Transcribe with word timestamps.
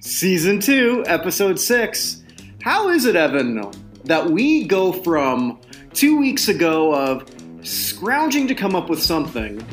Season 0.00 0.58
2, 0.60 1.04
Episode 1.06 1.60
6. 1.60 2.22
How 2.62 2.88
is 2.88 3.04
it, 3.04 3.14
Evan, 3.16 3.60
that 4.04 4.30
we 4.30 4.64
go 4.64 4.92
from 4.92 5.60
two 5.92 6.18
weeks 6.18 6.48
ago 6.48 6.94
of 6.94 7.28
scrounging 7.62 8.48
to 8.48 8.54
come 8.54 8.74
up 8.74 8.88
with 8.88 9.02
something, 9.02 9.64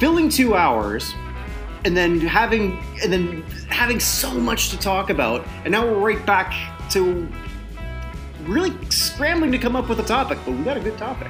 filling 0.00 0.28
two 0.28 0.54
hours, 0.54 1.12
and 1.84 1.96
then 1.96 2.20
having 2.20 2.78
and 3.02 3.12
then 3.12 3.42
having 3.68 4.00
so 4.00 4.32
much 4.34 4.70
to 4.70 4.78
talk 4.78 5.08
about, 5.10 5.46
and 5.64 5.72
now 5.72 5.86
we're 5.86 5.98
right 5.98 6.26
back 6.26 6.52
to 6.90 7.28
really 8.44 8.72
scrambling 8.90 9.52
to 9.52 9.58
come 9.58 9.76
up 9.76 9.88
with 9.88 10.00
a 10.00 10.04
topic, 10.04 10.38
but 10.44 10.52
we 10.52 10.62
got 10.64 10.76
a 10.76 10.80
good 10.80 10.98
topic. 10.98 11.28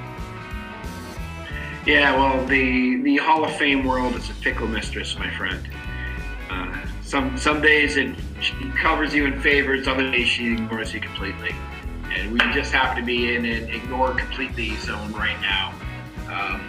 Yeah, 1.86 2.16
well, 2.16 2.44
the 2.46 3.02
the 3.02 3.16
Hall 3.18 3.44
of 3.44 3.54
Fame 3.56 3.84
world 3.84 4.16
is 4.16 4.28
a 4.28 4.34
fickle 4.34 4.66
mistress, 4.66 5.16
my 5.18 5.30
friend. 5.36 5.68
Uh, 6.50 6.76
some 7.06 7.38
some 7.38 7.62
days 7.62 7.96
it 7.96 8.16
she 8.40 8.52
covers 8.82 9.14
you 9.14 9.26
in 9.26 9.40
favors, 9.40 9.86
other 9.86 10.10
days 10.10 10.26
she 10.26 10.52
ignores 10.54 10.92
you 10.92 11.00
completely, 11.00 11.54
and 12.12 12.32
we 12.32 12.38
just 12.52 12.72
happen 12.72 12.96
to 12.96 13.06
be 13.06 13.36
in 13.36 13.44
an 13.44 13.70
ignore 13.70 14.12
completely 14.14 14.76
zone 14.78 15.12
right 15.12 15.40
now. 15.40 15.72
Um, 16.28 16.60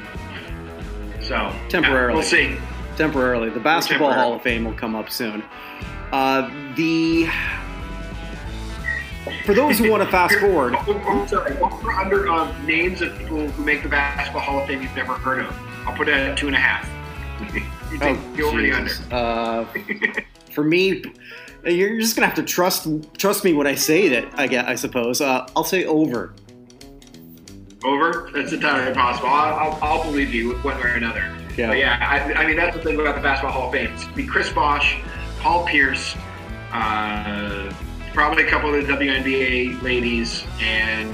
so 1.22 1.52
Temporarily. 1.70 2.10
yeah, 2.10 2.14
we'll 2.14 2.24
see. 2.24 2.58
Temporarily, 2.96 3.50
the 3.50 3.60
Basketball. 3.60 4.14
Hall 4.14 4.34
of 4.36 4.42
Fame 4.44 4.64
will 4.64 4.74
come 4.74 4.96
up 4.96 5.10
soon. 5.10 5.44
Uh, 6.12 6.50
the 6.76 7.28
for 9.44 9.54
those 9.56 9.80
who 9.80 9.90
want 9.90 10.04
to 10.04 10.10
fast 10.12 10.36
forward, 10.40 10.76
Oh, 10.76 11.02
oh, 11.06 11.26
sorry. 11.26 11.58
Over 11.58 11.92
under 11.92 12.30
um, 12.30 12.66
names 12.66 13.02
of 13.02 13.18
people 13.18 13.50
who 13.50 13.64
make 13.64 13.82
the 13.82 13.90
Basketball 13.90 14.42
Hall 14.42 14.60
of 14.62 14.68
Fame 14.68 14.84
you've 14.84 14.96
never 14.96 15.14
heard 15.14 15.40
of. 15.40 15.60
I'll 15.88 15.98
put 15.98 16.08
it 16.08 16.14
at 16.14 16.38
two 16.38 16.46
and 16.48 16.56
a 16.56 16.60
half. 16.60 16.88
You 17.92 18.00
Oh, 18.02 18.16
the 18.36 18.44
over 18.44 18.62
the 18.62 18.72
under. 18.72 18.92
Uh, 19.12 19.66
for 20.52 20.64
me, 20.64 21.04
you're 21.66 22.00
just 22.00 22.16
gonna 22.16 22.28
have 22.28 22.36
to 22.36 22.44
trust 22.44 22.88
trust 23.18 23.44
me 23.44 23.54
when 23.54 23.68
I 23.68 23.76
say 23.76 24.10
that. 24.10 24.28
I 24.40 24.48
get, 24.48 24.68
I 24.68 24.76
suppose. 24.76 25.22
Uh, 25.22 25.48
I'll 25.56 25.64
say 25.64 25.86
over. 25.86 26.34
Over? 27.84 28.30
That's 28.34 28.52
entirely 28.52 28.94
possible. 28.94 29.30
I'll, 29.30 29.72
I'll, 29.72 29.80
I'll 29.82 30.04
believe 30.04 30.34
you 30.34 30.56
one 30.60 30.78
way 30.78 30.84
or 30.84 30.96
another. 30.96 31.32
Yeah. 31.56 31.68
But 31.68 31.78
yeah, 31.78 31.98
I, 32.02 32.44
I 32.44 32.48
mean, 32.48 32.56
that's 32.56 32.76
the 32.76 32.84
thing 32.84 33.00
about 33.00 33.16
the 33.16 33.22
Basketball 33.22 33.52
Hall 33.52 33.68
of 33.68 33.74
Fame. 33.74 33.92
It's 33.94 34.06
be 34.06 34.26
Chris 34.26 34.52
Bosh, 34.52 35.00
Paul 35.40 35.66
Pierce, 35.66 36.16
uh, 36.72 37.74
probably 38.14 38.44
a 38.46 38.50
couple 38.50 38.74
of 38.74 38.86
the 38.86 38.94
WNBA 38.94 39.82
ladies, 39.82 40.44
and 40.60 41.10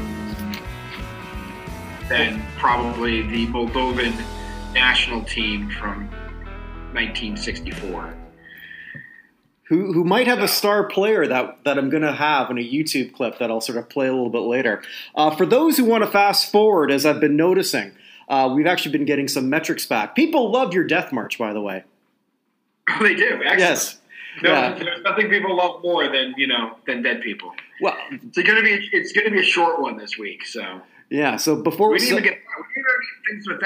then 2.09 2.44
probably 2.58 3.22
the 3.23 3.47
Moldovan 3.47 4.14
national 4.73 5.23
team 5.23 5.69
from 5.69 6.09
1964. 6.94 8.16
Who, 9.69 9.94
who 9.94 10.03
might 10.03 10.27
have 10.27 10.39
a 10.39 10.47
star 10.47 10.88
player 10.88 11.25
that, 11.25 11.63
that 11.63 11.77
I'm 11.77 11.89
going 11.89 12.03
to 12.03 12.11
have 12.11 12.52
in 12.52 12.58
a 12.58 12.61
YouTube 12.61 13.13
clip 13.13 13.39
that 13.39 13.50
I'll 13.50 13.61
sort 13.61 13.77
of 13.77 13.89
play 13.89 14.08
a 14.08 14.11
little 14.11 14.30
bit 14.30 14.39
later. 14.41 14.83
Uh, 15.16 15.33
for 15.35 15.45
those 15.45 15.77
who 15.77 15.85
want 15.85 16.03
to 16.03 16.11
fast 16.11 16.52
forward, 16.52 16.91
as 16.91 17.05
I've 17.05 17.22
been 17.22 17.38
noticing, 17.38 17.94
uh, 18.27 18.52
we've 18.53 18.67
actually 18.67 18.91
been 18.91 19.05
getting 19.05 19.27
some 19.27 19.50
metrics 19.50 19.85
back. 19.85 20.16
People 20.16 20.52
love 20.52 20.73
your 20.73 20.83
death 20.83 21.11
march, 21.13 21.39
by 21.39 21.53
the 21.53 21.61
way. 21.61 21.85
they 23.02 23.16
do. 23.16 23.25
Excellent. 23.45 23.59
Yes. 23.59 24.00
No, 24.41 24.52
Yeah. 24.52 24.73
there's 24.73 25.02
nothing 25.03 25.30
people 25.30 25.55
love 25.55 25.81
more 25.83 26.07
than 26.09 26.33
you 26.38 26.47
know 26.47 26.75
than 26.88 27.03
dead 27.03 27.22
people. 27.22 27.53
Well, 27.81 27.95
It's 28.11 28.38
gonna 28.41 28.63
be 28.63 28.89
it's 28.91 29.11
gonna 29.13 29.30
be 29.30 29.39
a 29.39 29.44
short 29.44 29.80
one 29.80 29.95
this 29.97 30.17
week, 30.17 30.45
so 30.45 30.81
yeah. 31.14 31.38
So 31.38 31.56
before 31.56 31.92
we 31.92 32.00
didn't 32.00 32.09
so- 32.09 32.17
even 32.17 32.23
get 32.23 32.39
we 32.58 32.66
didn't 32.75 32.89
even 32.89 33.06
get 33.08 33.30
things 33.30 33.47
with 33.47 33.59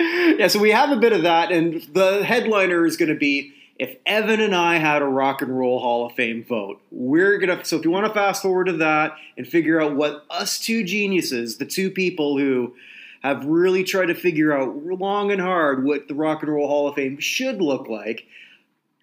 that. 0.00 0.36
yeah, 0.38 0.48
so 0.48 0.58
we 0.58 0.70
have 0.70 0.90
a 0.90 0.96
bit 0.96 1.12
of 1.12 1.22
that, 1.22 1.52
and 1.52 1.80
the 1.92 2.24
headliner 2.24 2.84
is 2.84 2.96
going 2.96 3.08
to 3.08 3.14
be 3.14 3.52
if 3.78 3.96
Evan 4.06 4.40
and 4.40 4.54
I 4.54 4.76
had 4.78 5.02
a 5.02 5.06
Rock 5.06 5.42
and 5.42 5.56
Roll 5.56 5.80
Hall 5.80 6.06
of 6.06 6.12
Fame 6.12 6.44
vote. 6.44 6.80
We're 6.90 7.38
gonna. 7.38 7.64
So 7.64 7.76
if 7.76 7.84
you 7.84 7.90
want 7.90 8.06
to 8.06 8.12
fast 8.12 8.42
forward 8.42 8.66
to 8.66 8.72
that 8.74 9.12
and 9.36 9.46
figure 9.46 9.80
out 9.80 9.96
what 9.96 10.24
us 10.30 10.58
two 10.58 10.84
geniuses, 10.84 11.58
the 11.58 11.66
two 11.66 11.90
people 11.90 12.38
who 12.38 12.74
have 13.22 13.44
really 13.46 13.84
tried 13.84 14.06
to 14.06 14.14
figure 14.14 14.52
out 14.52 14.76
long 14.84 15.30
and 15.32 15.40
hard 15.40 15.84
what 15.84 16.08
the 16.08 16.14
Rock 16.14 16.42
and 16.42 16.52
Roll 16.52 16.68
Hall 16.68 16.88
of 16.88 16.94
Fame 16.94 17.18
should 17.18 17.62
look 17.62 17.88
like. 17.88 18.26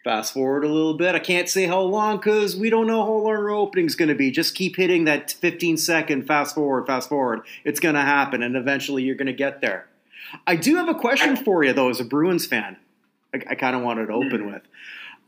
Fast 0.04 0.34
forward 0.34 0.64
a 0.64 0.68
little 0.68 0.96
bit. 0.96 1.14
I 1.14 1.20
can't 1.20 1.48
say 1.48 1.66
how 1.68 1.82
long 1.82 2.18
because 2.18 2.56
we 2.56 2.72
don't 2.72 2.88
know 2.88 3.04
how 3.04 3.12
long 3.12 3.28
our 3.28 3.50
opening's 3.52 3.96
going 3.96 4.10
to 4.10 4.16
be. 4.16 4.32
Just 4.32 4.56
keep 4.56 4.76
hitting 4.76 5.04
that 5.06 5.32
15 5.32 5.78
second 5.78 6.26
fast 6.26 6.56
forward, 6.56 6.88
fast 6.88 7.08
forward. 7.08 7.42
It's 7.64 7.80
going 7.80 7.94
to 7.94 8.02
happen, 8.02 8.42
and 8.42 8.56
eventually 8.56 9.04
you're 9.04 9.16
going 9.16 9.28
to 9.28 9.34
get 9.34 9.62
there. 9.62 9.88
I 10.48 10.56
do 10.56 10.78
have 10.78 10.90
a 10.90 10.96
question 10.96 11.36
for 11.36 11.64
you, 11.64 11.74
though, 11.74 11.90
as 11.90 12.00
a 12.00 12.06
Bruins 12.06 12.48
fan. 12.48 12.78
I, 13.34 13.42
I 13.52 13.56
kind 13.56 13.76
of 13.76 13.84
wanted 13.84 14.08
to 14.08 14.14
open 14.14 14.52
with. 14.52 14.64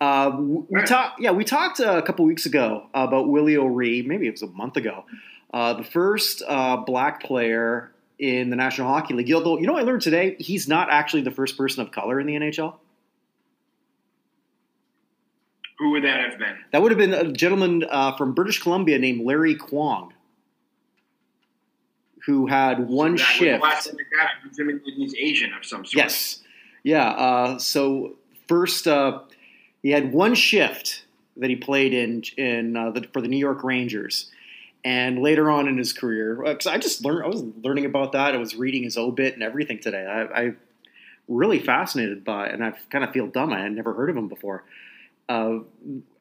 Uh, 0.02 0.36
we 0.38 0.82
talked, 0.84 1.22
yeah, 1.22 1.32
we 1.32 1.44
talked 1.44 1.80
a 1.80 2.02
couple 2.02 2.26
weeks 2.26 2.46
ago 2.46 2.88
about 2.94 3.30
Willie 3.30 3.58
O'Ree. 3.58 4.02
Maybe 4.02 4.28
it 4.28 4.32
was 4.32 4.42
a 4.42 4.48
month 4.48 4.76
ago. 4.76 5.06
Uh, 5.54 5.74
the 5.76 5.84
first 5.84 6.42
uh, 6.48 6.78
black 6.78 7.22
player 7.22 7.92
in 8.18 8.50
the 8.50 8.56
National 8.56 8.88
Hockey 8.88 9.14
League. 9.14 9.32
Although, 9.32 9.60
you 9.60 9.68
know, 9.68 9.74
what 9.74 9.84
I 9.84 9.86
learned 9.86 10.02
today 10.02 10.36
he's 10.40 10.68
not 10.68 10.90
actually 10.90 11.22
the 11.22 11.32
first 11.32 11.58
person 11.58 11.82
of 11.82 11.92
color 11.92 12.20
in 12.20 12.28
the 12.28 12.34
NHL. 12.34 12.76
Who 15.84 15.90
would 15.90 16.06
that 16.06 16.22
have 16.22 16.40
been? 16.40 16.56
That 16.72 16.82
would 16.82 16.92
have 16.92 16.98
been 16.98 17.14
a 17.14 17.30
gentleman 17.30 17.84
uh, 17.90 18.16
from 18.16 18.34
British 18.34 18.62
Columbia 18.64 18.98
named 18.98 19.26
Larry 19.26 19.54
Kwong, 19.54 20.14
who 22.26 22.48
had 22.48 22.88
one 22.88 23.18
the 23.18 23.18
shift. 23.18 23.62
last 23.62 23.90
thing 23.90 23.98
I 24.00 24.16
got. 24.16 24.30
I'm 24.34 24.48
presuming 24.48 24.78
that 24.78 24.94
he's 24.96 25.14
Asian 25.16 25.52
of 25.54 25.66
some 25.66 25.84
sort. 25.84 25.96
Yes. 25.96 26.42
Yeah. 26.84 27.10
Uh, 27.10 27.60
so 27.60 28.14
first, 28.48 28.88
uh, 28.88 29.24
he 29.82 29.92
had 29.92 30.14
one 30.14 30.36
shift 30.36 31.04
that 31.36 31.50
he 31.50 31.58
played 31.58 31.94
in 31.94 32.24
in 32.38 32.78
uh, 32.78 32.92
the, 32.92 33.06
for 33.12 33.20
the 33.20 33.28
New 33.28 33.36
York 33.36 33.62
Rangers, 33.66 34.32
and 34.86 35.20
later 35.22 35.52
on 35.52 35.68
in 35.68 35.78
his 35.78 35.92
career, 35.92 36.42
because 36.46 36.68
I 36.68 36.78
just 36.78 37.04
learned, 37.04 37.26
I 37.26 37.28
was 37.28 37.44
learning 37.62 37.84
about 37.84 38.14
that. 38.14 38.34
I 38.34 38.38
was 38.38 38.56
reading 38.56 38.84
his 38.84 38.96
obit 38.96 39.34
and 39.34 39.44
everything 39.44 39.80
today. 39.80 40.06
I, 40.06 40.44
I 40.44 40.54
really 41.28 41.60
fascinated 41.60 42.24
by, 42.24 42.48
it, 42.48 42.54
and 42.54 42.64
I 42.64 42.72
kind 42.90 43.04
of 43.04 43.12
feel 43.12 43.28
dumb. 43.28 43.52
I 43.52 43.60
had 43.64 43.74
never 43.74 43.94
heard 43.94 44.10
of 44.10 44.16
him 44.16 44.30
before. 44.30 44.64
Uh, 45.30 45.60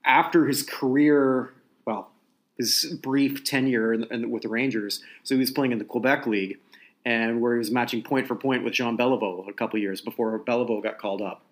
after 0.05 0.47
his 0.47 0.63
career, 0.63 1.53
well, 1.85 2.11
his 2.57 2.99
brief 3.03 3.45
tenure 3.45 3.93
in, 3.93 4.05
in, 4.05 4.31
with 4.31 4.43
the 4.43 4.49
Rangers, 4.49 5.03
so 5.23 5.35
he 5.35 5.39
was 5.39 5.51
playing 5.51 5.73
in 5.73 5.79
the 5.79 5.85
Quebec 5.85 6.27
League 6.27 6.59
and 7.05 7.41
where 7.41 7.55
he 7.55 7.59
was 7.59 7.71
matching 7.71 8.03
point 8.03 8.29
for 8.29 8.37
point 8.37 8.65
with 8.65 8.75
Jean 8.75 8.97
Beliveau 8.97 9.49
a 9.49 9.53
couple 9.53 9.79
years 9.79 10.01
before 10.01 10.39
Beliveau 10.39 10.83
got 10.83 10.99
called 10.99 11.21
up. 11.21 11.43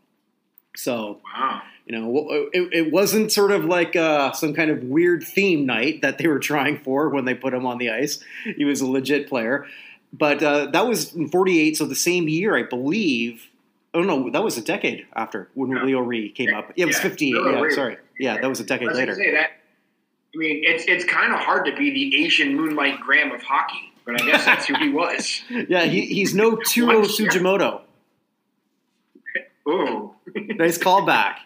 So 0.76 1.20
Wow. 1.34 1.62
you 1.86 1.98
know, 1.98 2.48
it, 2.52 2.68
it 2.72 2.92
wasn't 2.92 3.32
sort 3.32 3.50
of 3.50 3.64
like 3.64 3.96
uh, 3.96 4.32
some 4.32 4.54
kind 4.54 4.70
of 4.70 4.84
weird 4.84 5.24
theme 5.24 5.66
night 5.66 6.02
that 6.02 6.18
they 6.18 6.28
were 6.28 6.38
trying 6.38 6.78
for 6.78 7.08
when 7.08 7.24
they 7.24 7.34
put 7.34 7.52
him 7.52 7.66
on 7.66 7.78
the 7.78 7.90
ice. 7.90 8.22
He 8.56 8.64
was 8.64 8.80
a 8.80 8.86
legit 8.86 9.28
player, 9.28 9.66
but 10.12 10.42
uh, 10.42 10.66
that 10.66 10.86
was 10.86 11.12
in 11.14 11.28
'48, 11.28 11.76
so 11.76 11.86
the 11.86 11.96
same 11.96 12.28
year, 12.28 12.56
I 12.56 12.62
believe. 12.62 13.48
Oh 13.92 14.02
no, 14.02 14.30
that 14.30 14.42
was 14.44 14.56
a 14.56 14.62
decade 14.62 15.06
after 15.16 15.48
when 15.54 15.70
Yeah. 15.70 15.82
Leo 15.84 16.00
Ree 16.00 16.30
came 16.30 16.54
up. 16.54 16.72
Yeah, 16.76 16.84
it 16.84 16.86
was 16.86 16.96
Yeah. 16.96 17.02
'58. 17.02 17.34
Leo 17.34 17.64
Yeah, 17.64 17.70
sorry. 17.74 17.96
Yeah, 18.18 18.40
that 18.40 18.48
was 18.48 18.60
a 18.60 18.64
decade 18.64 18.88
was 18.88 18.96
later. 18.96 19.14
say 19.14 19.32
that. 19.32 19.50
I 20.32 20.38
mean, 20.38 20.62
it's 20.64 20.84
it's 20.86 21.04
kind 21.04 21.32
of 21.32 21.40
hard 21.40 21.66
to 21.66 21.74
be 21.76 21.90
the 21.90 22.24
Asian 22.24 22.54
Moonlight 22.56 23.00
Graham 23.00 23.32
of 23.32 23.42
hockey, 23.42 23.92
but 24.04 24.20
I 24.20 24.24
guess 24.24 24.44
that's 24.44 24.66
who 24.66 24.74
he 24.76 24.90
was. 24.90 25.42
Yeah, 25.68 25.84
he, 25.84 26.02
he's 26.06 26.34
no 26.34 26.54
Taro. 26.56 27.02
Tsujimoto. 27.02 27.80
Ooh. 29.68 30.14
Nice 30.34 30.78
callback. 30.78 31.36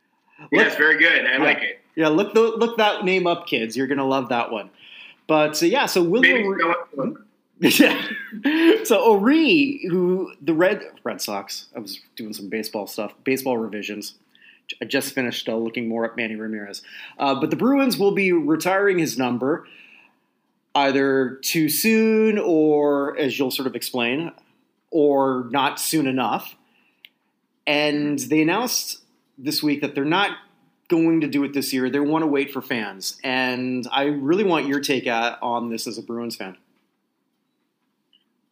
yes, 0.52 0.76
very 0.76 0.98
good. 0.98 1.26
I 1.26 1.32
Yeah. 1.36 1.38
like 1.44 1.58
it. 1.62 1.80
Yeah, 1.96 2.08
look 2.08 2.32
the, 2.34 2.40
look 2.40 2.78
that 2.78 3.04
name 3.04 3.26
up, 3.26 3.46
kids. 3.46 3.76
You're 3.76 3.86
gonna 3.86 4.06
love 4.06 4.30
that 4.30 4.50
one. 4.50 4.70
But 5.26 5.62
uh, 5.62 5.66
yeah, 5.66 5.86
so 5.86 6.02
Maybe 6.02 6.44
William. 6.46 6.80
it- 6.98 7.16
yeah. 7.78 8.06
So 8.84 9.12
O'Ree, 9.12 9.86
who 9.90 10.32
the 10.40 10.54
Red 10.54 10.82
Red 11.04 11.20
Sox, 11.20 11.66
I 11.76 11.78
was 11.78 12.00
doing 12.16 12.32
some 12.32 12.48
baseball 12.48 12.86
stuff, 12.86 13.12
baseball 13.22 13.58
revisions. 13.58 14.14
I 14.80 14.86
just 14.86 15.14
finished 15.14 15.46
uh, 15.46 15.56
looking 15.56 15.86
more 15.86 16.06
at 16.06 16.16
Manny 16.16 16.36
Ramirez, 16.36 16.80
uh, 17.18 17.38
but 17.38 17.50
the 17.50 17.56
Bruins 17.56 17.98
will 17.98 18.12
be 18.12 18.32
retiring 18.32 18.98
his 18.98 19.18
number 19.18 19.66
either 20.74 21.38
too 21.42 21.68
soon, 21.68 22.38
or 22.38 23.18
as 23.18 23.38
you'll 23.38 23.50
sort 23.50 23.66
of 23.66 23.76
explain, 23.76 24.32
or 24.90 25.48
not 25.50 25.78
soon 25.78 26.06
enough. 26.06 26.54
And 27.66 28.18
they 28.18 28.40
announced 28.40 29.02
this 29.36 29.62
week 29.62 29.82
that 29.82 29.94
they're 29.94 30.04
not 30.04 30.30
going 30.88 31.20
to 31.20 31.26
do 31.26 31.44
it 31.44 31.52
this 31.52 31.74
year. 31.74 31.90
They 31.90 32.00
want 32.00 32.22
to 32.22 32.26
wait 32.26 32.52
for 32.52 32.62
fans, 32.62 33.18
and 33.22 33.86
I 33.92 34.04
really 34.04 34.44
want 34.44 34.66
your 34.66 34.80
take 34.80 35.06
at, 35.06 35.38
on 35.42 35.68
this 35.68 35.86
as 35.86 35.98
a 35.98 36.02
Bruins 36.02 36.36
fan. 36.36 36.56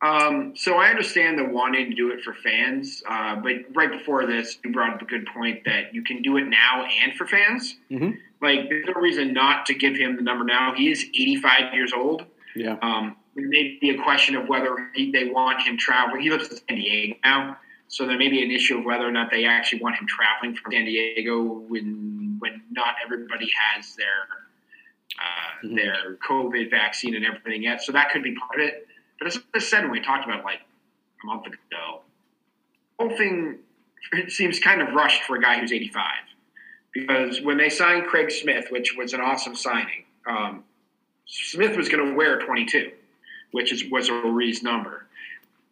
Um, 0.00 0.54
so 0.54 0.76
I 0.76 0.90
understand 0.90 1.38
the 1.38 1.44
wanting 1.44 1.90
to 1.90 1.96
do 1.96 2.12
it 2.12 2.22
for 2.22 2.32
fans, 2.32 3.02
uh, 3.08 3.36
but 3.36 3.54
right 3.74 3.90
before 3.90 4.26
this, 4.26 4.58
you 4.64 4.72
brought 4.72 4.94
up 4.94 5.02
a 5.02 5.04
good 5.04 5.26
point 5.26 5.64
that 5.64 5.92
you 5.92 6.04
can 6.04 6.22
do 6.22 6.36
it 6.36 6.44
now 6.44 6.84
and 6.84 7.14
for 7.14 7.26
fans. 7.26 7.76
Mhm. 7.90 8.16
Like, 8.40 8.68
there's 8.68 8.86
no 8.86 9.00
reason 9.00 9.32
not 9.32 9.66
to 9.66 9.74
give 9.74 9.96
him 9.96 10.14
the 10.14 10.22
number 10.22 10.44
now. 10.44 10.72
He 10.72 10.90
is 10.90 11.04
85 11.12 11.74
years 11.74 11.92
old. 11.92 12.26
Yeah. 12.54 12.76
Um, 12.80 13.16
it 13.34 13.44
may 13.48 13.78
be 13.80 13.90
a 13.90 14.02
question 14.02 14.36
of 14.36 14.48
whether 14.48 14.90
he, 14.94 15.10
they 15.10 15.30
want 15.30 15.62
him 15.62 15.76
traveling. 15.76 16.22
He 16.22 16.30
lives 16.30 16.48
in 16.48 16.56
San 16.56 16.76
Diego 16.76 17.16
now, 17.24 17.56
So 17.88 18.06
there 18.06 18.18
may 18.18 18.28
be 18.28 18.42
an 18.42 18.50
issue 18.50 18.78
of 18.78 18.84
whether 18.84 19.06
or 19.06 19.10
not 19.10 19.30
they 19.30 19.46
actually 19.46 19.80
want 19.80 19.96
him 19.96 20.06
traveling 20.06 20.54
from 20.54 20.72
San 20.72 20.84
Diego 20.84 21.42
when 21.42 22.36
when 22.38 22.62
not 22.70 22.94
everybody 23.02 23.50
has 23.74 23.96
their 23.96 24.06
uh, 25.18 25.66
mm-hmm. 25.66 25.74
their 25.74 26.16
COVID 26.28 26.70
vaccine 26.70 27.16
and 27.16 27.24
everything 27.24 27.62
yet. 27.62 27.82
So 27.82 27.92
that 27.92 28.10
could 28.10 28.22
be 28.22 28.34
part 28.34 28.60
of 28.60 28.68
it. 28.68 28.88
But 29.18 29.28
as 29.28 29.38
I 29.54 29.58
said 29.58 29.82
when 29.82 29.90
we 29.90 30.00
talked 30.00 30.24
about 30.24 30.44
like 30.44 30.60
a 31.22 31.26
month 31.26 31.46
ago, 31.46 31.56
the 32.98 33.08
whole 33.08 33.16
thing 33.16 33.58
seems 34.28 34.58
kind 34.58 34.80
of 34.80 34.94
rushed 34.94 35.22
for 35.24 35.36
a 35.36 35.40
guy 35.40 35.58
who's 35.58 35.72
85. 35.72 36.04
Because 36.94 37.40
when 37.42 37.58
they 37.58 37.68
signed 37.68 38.06
Craig 38.06 38.30
Smith, 38.30 38.66
which 38.70 38.96
was 38.96 39.12
an 39.12 39.20
awesome 39.20 39.54
signing, 39.54 40.04
um, 40.26 40.64
Smith 41.26 41.76
was 41.76 41.88
going 41.88 42.04
to 42.04 42.14
wear 42.14 42.38
22, 42.38 42.90
which 43.52 43.72
is 43.72 43.84
was 43.90 44.08
O'Ree's 44.08 44.62
number. 44.62 45.06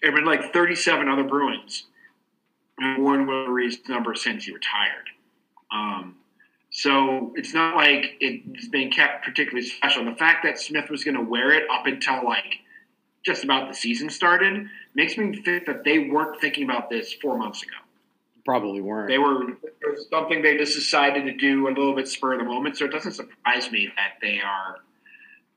There 0.03 0.11
have 0.11 0.17
been 0.17 0.27
like 0.27 0.53
37 0.53 1.09
other 1.09 1.25
Bruins 1.25 1.85
who 2.79 3.03
worn 3.03 3.29
O'Ree's 3.29 3.79
number 3.89 4.15
since 4.15 4.45
he 4.45 4.53
retired. 4.53 5.09
Um, 5.73 6.17
so 6.71 7.33
it's 7.37 7.55
not 7.55 7.75
like 7.75 8.17
it's 8.21 8.69
been 8.69 8.91
kept 8.91 9.25
particularly 9.25 9.67
special. 9.67 10.05
The 10.05 10.15
fact 10.15 10.45
that 10.45 10.59
Smith 10.59 10.91
was 10.91 11.05
going 11.05 11.15
to 11.15 11.23
wear 11.23 11.53
it 11.53 11.69
up 11.71 11.87
until 11.87 12.25
like 12.25 12.59
just 13.27 13.43
about 13.43 13.69
the 13.69 13.75
season 13.75 14.09
started 14.09 14.69
makes 14.95 15.19
me 15.19 15.43
think 15.43 15.67
that 15.67 15.83
they 15.85 15.99
weren't 15.99 16.41
thinking 16.41 16.65
about 16.65 16.89
this 16.89 17.13
four 17.21 17.37
months 17.37 17.63
ago. 17.63 17.75
Probably 18.45 18.81
weren't. 18.81 19.09
They 19.09 19.19
were 19.19 19.59
something 20.11 20.41
they 20.41 20.57
just 20.57 20.77
decided 20.77 21.25
to 21.25 21.33
do 21.33 21.67
a 21.67 21.71
little 21.71 21.95
bit 21.95 22.07
spur 22.07 22.35
of 22.35 22.39
the 22.39 22.45
moment. 22.45 22.79
So 22.79 22.85
it 22.85 22.93
doesn't 22.93 23.13
surprise 23.13 23.73
me 23.73 23.91
that 23.97 24.15
they 24.23 24.41
are 24.41 24.77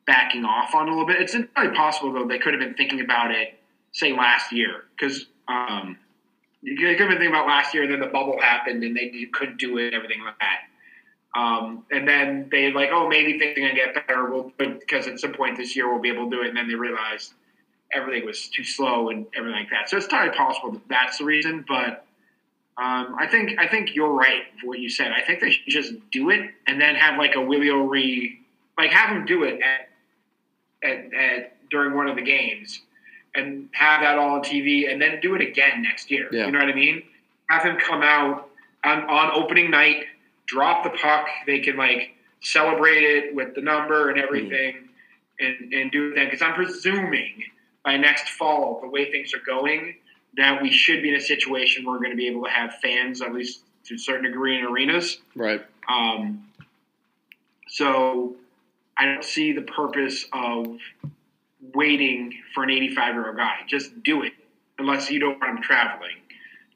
backing 0.08 0.44
off 0.44 0.74
on 0.74 0.88
a 0.88 0.90
little 0.90 1.06
bit. 1.06 1.22
It's 1.22 1.36
entirely 1.36 1.76
possible 1.76 2.12
though 2.12 2.28
they 2.28 2.40
could 2.40 2.54
have 2.54 2.60
been 2.60 2.74
thinking 2.74 3.02
about 3.02 3.30
it, 3.30 3.60
say 3.92 4.12
last 4.14 4.52
year, 4.52 4.86
because 4.98 5.28
um, 5.48 5.98
you 6.64 6.76
could 6.76 7.00
have 7.00 7.10
been 7.10 7.20
thinking 7.20 7.28
about 7.28 7.46
last 7.46 7.76
year, 7.76 7.84
and 7.84 7.94
then 7.94 8.00
the 8.00 8.08
bubble 8.08 8.40
happened, 8.42 8.84
and 8.84 8.98
they 8.98 9.28
couldn't 9.32 9.60
do 9.60 9.78
it, 9.78 9.88
and 9.88 9.94
everything 9.94 10.24
like 10.24 10.40
that. 10.40 11.40
Um, 11.40 11.86
and 11.92 12.08
then 12.08 12.50
they 12.52 12.72
like, 12.72 12.90
oh, 12.92 13.08
maybe 13.08 13.38
things 13.38 13.56
are 13.56 13.62
gonna 13.62 13.76
get 13.76 13.94
better. 13.94 14.32
We'll 14.32 14.52
because 14.58 15.06
at 15.06 15.20
some 15.20 15.34
point 15.34 15.58
this 15.58 15.76
year 15.76 15.88
we'll 15.92 16.02
be 16.02 16.10
able 16.10 16.28
to 16.28 16.36
do 16.36 16.42
it. 16.42 16.48
And 16.48 16.58
then 16.58 16.68
they 16.68 16.74
realized 16.74 17.34
everything 17.94 18.26
was 18.26 18.48
too 18.48 18.64
slow 18.64 19.10
and 19.10 19.26
everything 19.36 19.60
like 19.60 19.70
that. 19.72 19.90
So 19.90 19.98
it's 19.98 20.06
entirely 20.06 20.36
possible 20.36 20.72
that 20.72 20.82
that's 20.90 21.18
the 21.18 21.26
reason. 21.26 21.66
But 21.68 22.06
um, 22.78 23.16
I 23.20 23.28
think 23.30 23.60
I 23.60 23.68
think 23.68 23.96
you're 23.96 24.14
right 24.14 24.44
for 24.60 24.68
what 24.68 24.80
you 24.80 24.90
said. 24.90 25.12
I 25.12 25.22
think 25.22 25.42
they 25.42 25.52
should 25.52 25.68
just 25.68 25.94
do 26.12 26.30
it 26.30 26.50
and 26.68 26.80
then 26.80 26.96
have 26.96 27.18
like 27.18 27.36
a 27.36 27.42
Willie 27.42 27.70
O'Ree, 27.70 28.40
like 28.78 28.92
have 28.92 29.16
him 29.16 29.26
do 29.26 29.44
it 29.44 29.60
at, 29.62 29.90
at, 30.88 31.14
at 31.14 31.70
during 31.70 31.96
one 31.96 32.08
of 32.08 32.16
the 32.16 32.22
games 32.22 32.82
and 33.36 33.70
have 33.74 34.02
that 34.02 34.18
all 34.18 34.36
on 34.36 34.42
TV 34.42 34.92
and 34.92 35.02
then 35.02 35.20
do 35.22 35.36
it 35.36 35.42
again 35.42 35.82
next 35.82 36.10
year. 36.10 36.28
Yeah. 36.32 36.46
You 36.46 36.52
know 36.52 36.60
what 36.60 36.70
I 36.70 36.74
mean? 36.74 37.04
Have 37.50 37.64
him 37.64 37.78
come 37.78 38.02
out 38.02 38.50
on, 38.84 39.04
on 39.04 39.32
opening 39.34 39.70
night 39.72 40.06
drop 40.50 40.84
the 40.84 40.90
puck. 40.90 41.28
They 41.46 41.60
can 41.60 41.78
like 41.78 42.16
celebrate 42.42 43.04
it 43.04 43.36
with 43.36 43.56
the 43.56 43.62
number 43.62 44.10
and 44.10 44.20
everything, 44.20 44.76
mm. 44.76 44.86
and 45.40 45.74
and 45.74 45.92
do 45.92 46.14
that. 46.16 46.26
Because 46.26 46.42
I'm 46.42 46.56
presuming 46.56 47.44
by 47.84 47.98
next 47.98 48.30
fall, 48.30 48.80
the 48.82 48.90
way 48.90 49.12
things 49.12 49.34
are 49.34 49.44
going, 49.46 49.96
that 50.38 50.62
we 50.62 50.72
should 50.72 51.02
be 51.02 51.10
in 51.10 51.16
a 51.16 51.22
situation 51.22 51.86
where 51.86 51.94
we're 51.94 52.04
going 52.04 52.12
to 52.12 52.18
be 52.18 52.28
able 52.28 52.44
to 52.44 52.50
have 52.50 52.76
fans 52.76 53.22
at 53.22 53.34
least 53.34 53.64
to 53.86 53.96
a 53.96 53.98
certain 53.98 54.24
degree 54.24 54.58
in 54.58 54.66
arenas. 54.66 55.18
Right. 55.36 55.66
Um, 55.90 56.48
so 57.68 58.36
I 58.98 59.06
don't 59.06 59.24
see 59.24 59.54
the 59.54 59.62
purpose 59.62 60.26
of 60.34 60.78
waiting 61.74 62.34
for 62.54 62.64
an 62.64 62.70
85 62.70 63.14
year 63.14 63.28
old 63.28 63.38
guy. 63.38 63.56
Just 63.68 64.04
do 64.04 64.24
it, 64.24 64.34
unless 64.78 65.10
you 65.10 65.20
don't 65.20 65.40
want 65.40 65.58
him 65.58 65.64
traveling. 65.64 66.18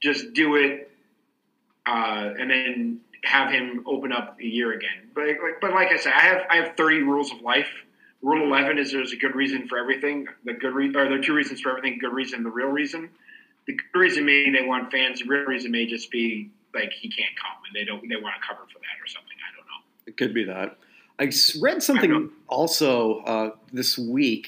Just 0.02 0.34
do 0.34 0.56
it, 0.56 0.92
uh, 1.86 2.34
and 2.40 2.50
then 2.50 3.00
have 3.24 3.52
him 3.52 3.84
open 3.86 4.12
up 4.12 4.38
a 4.40 4.46
year 4.46 4.74
again. 4.74 5.10
But 5.14 5.28
like, 5.28 5.62
but 5.62 5.72
like 5.72 5.90
I 5.90 5.98
said, 5.98 6.14
I 6.14 6.22
have 6.22 6.42
I 6.50 6.56
have 6.58 6.76
30 6.76 7.04
rules 7.04 7.32
of 7.32 7.42
life. 7.42 7.70
Rule 8.24 8.48
11 8.48 8.78
is 8.78 8.92
there's 8.92 9.12
a 9.12 9.18
good 9.18 9.36
reason 9.36 9.68
for 9.68 9.78
everything. 9.78 10.28
The 10.46 10.54
good 10.54 10.74
re- 10.74 10.88
or 10.88 11.10
there 11.10 11.20
are 11.20 11.22
two 11.22 11.34
reasons 11.34 11.60
for 11.60 11.70
everything. 11.70 12.00
Good 12.00 12.14
reason, 12.14 12.42
the 12.44 12.50
real 12.50 12.70
reason. 12.70 13.10
The 13.68 13.74
good 13.74 14.00
reason 14.00 14.26
may 14.26 14.50
they 14.50 14.66
want 14.66 14.92
fans. 14.92 15.20
The 15.20 15.26
real 15.26 15.44
reason 15.44 15.72
may 15.72 15.86
just 15.86 16.10
be 16.10 16.50
like 16.74 16.94
he 16.94 17.10
can't 17.10 17.36
come 17.36 17.58
and 17.68 17.76
they 17.76 17.86
don't 17.86 18.02
they 18.08 18.16
want 18.16 18.36
to 18.42 18.48
cover 18.48 18.62
for 18.72 18.80
that 18.80 19.04
or 19.04 19.08
something. 19.08 19.36
I 19.38 19.56
don't 19.56 19.66
know. 19.66 19.84
It 20.08 20.18
could 20.18 20.34
be 20.34 20.46
that. 20.46 20.78
I 21.20 21.32
read 21.62 21.84
something 21.84 22.32
also 22.48 23.20
uh, 23.20 23.52
this 23.72 23.98
week 23.98 24.48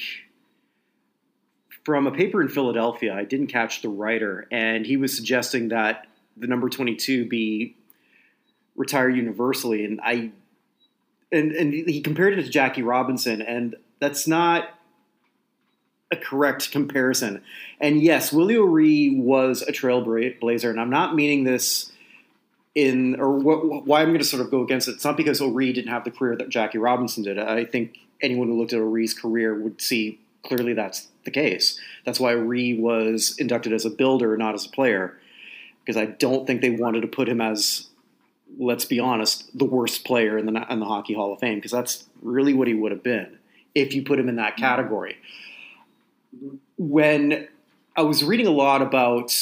from 1.84 2.08
a 2.08 2.12
paper 2.12 2.42
in 2.42 2.50
Philadelphia. 2.50 3.14
I 3.14 3.24
didn't 3.24 3.48
catch 3.48 3.82
the 3.82 3.90
writer, 3.90 4.48
and 4.52 4.86
he 4.86 4.98
was 4.98 5.16
suggesting 5.16 5.70
that 5.70 6.08
the 6.38 6.48
number 6.48 6.70
22 6.70 7.28
be 7.28 7.76
retire 8.76 9.10
universally, 9.10 9.86
and 9.86 10.02
I 10.04 10.32
and 11.32 11.52
and 11.52 11.74
he 11.74 12.02
compared 12.02 12.38
it 12.38 12.44
to 12.44 12.50
Jackie 12.50 12.84
Robinson, 12.84 13.42
and 13.42 13.76
that's 14.00 14.28
not 14.28 14.70
a 16.12 16.16
correct 16.16 16.72
comparison. 16.72 17.42
And 17.80 18.02
yes, 18.02 18.32
Willie 18.32 18.58
O'Ree 18.58 19.20
was 19.20 19.62
a 19.62 19.72
trailblazer, 19.72 20.70
and 20.70 20.80
I'm 20.80 20.90
not 20.90 21.16
meaning 21.16 21.44
this 21.44 21.92
in 22.76 23.20
or 23.20 23.32
what, 23.32 23.86
why 23.86 24.02
I'm 24.02 24.10
going 24.10 24.20
to 24.20 24.26
sort 24.26 24.42
of 24.42 24.52
go 24.52 24.62
against 24.62 24.88
it. 24.88 24.92
It's 24.92 25.06
not 25.06 25.18
because 25.18 25.42
O'Ree 25.42 25.74
didn't 25.74 25.92
have 25.92 26.04
the 26.04 26.12
career 26.12 26.36
that 26.36 26.50
Jackie 26.50 26.78
Robinson 26.78 27.24
did. 27.24 27.40
I 27.40 27.66
think 27.66 27.98
anyone 28.22 28.48
who 28.48 28.60
looked 28.60 28.74
at 28.74 28.80
O'Ree's 28.80 29.14
career 29.14 29.56
would 29.56 29.82
see 29.82 30.20
clearly 30.44 30.74
that's 30.74 31.08
the 31.24 31.32
case. 31.32 31.80
That's 32.06 32.20
why 32.20 32.34
O'Ree 32.34 32.78
was 32.80 33.36
inducted 33.40 33.74
as 33.74 33.86
a 33.86 33.90
builder, 33.90 34.38
not 34.38 34.54
as 34.54 34.66
a 34.66 34.70
player, 34.70 35.18
because 35.84 35.98
I 35.98 36.06
don't 36.06 36.46
think 36.46 36.62
they 36.62 36.72
wanted 36.72 37.02
to 37.02 37.08
put 37.08 37.28
him 37.28 37.42
as 37.42 37.88
let's 38.58 38.86
be 38.86 39.00
honest, 39.00 39.58
the 39.58 39.66
worst 39.66 40.06
player 40.06 40.38
in 40.38 40.46
the 40.46 40.66
in 40.72 40.80
the 40.80 40.86
Hockey 40.86 41.14
Hall 41.14 41.34
of 41.34 41.40
Fame 41.40 41.56
because 41.56 41.72
that's 41.72 42.06
really 42.22 42.54
what 42.54 42.68
he 42.68 42.74
would 42.74 42.92
have 42.92 43.04
been 43.04 43.38
if 43.74 43.94
you 43.94 44.04
put 44.04 44.20
him 44.20 44.30
in 44.30 44.38
that 44.38 44.54
mm-hmm. 44.54 44.62
category. 44.62 45.18
When 46.78 47.48
I 47.96 48.02
was 48.02 48.24
reading 48.24 48.48
a 48.48 48.52
lot 48.52 48.82
about 48.82 49.34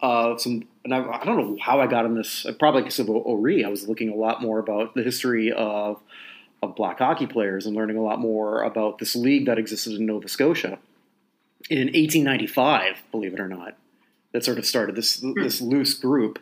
uh, 0.00 0.36
some, 0.36 0.66
and 0.84 0.94
I, 0.94 0.98
I, 0.98 1.24
don't 1.24 1.38
know 1.38 1.56
how 1.60 1.80
I 1.80 1.86
got 1.86 2.04
in 2.04 2.14
this, 2.14 2.44
probably 2.58 2.82
because 2.82 2.98
of 2.98 3.08
O'Ree. 3.08 3.64
I 3.64 3.68
was 3.68 3.88
looking 3.88 4.10
a 4.10 4.16
lot 4.16 4.42
more 4.42 4.58
about 4.58 4.94
the 4.94 5.02
history 5.02 5.52
of 5.52 6.00
of 6.62 6.76
black 6.76 6.98
hockey 6.98 7.26
players 7.26 7.66
and 7.66 7.74
learning 7.74 7.96
a 7.96 8.02
lot 8.02 8.20
more 8.20 8.62
about 8.62 8.98
this 8.98 9.16
league 9.16 9.46
that 9.46 9.58
existed 9.58 9.94
in 9.94 10.06
Nova 10.06 10.28
Scotia 10.28 10.78
in 11.70 11.86
1895. 11.86 13.02
Believe 13.10 13.34
it 13.34 13.40
or 13.40 13.48
not, 13.48 13.76
that 14.32 14.44
sort 14.44 14.58
of 14.58 14.66
started 14.66 14.94
this 14.96 15.24
this 15.36 15.60
loose 15.60 15.94
group 15.94 16.38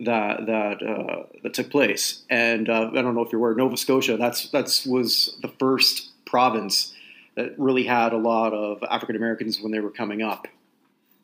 that 0.00 0.46
that 0.46 0.82
uh, 0.82 1.24
that 1.42 1.54
took 1.54 1.70
place. 1.70 2.22
And 2.28 2.68
uh, 2.68 2.90
I 2.92 3.02
don't 3.02 3.14
know 3.14 3.22
if 3.22 3.32
you're 3.32 3.40
aware, 3.40 3.54
Nova 3.54 3.76
Scotia. 3.76 4.16
That's 4.16 4.48
that's 4.50 4.86
was 4.86 5.36
the 5.42 5.48
first 5.48 6.10
province 6.24 6.92
that 7.36 7.58
really 7.58 7.84
had 7.84 8.12
a 8.12 8.16
lot 8.16 8.52
of 8.52 8.82
African 8.90 9.16
Americans 9.16 9.60
when 9.60 9.72
they 9.72 9.80
were 9.80 9.90
coming 9.90 10.22
up, 10.22 10.48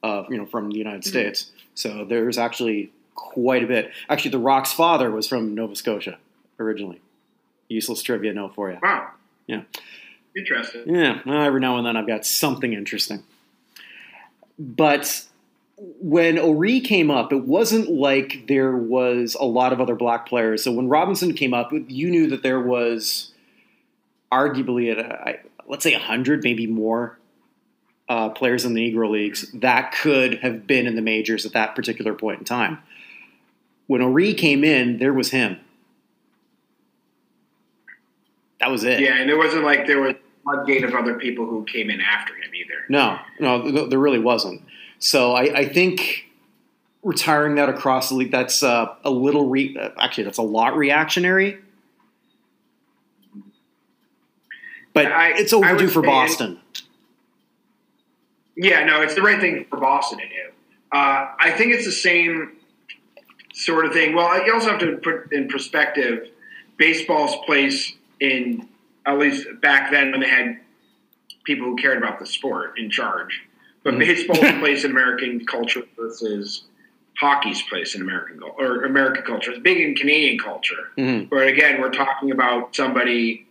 uh, 0.03 0.25
you 0.29 0.39
know, 0.39 0.47
from 0.47 0.71
the 0.71 0.79
United 0.79 1.03
mm-hmm. 1.03 1.11
States. 1.11 1.51
So 1.75 2.05
there's 2.05 2.39
actually 2.39 2.93
quite 3.15 3.65
a 3.65 3.67
bit. 3.67 3.91
Actually, 4.09 4.33
The 4.33 4.39
Rock's 4.39 4.73
father 4.73 5.11
was 5.11 5.27
from 5.27 5.55
Nova 5.55 5.75
Scotia 5.75 6.19
originally. 6.59 7.01
Useless 7.69 8.03
trivia 8.03 8.33
no 8.33 8.51
for 8.51 8.71
you. 8.71 8.79
Wow. 8.83 9.11
Yeah. 9.47 9.63
Interesting. 10.37 10.95
Yeah. 10.95 11.21
every 11.27 11.61
now 11.61 11.77
and 11.79 11.87
then 11.87 11.97
I've 11.97 12.07
got 12.07 12.25
something 12.27 12.73
interesting. 12.73 13.23
But 14.59 15.27
when 16.01 16.39
O'Ree 16.39 16.81
came 16.81 17.11
up, 17.11 17.33
it 17.33 17.45
wasn't 17.45 17.91
like 17.91 18.47
there 18.47 18.77
was 18.77 19.37
a 19.39 19.45
lot 19.45 19.73
of 19.73 19.81
other 19.81 19.97
black 19.97 20.27
players. 20.27 20.63
So 20.63 20.71
when 20.71 20.89
Robinson 20.89 21.35
came 21.35 21.53
up, 21.53 21.73
you 21.73 22.11
knew 22.11 22.29
that 22.29 22.43
there 22.43 22.61
was 22.61 23.33
arguably 24.31 24.93
at 24.93 24.99
a, 24.99 25.41
let's 25.67 25.83
say 25.83 25.95
hundred, 25.95 26.45
maybe 26.45 26.67
more 26.67 27.19
uh, 28.09 28.29
players 28.29 28.65
in 28.65 28.75
the 28.75 28.93
Negro 28.93 29.11
leagues 29.11 29.51
that 29.55 29.93
could 29.93 30.39
have 30.39 30.67
been 30.67 30.87
in 30.87 30.95
the 30.95 31.03
majors 31.03 31.45
at 31.47 31.53
that 31.53 31.75
particular 31.75 32.15
point 32.15 32.39
in 32.39 32.45
time. 32.45 32.79
When 33.89 34.03
O'Ree 34.03 34.35
came 34.35 34.63
in, 34.63 34.99
there 34.99 35.13
was 35.13 35.31
him. 35.31 35.59
That 38.61 38.71
was 38.71 38.85
it. 38.85 39.01
Yeah, 39.01 39.17
and 39.17 39.29
it 39.29 39.37
wasn't 39.37 39.65
like 39.65 39.89
there 39.89 40.01
was 40.01 40.13
a 40.13 40.43
floodgate 40.45 40.85
of 40.85 40.95
other 40.95 41.19
people 41.19 41.47
who 41.47 41.65
came 41.65 41.91
in 41.91 42.01
after 42.01 42.35
him 42.37 42.55
either. 42.55 42.85
No, 42.89 43.19
no, 43.41 43.89
there 43.89 43.99
really 43.99 44.21
wasn't. 44.21 44.63
So 45.03 45.33
I, 45.33 45.43
I 45.59 45.69
think 45.69 46.27
retiring 47.03 47.57
that 47.57 47.69
across 47.69 48.09
the 48.09 48.15
league, 48.15 48.31
that's 48.31 48.63
uh, 48.63 48.95
a 49.05 49.11
little 49.11 49.49
re- 49.49 49.77
actually 49.99 50.23
that's 50.23 50.39
a 50.39 50.43
lot 50.43 50.77
reactionary. 50.77 51.59
But 54.93 55.07
I, 55.07 55.33
it's 55.37 55.53
overdue 55.53 55.89
for 55.89 56.03
Boston. 56.03 56.61
Yeah, 58.57 58.85
no, 58.85 59.03
it's 59.03 59.17
the 59.17 59.23
right 59.23 59.41
thing 59.41 59.67
for 59.69 59.81
Boston 59.81 60.21
to 60.21 60.29
do. 60.29 60.53
Uh, 60.93 61.33
I 61.37 61.51
think 61.51 61.73
it's 61.73 61.85
the 61.85 61.91
same 61.91 62.59
sort 63.53 63.87
of 63.87 63.93
thing. 63.93 64.15
Well, 64.15 64.47
you 64.47 64.55
also 64.55 64.71
have 64.71 64.81
to 64.81 64.99
put 64.99 65.33
in 65.33 65.49
perspective 65.49 66.29
baseball's 66.77 67.35
place 67.45 67.93
in 68.21 68.69
at 69.05 69.19
least 69.19 69.49
back 69.61 69.91
then 69.91 70.13
when 70.13 70.21
they 70.21 70.29
had 70.29 70.61
people 71.43 71.67
who 71.67 71.75
cared 71.75 71.99
about 71.99 72.21
the 72.21 72.27
sport 72.27 72.79
in 72.79 72.89
charge. 72.89 73.43
But 73.85 73.95
mm-hmm. 73.95 74.01
baseball 74.01 74.37
place 74.61 74.85
in 74.85 74.91
American 74.91 75.45
culture 75.47 75.83
versus 75.97 76.65
hockey's 77.19 77.63
place 77.63 77.95
in 77.95 78.03
American 78.03 78.41
or 78.43 78.85
American 78.85 79.23
culture. 79.25 79.51
It's 79.51 79.61
big 79.61 79.79
in 79.79 79.95
Canadian 79.95 80.39
culture. 80.39 80.91
Mhm. 80.97 81.29
But 81.29 81.47
again, 81.47 81.81
we're 81.81 81.91
talking 81.91 82.31
about 82.31 82.75
somebody 82.75 83.47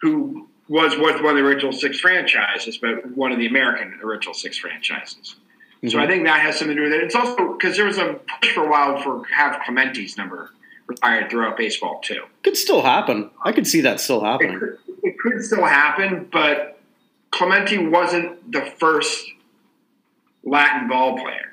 who 0.00 0.48
was 0.68 0.96
with 0.96 1.20
one 1.22 1.30
of 1.30 1.36
the 1.36 1.42
original 1.42 1.72
six 1.72 1.98
franchises, 2.00 2.78
but 2.78 3.06
one 3.16 3.32
of 3.32 3.38
the 3.38 3.46
American 3.46 3.98
original 4.02 4.34
six 4.34 4.58
franchises. 4.58 5.36
So 5.86 5.98
Mhm. 5.98 6.00
I 6.00 6.06
think 6.06 6.24
that 6.24 6.40
has 6.40 6.58
something 6.58 6.76
to 6.76 6.82
do 6.82 6.88
with 6.90 6.98
it. 6.98 7.04
It's 7.04 7.14
also 7.14 7.52
because 7.52 7.76
there 7.76 7.86
was 7.86 7.98
a 7.98 8.18
push 8.40 8.52
for 8.52 8.64
a 8.64 8.68
while 8.70 9.00
for 9.02 9.22
have 9.32 9.60
Clemente's 9.64 10.16
number 10.16 10.50
retired 10.86 11.30
throughout 11.30 11.56
baseball 11.56 12.00
too. 12.02 12.22
Could 12.42 12.56
still 12.56 12.82
happen. 12.82 13.30
I 13.44 13.52
could 13.52 13.66
see 13.66 13.80
that 13.82 14.00
still 14.00 14.22
It 14.24 14.26
happening. 14.26 14.58
could, 14.58 14.78
it 15.02 15.18
could 15.18 15.44
still 15.44 15.64
happen, 15.64 16.28
but 16.32 16.80
Clemente 17.30 17.78
wasn't 17.78 18.50
the 18.50 18.62
first 18.78 19.30
Latin 20.46 20.88
ball 20.88 21.18
player 21.18 21.50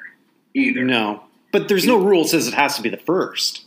either. 0.54 0.84
No, 0.86 1.24
but 1.52 1.68
there's 1.68 1.86
no 1.86 1.98
rule 1.98 2.24
that 2.24 2.30
says 2.30 2.48
it 2.48 2.54
has 2.54 2.76
to 2.78 2.82
be 2.82 2.90
the 2.90 2.98
first. 2.98 3.66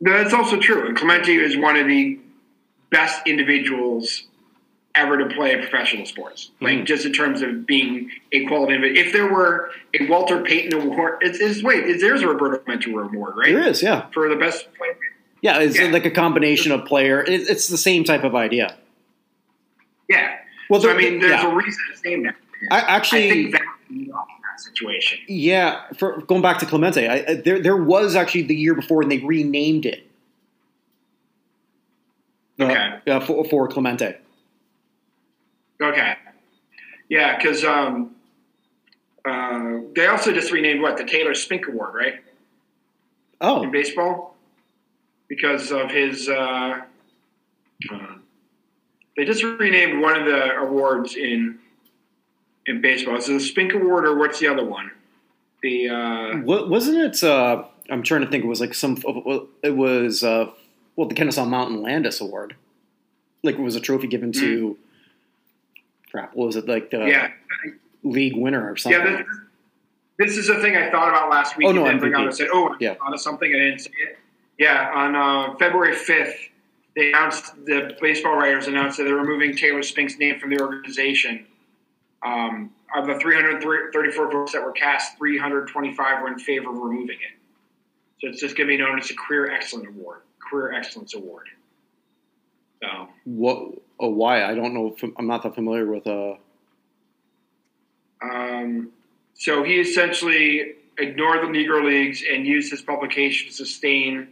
No, 0.00 0.12
That's 0.18 0.34
also 0.34 0.58
true. 0.58 0.86
And 0.88 0.96
Clemente 0.96 1.32
is 1.36 1.56
one 1.56 1.76
of 1.76 1.86
the 1.86 2.18
best 2.90 3.22
individuals 3.26 4.24
ever 4.96 5.18
to 5.18 5.34
play 5.34 5.52
in 5.52 5.60
professional 5.60 6.06
sports. 6.06 6.50
Like 6.60 6.78
Mhm. 6.80 6.84
just 6.86 7.04
in 7.04 7.12
terms 7.12 7.42
of 7.42 7.66
being 7.66 8.10
a 8.32 8.44
quality. 8.46 8.74
individ- 8.76 8.96
If 8.96 9.12
there 9.12 9.26
were 9.32 9.70
a 9.98 10.06
Walter 10.06 10.40
Payton 10.42 10.80
Award, 10.80 11.18
it's, 11.20 11.40
it's 11.40 11.62
wait, 11.62 11.84
is 11.84 12.00
there's 12.00 12.22
a 12.22 12.28
Roberto 12.28 12.58
Clemente 12.58 12.90
Award, 12.92 13.34
right? 13.36 13.52
There 13.52 13.66
is, 13.66 13.82
yeah, 13.82 14.06
For 14.12 14.28
the 14.28 14.36
best 14.36 14.72
player. 14.74 14.96
yeah. 15.42 15.58
It's 15.58 15.78
Yeah. 15.78 15.86
like 15.88 16.06
a 16.06 16.10
combination 16.12 16.70
of 16.72 16.84
player. 16.84 17.22
It, 17.22 17.48
it's 17.50 17.66
the 17.68 17.76
same 17.76 18.04
type 18.04 18.22
of 18.24 18.34
idea. 18.36 18.76
Yeah. 20.08 20.36
Well, 20.70 20.80
So 20.80 20.90
I 20.90 20.96
mean, 20.96 21.18
there's 21.18 21.32
yeah. 21.42 21.50
a 21.50 21.54
reason 21.54 21.80
it's 21.92 22.04
named 22.04 22.26
that. 22.26 22.36
I, 22.70 22.78
actually 22.80 23.22
I 23.22 23.26
actually, 23.26 23.54
think 23.94 24.08
that's 24.08 24.16
in 24.28 24.42
that 24.42 24.60
situation. 24.60 25.18
Yeah, 25.28 25.82
for 25.96 26.20
going 26.22 26.42
back 26.42 26.58
to 26.58 26.66
Clemente, 26.66 27.06
I, 27.08 27.24
I- 27.32 27.34
there 27.36 27.60
there 27.60 27.76
was 27.76 28.14
actually 28.16 28.42
the 28.42 28.54
year 28.56 28.74
before, 28.74 29.02
and 29.02 29.10
they 29.10 29.18
renamed 29.18 29.86
it. 29.86 30.06
Uh, 32.58 32.64
Okay. 32.64 33.10
uh, 33.10 33.20
for, 33.20 33.44
for 33.46 33.66
Clemente. 33.68 34.16
Okay. 35.82 36.14
Yeah, 37.08 37.36
because 37.36 37.64
um, 37.64 38.14
uh, 39.24 39.78
they 39.94 40.06
also 40.06 40.32
just 40.32 40.52
renamed 40.52 40.80
what 40.80 40.96
the 40.96 41.04
Taylor 41.04 41.34
Spink 41.34 41.66
Award, 41.68 41.94
right? 41.94 42.14
Oh, 43.40 43.62
in 43.64 43.70
baseball 43.72 44.36
because 45.28 45.72
of 45.72 45.90
his. 45.90 46.28
Uh, 46.28 46.82
uh, 47.92 48.06
they 49.16 49.24
just 49.24 49.42
renamed 49.42 50.00
one 50.00 50.16
of 50.16 50.24
the 50.26 50.56
awards 50.56 51.16
in 51.16 51.58
in 52.66 52.80
baseball. 52.80 53.16
Is 53.16 53.28
it 53.28 53.34
the 53.34 53.40
Spink 53.40 53.74
Award 53.74 54.06
or 54.06 54.16
what's 54.16 54.40
the 54.40 54.48
other 54.48 54.64
one? 54.64 54.90
The 55.62 55.88
uh, 55.88 56.36
what, 56.38 56.68
wasn't 56.68 56.98
it? 56.98 57.22
Uh, 57.22 57.64
I'm 57.90 58.02
trying 58.02 58.22
to 58.22 58.26
think. 58.26 58.44
It 58.44 58.48
was 58.48 58.60
like 58.60 58.74
some. 58.74 58.96
It 59.62 59.76
was 59.76 60.22
uh, 60.22 60.50
well, 60.96 61.08
the 61.08 61.14
Kennesaw 61.14 61.44
Mountain 61.44 61.82
Landis 61.82 62.20
Award. 62.20 62.56
Like 63.42 63.56
it 63.56 63.60
was 63.60 63.76
a 63.76 63.80
trophy 63.80 64.06
given 64.06 64.32
to. 64.32 64.78
Crap. 66.10 66.34
What 66.34 66.46
was 66.46 66.56
it 66.56 66.68
like 66.68 66.90
the 66.90 67.06
yeah, 67.06 67.30
league 68.02 68.36
winner 68.36 68.70
or 68.70 68.76
something? 68.76 69.00
yeah. 69.00 69.16
This, 69.16 69.26
this 70.16 70.36
is 70.36 70.46
the 70.46 70.60
thing 70.60 70.76
I 70.76 70.90
thought 70.90 71.08
about 71.08 71.28
last 71.28 71.56
week. 71.56 71.66
Oh, 71.66 71.72
no, 71.72 71.86
and 71.86 72.00
then 72.00 72.14
on 72.14 72.26
and 72.26 72.34
said, 72.34 72.48
"Oh, 72.52 72.76
Yeah. 72.78 72.92
I 72.92 72.94
thought 72.94 73.14
of 73.14 73.20
something 73.20 73.52
I 73.52 73.58
didn't 73.58 73.80
say 73.80 73.90
it." 74.00 74.18
Yeah, 74.58 74.92
on 74.94 75.16
uh, 75.16 75.56
February 75.56 75.96
fifth, 75.96 76.36
they 76.94 77.08
announced 77.08 77.54
the 77.64 77.96
baseball 78.00 78.36
writers 78.36 78.68
announced 78.68 78.98
that 78.98 79.04
they're 79.04 79.16
removing 79.16 79.56
Taylor 79.56 79.82
Spink's 79.82 80.16
name 80.18 80.38
from 80.38 80.50
the 80.50 80.60
organization. 80.60 81.46
Um, 82.24 82.70
of 82.96 83.06
the 83.06 83.18
334 83.18 84.30
votes 84.30 84.52
that 84.52 84.62
were 84.64 84.72
cast, 84.72 85.18
325 85.18 86.22
were 86.22 86.28
in 86.28 86.38
favor 86.38 86.70
of 86.70 86.76
removing 86.76 87.16
it. 87.16 87.38
So 88.20 88.28
it's 88.28 88.40
just 88.40 88.56
going 88.56 88.68
to 88.68 88.76
be 88.76 88.82
known 88.82 88.98
as 88.98 89.10
a 89.10 89.14
Career 89.14 89.50
Excellence 89.50 89.88
Award. 89.88 90.20
Career 90.38 90.72
Excellence 90.72 91.14
Award. 91.14 91.48
So 92.82 93.08
What? 93.24 93.72
Oh, 93.98 94.08
why? 94.08 94.44
I 94.44 94.54
don't 94.54 94.74
know. 94.74 94.94
If, 94.96 95.10
I'm 95.18 95.26
not 95.26 95.42
that 95.42 95.54
familiar 95.54 95.86
with. 95.86 96.06
Uh, 96.06 96.34
Um, 98.22 98.90
so 99.34 99.62
he 99.62 99.80
essentially 99.80 100.74
ignored 100.96 101.42
the 101.42 101.48
Negro 101.48 101.84
Leagues 101.84 102.22
and 102.28 102.46
used 102.46 102.70
his 102.70 102.80
publication 102.80 103.48
to 103.48 103.54
sustain 103.54 104.28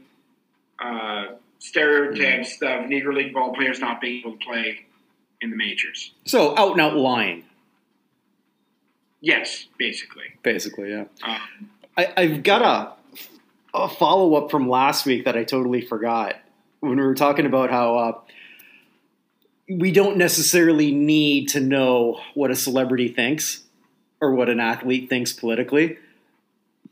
uh, 0.79 1.27
stereotypes 1.59 2.55
of 2.63 2.87
Negro 2.87 3.15
League 3.15 3.35
ball 3.35 3.53
players 3.53 3.81
not 3.81 4.01
being 4.01 4.21
able 4.21 4.33
to 4.33 4.45
play 4.45 4.87
in 5.41 5.51
the 5.51 5.57
majors. 5.57 6.13
so 6.25 6.57
out 6.57 6.73
and 6.73 6.81
out 6.81 6.97
lying, 6.97 7.45
Yes, 9.23 9.67
basically. 9.79 10.25
basically. 10.43 10.91
Yeah. 10.91 11.05
Um, 11.23 11.71
I, 11.97 12.13
I've 12.17 12.43
got 12.43 12.63
a, 12.63 13.79
a 13.79 13.89
follow 13.89 14.35
up 14.35 14.51
from 14.51 14.69
last 14.69 15.07
week 15.07 15.25
that 15.25 15.37
I 15.37 15.45
totally 15.45 15.81
forgot 15.81 16.37
when 16.81 16.97
we 16.99 17.03
were 17.05 17.15
talking 17.15 17.47
about 17.47 17.71
how 17.71 17.97
uh, 17.97 18.19
we 19.71 19.93
don't 19.93 20.17
necessarily 20.17 20.91
need 20.93 21.49
to 21.51 21.61
know 21.61 22.21
what 22.35 22.51
a 22.51 22.57
celebrity 22.57 23.09
thinks 23.09 23.63
or 24.21 24.35
what 24.35 24.49
an 24.49 24.61
athlete 24.61 25.09
thinks 25.09 25.33
politically. 25.33 25.99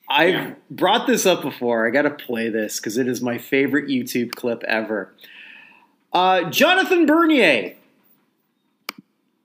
I've 0.09 0.35
Yeah. 0.35 0.55
brought 0.71 1.07
this 1.07 1.27
up 1.27 1.43
before. 1.43 1.87
I 1.87 1.91
got 1.91 2.03
to 2.03 2.11
play 2.11 2.49
this 2.49 2.79
because 2.79 2.97
it 2.97 3.07
is 3.09 3.21
my 3.21 3.39
favorite 3.39 3.87
YouTube 3.89 4.33
clip 4.33 4.63
ever. 4.65 5.13
Uh, 6.13 6.49
Jonathan 6.51 7.07
Bernier. 7.07 7.75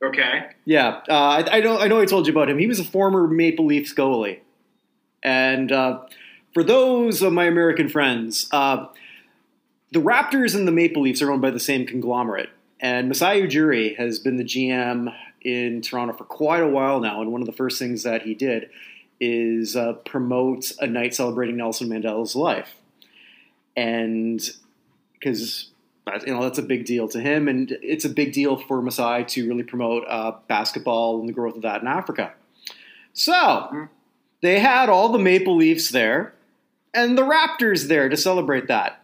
Okay. 0.07 0.47
Yeah, 0.65 1.01
uh, 1.09 1.13
I, 1.13 1.57
I 1.57 1.59
know. 1.61 1.79
I 1.79 1.87
know. 1.87 1.99
I 1.99 2.05
told 2.05 2.27
you 2.27 2.33
about 2.33 2.49
him. 2.49 2.57
He 2.57 2.67
was 2.67 2.79
a 2.79 2.83
former 2.83 3.27
Maple 3.27 3.65
Leafs 3.65 3.93
goalie, 3.93 4.39
and 5.23 5.71
uh, 5.71 5.99
for 6.53 6.63
those 6.63 7.21
of 7.21 7.33
my 7.33 7.45
American 7.45 7.89
friends, 7.89 8.47
uh, 8.51 8.87
the 9.91 9.99
Raptors 9.99 10.55
and 10.55 10.67
the 10.67 10.71
Maple 10.71 11.03
Leafs 11.03 11.21
are 11.21 11.31
owned 11.31 11.41
by 11.41 11.51
the 11.51 11.59
same 11.59 11.85
conglomerate. 11.85 12.49
And 12.79 13.07
Masai 13.07 13.41
Ujiri 13.41 13.97
has 13.97 14.19
been 14.19 14.37
the 14.37 14.43
GM 14.43 15.13
in 15.41 15.81
Toronto 15.81 16.13
for 16.13 16.25
quite 16.25 16.61
a 16.61 16.67
while 16.67 16.99
now. 16.99 17.21
And 17.21 17.31
one 17.31 17.41
of 17.41 17.47
the 17.47 17.53
first 17.53 17.79
things 17.79 18.03
that 18.03 18.23
he 18.23 18.33
did 18.33 18.69
is 19.19 19.75
uh, 19.75 19.93
promote 19.93 20.71
a 20.79 20.87
night 20.87 21.13
celebrating 21.15 21.57
Nelson 21.57 21.87
Mandela's 21.87 22.35
life, 22.35 22.75
and 23.75 24.41
because 25.13 25.69
you 26.25 26.33
know 26.33 26.43
that's 26.43 26.59
a 26.59 26.63
big 26.63 26.85
deal 26.85 27.07
to 27.09 27.19
him, 27.19 27.47
and 27.47 27.71
it's 27.81 28.05
a 28.05 28.09
big 28.09 28.33
deal 28.33 28.57
for 28.57 28.81
Masai 28.81 29.25
to 29.25 29.47
really 29.47 29.63
promote 29.63 30.03
uh, 30.07 30.33
basketball 30.47 31.19
and 31.19 31.27
the 31.27 31.33
growth 31.33 31.55
of 31.55 31.61
that 31.63 31.81
in 31.81 31.87
Africa. 31.87 32.33
So 33.13 33.87
they 34.41 34.59
had 34.59 34.89
all 34.89 35.09
the 35.09 35.19
Maple 35.19 35.55
Leafs 35.55 35.89
there, 35.89 36.33
and 36.93 37.17
the 37.17 37.23
Raptors 37.23 37.87
there 37.87 38.09
to 38.09 38.17
celebrate 38.17 38.67
that. 38.67 39.01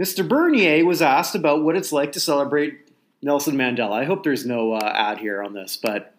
Mr. 0.00 0.26
Bernier 0.26 0.84
was 0.84 1.02
asked 1.02 1.34
about 1.34 1.62
what 1.62 1.76
it's 1.76 1.92
like 1.92 2.12
to 2.12 2.20
celebrate 2.20 2.88
Nelson 3.20 3.54
Mandela. 3.54 3.92
I 3.92 4.04
hope 4.04 4.24
there's 4.24 4.46
no 4.46 4.72
uh, 4.72 4.92
ad 4.94 5.18
here 5.18 5.42
on 5.42 5.52
this, 5.52 5.76
but 5.76 6.14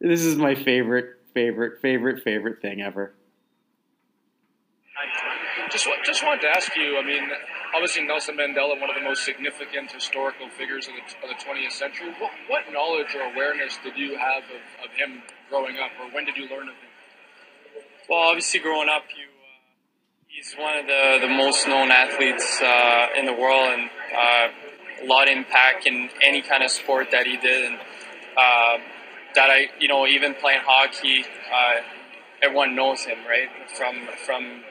this 0.00 0.24
is 0.24 0.36
my 0.36 0.54
favorite, 0.54 1.16
favorite, 1.34 1.80
favorite, 1.80 2.22
favorite 2.22 2.62
thing 2.62 2.80
ever. 2.80 3.12
Just, 5.70 5.88
just 6.04 6.24
wanted 6.24 6.42
to 6.42 6.48
ask 6.48 6.76
you. 6.76 6.98
I 6.98 7.04
mean, 7.04 7.28
obviously 7.74 8.04
Nelson 8.04 8.36
Mandela, 8.36 8.80
one 8.80 8.90
of 8.90 8.96
the 8.96 9.02
most 9.02 9.24
significant 9.24 9.90
historical 9.90 10.48
figures 10.48 10.88
of 10.88 10.94
the, 10.94 11.26
of 11.26 11.28
the 11.28 11.44
20th 11.44 11.72
century. 11.72 12.12
What, 12.18 12.30
what 12.48 12.72
knowledge 12.72 13.14
or 13.14 13.22
awareness 13.32 13.78
did 13.82 13.96
you 13.96 14.16
have 14.18 14.44
of, 14.44 14.84
of 14.84 14.90
him 14.96 15.22
growing 15.48 15.76
up, 15.76 15.90
or 16.00 16.12
when 16.14 16.24
did 16.24 16.36
you 16.36 16.48
learn 16.48 16.68
of 16.68 16.74
him? 16.74 16.90
Well, 18.08 18.20
obviously, 18.20 18.60
growing 18.60 18.88
up, 18.88 19.04
you 19.16 19.24
uh, 19.24 19.40
he's 20.26 20.54
one 20.54 20.78
of 20.78 20.86
the, 20.86 21.18
the 21.26 21.32
most 21.32 21.66
known 21.66 21.90
athletes 21.90 22.60
uh, 22.60 23.06
in 23.16 23.26
the 23.26 23.32
world, 23.32 23.78
and 23.78 23.90
uh, 24.16 24.48
a 25.02 25.06
lot 25.06 25.28
of 25.28 25.36
impact 25.36 25.86
in 25.86 26.10
any 26.22 26.42
kind 26.42 26.62
of 26.62 26.70
sport 26.70 27.08
that 27.12 27.26
he 27.26 27.36
did, 27.36 27.70
and 27.70 27.78
uh, 28.36 28.78
that 29.34 29.50
I, 29.50 29.68
you 29.78 29.88
know, 29.88 30.06
even 30.06 30.34
playing 30.34 30.60
hockey, 30.64 31.24
uh, 31.24 31.82
everyone 32.42 32.74
knows 32.74 33.04
him, 33.04 33.18
right? 33.28 33.48
From 33.76 34.08
from 34.26 34.62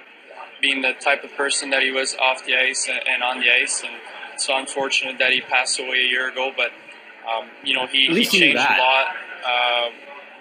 being 0.61 0.81
the 0.81 0.93
type 0.93 1.23
of 1.23 1.31
person 1.35 1.69
that 1.71 1.83
he 1.83 1.91
was 1.91 2.15
off 2.15 2.45
the 2.45 2.55
ice 2.55 2.87
and, 2.89 2.99
and 3.07 3.23
on 3.23 3.39
the 3.39 3.51
ice, 3.51 3.83
and 3.83 3.95
so 4.37 4.57
unfortunate 4.57 5.17
that 5.19 5.31
he 5.31 5.41
passed 5.41 5.79
away 5.79 6.05
a 6.05 6.07
year 6.07 6.29
ago, 6.29 6.51
but. 6.55 6.71
Um, 7.29 7.49
you 7.63 7.75
know, 7.75 7.85
he, 7.85 8.07
he 8.07 8.13
least 8.13 8.31
he 8.31 8.39
knew 8.39 8.45
changed 8.53 8.63
a 8.63 8.81
lot 8.81 9.07
uh, 9.45 9.89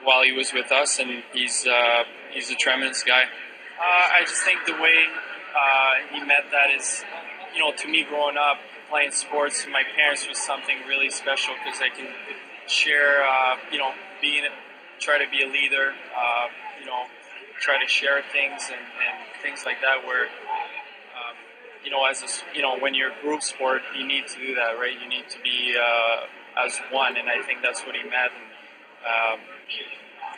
while 0.05 0.23
he 0.23 0.33
was 0.33 0.55
with 0.55 0.73
us, 0.73 0.99
and 0.99 1.23
he's 1.35 1.67
uh, 1.67 2.05
he's 2.33 2.51
a 2.51 2.55
tremendous 2.55 3.03
guy. 3.03 3.25
Uh, 3.25 4.17
I 4.17 4.23
just 4.23 4.43
think 4.43 4.65
the 4.65 4.73
way 4.73 5.05
uh, 5.55 6.15
he 6.15 6.21
met 6.21 6.51
that 6.51 6.71
is, 6.71 7.05
you 7.53 7.61
know, 7.61 7.73
to 7.77 7.89
me 7.89 8.05
growing 8.09 8.37
up 8.39 8.59
playing 8.89 9.11
sports, 9.11 9.65
to 9.65 9.71
my 9.71 9.83
parents 9.95 10.27
was 10.27 10.39
something 10.39 10.77
really 10.89 11.11
special 11.11 11.55
because 11.63 11.81
I 11.81 11.91
can 11.95 12.09
share, 12.67 13.23
uh, 13.23 13.57
you 13.71 13.79
know, 13.79 13.93
being 14.21 14.45
try 14.99 15.19
to 15.23 15.31
be 15.31 15.43
a 15.43 15.47
leader, 15.47 15.93
uh, 16.17 16.47
you 16.81 16.87
know, 16.87 17.05
try 17.61 17.83
to 17.83 17.89
share 17.89 18.23
things 18.33 18.71
and, 18.71 18.81
and 18.81 19.17
things 19.43 19.65
like 19.67 19.81
that 19.83 20.07
where. 20.07 20.27
Um, 21.19 21.35
you 21.85 21.91
know, 21.91 22.05
as 22.05 22.23
a, 22.23 22.29
you 22.55 22.61
know, 22.61 22.77
when 22.79 22.93
you're 22.95 23.13
group 23.23 23.43
sport, 23.43 23.83
you 23.97 24.07
need 24.07 24.27
to 24.29 24.39
do 24.39 24.55
that, 24.57 24.79
right? 24.79 24.93
You 25.01 25.09
need 25.09 25.29
to 25.31 25.39
be 25.41 25.75
uh, 25.79 26.67
as 26.67 26.79
one, 26.91 27.17
and 27.17 27.29
I 27.31 27.41
think 27.47 27.63
that's 27.63 27.87
what 27.87 27.95
he 27.95 28.03
meant. 28.03 28.35
And, 28.35 28.51
um, 29.07 29.41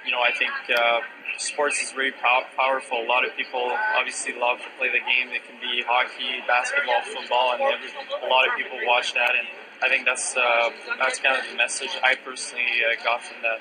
you 0.05 0.13
know, 0.13 0.21
I 0.21 0.33
think 0.33 0.53
uh, 0.69 1.01
sports 1.39 1.81
is 1.83 1.93
very 1.93 2.13
pow- 2.13 2.47
powerful. 2.57 2.99
A 3.03 3.09
lot 3.09 3.27
of 3.27 3.35
people 3.37 3.73
obviously 3.97 4.33
love 4.39 4.59
to 4.59 4.71
play 4.79 4.89
the 4.89 5.01
game. 5.01 5.33
It 5.33 5.45
can 5.45 5.61
be 5.61 5.83
hockey, 5.87 6.45
basketball, 6.47 7.03
football, 7.03 7.53
and 7.53 7.63
every, 7.63 7.89
a 7.89 8.29
lot 8.29 8.49
of 8.49 8.57
people 8.57 8.79
watch 8.87 9.15
that. 9.15 9.33
And 9.37 9.49
I 9.83 9.89
think 9.89 10.05
that's 10.05 10.37
uh, 10.37 10.71
that's 10.99 11.19
kind 11.21 11.37
of 11.37 11.45
the 11.51 11.57
message 11.57 11.91
I 12.05 12.15
personally 12.15 12.85
uh, 12.85 13.03
got 13.03 13.23
from 13.23 13.43
that. 13.43 13.61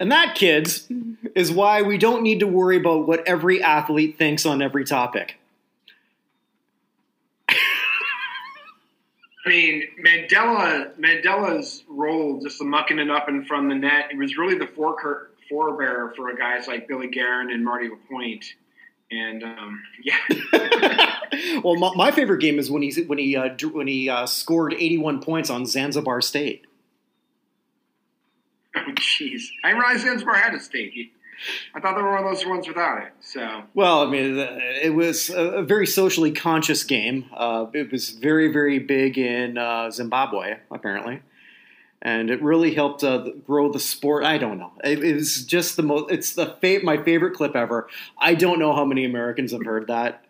And 0.00 0.10
that, 0.10 0.34
kids, 0.34 0.88
is 1.34 1.52
why 1.52 1.82
we 1.82 1.98
don't 1.98 2.22
need 2.22 2.40
to 2.40 2.46
worry 2.46 2.76
about 2.76 3.06
what 3.06 3.26
every 3.26 3.62
athlete 3.62 4.18
thinks 4.18 4.44
on 4.44 4.60
every 4.60 4.84
topic. 4.84 5.38
I 9.46 9.50
mean, 9.50 9.82
Mandela 10.04 10.94
Mandela's 10.98 11.84
role, 11.88 12.40
just 12.40 12.58
the 12.58 12.64
mucking 12.64 12.98
it 12.98 13.10
up 13.10 13.28
in 13.28 13.44
front 13.44 13.66
of 13.66 13.70
the 13.70 13.86
net, 13.86 14.10
it 14.10 14.16
was 14.16 14.38
really 14.38 14.56
the 14.56 14.66
fore- 14.66 15.30
forebearer 15.50 16.14
for 16.16 16.34
guys 16.34 16.66
like 16.66 16.88
Billy 16.88 17.08
Guerin 17.08 17.50
and 17.50 17.64
Marty 17.64 17.88
Lapointe. 17.88 18.46
And 19.10 19.44
um, 19.44 19.82
yeah. 20.02 20.16
well, 21.62 21.76
my, 21.76 21.94
my, 21.94 22.10
favorite 22.10 22.40
game 22.40 22.58
is 22.58 22.70
when 22.70 22.82
he 22.82 23.02
when 23.02 23.18
he 23.18 23.36
uh, 23.36 23.50
when 23.72 23.86
he 23.86 24.08
uh, 24.08 24.26
scored 24.26 24.72
81 24.72 25.20
points 25.20 25.50
on 25.50 25.66
Zanzibar 25.66 26.22
State. 26.22 26.66
Oh, 28.86 28.90
jeez. 28.92 29.42
I 29.62 29.68
didn't 29.68 29.82
realize 29.82 30.02
Zanzibar 30.02 30.34
had 30.34 30.52
a 30.54 30.60
state. 30.60 31.12
I 31.74 31.80
thought 31.80 31.96
they 31.96 32.02
were 32.02 32.10
one 32.12 32.24
of 32.24 32.34
those 32.34 32.44
ones 32.46 32.66
without 32.66 33.02
it. 33.02 33.12
So 33.20 33.62
well, 33.74 34.02
I 34.06 34.10
mean, 34.10 34.36
it 34.38 34.94
was 34.94 35.30
a 35.30 35.62
very 35.62 35.86
socially 35.86 36.32
conscious 36.32 36.82
game. 36.84 37.26
Uh, 37.32 37.66
it 37.72 37.92
was 37.92 38.10
very, 38.10 38.52
very 38.52 38.78
big 38.78 39.18
in 39.18 39.58
uh, 39.58 39.90
Zimbabwe, 39.90 40.58
apparently, 40.70 41.22
and 42.02 42.30
it 42.30 42.42
really 42.42 42.74
helped 42.74 43.04
uh, 43.04 43.28
grow 43.46 43.70
the 43.70 43.80
sport. 43.80 44.24
I 44.24 44.38
don't 44.38 44.58
know. 44.58 44.72
It, 44.82 45.02
it 45.04 45.14
was 45.14 45.44
just 45.44 45.76
the 45.76 45.82
most. 45.82 46.10
It's 46.10 46.32
the 46.34 46.56
fa- 46.60 46.80
my 46.82 47.02
favorite 47.02 47.34
clip 47.34 47.54
ever. 47.56 47.88
I 48.18 48.34
don't 48.34 48.58
know 48.58 48.74
how 48.74 48.84
many 48.84 49.04
Americans 49.04 49.52
have 49.52 49.64
heard 49.64 49.86
that, 49.88 50.24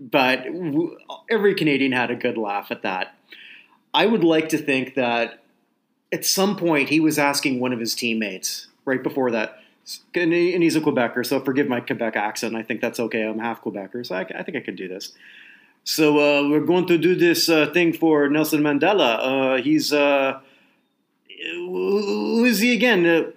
but 0.00 0.44
w- 0.44 0.96
every 1.30 1.54
Canadian 1.54 1.92
had 1.92 2.10
a 2.10 2.16
good 2.16 2.38
laugh 2.38 2.68
at 2.70 2.82
that. 2.82 3.14
I 3.92 4.06
would 4.06 4.24
like 4.24 4.48
to 4.48 4.58
think 4.58 4.94
that 4.94 5.43
at 6.14 6.24
some 6.24 6.56
point 6.56 6.88
he 6.88 7.00
was 7.00 7.18
asking 7.18 7.60
one 7.60 7.72
of 7.72 7.80
his 7.80 7.94
teammates 7.94 8.68
right 8.84 9.02
before 9.02 9.30
that 9.32 9.58
and 10.14 10.32
he's 10.32 10.76
a 10.76 10.80
Quebecer, 10.80 11.26
so 11.26 11.40
forgive 11.40 11.68
my 11.68 11.80
Quebec 11.80 12.16
accent. 12.16 12.56
I 12.56 12.62
think 12.62 12.80
that's 12.80 12.98
okay. 12.98 13.22
I'm 13.22 13.38
half 13.38 13.62
Quebecer, 13.62 14.06
so 14.06 14.14
I, 14.14 14.20
I 14.20 14.42
think 14.42 14.56
I 14.56 14.60
can 14.60 14.76
do 14.76 14.88
this. 14.88 15.12
So 15.84 16.18
uh, 16.18 16.48
we're 16.48 16.64
going 16.64 16.86
to 16.86 16.96
do 16.96 17.14
this 17.14 17.50
uh, 17.50 17.70
thing 17.74 17.92
for 17.92 18.28
Nelson 18.30 18.62
Mandela. 18.62 19.18
Uh, 19.58 19.62
he's 19.62 19.92
uh, 19.92 20.40
who 21.28 22.44
is 22.46 22.60
he 22.60 22.72
again? 22.72 23.04
Uh, 23.04 23.30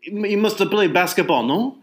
he 0.00 0.36
must 0.36 0.58
have 0.58 0.70
played 0.70 0.94
basketball, 0.94 1.42
no? 1.42 1.76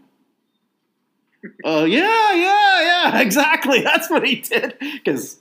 Uh, 1.64 1.86
yeah, 1.88 2.34
yeah, 2.34 2.82
yeah, 2.82 3.20
exactly. 3.26 3.82
That's 3.82 4.10
what 4.10 4.26
he 4.26 4.36
did. 4.36 4.74
Because 4.80 5.38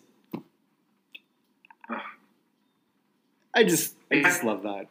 I 3.53 3.63
just, 3.63 3.95
I 4.11 4.21
just 4.21 4.43
love 4.43 4.63
that. 4.63 4.87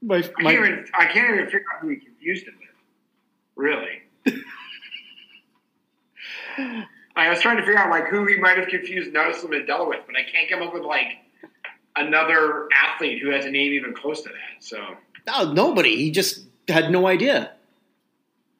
My, 0.00 0.22
my, 0.38 0.50
I, 0.50 0.54
can't 0.54 0.66
even, 0.66 0.86
I 0.94 1.06
can't 1.06 1.34
even 1.34 1.46
figure 1.46 1.64
out 1.74 1.80
who 1.80 1.88
he 1.88 1.96
confused 1.96 2.46
him 2.46 2.54
with. 2.58 2.68
Really? 3.56 4.02
I 7.16 7.30
was 7.30 7.40
trying 7.40 7.56
to 7.56 7.62
figure 7.62 7.78
out 7.78 7.90
like 7.90 8.06
who 8.08 8.26
he 8.26 8.36
might 8.36 8.58
have 8.58 8.68
confused 8.68 9.12
Nelson 9.12 9.50
Mandela 9.50 9.88
with, 9.88 10.00
but 10.06 10.16
I 10.16 10.22
can't 10.22 10.48
come 10.48 10.62
up 10.62 10.72
with 10.72 10.84
like 10.84 11.18
another 11.96 12.68
athlete 12.74 13.20
who 13.20 13.30
has 13.30 13.44
a 13.44 13.50
name 13.50 13.72
even 13.72 13.92
close 13.92 14.22
to 14.22 14.28
that. 14.28 14.64
So 14.64 14.96
no, 15.26 15.52
nobody. 15.52 15.96
He 15.96 16.10
just 16.10 16.44
had 16.68 16.90
no 16.90 17.06
idea. 17.06 17.52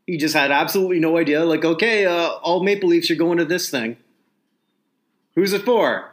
He 0.07 0.17
just 0.17 0.35
had 0.35 0.50
absolutely 0.50 1.00
no 1.00 1.19
idea. 1.19 1.45
Like, 1.45 1.65
okay, 1.65 2.07
uh, 2.07 2.31
all 2.43 2.62
Maple 2.62 2.88
Leafs 2.88 3.11
are 3.11 3.15
going 3.15 3.38
to 3.38 3.45
this 3.45 3.71
thing. 3.71 3.97
Who's 5.35 5.53
it 5.53 5.62
for? 5.62 6.12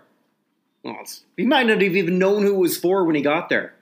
Well, 0.85 1.03
he 1.35 1.45
might 1.45 1.65
not 1.65 1.81
have 1.81 1.95
even 1.95 2.19
known 2.19 2.43
who 2.43 2.53
it 2.53 2.59
was 2.59 2.77
for 2.77 3.03
when 3.05 3.15
he 3.15 3.23
got 3.23 3.49
there. 3.49 3.73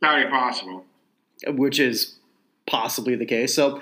Very 0.00 0.28
possible. 0.28 0.84
Which 1.46 1.78
is 1.78 2.16
possibly 2.66 3.14
the 3.14 3.24
case. 3.24 3.54
So, 3.54 3.80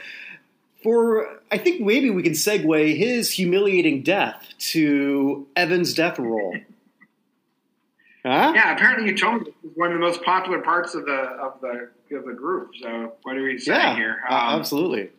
for 0.83 1.40
I 1.51 1.57
think 1.57 1.81
maybe 1.81 2.11
we 2.11 2.22
can 2.22 2.35
segue 2.35 2.96
his 2.96 3.31
humiliating 3.31 4.03
death 4.03 4.44
to 4.59 5.46
Evan's 5.57 5.94
death 5.94 6.18
roll. 6.18 6.55
Huh? 8.25 8.53
Yeah, 8.55 8.72
apparently 8.72 9.09
you 9.11 9.16
told 9.16 9.42
me 9.42 9.51
this 9.51 9.72
is 9.72 9.77
one 9.77 9.88
of 9.88 9.94
the 9.94 9.98
most 9.98 10.22
popular 10.22 10.61
parts 10.61 10.94
of 10.94 11.07
the 11.07 11.12
of 11.12 11.61
the 11.61 11.90
of 12.16 12.25
the 12.25 12.33
group. 12.33 12.70
So 12.81 13.14
what 13.25 13.37
are 13.37 13.42
we 13.42 13.59
saying 13.59 13.81
yeah, 13.81 13.96
here? 13.96 14.22
Um, 14.29 14.37
uh, 14.37 14.57
absolutely. 14.61 15.11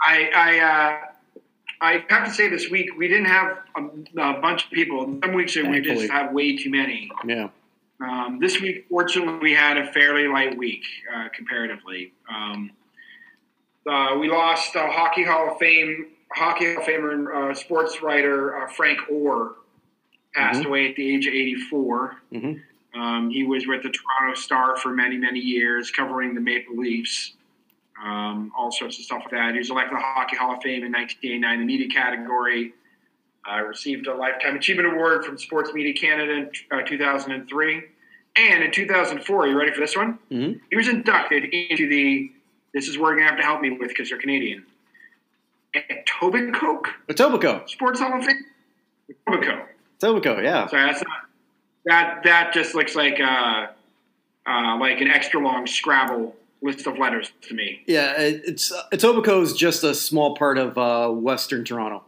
I 0.00 0.30
I 0.34 0.58
uh, 0.60 1.09
I 1.80 2.04
have 2.08 2.26
to 2.26 2.32
say 2.32 2.48
this 2.48 2.70
week 2.70 2.90
we 2.96 3.08
didn't 3.08 3.26
have 3.26 3.58
a, 3.76 4.20
a 4.20 4.40
bunch 4.40 4.66
of 4.66 4.70
people. 4.70 5.18
Some 5.22 5.34
weeks 5.34 5.56
we 5.56 5.80
just 5.80 6.10
have 6.10 6.32
way 6.32 6.56
too 6.56 6.70
many. 6.70 7.10
Yeah. 7.24 7.48
Um, 8.00 8.38
this 8.40 8.60
week, 8.60 8.86
fortunately, 8.88 9.38
we 9.40 9.54
had 9.54 9.76
a 9.76 9.92
fairly 9.92 10.26
light 10.26 10.56
week 10.56 10.84
uh, 11.14 11.28
comparatively. 11.34 12.12
Um, 12.30 12.70
uh, 13.86 14.16
we 14.18 14.30
lost 14.30 14.74
uh, 14.74 14.90
Hockey 14.90 15.24
Hall 15.24 15.52
of 15.52 15.58
Fame, 15.58 16.08
Hockey 16.32 16.72
Hall 16.72 16.82
of 16.82 16.88
Famer 16.88 17.12
and 17.12 17.28
uh, 17.28 17.54
sports 17.54 18.02
writer 18.02 18.56
uh, 18.56 18.68
Frank 18.68 19.00
Orr 19.10 19.56
passed 20.34 20.60
mm-hmm. 20.60 20.68
away 20.68 20.88
at 20.88 20.96
the 20.96 21.14
age 21.14 21.26
of 21.26 21.34
84. 21.34 22.16
Mm-hmm. 22.32 23.00
Um, 23.00 23.30
he 23.30 23.44
was 23.44 23.66
with 23.66 23.82
the 23.82 23.90
Toronto 23.90 24.38
Star 24.38 24.76
for 24.76 24.90
many, 24.90 25.16
many 25.16 25.40
years, 25.40 25.90
covering 25.90 26.34
the 26.34 26.40
Maple 26.40 26.76
Leafs, 26.76 27.34
um, 28.04 28.52
all 28.56 28.72
sorts 28.72 28.98
of 28.98 29.04
stuff 29.04 29.22
like 29.24 29.32
that. 29.32 29.52
He 29.52 29.58
was 29.58 29.70
elected 29.70 29.90
to 29.90 29.96
the 29.96 30.02
Hockey 30.02 30.36
Hall 30.36 30.54
of 30.54 30.62
Fame 30.62 30.84
in 30.84 30.92
1989 30.92 31.54
in 31.54 31.60
the 31.60 31.66
media 31.66 31.88
category. 31.88 32.72
Uh, 33.50 33.62
received 33.62 34.06
a 34.06 34.14
Lifetime 34.14 34.56
Achievement 34.56 34.92
Award 34.92 35.24
from 35.24 35.38
Sports 35.38 35.72
Media 35.72 35.94
Canada 35.94 36.32
in 36.32 36.50
uh, 36.70 36.82
2003. 36.82 37.82
And 38.36 38.62
in 38.62 38.70
2004, 38.70 39.46
you 39.46 39.58
ready 39.58 39.72
for 39.72 39.80
this 39.80 39.96
one? 39.96 40.18
Mm-hmm. 40.30 40.58
He 40.70 40.76
was 40.76 40.88
inducted 40.88 41.44
into 41.44 41.88
the, 41.88 42.30
this 42.72 42.86
is 42.86 42.98
where 42.98 43.12
you're 43.12 43.20
going 43.20 43.28
to 43.28 43.30
have 43.30 43.40
to 43.40 43.44
help 43.44 43.60
me 43.60 43.70
with 43.70 43.88
because 43.88 44.10
you're 44.10 44.20
Canadian, 44.20 44.64
Etobicoke? 45.74 46.86
Etobicoke. 47.08 47.68
Sports 47.68 48.00
Hall 48.00 48.18
of 48.18 48.24
Fame? 48.24 48.44
Etobicoke. 49.10 49.66
Etobicoke, 50.00 50.44
yeah. 50.44 50.66
Sorry, 50.66 50.86
that's 50.86 51.02
not, 51.02 51.18
that, 51.86 52.20
that 52.24 52.52
just 52.52 52.74
looks 52.74 52.94
like, 52.94 53.18
uh, 53.20 53.68
uh, 54.46 54.78
like 54.78 55.00
an 55.00 55.08
extra 55.08 55.40
long 55.40 55.66
Scrabble 55.66 56.36
list 56.62 56.86
of 56.86 56.98
letters 56.98 57.32
to 57.42 57.54
me. 57.54 57.82
Yeah, 57.86 58.14
it's 58.18 58.72
Etobicoke 58.92 59.42
is 59.42 59.52
just 59.54 59.82
a 59.84 59.94
small 59.94 60.36
part 60.36 60.58
of 60.58 60.76
uh, 60.76 61.08
Western 61.10 61.64
Toronto. 61.64 62.04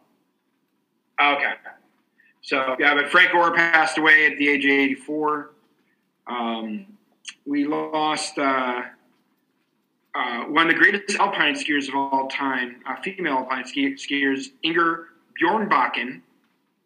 Okay. 1.21 1.53
So, 2.43 2.77
yeah, 2.79 2.95
but 2.95 3.09
Frank 3.09 3.35
Orr 3.35 3.55
passed 3.55 3.99
away 3.99 4.27
at 4.27 4.37
the 4.37 4.49
age 4.49 4.65
of 4.65 4.71
84. 4.71 5.53
Um, 6.27 6.87
we 7.47 7.65
lost 7.67 8.37
uh, 8.37 8.83
uh, 10.15 10.45
one 10.45 10.69
of 10.69 10.75
the 10.75 10.79
greatest 10.79 11.19
alpine 11.19 11.55
skiers 11.55 11.89
of 11.89 11.95
all 11.95 12.29
time, 12.29 12.83
uh, 12.87 12.97
female 13.03 13.35
alpine 13.35 13.65
ski- 13.65 13.95
skiers, 13.95 14.49
Inger 14.63 15.09
Bjornbakken, 15.41 16.21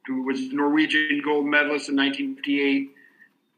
who 0.07 0.23
was 0.23 0.53
Norwegian 0.53 1.23
gold 1.25 1.47
medalist 1.47 1.89
in 1.89 1.97
1958 1.97 2.91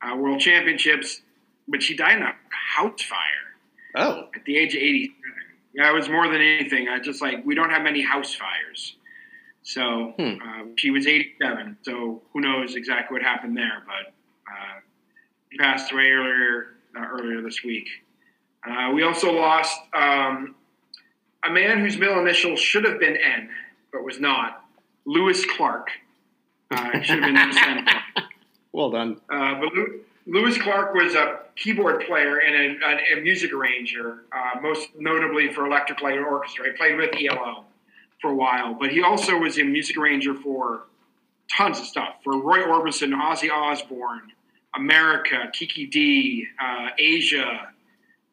uh, 0.01 0.17
World 0.17 0.41
Championships, 0.41 1.23
but 1.67 1.83
she 1.83 1.97
died 1.97 2.19
in 2.19 2.23
a 2.23 2.35
house 2.51 3.03
fire. 3.03 3.48
Oh. 3.95 4.29
At 4.35 4.45
the 4.45 4.57
age 4.57 4.75
of 4.75 4.83
87. 4.83 5.15
Yeah, 5.75 5.91
it 5.91 5.95
was 5.95 6.09
more 6.09 6.27
than 6.27 6.41
anything. 6.41 6.89
I 6.89 6.99
just 6.99 7.21
like, 7.23 7.45
we 7.45 7.55
don't 7.55 7.71
have 7.71 7.83
many 7.83 8.03
house 8.03 8.35
fires. 8.35 8.97
So 9.63 10.15
hmm. 10.19 10.35
uh, 10.43 10.65
she 10.77 10.91
was 10.91 11.07
87. 11.07 11.79
So 11.83 12.23
who 12.33 12.41
knows 12.41 12.75
exactly 12.75 13.15
what 13.15 13.23
happened 13.23 13.57
there, 13.57 13.83
but 13.87 14.13
uh, 14.51 14.81
he 15.51 15.59
passed 15.59 15.93
away 15.93 16.11
earlier 16.11 16.79
uh, 16.97 17.07
earlier 17.07 17.43
this 17.43 17.63
week. 17.63 17.87
Uh, 18.69 18.91
we 18.93 19.03
also 19.03 19.33
lost 19.33 19.79
um, 19.95 20.55
a 21.45 21.51
man 21.51 21.81
whose 21.81 21.97
middle 21.97 22.19
initial 22.19 22.57
should 22.57 22.85
have 22.85 22.99
been 22.99 23.17
N, 23.17 23.51
but 23.93 24.03
was 24.03 24.19
not. 24.19 24.65
Louis 25.05 25.45
Clark. 25.57 25.89
Uh, 26.71 27.01
should 27.01 27.23
have 27.23 27.65
been 27.65 27.87
Well 28.73 28.91
done. 28.91 29.21
Uh, 29.31 29.61
but 29.61 29.73
Louis 30.29 30.59
Clark 30.59 30.93
was 30.93 31.15
a 31.15 31.39
keyboard 31.57 32.05
player 32.07 32.37
and 32.37 32.83
a, 32.83 33.19
a 33.19 33.23
music 33.23 33.51
arranger, 33.51 34.25
most 34.61 34.91
notably 34.99 35.51
for 35.51 35.67
Electric 35.67 36.03
Light 36.03 36.19
Orchestra. 36.19 36.67
He 36.67 36.73
played 36.73 36.99
with 36.99 37.15
ELO 37.19 37.65
for 38.21 38.31
a 38.31 38.35
while, 38.35 38.75
but 38.75 38.91
he 38.91 39.03
also 39.03 39.39
was 39.39 39.59
a 39.59 39.63
music 39.63 39.97
arranger 39.97 40.35
for 40.35 40.83
tons 41.57 41.79
of 41.79 41.87
stuff 41.87 42.17
for 42.23 42.43
Roy 42.43 42.59
Orbison, 42.59 43.15
Ozzy 43.15 43.51
Osbourne, 43.51 44.33
America, 44.77 45.49
Kiki 45.55 45.87
Dee, 45.87 46.47
uh, 46.63 46.89
Asia, 46.99 47.69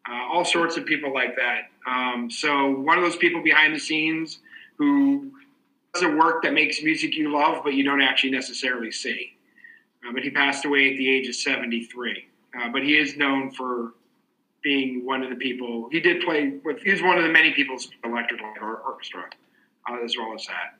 uh, 0.10 0.14
all 0.34 0.44
sorts 0.44 0.76
of 0.76 0.86
people 0.86 1.14
like 1.14 1.38
that. 1.38 1.70
Um, 1.88 2.30
so 2.30 2.72
one 2.72 2.98
of 2.98 3.06
those 3.06 3.16
people 3.16 3.42
behind 3.42 3.74
the 3.74 3.80
scenes 3.80 4.40
who 4.78 5.32
does 5.94 6.04
a 6.04 6.10
work 6.10 6.44
that 6.44 6.52
makes 6.52 6.84
music 6.84 7.16
you 7.16 7.32
love, 7.32 7.64
but 7.64 7.74
you 7.74 7.86
don't 7.86 8.02
actually 8.02 8.32
necessarily 8.32 8.92
see. 8.92 9.35
Uh, 10.08 10.12
but 10.14 10.24
he 10.24 10.30
passed 10.30 10.66
away 10.66 10.92
at 10.92 10.98
the 10.98 11.10
age 11.10 11.28
of 11.28 11.36
73. 11.36 12.26
Uh, 12.58 12.70
but 12.72 12.84
he 12.84 12.98
is 12.98 13.18
known 13.18 13.52
for 13.52 13.94
being 14.64 15.06
one 15.06 15.24
of 15.24 15.30
the 15.30 15.36
people. 15.36 15.90
He 15.92 16.00
did 16.00 16.22
play 16.24 16.54
with. 16.64 16.80
He 16.82 16.92
was 16.92 17.02
one 17.02 17.18
of 17.18 17.24
the 17.24 17.30
many 17.30 17.52
people's 17.54 17.90
electric 18.04 18.42
light 18.42 18.58
or- 18.62 18.78
orchestra, 18.78 19.30
uh, 19.90 19.98
as 20.04 20.16
well 20.18 20.34
as 20.34 20.48
that. 20.48 20.78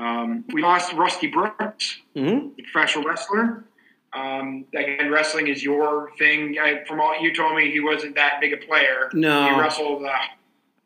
Um, 0.00 0.44
we 0.52 0.62
lost 0.62 0.92
Rusty 0.92 1.26
Brooks, 1.26 2.00
Mhm. 2.16 2.54
the 2.56 2.62
professional 2.62 3.04
wrestler. 3.04 3.64
Um, 4.12 4.64
again, 4.74 5.10
wrestling 5.10 5.48
is 5.48 5.62
your 5.62 6.12
thing. 6.18 6.56
I, 6.60 6.84
from 6.84 7.00
all 7.00 7.20
you 7.20 7.34
told 7.34 7.56
me, 7.56 7.70
he 7.70 7.80
wasn't 7.80 8.14
that 8.16 8.40
big 8.40 8.52
a 8.52 8.56
player. 8.56 9.10
No. 9.12 9.52
he 9.54 9.60
wrestled 9.60 10.04
uh, 10.04 10.12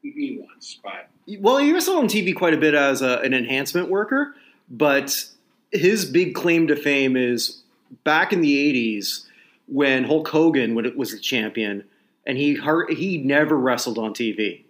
TV 0.05 0.39
once, 0.41 0.79
but 0.83 1.09
Well, 1.41 1.59
he 1.59 1.73
wrestled 1.73 1.99
on 1.99 2.07
TV 2.09 2.35
quite 2.35 2.53
a 2.55 2.59
bit 2.59 2.75
as 2.75 3.01
a, 3.03 3.19
an 3.21 3.33
enhancement 3.35 3.89
worker, 3.89 4.35
but 4.71 5.25
his 5.73 6.05
big 6.05 6.35
claim 6.35 6.67
to 6.67 6.77
fame 6.77 7.17
is 7.17 7.63
back 8.03 8.33
in 8.33 8.41
the 8.41 8.57
'80s 8.73 9.27
when 9.67 10.05
Hulk 10.05 10.29
Hogan 10.29 10.75
when 10.75 10.85
it 10.85 10.97
was 10.97 11.13
the 11.13 11.19
champion, 11.19 11.85
and 12.27 12.37
he 12.37 12.57
har- 12.57 12.89
he 12.89 13.19
never 13.19 13.57
wrestled 13.57 13.99
on 13.99 14.13
TV. 14.13 14.65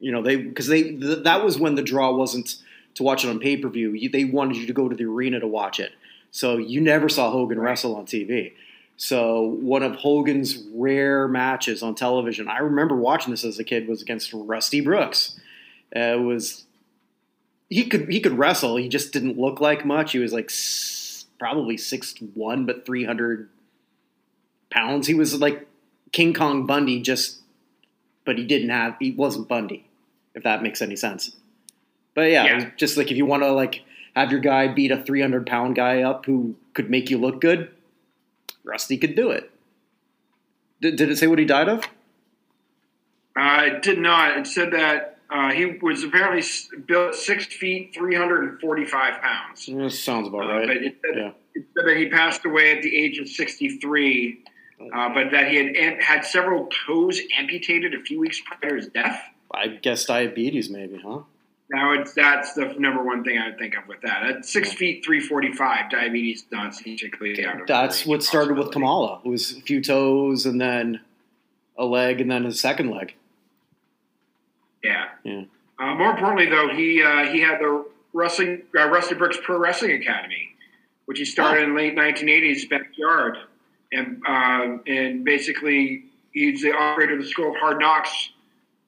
You 0.00 0.12
know, 0.12 0.22
they 0.22 0.36
because 0.36 0.68
they 0.68 0.82
th- 0.82 1.24
that 1.24 1.44
was 1.44 1.58
when 1.58 1.74
the 1.74 1.82
draw 1.82 2.14
wasn't 2.14 2.56
to 2.94 3.02
watch 3.02 3.24
it 3.24 3.28
on 3.28 3.38
pay 3.40 3.56
per 3.56 3.68
view. 3.68 4.08
They 4.08 4.24
wanted 4.24 4.56
you 4.56 4.66
to 4.66 4.72
go 4.72 4.88
to 4.88 4.96
the 4.96 5.04
arena 5.04 5.40
to 5.40 5.46
watch 5.46 5.80
it, 5.80 5.92
so 6.30 6.56
you 6.56 6.80
never 6.80 7.08
saw 7.08 7.30
Hogan 7.30 7.60
wrestle 7.60 7.96
on 7.96 8.06
TV. 8.06 8.52
So 8.96 9.42
one 9.60 9.84
of 9.84 9.94
Hogan's 9.94 10.58
rare 10.74 11.28
matches 11.28 11.84
on 11.84 11.94
television, 11.94 12.48
I 12.48 12.58
remember 12.58 12.96
watching 12.96 13.30
this 13.30 13.44
as 13.44 13.58
a 13.60 13.64
kid, 13.64 13.86
was 13.86 14.02
against 14.02 14.32
Rusty 14.32 14.80
Brooks. 14.80 15.38
Uh, 15.94 16.00
it 16.00 16.20
was 16.20 16.64
he 17.70 17.86
could 17.86 18.08
he 18.08 18.20
could 18.20 18.36
wrestle. 18.36 18.76
He 18.76 18.88
just 18.88 19.12
didn't 19.12 19.38
look 19.38 19.60
like 19.60 19.84
much. 19.84 20.12
He 20.12 20.18
was 20.18 20.32
like 20.32 20.50
probably 21.38 21.76
six 21.76 22.14
one, 22.34 22.66
but 22.66 22.84
three 22.86 23.04
hundred 23.04 23.48
pounds. 24.70 25.06
He 25.06 25.14
was 25.14 25.40
like 25.40 25.66
King 26.12 26.34
Kong 26.34 26.66
Bundy, 26.66 27.00
just 27.00 27.40
but 28.24 28.38
he 28.38 28.44
didn't 28.44 28.70
have 28.70 28.96
he 29.00 29.12
wasn't 29.12 29.48
Bundy. 29.48 29.86
If 30.34 30.42
that 30.44 30.62
makes 30.62 30.80
any 30.82 30.94
sense. 30.96 31.34
But 32.14 32.30
yeah, 32.30 32.44
Yeah. 32.44 32.70
just 32.76 32.96
like 32.96 33.10
if 33.10 33.16
you 33.16 33.26
want 33.26 33.42
to 33.42 33.52
like 33.52 33.82
have 34.14 34.30
your 34.30 34.40
guy 34.40 34.68
beat 34.68 34.90
a 34.90 35.02
three 35.02 35.20
hundred 35.20 35.46
pound 35.46 35.76
guy 35.76 36.02
up 36.02 36.26
who 36.26 36.56
could 36.74 36.90
make 36.90 37.10
you 37.10 37.18
look 37.18 37.40
good, 37.40 37.70
Rusty 38.64 38.98
could 38.98 39.14
do 39.14 39.30
it. 39.30 39.50
Did, 40.80 40.96
did 40.96 41.10
it 41.10 41.16
say 41.18 41.26
what 41.26 41.38
he 41.38 41.44
died 41.44 41.68
of? 41.68 41.84
it 43.36 43.82
did 43.82 43.98
not. 43.98 44.36
It 44.38 44.46
said 44.46 44.72
that 44.72 45.17
uh, 45.30 45.50
he 45.52 45.78
was 45.82 46.02
apparently 46.04 46.42
built 46.86 47.14
six 47.14 47.46
feet, 47.46 47.92
three 47.94 48.14
hundred 48.14 48.44
and 48.48 48.60
forty-five 48.60 49.20
pounds. 49.20 49.66
That 49.66 49.90
sounds 49.92 50.28
about 50.28 50.48
Uh, 50.50 50.54
right. 50.58 50.66
but 50.68 50.76
it 50.78 50.96
said, 51.04 51.16
Yeah. 51.16 51.30
it 51.54 51.64
said 51.76 51.86
that 51.86 51.96
he 51.96 52.08
passed 52.08 52.44
away 52.44 52.72
at 52.76 52.82
the 52.82 52.96
age 52.96 53.18
of 53.18 53.28
63, 53.28 54.38
uh, 54.94 55.08
but 55.12 55.30
that 55.30 55.48
he 55.50 55.56
had 55.56 55.76
am- 55.76 56.00
had 56.00 56.24
several 56.24 56.68
toes 56.86 57.20
amputated 57.38 57.94
a 57.94 58.00
few 58.00 58.18
weeks 58.20 58.40
prior 58.40 58.70
to 58.70 58.76
his 58.76 58.88
death. 58.88 59.20
I 59.52 59.68
guess 59.68 60.04
diabetes, 60.06 60.70
maybe, 60.70 60.98
huh? 61.02 61.20
Now, 61.70 61.92
it's 61.92 62.14
that's 62.14 62.54
the 62.54 62.74
number 62.78 63.02
one 63.02 63.22
thing 63.24 63.38
I 63.38 63.48
would 63.50 63.58
think 63.58 63.76
of 63.76 63.86
with 63.86 64.00
that. 64.00 64.22
At 64.22 64.46
six 64.46 64.72
feet, 64.72 65.04
345, 65.04 65.90
diabetes 65.90 66.46
not 66.50 66.74
statistically 66.74 67.44
out 67.44 67.60
of 67.60 67.66
That's 67.66 68.06
what 68.06 68.22
started 68.22 68.56
with. 68.56 68.70
Kamala. 68.72 69.20
It 69.24 69.28
was 69.28 69.54
a 69.56 69.60
few 69.60 69.82
toes 69.82 70.46
and 70.46 70.58
then 70.58 71.00
a 71.76 71.84
leg 71.84 72.22
and 72.22 72.30
then 72.30 72.46
a 72.46 72.52
second 72.52 72.88
leg. 72.90 73.14
Yeah. 74.82 75.06
Yeah. 75.24 75.44
Uh, 75.78 75.94
more 75.94 76.10
importantly, 76.10 76.46
though, 76.46 76.68
he 76.68 77.02
uh, 77.02 77.26
he 77.32 77.40
had 77.40 77.60
the 77.60 77.84
wrestling 78.12 78.62
uh, 78.76 78.88
Rusty 78.88 79.14
Brooks 79.14 79.38
Pro 79.42 79.58
Wrestling 79.58 79.92
Academy, 79.92 80.48
which 81.06 81.18
he 81.18 81.24
started 81.24 81.62
in 81.64 81.70
the 81.70 81.76
late 81.76 81.96
1980s 81.96 82.68
backyard, 82.68 83.38
and 83.92 84.20
uh, 84.26 84.78
and 84.86 85.24
basically 85.24 86.04
he's 86.32 86.62
the 86.62 86.72
operator 86.72 87.14
of 87.14 87.20
the 87.22 87.28
School 87.28 87.50
of 87.50 87.56
Hard 87.60 87.78
Knocks 87.80 88.30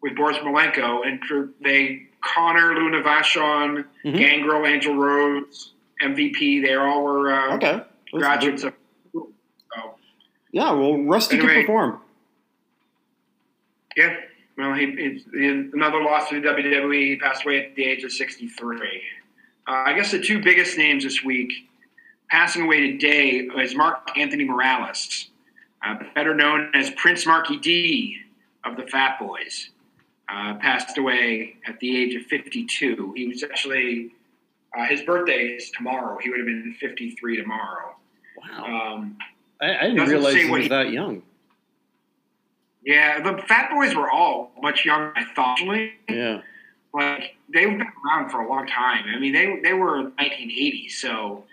with 0.03 0.17
Boris 0.17 0.37
Malenko, 0.39 1.07
and 1.07 1.21
they 1.61 2.07
Connor, 2.25 2.75
Luna 2.75 3.03
Vachon, 3.03 3.85
Mhm. 4.05 4.17
Gangrel, 4.19 4.67
Angel 4.67 4.95
Rose, 4.97 5.73
MVP. 6.03 6.61
They 6.65 6.75
all 6.75 7.03
were 7.05 7.33
uh, 7.33 7.55
Okay. 7.57 7.81
Graduates 8.13 8.65
of. 8.65 8.75
So, 9.13 9.29
Yeah, 10.53 10.73
well, 10.73 10.99
Rusty 11.05 11.37
Anyway. 11.39 11.53
can 11.55 11.63
perform. 11.63 12.01
Yeah. 13.97 14.17
Well, 14.61 14.75
he, 14.75 14.91
he's, 14.91 15.25
he 15.33 15.47
another 15.47 16.03
loss 16.03 16.29
to 16.29 16.41
the 16.41 16.47
WWE. 16.47 17.11
He 17.13 17.17
passed 17.17 17.45
away 17.45 17.65
at 17.65 17.75
the 17.77 17.85
age 17.85 18.05
of 18.05 18.13
63. 18.13 19.03
Uh, 19.67 19.71
I 19.71 19.95
guess 19.95 20.11
the 20.11 20.21
two 20.21 20.43
biggest 20.43 20.77
names 20.77 21.05
this 21.05 21.25
week 21.25 21.51
passing 22.29 22.65
away 22.65 22.93
today 22.93 23.49
is 23.59 23.75
Mark 23.75 24.11
Anthony 24.17 24.45
Morales, 24.45 25.31
uh, 25.83 25.97
better 26.15 26.35
known 26.35 26.71
as 26.75 26.91
Prince 26.91 27.25
Markie 27.27 27.57
Dee 27.57 28.19
of 28.65 28.77
the 28.77 28.87
Fat 28.87 29.19
Boys. 29.19 29.71
Uh, 30.29 30.55
passed 30.59 30.97
away 30.97 31.57
at 31.67 31.81
the 31.81 31.97
age 32.01 32.15
of 32.15 32.23
52. 32.27 33.15
He 33.17 33.27
was 33.27 33.43
actually, 33.43 34.13
uh, 34.79 34.85
his 34.85 35.01
birthday 35.03 35.47
is 35.47 35.71
tomorrow. 35.71 36.19
He 36.23 36.29
would 36.29 36.39
have 36.39 36.47
been 36.47 36.77
53 36.79 37.37
tomorrow. 37.41 37.97
Wow. 38.37 38.95
Um, 38.95 39.19
I, 39.61 39.77
I 39.77 39.83
didn't 39.89 40.09
realize 40.09 40.35
he 40.35 40.49
was 40.49 40.63
he- 40.65 40.69
that 40.69 40.91
young. 40.91 41.23
Yeah, 42.85 43.21
the 43.21 43.43
Fat 43.43 43.71
Boys 43.71 43.95
were 43.95 44.11
all 44.11 44.53
much 44.63 44.85
younger, 44.85 45.13
I 45.17 45.25
thought. 45.35 45.59
Yeah. 46.09 46.41
like 46.95 47.37
they've 47.53 47.69
been 47.69 47.87
around 48.07 48.31
for 48.31 48.41
a 48.41 48.49
long 48.49 48.67
time. 48.67 49.05
I 49.15 49.19
mean, 49.19 49.33
they 49.33 49.61
they 49.63 49.73
were 49.75 50.03
1980, 50.03 50.89
so 50.89 51.45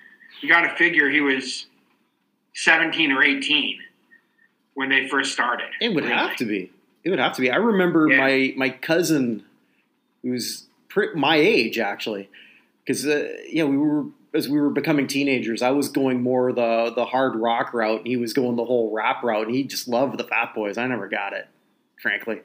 you 0.41 0.49
got 0.49 0.61
to 0.61 0.75
figure 0.75 1.09
he 1.09 1.21
was 1.21 1.65
17 2.55 3.11
or 3.11 3.23
18 3.23 3.79
when 4.73 4.89
they 4.89 5.07
first 5.07 5.31
started. 5.33 5.67
It 5.81 5.89
would 5.93 6.03
Really. 6.05 6.15
have 6.15 6.35
to 6.37 6.45
be. 6.45 6.71
It 7.03 7.09
would 7.09 7.19
have 7.19 7.33
to 7.35 7.41
be. 7.41 7.51
I 7.51 7.55
remember 7.57 8.07
Yeah. 8.09 8.17
my 8.19 8.53
my 8.57 8.69
cousin, 8.69 9.43
who's 10.23 10.67
my 11.15 11.35
age 11.35 11.77
actually, 11.77 12.29
because 12.83 13.05
uh, 13.05 13.33
yeah, 13.47 13.63
we 13.65 13.77
were 13.77 14.05
as 14.33 14.49
we 14.49 14.59
were 14.59 14.69
becoming 14.69 15.07
teenagers. 15.07 15.61
I 15.61 15.71
was 15.71 15.89
going 15.89 16.21
more 16.21 16.51
the 16.51 16.91
the 16.95 17.05
hard 17.05 17.35
rock 17.35 17.73
route, 17.73 17.99
and 17.99 18.07
he 18.07 18.17
was 18.17 18.33
going 18.33 18.55
the 18.55 18.65
whole 18.65 18.91
rap 18.91 19.23
route, 19.23 19.47
and 19.47 19.55
he 19.55 19.63
just 19.63 19.87
loved 19.87 20.17
the 20.17 20.23
Fat 20.23 20.53
Boys. 20.53 20.77
I 20.77 20.87
never 20.87 21.07
got 21.07 21.33
it, 21.33 21.47
frankly. 22.01 22.41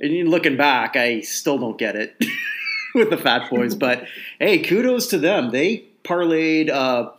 And 0.00 0.28
looking 0.28 0.56
back, 0.56 0.96
I 0.96 1.20
still 1.20 1.58
don't 1.58 1.78
get 1.78 1.96
it 1.96 2.16
with 2.94 3.10
the 3.10 3.16
Fat 3.16 3.50
Boys. 3.50 3.74
But 3.78 4.06
hey, 4.38 4.58
kudos 4.58 5.08
to 5.08 5.18
them. 5.18 5.50
They 5.50 5.84
parlayed 6.04 6.70
uh, 6.70 7.10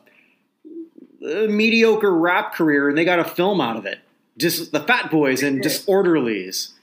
a 1.26 1.48
mediocre 1.48 2.14
rap 2.14 2.54
career, 2.54 2.90
and 2.90 2.98
they 2.98 3.06
got 3.06 3.20
a 3.20 3.26
film 3.26 3.62
out 3.62 3.78
of 3.78 3.86
it. 3.86 4.00
Just 4.38 4.72
the 4.72 4.80
Fat 4.80 5.12
Boys 5.12 5.44
and. 5.44 5.62
Disorderlies. 5.62 6.74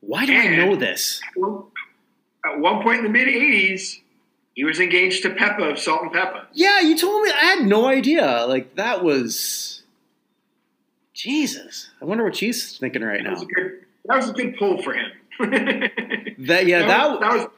Why 0.00 0.24
do 0.24 0.32
I 0.32 0.54
know 0.54 0.76
this? 0.76 1.20
At 2.44 2.60
one 2.60 2.82
point 2.82 2.98
in 2.98 3.04
the 3.04 3.10
mid 3.10 3.26
80s, 3.26 4.00
he 4.56 4.64
was 4.64 4.80
engaged 4.80 5.22
to 5.22 5.30
Pepa 5.30 5.70
of 5.72 5.78
Salt 5.78 6.02
and 6.02 6.10
Pepa. 6.12 6.46
Yeah, 6.54 6.80
you 6.80 6.96
told 6.98 7.22
me. 7.22 7.30
I 7.30 7.44
had 7.56 7.66
no 7.66 7.86
idea. 7.86 8.46
Like 8.48 8.74
that 8.76 9.04
was 9.04 9.82
Jesus. 11.14 11.90
I 12.00 12.06
wonder 12.06 12.24
what 12.24 12.34
she's 12.34 12.76
thinking 12.78 13.02
right 13.02 13.22
That 13.22 13.28
now. 13.28 13.34
was 13.34 13.42
a 13.42 13.46
good. 13.46 13.72
That 14.06 14.16
was 14.16 14.28
a 14.30 14.32
good 14.32 14.56
pull 14.58 14.82
for 14.82 14.94
him. 14.94 15.12
That 16.38 16.66
yeah, 16.66 16.86
that, 16.86 17.10
was, 17.10 17.20
that 17.20 17.20
that 17.20 17.32
was 17.32 17.48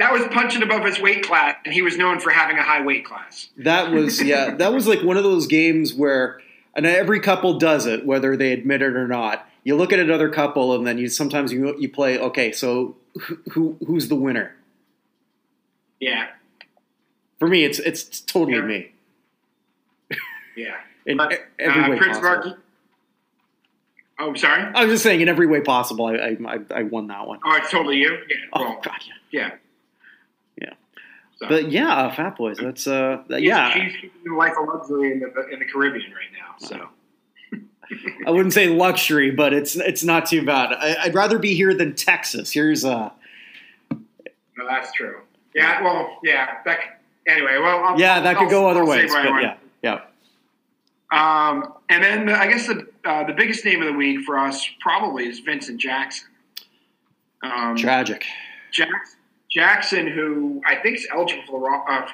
that 0.00 0.12
was 0.12 0.22
punching 0.32 0.62
above 0.64 0.84
his 0.84 1.00
weight 1.00 1.24
class, 1.24 1.56
and 1.64 1.72
he 1.72 1.80
was 1.80 1.96
known 1.96 2.18
for 2.18 2.30
having 2.30 2.56
a 2.58 2.62
high 2.62 2.82
weight 2.84 3.04
class. 3.04 3.48
that 3.58 3.92
was 3.92 4.20
yeah, 4.22 4.54
that 4.56 4.72
was 4.72 4.86
like 4.88 5.02
one 5.02 5.16
of 5.16 5.22
those 5.22 5.46
games 5.46 5.94
where 5.94 6.40
and 6.74 6.86
every 6.86 7.20
couple 7.20 7.58
does 7.58 7.86
it, 7.86 8.04
whether 8.04 8.36
they 8.36 8.52
admit 8.52 8.82
it 8.82 8.96
or 8.96 9.06
not. 9.06 9.48
You 9.64 9.76
look 9.76 9.92
at 9.92 10.00
another 10.00 10.28
couple, 10.28 10.74
and 10.74 10.86
then 10.86 10.98
you 10.98 11.08
sometimes 11.08 11.52
you 11.52 11.76
you 11.78 11.88
play. 11.88 12.18
Okay, 12.18 12.50
so 12.52 12.96
who, 13.20 13.38
who 13.52 13.76
who's 13.86 14.08
the 14.08 14.16
winner? 14.16 14.54
Yeah, 16.00 16.28
For 17.38 17.48
me, 17.48 17.64
it's 17.64 17.78
it's 17.78 18.20
totally 18.20 18.58
Yeah. 18.58 18.64
me. 18.64 18.92
yeah. 20.56 20.76
In 21.06 21.20
e- 21.20 21.36
every 21.58 21.82
uh, 21.82 21.90
way 21.90 21.96
Prince 21.98 22.18
possible. 22.18 22.56
Oh, 24.20 24.34
sorry. 24.34 24.62
I 24.74 24.84
was 24.84 24.94
just 24.94 25.04
saying, 25.04 25.20
in 25.20 25.28
every 25.28 25.46
way 25.46 25.60
possible, 25.60 26.06
I 26.06 26.36
I, 26.46 26.58
I, 26.74 26.82
won 26.82 27.06
that 27.06 27.26
one. 27.26 27.38
Oh, 27.44 27.54
it's 27.56 27.70
totally 27.70 27.96
you. 27.98 28.10
Yeah. 28.28 28.36
Oh 28.52 28.62
well, 28.62 28.80
God, 28.82 28.98
yeah. 29.06 29.14
yeah. 29.40 29.54
Yeah. 30.60 30.74
So, 31.38 31.48
But 31.48 31.70
yeah, 31.70 31.88
uh, 31.94 32.14
Fat 32.14 32.36
Boys. 32.36 32.58
That's 32.58 32.86
uh, 32.86 33.22
that- 33.28 33.42
yeah. 33.42 33.72
She's 33.72 33.92
keeping 34.00 34.34
life 34.34 34.54
a 34.58 34.62
luxury 34.62 35.12
in 35.12 35.20
the 35.20 35.48
in 35.52 35.60
the 35.60 35.64
Caribbean 35.64 36.10
right 36.12 36.32
now. 36.32 36.66
So. 36.66 36.88
I 38.26 38.30
wouldn't 38.30 38.52
say 38.52 38.66
luxury, 38.66 39.30
but 39.30 39.54
it's 39.54 39.74
it's 39.76 40.04
not 40.04 40.26
too 40.26 40.44
bad. 40.44 40.72
I, 40.72 40.96
I'd 41.04 41.14
rather 41.14 41.38
be 41.38 41.54
here 41.54 41.72
than 41.72 41.94
Texas. 41.94 42.50
Here's 42.52 42.84
uh, 42.84 43.10
No, 43.90 44.66
that's 44.68 44.92
true. 44.92 45.20
Yeah, 45.58 45.82
well, 45.82 46.18
yeah. 46.22 46.58
That, 46.64 46.78
anyway, 47.26 47.58
well, 47.58 47.84
I'll, 47.84 48.00
yeah, 48.00 48.20
that 48.20 48.36
could 48.36 48.44
I'll- 48.44 48.50
go 48.50 48.68
other 48.68 48.80
I'll 48.82 48.86
ways, 48.88 49.12
say 49.12 49.18
what 49.18 49.26
I 49.26 49.30
but 49.30 49.42
yeah, 49.42 49.56
yeah. 49.82 50.00
Um, 51.10 51.74
and 51.88 52.02
then 52.02 52.28
I 52.28 52.46
guess 52.48 52.66
the 52.66 52.86
uh, 53.04 53.24
the 53.24 53.32
biggest 53.32 53.64
name 53.64 53.80
of 53.80 53.86
the 53.86 53.94
week 53.94 54.20
for 54.26 54.38
us 54.38 54.68
probably 54.80 55.26
is 55.26 55.40
Vincent 55.40 55.80
Jackson. 55.80 56.28
Um, 57.42 57.76
Tragic. 57.76 58.24
Jackson, 58.72 59.18
Jackson, 59.50 60.06
who 60.06 60.60
I 60.66 60.76
think 60.76 60.98
is 60.98 61.08
eligible 61.12 61.44
for 61.48 61.60
the 61.60 61.92
uh, 61.92 62.06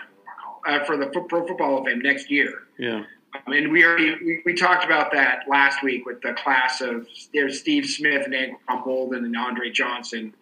for, 0.85 0.96
the 0.96 1.07
uh, 1.07 1.11
for 1.11 1.20
the 1.20 1.26
Pro 1.28 1.46
Football 1.46 1.78
of 1.78 1.87
Fame 1.87 2.00
next 2.00 2.30
year. 2.30 2.62
Yeah. 2.78 3.04
I 3.35 3.50
mean, 3.50 3.72
we 3.72 3.85
already 3.85 4.14
we, 4.24 4.42
we 4.44 4.54
talked 4.54 4.85
about 4.85 5.11
that 5.12 5.40
last 5.48 5.83
week 5.83 6.07
with 6.07 6.20
the 6.20 6.35
class 6.35 6.80
of 6.80 7.09
there's 7.33 7.59
Steve 7.59 7.87
Smith 7.87 8.26
and 8.26 8.33
Anquan 8.35 8.85
Boldin 8.85 9.24
and 9.24 9.37
Andre 9.37 9.70
Johnson 9.70 10.33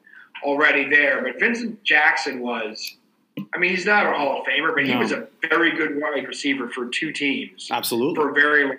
already 0.42 0.88
there. 0.88 1.22
But 1.22 1.38
Vincent 1.40 1.82
Jackson 1.84 2.40
was, 2.40 2.96
I 3.54 3.58
mean, 3.58 3.70
he's 3.70 3.86
not 3.86 4.06
a 4.06 4.12
Hall 4.16 4.40
of 4.40 4.46
Famer, 4.46 4.74
but 4.74 4.84
he 4.84 4.92
No. 4.92 4.98
was 4.98 5.12
a 5.12 5.28
very 5.48 5.72
good 5.72 6.00
wide 6.00 6.26
receiver 6.26 6.68
for 6.68 6.88
two 6.88 7.12
teams 7.12 7.68
Absolutely. 7.70 8.14
for 8.16 8.30
a 8.30 8.34
very 8.34 8.64
long. 8.64 8.78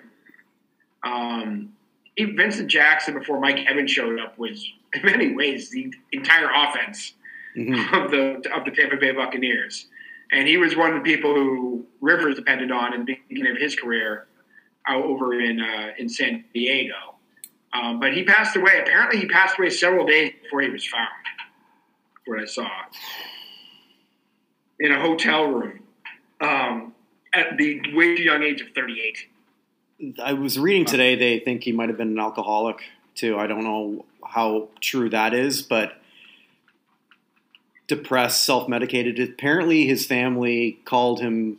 Um, 1.02 1.72
he- 2.16 2.24
Vincent 2.24 2.68
Jackson 2.70 3.14
before 3.18 3.40
Mike 3.40 3.66
Evans 3.68 3.90
showed 3.90 4.18
up 4.20 4.38
was 4.38 4.66
in 4.94 5.02
many 5.04 5.34
ways 5.34 5.70
the 5.70 5.92
entire 6.12 6.48
offense 6.54 7.14
Mhm. 7.56 7.92
of 8.04 8.10
the 8.10 8.52
of 8.54 8.64
the 8.64 8.70
Tampa 8.70 8.96
Bay 8.96 9.12
Buccaneers, 9.12 9.86
and 10.32 10.48
he 10.48 10.56
was 10.56 10.74
one 10.76 10.92
of 10.96 11.02
the 11.04 11.08
people 11.08 11.34
who 11.34 11.86
Rivers 12.00 12.34
depended 12.36 12.70
on 12.72 12.94
in 12.94 13.04
the 13.04 13.18
beginning 13.28 13.52
of 13.52 13.58
his 13.58 13.76
career 13.76 14.26
uh, 14.90 14.96
over 14.96 15.38
in 15.38 15.60
uh, 15.60 15.92
in 15.98 16.08
San 16.08 16.44
Diego. 16.54 16.94
Um, 17.72 17.98
but 18.00 18.12
he 18.14 18.24
passed 18.24 18.56
away. 18.56 18.78
Apparently, 18.80 19.18
he 19.20 19.26
passed 19.26 19.58
away 19.58 19.68
several 19.70 20.06
days 20.06 20.32
before 20.42 20.62
he 20.62 20.70
was 20.70 20.86
found. 20.86 21.08
What 22.26 22.40
I 22.40 22.46
saw 22.46 22.68
in 24.80 24.92
a 24.92 25.00
hotel 25.00 25.46
room 25.46 25.80
um, 26.40 26.94
at 27.32 27.56
the 27.56 27.80
way 27.94 28.16
too 28.16 28.22
young 28.22 28.42
age 28.42 28.60
of 28.60 28.68
38. 28.74 29.28
I 30.22 30.32
was 30.32 30.58
reading 30.58 30.84
today 30.84 31.16
they 31.16 31.38
think 31.38 31.64
he 31.64 31.72
might 31.72 31.88
have 31.88 31.98
been 31.98 32.08
an 32.08 32.18
alcoholic 32.18 32.82
too. 33.14 33.38
I 33.38 33.46
don't 33.46 33.64
know 33.64 34.04
how 34.26 34.68
true 34.80 35.08
that 35.10 35.34
is, 35.34 35.62
but 35.62 36.00
depressed, 37.86 38.44
self-medicated. 38.44 39.18
Apparently, 39.20 39.86
his 39.86 40.06
family 40.06 40.80
called 40.84 41.20
him. 41.20 41.58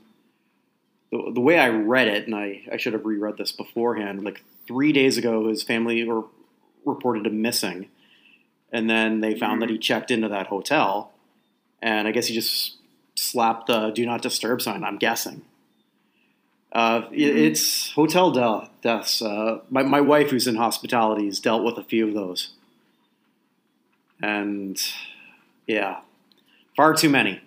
The, 1.11 1.31
the 1.33 1.41
way 1.41 1.57
I 1.57 1.69
read 1.69 2.07
it, 2.07 2.25
and 2.25 2.35
I, 2.35 2.63
I 2.71 2.77
should 2.77 2.93
have 2.93 3.05
reread 3.05 3.37
this 3.37 3.51
beforehand. 3.51 4.23
Like 4.23 4.43
three 4.67 4.91
days 4.91 5.17
ago, 5.17 5.47
his 5.47 5.63
family 5.63 6.03
were, 6.03 6.23
reported 6.83 7.25
him 7.27 7.41
missing, 7.41 7.89
and 8.75 8.89
then 8.89 9.21
they 9.21 9.33
found 9.37 9.61
that 9.61 9.69
he 9.69 9.77
checked 9.77 10.11
into 10.11 10.27
that 10.29 10.47
hotel, 10.47 11.13
and 11.81 12.07
I 12.07 12.11
guess 12.11 12.27
he 12.27 12.35
just 12.35 12.75
slapped 13.15 13.67
the 13.67 13.89
"Do 13.91 14.05
Not 14.05 14.21
Disturb" 14.21 14.61
sign. 14.61 14.83
I'm 14.83 14.97
guessing. 14.97 15.43
Uh, 16.73 17.03
it- 17.11 17.37
it's 17.37 17.91
hotel 17.91 18.31
de- 18.31 18.69
deaths. 18.81 19.21
Uh, 19.21 19.59
my, 19.69 19.81
my 19.83 20.01
wife, 20.01 20.29
who's 20.29 20.45
in 20.45 20.55
hospitality, 20.57 21.25
has 21.25 21.39
dealt 21.39 21.63
with 21.63 21.77
a 21.77 21.83
few 21.83 22.05
of 22.07 22.13
those. 22.13 22.51
And 24.21 24.77
yeah, 25.67 26.01
far 26.75 26.93
too 26.93 27.09
many. 27.09 27.41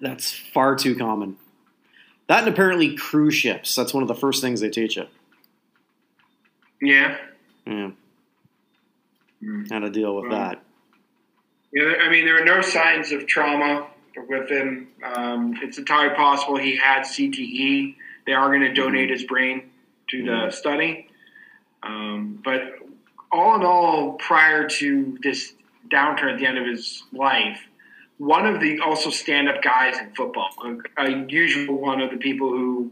That's 0.00 0.32
far 0.32 0.76
too 0.76 0.94
common. 0.94 1.36
That 2.28 2.40
and 2.44 2.48
apparently 2.48 2.96
cruise 2.96 3.34
ships. 3.34 3.74
That's 3.74 3.92
one 3.94 4.02
of 4.02 4.08
the 4.08 4.14
first 4.14 4.40
things 4.40 4.60
they 4.60 4.70
teach 4.70 4.96
you. 4.96 5.06
Yeah. 6.80 7.16
Yeah, 7.66 7.90
Mm. 9.42 9.70
how 9.70 9.78
to 9.78 9.90
deal 9.90 10.16
with 10.16 10.24
Wow. 10.24 10.30
that. 10.30 10.62
Yeah, 11.72 11.94
I 12.02 12.08
mean, 12.10 12.24
there 12.24 12.40
are 12.40 12.44
no 12.44 12.60
signs 12.60 13.12
of 13.12 13.26
trauma 13.26 13.86
with 14.28 14.50
him. 14.50 14.88
Um, 15.02 15.54
it's 15.62 15.78
entirely 15.78 16.14
possible 16.16 16.56
he 16.56 16.76
had 16.76 17.02
CTE. 17.02 17.96
They 18.26 18.32
are 18.32 18.48
going 18.48 18.62
to 18.62 18.72
donate 18.72 19.10
his 19.10 19.22
brain 19.24 19.70
to 20.08 20.22
the 20.24 20.30
Mhm. 20.30 20.52
study. 20.52 21.08
Um, 21.82 22.40
but 22.42 22.78
all 23.30 23.54
in 23.56 23.62
all, 23.64 24.14
prior 24.14 24.66
to 24.68 25.18
this 25.22 25.54
downturn 25.90 26.32
at 26.32 26.38
the 26.38 26.46
end 26.46 26.58
of 26.58 26.66
his 26.66 27.04
life, 27.12 27.60
one 28.16 28.46
of 28.46 28.60
the 28.60 28.80
also 28.80 29.10
stand-up 29.10 29.62
guys 29.62 29.96
in 29.98 30.10
football, 30.14 30.50
a, 30.96 31.04
a 31.04 31.26
usual 31.28 31.76
one 31.78 32.00
of 32.00 32.10
the 32.10 32.16
people 32.16 32.48
who 32.50 32.90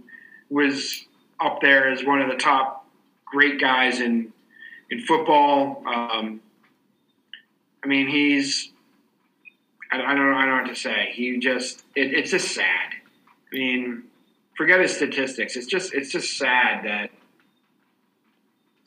was 0.50 1.04
up 1.40 1.60
there 1.60 1.88
as 1.88 2.04
one 2.04 2.20
of 2.22 2.28
the 2.28 2.36
top 2.36 2.86
great 3.24 3.58
guys 3.58 4.00
in 4.00 4.32
in 4.90 5.00
football. 5.00 5.82
Um, 5.86 6.40
I 7.84 7.86
mean, 7.86 8.08
he's 8.08 8.72
I, 9.92 9.96
I 9.96 10.14
don't 10.14 10.30
know. 10.30 10.36
I 10.36 10.46
don't 10.46 10.56
know 10.56 10.62
what 10.62 10.68
to 10.68 10.80
say. 10.80 11.12
He 11.12 11.38
just 11.38 11.84
it, 11.94 12.12
it's 12.12 12.30
just 12.30 12.54
sad. 12.54 12.92
I 13.52 13.54
mean, 13.54 14.04
forget 14.56 14.80
his 14.80 14.94
statistics. 14.94 15.56
It's 15.56 15.66
just 15.66 15.94
it's 15.94 16.10
just 16.10 16.36
sad 16.36 16.84
that 16.84 17.10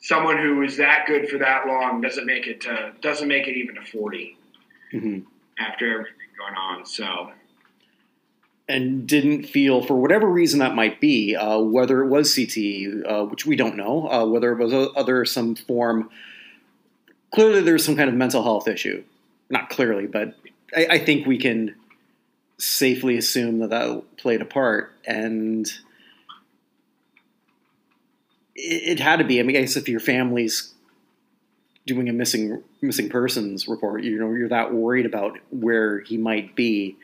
someone 0.00 0.38
who 0.38 0.62
is 0.62 0.76
that 0.76 1.04
good 1.06 1.28
for 1.28 1.38
that 1.38 1.66
long 1.66 2.00
doesn't 2.00 2.26
make 2.26 2.46
it 2.46 2.60
to 2.62 2.92
doesn't 3.00 3.28
make 3.28 3.46
it 3.48 3.56
even 3.56 3.74
to 3.76 3.84
forty 3.90 4.36
hmm 4.90 5.20
after 5.58 5.92
everything 5.92 6.16
going 6.38 6.54
on. 6.54 6.86
So 6.86 7.32
and 8.70 9.06
didn't 9.06 9.44
feel, 9.44 9.82
for 9.82 9.94
whatever 9.94 10.28
reason 10.28 10.60
that 10.60 10.74
might 10.74 11.00
be, 11.00 11.36
uh, 11.36 11.58
whether 11.58 12.02
it 12.02 12.08
was 12.08 12.34
CTE, 12.34 13.02
uh, 13.10 13.24
which 13.24 13.44
we 13.44 13.56
don't 13.56 13.76
know, 13.76 14.08
uh, 14.08 14.24
whether 14.24 14.52
it 14.52 14.58
was 14.58 14.90
other 14.96 15.24
some 15.24 15.54
form. 15.54 16.10
Clearly, 17.34 17.60
there's 17.60 17.84
some 17.84 17.96
kind 17.96 18.08
of 18.08 18.14
mental 18.14 18.42
health 18.42 18.68
issue. 18.68 19.04
Not 19.50 19.68
clearly, 19.68 20.06
but 20.06 20.36
I, 20.74 20.86
I 20.90 20.98
think 20.98 21.26
we 21.26 21.38
can 21.38 21.74
safely 22.58 23.16
assume 23.16 23.58
that 23.58 23.70
that 23.70 24.16
played 24.16 24.42
a 24.42 24.44
part. 24.44 24.92
And 25.06 25.66
it, 28.54 28.98
it 28.98 29.00
had 29.00 29.16
to 29.16 29.24
be. 29.24 29.40
I 29.40 29.42
mean, 29.42 29.56
I 29.56 29.60
guess 29.60 29.76
if 29.76 29.88
your 29.88 30.00
family's 30.00 30.72
doing 31.86 32.08
a 32.08 32.12
missing 32.12 32.62
missing 32.80 33.08
persons 33.08 33.66
report, 33.66 34.04
you 34.04 34.18
know, 34.18 34.32
you're 34.32 34.48
that 34.48 34.72
worried 34.72 35.06
about 35.06 35.38
where 35.50 36.00
he 36.00 36.16
might 36.16 36.54
be 36.54 36.96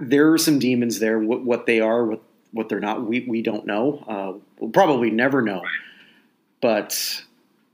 there 0.00 0.32
are 0.32 0.38
some 0.38 0.58
demons 0.58 0.98
there. 0.98 1.18
What, 1.18 1.44
what 1.44 1.66
they 1.66 1.80
are, 1.80 2.04
what 2.04 2.22
what 2.52 2.68
they're 2.68 2.80
not, 2.80 3.04
we 3.06 3.20
we 3.28 3.42
don't 3.42 3.66
know. 3.66 4.04
Uh, 4.06 4.32
we'll 4.58 4.70
probably 4.70 5.10
never 5.10 5.42
know. 5.42 5.62
But 6.60 7.22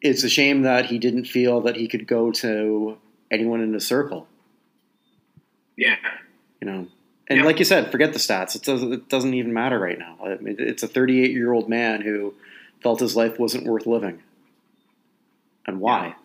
it's 0.00 0.24
a 0.24 0.28
shame 0.28 0.62
that 0.62 0.86
he 0.86 0.98
didn't 0.98 1.26
feel 1.26 1.60
that 1.62 1.76
he 1.76 1.86
could 1.86 2.06
go 2.06 2.30
to 2.32 2.96
anyone 3.30 3.60
in 3.60 3.72
his 3.74 3.86
circle. 3.86 4.26
yeah, 5.76 5.96
You 6.60 6.66
know, 6.66 6.86
and 7.28 7.38
Yeah. 7.40 7.44
like 7.44 7.58
you 7.58 7.64
said, 7.64 7.90
forget 7.92 8.12
the 8.12 8.18
stats. 8.18 8.56
It 8.56 8.62
doesn't 8.62 8.92
it 8.92 9.08
doesn't 9.08 9.34
even 9.34 9.52
matter 9.52 9.78
right 9.78 9.98
now. 9.98 10.16
I 10.24 10.36
mean, 10.36 10.56
it's 10.58 10.82
a 10.82 10.88
38 10.88 11.30
year 11.32 11.52
old 11.52 11.68
man 11.68 12.00
who 12.02 12.34
felt 12.82 13.00
his 13.00 13.14
life 13.16 13.38
wasn't 13.38 13.66
worth 13.66 13.86
living, 13.86 14.22
and 15.66 15.78
why? 15.80 16.16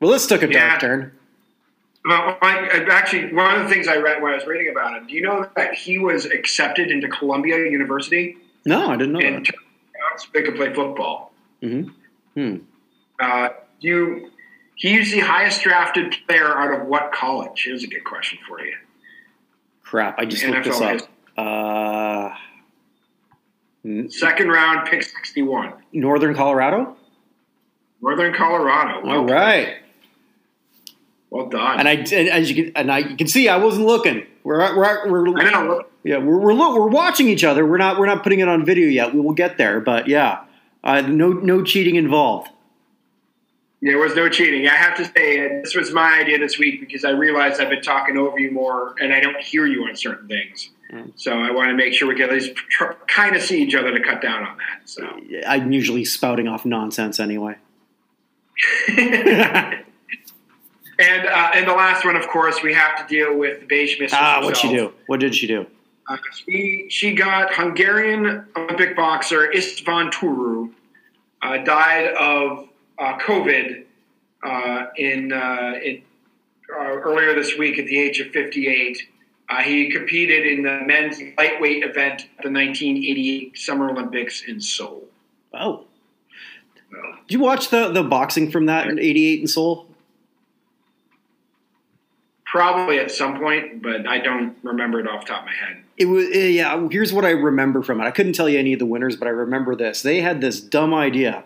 Well, 0.00 0.10
this 0.10 0.26
took 0.26 0.42
a 0.42 0.50
Yeah. 0.50 0.68
dark 0.68 0.80
turn. 0.80 1.12
Well, 2.06 2.36
I, 2.42 2.84
actually, 2.90 3.32
one 3.32 3.54
of 3.58 3.66
the 3.66 3.74
things 3.74 3.88
I 3.88 3.96
read 3.96 4.22
when 4.22 4.32
I 4.32 4.36
was 4.36 4.46
reading 4.46 4.70
about 4.70 4.94
him. 4.96 5.06
Do 5.06 5.14
you 5.14 5.22
know 5.22 5.48
that 5.56 5.74
he 5.74 5.98
was 5.98 6.26
accepted 6.26 6.90
into 6.90 7.08
Columbia 7.08 7.56
University 7.70 8.36
No, 8.66 8.90
I 8.90 8.96
didn't 8.96 9.12
know 9.12 9.20
that. 9.20 9.54
they 10.34 10.42
could 10.42 10.56
play 10.56 10.72
football? 10.74 11.32
hmm 11.62 11.84
Hmm. 12.34 12.56
Uh, 13.20 13.50
you, 13.80 14.30
he's 14.74 15.12
the 15.12 15.20
highest 15.20 15.62
drafted 15.62 16.14
player 16.26 16.48
out 16.58 16.78
of 16.80 16.86
what 16.88 17.12
college? 17.12 17.62
Here's 17.64 17.84
a 17.84 17.86
good 17.86 18.04
question 18.04 18.38
for 18.48 18.60
you. 18.60 18.74
Crap! 19.82 20.18
I 20.18 20.24
just 20.24 20.42
NFL 20.42 20.50
looked 20.52 20.64
this 20.64 20.80
up. 20.80 20.90
history. 20.92 21.08
Uh, 21.38 22.30
Second 24.08 24.48
round, 24.48 24.88
pick 24.88 25.02
61. 25.02 25.74
Northern 25.92 26.34
Colorado. 26.34 26.96
Northern 28.00 28.32
Colorado. 28.34 29.06
All 29.08 29.24
right, 29.26 29.76
Well 31.34 31.46
done. 31.46 31.80
and 31.80 31.88
I 31.88 31.94
and 31.94 32.28
as 32.28 32.48
you 32.48 32.54
can 32.54 32.72
and 32.76 32.92
I 32.92 32.98
you 32.98 33.16
can 33.16 33.26
see 33.26 33.48
I 33.48 33.56
wasn't 33.56 33.86
looking. 33.86 34.24
We're 34.44 34.58
we're, 34.76 35.10
we're 35.10 35.36
I 35.36 35.50
know. 35.50 35.82
yeah 36.04 36.18
we're 36.18 36.38
we're, 36.38 36.54
lo- 36.54 36.76
we're 36.76 36.86
watching 36.86 37.28
each 37.28 37.42
other. 37.42 37.66
We're 37.66 37.76
not 37.76 37.98
we're 37.98 38.06
not 38.06 38.22
putting 38.22 38.38
it 38.38 38.46
on 38.46 38.64
video 38.64 38.86
yet. 38.86 39.12
We 39.12 39.20
will 39.20 39.32
get 39.32 39.58
there, 39.58 39.80
but 39.80 40.06
yeah, 40.06 40.44
uh, 40.84 41.00
no 41.00 41.30
no 41.30 41.64
cheating 41.64 41.96
involved. 41.96 42.50
There 43.82 43.98
was 43.98 44.14
no 44.14 44.28
cheating. 44.28 44.68
I 44.68 44.76
have 44.76 44.96
to 44.96 45.04
say, 45.06 45.44
uh, 45.44 45.60
this 45.64 45.74
was 45.74 45.92
my 45.92 46.20
idea 46.20 46.38
this 46.38 46.56
week 46.56 46.78
because 46.78 47.04
I 47.04 47.10
realized 47.10 47.60
I've 47.60 47.68
been 47.68 47.82
talking 47.82 48.16
over 48.16 48.38
you 48.38 48.52
more 48.52 48.94
and 49.00 49.12
I 49.12 49.18
don't 49.18 49.40
hear 49.40 49.66
you 49.66 49.84
on 49.86 49.96
certain 49.96 50.28
things. 50.28 50.70
Mm. 50.92 51.12
So 51.16 51.32
I 51.32 51.50
want 51.50 51.68
to 51.70 51.74
make 51.74 51.94
sure 51.94 52.06
we 52.06 52.14
can 52.14 52.26
at 52.26 52.30
least 52.30 52.54
tr- 52.54 52.92
kind 53.08 53.34
of 53.34 53.42
see 53.42 53.60
each 53.60 53.74
other 53.74 53.90
to 53.90 54.00
cut 54.02 54.22
down 54.22 54.44
on 54.44 54.56
that. 54.56 54.88
So. 54.88 55.20
I'm 55.48 55.72
usually 55.72 56.04
spouting 56.04 56.46
off 56.46 56.64
nonsense 56.64 57.18
anyway. 57.18 57.56
And 61.04 61.26
uh, 61.26 61.50
and 61.54 61.68
the 61.68 61.74
last 61.74 62.04
one, 62.04 62.16
of 62.16 62.26
course, 62.28 62.62
we 62.62 62.72
have 62.72 62.96
to 62.96 63.14
deal 63.14 63.36
with 63.36 63.60
the 63.60 63.66
beige 63.66 64.00
mistress. 64.00 64.14
ah, 64.14 64.40
what'd 64.40 64.56
she 64.56 64.68
do? 64.68 64.92
What 65.06 65.20
did 65.20 65.34
she 65.34 65.46
do? 65.46 65.66
Uh, 66.08 66.16
she 66.32 66.86
she 66.88 67.14
got 67.14 67.52
Hungarian 67.54 68.46
Olympic 68.56 68.96
boxer 68.96 69.50
Istvan 69.54 70.10
Turu 70.12 70.70
uh, 71.42 71.58
died 71.64 72.14
of 72.14 72.68
uh, 72.98 73.18
COVID 73.18 73.84
uh, 74.42 74.86
in, 74.96 75.32
uh, 75.32 75.72
in 75.82 76.02
uh, 76.74 76.78
earlier 76.78 77.34
this 77.34 77.56
week 77.56 77.78
at 77.78 77.86
the 77.86 77.98
age 77.98 78.20
of 78.20 78.28
58. 78.28 78.98
Uh, 79.48 79.56
he 79.62 79.90
competed 79.90 80.46
in 80.46 80.62
the 80.62 80.80
men's 80.86 81.20
lightweight 81.36 81.84
event 81.84 82.22
at 82.38 82.44
the 82.44 82.50
1988 82.50 83.58
Summer 83.58 83.90
Olympics 83.90 84.42
in 84.46 84.60
Seoul. 84.60 85.04
Oh, 85.52 85.84
did 86.90 87.32
you 87.34 87.40
watch 87.40 87.68
the 87.70 87.90
the 87.90 88.02
boxing 88.02 88.50
from 88.50 88.66
that 88.66 88.86
in 88.88 88.98
'88 88.98 89.40
in 89.40 89.46
Seoul? 89.46 89.86
Probably 92.54 93.00
at 93.00 93.10
some 93.10 93.40
point, 93.40 93.82
but 93.82 94.06
I 94.06 94.18
don't 94.18 94.56
remember 94.62 95.00
it 95.00 95.08
off 95.08 95.22
the 95.22 95.32
top 95.32 95.40
of 95.40 95.46
my 95.46 95.54
head. 95.54 95.82
It 95.96 96.04
was 96.04 96.28
eh, 96.32 96.50
yeah. 96.50 96.86
Here's 96.88 97.12
what 97.12 97.24
I 97.24 97.30
remember 97.30 97.82
from 97.82 98.00
it. 98.00 98.04
I 98.04 98.12
couldn't 98.12 98.34
tell 98.34 98.48
you 98.48 98.60
any 98.60 98.72
of 98.72 98.78
the 98.78 98.86
winners, 98.86 99.16
but 99.16 99.26
I 99.26 99.32
remember 99.32 99.74
this. 99.74 100.02
They 100.02 100.20
had 100.20 100.40
this 100.40 100.60
dumb 100.60 100.94
idea 100.94 101.42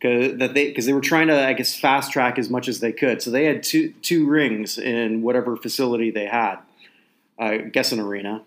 that 0.00 0.52
they 0.54 0.68
because 0.68 0.86
they 0.86 0.94
were 0.94 1.02
trying 1.02 1.26
to 1.26 1.46
I 1.46 1.52
guess 1.52 1.78
fast 1.78 2.10
track 2.10 2.38
as 2.38 2.48
much 2.48 2.68
as 2.68 2.80
they 2.80 2.90
could. 2.90 3.20
So 3.20 3.30
they 3.30 3.44
had 3.44 3.62
two 3.62 3.92
two 4.00 4.26
rings 4.26 4.78
in 4.78 5.20
whatever 5.20 5.58
facility 5.58 6.10
they 6.10 6.24
had. 6.24 6.56
I 7.38 7.58
guess 7.58 7.92
an 7.92 8.00
arena, 8.00 8.40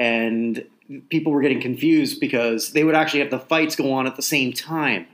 and 0.00 0.66
people 1.10 1.30
were 1.30 1.42
getting 1.42 1.60
confused 1.60 2.18
because 2.18 2.72
they 2.72 2.82
would 2.82 2.96
actually 2.96 3.20
have 3.20 3.30
the 3.30 3.38
fights 3.38 3.76
go 3.76 3.92
on 3.92 4.08
at 4.08 4.16
the 4.16 4.22
same 4.22 4.52
time. 4.52 5.06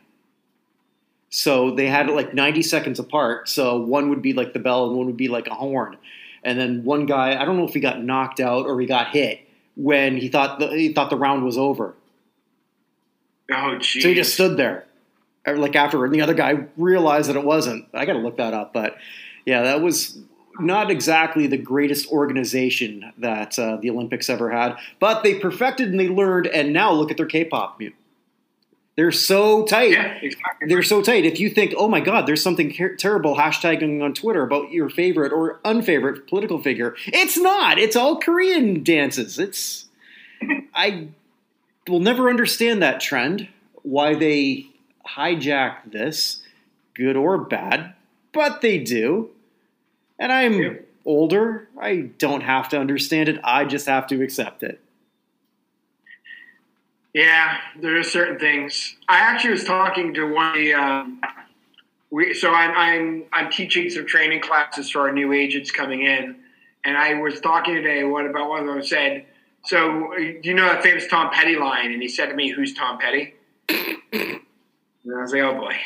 So 1.29 1.75
they 1.75 1.89
had 1.89 2.09
it 2.09 2.15
like 2.15 2.33
90 2.33 2.63
seconds 2.63 2.99
apart. 2.99 3.51
So 3.51 3.79
one 3.79 4.09
would 4.09 4.23
be 4.23 4.33
like 4.33 4.55
the 4.55 4.59
bell 4.59 4.87
and 4.89 4.97
one 4.97 5.07
would 5.07 5.17
be 5.19 5.29
like 5.29 5.47
a 5.47 5.55
horn. 5.55 5.99
And 6.43 6.59
then 6.59 6.85
one 6.85 7.07
guy, 7.07 7.41
I 7.41 7.45
don't 7.45 7.57
know 7.57 7.67
if 7.67 7.75
he 7.75 7.81
got 7.81 8.03
knocked 8.03 8.41
out 8.41 8.67
or 8.67 8.81
he 8.81 8.87
got 8.87 9.09
hit 9.09 9.41
when 9.77 10.17
he 10.17 10.29
thought 10.29 10.59
the, 10.59 10.69
he 10.69 10.93
thought 10.93 11.11
the 11.11 11.17
round 11.17 11.45
was 11.45 11.57
over. 11.57 11.95
Oh, 13.51 13.79
geez. 13.79 14.03
So 14.03 14.09
he 14.09 14.15
just 14.15 14.35
stood 14.35 14.57
there, 14.57 14.87
uh, 15.47 15.57
like 15.57 15.77
after, 15.77 16.05
and 16.05 16.15
the 16.15 16.23
other 16.23 16.35
guy 16.35 16.67
realized 16.77 17.29
that 17.29 17.37
it 17.37 17.45
wasn't. 17.45 17.87
I 17.93 18.07
got 18.07 18.15
to 18.15 18.19
look 18.19 18.39
that 18.39 18.55
up, 18.55 18.73
but 18.73 18.97
yeah, 19.45 19.63
that 19.63 19.83
was 19.83 20.19
not 20.59 20.91
exactly 20.91 21.47
the 21.47 21.59
greatest 21.59 22.11
organization 22.11 23.13
that 23.19 23.59
uh, 23.59 23.77
the 23.77 23.91
Olympics 23.91 24.29
ever 24.29 24.51
had. 24.51 24.77
But 25.01 25.23
they 25.23 25.39
perfected 25.39 25.89
and 25.89 25.99
they 25.99 26.09
learned, 26.09 26.47
and 26.47 26.73
now 26.73 26.93
look 26.93 27.11
at 27.11 27.17
their 27.17 27.27
K-pop 27.27 27.79
music. 27.79 27.97
They're 28.95 29.13
so 29.13 29.65
tight. 29.65 29.93
Yeah, 29.93 30.19
exactly. 30.21 30.69
They're 30.69 30.83
so 30.83 31.01
tight. 31.03 31.25
If 31.25 31.41
you 31.41 31.49
think, 31.49 31.73
oh 31.79 31.89
my 31.89 32.01
God, 32.01 32.27
there's 32.27 32.43
something 32.43 32.73
ter- 32.73 32.95
terrible 32.97 33.37
hashtagging 33.37 34.03
on 34.03 34.13
Twitter 34.13 34.43
about 34.43 34.71
your 34.71 34.91
favorite 34.91 35.33
or 35.33 35.61
unfavorite 35.65 36.27
political 36.29 36.61
figure, 36.63 36.95
it's 37.07 37.39
not. 37.39 37.79
It's 37.79 37.97
all 37.97 38.21
Korean 38.21 38.83
dances. 38.83 39.39
It's. 39.39 39.87
I 40.75 41.09
will 41.89 42.01
never 42.01 42.29
understand 42.29 42.83
that 42.83 43.01
trend, 43.01 43.49
why 43.83 44.15
they 44.15 44.67
hijack 45.09 45.91
this, 45.91 46.43
good 46.95 47.17
or 47.17 47.39
bad, 47.39 47.95
but 48.33 48.61
they 48.61 48.77
do. 48.79 49.31
And 50.19 50.31
I'm 50.31 50.53
Yeah. 50.55 50.73
older. 51.07 51.67
I 51.81 52.11
don't 52.19 52.43
have 52.43 52.69
to 52.71 52.79
understand 52.79 53.29
it. 53.31 53.41
I 53.43 53.65
just 53.65 53.87
have 53.87 54.07
to 54.09 54.23
accept 54.23 54.63
it. 54.63 54.81
Yeah, 57.15 57.59
there 57.79 57.99
are 57.99 58.03
certain 58.03 58.39
things. 58.39 58.97
I 59.07 59.19
actually 59.19 59.51
was 59.51 59.65
talking 59.65 60.15
to 60.15 60.25
one 60.25 60.49
of 60.49 60.55
the. 60.55 60.75
Um, 60.75 61.21
we, 62.11 62.33
so 62.35 62.53
I'm, 62.53 62.71
I'm 62.77 63.25
I'm 63.33 63.51
teaching 63.51 63.91
some 63.91 64.07
training 64.07 64.41
classes 64.41 64.91
for 64.91 65.01
our 65.03 65.13
new 65.13 65.33
agents 65.33 65.71
coming 65.71 66.03
in, 66.03 66.37
and 66.85 66.97
I 66.97 67.15
was 67.15 67.41
talking 67.41 67.75
today. 67.75 68.05
What 68.05 68.25
about 68.27 68.49
one 68.49 68.61
of 68.61 68.67
them 68.67 68.83
said? 68.83 69.27
So 69.65 70.17
you 70.17 70.55
know 70.55 70.65
that 70.65 70.83
famous 70.83 71.07
Tom 71.07 71.31
Petty 71.31 71.57
line? 71.57 71.93
And 71.93 72.01
he 72.01 72.09
said 72.09 72.27
to 72.27 72.35
me, 72.35 72.51
"Who's 72.51 72.73
Tom 72.73 72.99
Petty?" 72.99 73.35
And 73.69 74.41
I 75.15 75.23
was 75.23 75.33
like, 75.33 75.43
"Oh 75.43 75.55
boy." 75.55 75.77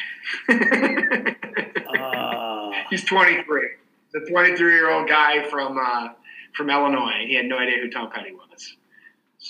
Uh, 1.99 2.71
He's 2.91 3.05
23. 3.05 3.69
He's 4.13 4.23
a 4.23 4.31
23 4.31 4.73
year 4.73 4.91
old 4.91 5.09
guy 5.09 5.49
from 5.49 5.77
uh, 5.77 6.09
from 6.55 6.71
Illinois. 6.71 7.25
He 7.27 7.35
had 7.35 7.47
no 7.47 7.59
idea 7.59 7.79
who 7.83 7.91
Tom 7.91 8.11
Petty 8.11 8.33
was. 8.33 8.77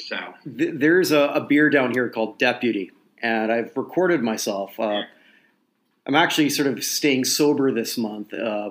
So 0.04 0.16
th- 0.44 0.74
there's 0.74 1.10
a, 1.10 1.20
a 1.20 1.40
beer 1.40 1.70
down 1.70 1.92
here 1.92 2.08
called 2.08 2.38
Deputy, 2.38 2.92
and 3.22 3.50
I've 3.50 3.76
recorded 3.76 4.22
myself. 4.22 4.78
Uh, 4.78 5.02
I'm 6.06 6.14
actually 6.14 6.50
sort 6.50 6.68
of 6.68 6.84
staying 6.84 7.24
sober 7.24 7.72
this 7.72 7.96
month. 7.96 8.32
Uh, 8.32 8.70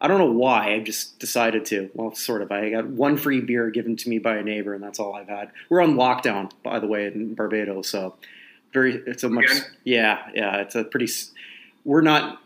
I 0.00 0.08
don't 0.08 0.18
know 0.18 0.32
why. 0.32 0.74
I 0.74 0.80
just 0.80 1.18
decided 1.18 1.64
to. 1.66 1.90
Well, 1.94 2.14
sort 2.14 2.42
of. 2.42 2.52
I 2.52 2.70
got 2.70 2.86
one 2.86 3.16
free 3.16 3.40
beer 3.40 3.70
given 3.70 3.96
to 3.96 4.08
me 4.08 4.18
by 4.18 4.36
a 4.36 4.42
neighbor, 4.42 4.74
and 4.74 4.82
that's 4.82 4.98
all 4.98 5.14
I've 5.14 5.28
had. 5.28 5.50
We're 5.70 5.80
on 5.80 5.94
lockdown, 5.94 6.50
by 6.62 6.78
the 6.80 6.86
way, 6.86 7.06
in 7.06 7.34
Barbados. 7.34 7.88
So 7.88 8.16
very. 8.72 8.96
It's 9.06 9.22
a 9.22 9.28
much. 9.28 9.44
Again? 9.44 9.62
Yeah, 9.84 10.28
yeah. 10.34 10.56
It's 10.56 10.74
a 10.74 10.84
pretty. 10.84 11.10
We're 11.84 12.02
not. 12.02 12.40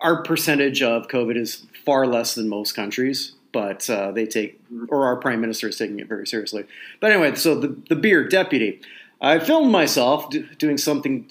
Our 0.00 0.22
percentage 0.22 0.82
of 0.82 1.08
COVID 1.08 1.36
is 1.36 1.66
far 1.84 2.06
less 2.06 2.34
than 2.34 2.48
most 2.48 2.72
countries, 2.72 3.32
but 3.54 3.88
uh, 3.88 4.10
they 4.10 4.26
take, 4.26 4.60
or 4.88 5.06
our 5.06 5.16
prime 5.16 5.40
minister 5.40 5.68
is 5.68 5.78
taking 5.78 6.00
it 6.00 6.08
very 6.08 6.26
seriously. 6.26 6.66
But 7.00 7.12
anyway, 7.12 7.36
so 7.36 7.54
the, 7.54 7.68
the 7.88 7.96
beer 7.96 8.28
deputy. 8.28 8.80
I 9.20 9.38
filmed 9.38 9.70
myself 9.70 10.28
do, 10.28 10.42
doing 10.58 10.76
something 10.76 11.30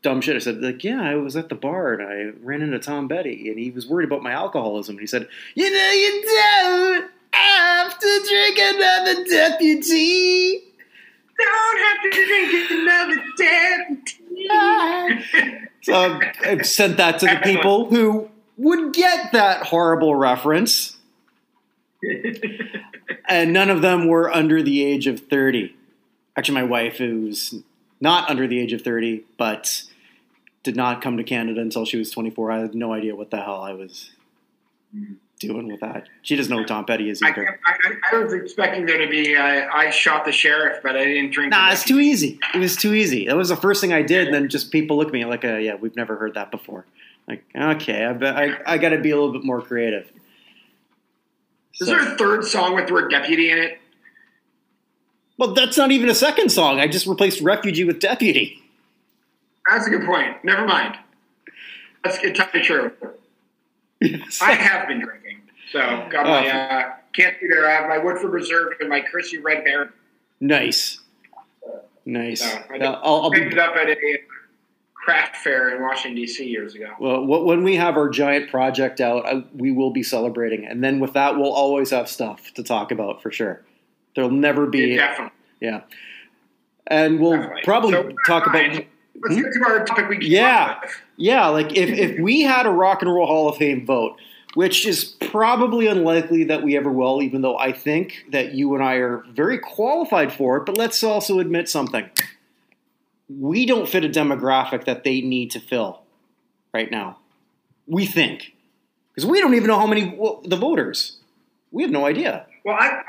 dumb 0.00 0.20
shit. 0.20 0.36
I 0.36 0.38
said, 0.38 0.62
like, 0.62 0.84
yeah, 0.84 1.02
I 1.02 1.16
was 1.16 1.34
at 1.34 1.48
the 1.48 1.56
bar 1.56 1.92
and 1.92 2.02
I 2.02 2.38
ran 2.42 2.62
into 2.62 2.78
Tom 2.78 3.08
Petty 3.08 3.50
and 3.50 3.58
he 3.58 3.72
was 3.72 3.88
worried 3.88 4.06
about 4.06 4.22
my 4.22 4.30
alcoholism. 4.30 4.94
And 4.94 5.00
he 5.00 5.06
said, 5.08 5.28
you 5.56 5.68
know, 5.68 5.90
you 5.90 6.22
don't 6.22 7.10
have 7.32 7.98
to 7.98 8.26
drink 8.30 8.58
another 8.58 9.24
deputy. 9.24 10.62
don't 11.36 11.78
have 11.80 12.02
to 12.02 12.10
drink 12.24 12.70
another 12.70 13.22
deputy. 13.36 14.20
So 15.84 16.18
I 16.40 16.62
sent 16.62 16.96
that 16.96 17.18
to 17.18 17.26
the 17.26 17.40
people 17.42 17.90
who 17.90 18.30
would 18.56 18.94
get 18.94 19.32
that 19.32 19.66
horrible 19.66 20.14
reference. 20.14 20.93
and 23.28 23.52
none 23.52 23.70
of 23.70 23.82
them 23.82 24.06
were 24.06 24.32
under 24.32 24.62
the 24.62 24.84
age 24.84 25.06
of 25.06 25.20
30. 25.20 25.74
Actually, 26.36 26.54
my 26.54 26.64
wife, 26.64 26.96
who's 26.98 27.62
not 28.00 28.28
under 28.28 28.46
the 28.46 28.60
age 28.60 28.72
of 28.72 28.82
30, 28.82 29.24
but 29.38 29.84
did 30.62 30.76
not 30.76 31.02
come 31.02 31.16
to 31.16 31.24
Canada 31.24 31.60
until 31.60 31.84
she 31.84 31.96
was 31.96 32.10
24. 32.10 32.50
I 32.50 32.60
had 32.60 32.74
no 32.74 32.92
idea 32.92 33.14
what 33.14 33.30
the 33.30 33.36
hell 33.36 33.62
I 33.62 33.72
was 33.72 34.10
doing 35.38 35.68
with 35.68 35.80
that. 35.80 36.08
She 36.22 36.36
doesn't 36.36 36.50
know 36.50 36.62
who 36.62 36.66
Tom 36.66 36.84
Petty 36.84 37.10
is 37.10 37.22
either. 37.22 37.58
I, 37.66 37.94
I 38.12 38.18
was 38.18 38.32
expecting 38.32 38.86
there 38.86 38.98
to 38.98 39.08
be. 39.08 39.36
Uh, 39.36 39.68
I 39.72 39.90
shot 39.90 40.24
the 40.24 40.32
sheriff, 40.32 40.80
but 40.82 40.96
I 40.96 41.04
didn't 41.04 41.32
drink. 41.32 41.50
Nah, 41.50 41.72
it's 41.72 41.84
too 41.84 42.00
easy. 42.00 42.38
It 42.54 42.58
was 42.58 42.76
too 42.76 42.94
easy. 42.94 43.26
That 43.26 43.36
was 43.36 43.50
the 43.50 43.56
first 43.56 43.80
thing 43.80 43.92
I 43.92 44.02
did, 44.02 44.26
and 44.26 44.34
then 44.34 44.48
just 44.48 44.70
people 44.70 44.96
look 44.96 45.08
at 45.08 45.12
me 45.12 45.24
like, 45.24 45.44
uh, 45.44 45.56
"Yeah, 45.56 45.74
we've 45.74 45.96
never 45.96 46.16
heard 46.16 46.34
that 46.34 46.50
before." 46.50 46.86
Like, 47.28 47.44
okay, 47.54 48.04
I 48.04 48.12
I, 48.12 48.74
I 48.74 48.78
got 48.78 48.90
to 48.90 48.98
be 48.98 49.10
a 49.10 49.16
little 49.16 49.32
bit 49.32 49.44
more 49.44 49.60
creative. 49.60 50.10
Is 51.80 51.86
So- 51.88 51.94
there 51.94 52.00
a 52.12 52.16
third 52.16 52.44
song 52.44 52.74
with 52.74 52.86
the 52.86 52.92
word 52.92 53.10
deputy 53.10 53.50
in 53.50 53.58
it? 53.58 53.80
well, 55.38 55.52
that's 55.52 55.76
not 55.76 55.90
even 55.90 56.08
a 56.08 56.14
second 56.14 56.50
song. 56.50 56.78
I 56.80 56.86
just 56.86 57.06
replaced 57.06 57.40
refugee 57.40 57.84
with 57.84 57.98
deputy. 57.98 58.62
That's 59.68 59.86
a 59.86 59.90
good 59.90 60.04
point. 60.04 60.44
Never 60.44 60.64
mind. 60.66 60.96
That's 62.04 62.18
entirely 62.22 62.60
true. 62.60 62.92
Yes. 64.00 64.40
I 64.42 64.52
have 64.52 64.86
been 64.86 65.00
drinking, 65.00 65.40
so 65.72 65.78
got 66.10 66.26
my 66.26 66.46
uh, 66.48 66.92
can't 67.14 67.40
be 67.40 67.48
there. 67.48 67.66
I 67.66 67.72
have 67.72 67.88
my 67.88 67.96
Woodford 67.96 68.30
Reserve 68.32 68.74
and 68.80 68.88
my 68.90 69.00
Chrissy 69.00 69.38
Red 69.38 69.64
Baron. 69.64 69.90
nice, 70.40 71.00
nice. 72.04 72.42
So 72.42 72.58
I 72.70 72.76
Uh, 72.78 73.00
I'll, 73.02 73.22
I'll 73.22 73.30
be 73.30 73.38
picked 73.40 73.52
it 73.54 73.58
up 73.58 73.74
at 73.76 73.88
a 73.88 73.96
craft 75.04 75.36
fair 75.36 75.74
in 75.76 75.82
Washington 75.82 76.16
D.C. 76.16 76.46
years 76.46 76.74
ago. 76.74 76.90
Well, 76.98 77.24
when 77.26 77.62
we 77.62 77.76
have 77.76 77.96
our 77.96 78.08
giant 78.08 78.50
project 78.50 79.00
out, 79.00 79.26
I, 79.26 79.44
we 79.54 79.70
will 79.70 79.90
be 79.90 80.02
celebrating, 80.02 80.66
and 80.66 80.82
then 80.82 80.98
with 81.00 81.12
that, 81.12 81.36
we'll 81.36 81.52
always 81.52 81.90
have 81.90 82.08
stuff 82.08 82.52
to 82.54 82.62
talk 82.62 82.90
about 82.90 83.22
for 83.22 83.30
sure. 83.30 83.62
There'll 84.14 84.30
never 84.30 84.66
be, 84.66 84.80
Yeah, 84.94 85.08
definitely. 85.08 85.32
yeah, 85.60 85.80
and 86.86 87.20
we'll 87.20 87.32
definitely. 87.32 87.62
probably 87.64 87.92
So, 87.92 88.12
talk 88.26 88.46
about. 88.46 88.84
Let's 89.22 89.36
get 89.40 89.52
to 89.52 89.64
our 89.66 89.84
topic. 89.84 90.08
We 90.08 90.26
Yeah. 90.26 90.80
yeah, 91.16 91.46
like 91.48 91.76
if 91.76 91.90
if 91.90 92.18
we 92.20 92.42
had 92.42 92.66
a 92.66 92.70
Rock 92.70 93.02
and 93.02 93.12
Roll 93.12 93.26
Hall 93.26 93.48
of 93.48 93.56
Fame 93.56 93.84
vote, 93.86 94.16
which 94.54 94.86
is 94.86 95.04
probably 95.04 95.86
unlikely 95.86 96.44
that 96.44 96.62
we 96.62 96.76
ever 96.76 96.90
will, 96.90 97.22
even 97.22 97.42
though 97.42 97.56
I 97.58 97.72
think 97.72 98.24
that 98.32 98.54
you 98.54 98.74
and 98.74 98.82
I 98.82 98.94
are 98.94 99.22
very 99.32 99.58
qualified 99.58 100.32
for 100.32 100.56
it. 100.56 100.66
But 100.66 100.76
let's 100.78 101.02
also 101.04 101.38
admit 101.38 101.68
something: 101.68 102.08
we 103.28 103.66
don't 103.66 103.88
fit 103.88 104.04
a 104.04 104.08
demographic 104.08 104.84
that 104.84 105.04
they 105.04 105.20
need 105.20 105.50
to 105.52 105.60
fill 105.60 106.02
right 106.72 106.90
now. 106.90 107.18
We 107.86 108.06
think 108.06 108.54
because 109.14 109.26
we 109.28 109.40
don't 109.40 109.54
even 109.54 109.68
know 109.68 109.78
how 109.78 109.86
many 109.86 110.14
well, 110.16 110.40
the 110.44 110.56
voters. 110.56 111.18
We 111.70 111.82
have 111.82 111.90
no 111.90 112.06
idea. 112.06 112.46
Well, 112.64 112.76
I 112.78 113.02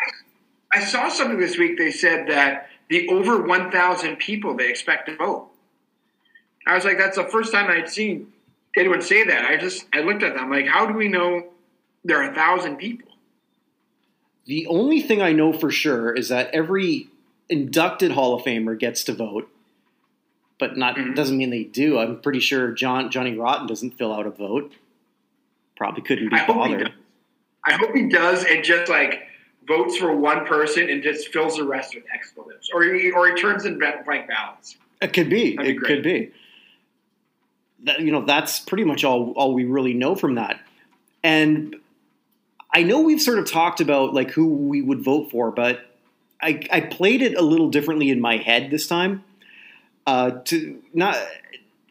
I 0.73 0.84
saw 0.84 1.10
something 1.10 1.39
this 1.39 1.58
week. 1.58 1.78
They 1.78 1.91
said 1.91 2.28
that 2.28 2.69
the 2.89 3.08
over 3.10 3.41
1,000 3.41 4.17
people 4.17 4.56
they 4.56 4.69
expect 4.69 5.08
to 5.08 5.15
vote. 5.15 5.49
I 6.67 6.75
was 6.75 6.84
like, 6.84 6.97
that's 6.97 7.17
the 7.17 7.25
first 7.25 7.51
time 7.51 7.69
I'd 7.69 7.90
seen 7.90 8.31
anyone 8.77 9.02
say 9.02 9.23
that. 9.23 9.46
I 9.46 9.58
just 9.58 9.85
I 9.94 10.02
looked 10.02 10.23
at 10.23 10.35
them 10.35 10.50
like, 10.50 10.67
how 10.67 10.85
do 10.85 10.94
we 10.94 11.08
know 11.08 11.48
there 12.04 12.21
are 12.21 12.31
a 12.31 12.35
thousand 12.35 12.77
people? 12.77 13.10
The 14.46 14.67
only 14.67 15.02
thing 15.02 15.21
I 15.21 15.31
know 15.31 15.54
for 15.54 15.71
sure 15.71 16.13
is 16.13 16.29
that 16.29 16.54
every 16.54 17.10
inducted 17.50 18.12
Hall 18.12 18.35
of 18.35 18.44
Famer 18.44 18.77
gets 18.77 19.04
to 19.06 19.13
vote, 19.13 19.50
but 20.60 20.77
not 20.77 20.95
Mhm. 20.95 21.15
doesn't 21.15 21.37
mean 21.37 21.49
they 21.49 21.63
do. 21.63 21.97
I'm 21.99 22.19
pretty 22.21 22.39
sure 22.39 22.71
John 22.71 23.10
Johnny 23.12 23.35
Rotten 23.37 23.67
doesn't 23.67 23.91
fill 23.97 24.13
out 24.13 24.25
a 24.25 24.29
vote. 24.29 24.73
Probably 25.77 26.01
couldn't 26.01 26.29
be 26.29 26.35
I 26.35 26.47
bothered. 26.47 26.93
I 27.67 27.73
hope 27.73 27.93
he 27.95 28.08
does 28.08 28.45
and 28.45 28.63
just 28.63 28.89
like 28.89 29.23
votes 29.67 29.97
for 29.97 30.15
one 30.15 30.45
person 30.45 30.89
and 30.89 31.01
just 31.03 31.29
fills 31.33 31.58
the 31.58 31.63
rest 31.63 31.95
with 31.95 32.03
expletives, 32.13 32.69
or 32.73 32.83
he, 32.83 33.12
or 33.12 33.27
he 33.27 33.33
turns 33.35 33.65
in 33.65 33.77
blank 33.79 34.06
ballots. 34.27 34.77
It 35.01 35.12
could 35.13 35.29
be. 35.29 35.56
That'd 35.56 35.71
It 35.75 35.79
be 35.81 35.85
could 35.85 36.03
be. 36.03 36.31
That, 37.83 37.99
you 37.99 38.12
know, 38.12 38.23
that's 38.23 38.60
pretty 38.60 38.83
much 38.83 39.03
all 39.03 39.31
all 39.35 39.53
we 39.53 39.65
really 39.65 39.93
know 39.93 40.15
from 40.15 40.35
that. 40.35 40.60
And 41.23 41.75
I 42.71 42.83
know 42.83 43.01
we've 43.01 43.21
sort 43.21 43.39
of 43.39 43.49
talked 43.49 43.81
about 43.81 44.13
like 44.13 44.31
who 44.31 44.47
we 44.47 44.81
would 44.81 45.01
vote 45.03 45.31
for, 45.31 45.51
but 45.51 45.81
I, 46.41 46.62
I 46.71 46.81
played 46.81 47.21
it 47.21 47.35
a 47.35 47.41
little 47.41 47.69
differently 47.69 48.10
in 48.10 48.21
my 48.21 48.37
head 48.37 48.69
this 48.69 48.87
time. 48.87 49.23
Uh, 50.08 50.31
to 50.45 50.81
not 50.93 51.17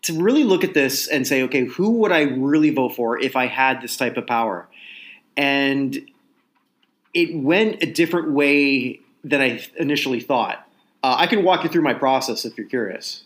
to 0.02 0.22
really 0.22 0.44
look 0.44 0.64
at 0.64 0.74
this 0.74 1.08
and 1.08 1.26
say, 1.26 1.42
okay, 1.42 1.64
who 1.64 1.90
would 1.92 2.12
I 2.12 2.22
really 2.22 2.70
vote 2.70 2.94
for 2.94 3.18
if 3.18 3.36
I 3.36 3.46
had 3.46 3.80
this 3.80 3.96
type 3.96 4.16
of 4.16 4.26
power? 4.26 4.68
And 5.36 6.08
it 7.14 7.34
went 7.34 7.82
a 7.82 7.90
different 7.90 8.30
way 8.32 9.00
than 9.24 9.40
I 9.40 9.64
initially 9.78 10.20
thought. 10.20 10.66
Uh, 11.02 11.16
I 11.18 11.26
can 11.26 11.42
walk 11.42 11.64
you 11.64 11.70
through 11.70 11.82
my 11.82 11.94
process 11.94 12.44
if 12.44 12.56
you're 12.56 12.68
curious. 12.68 13.24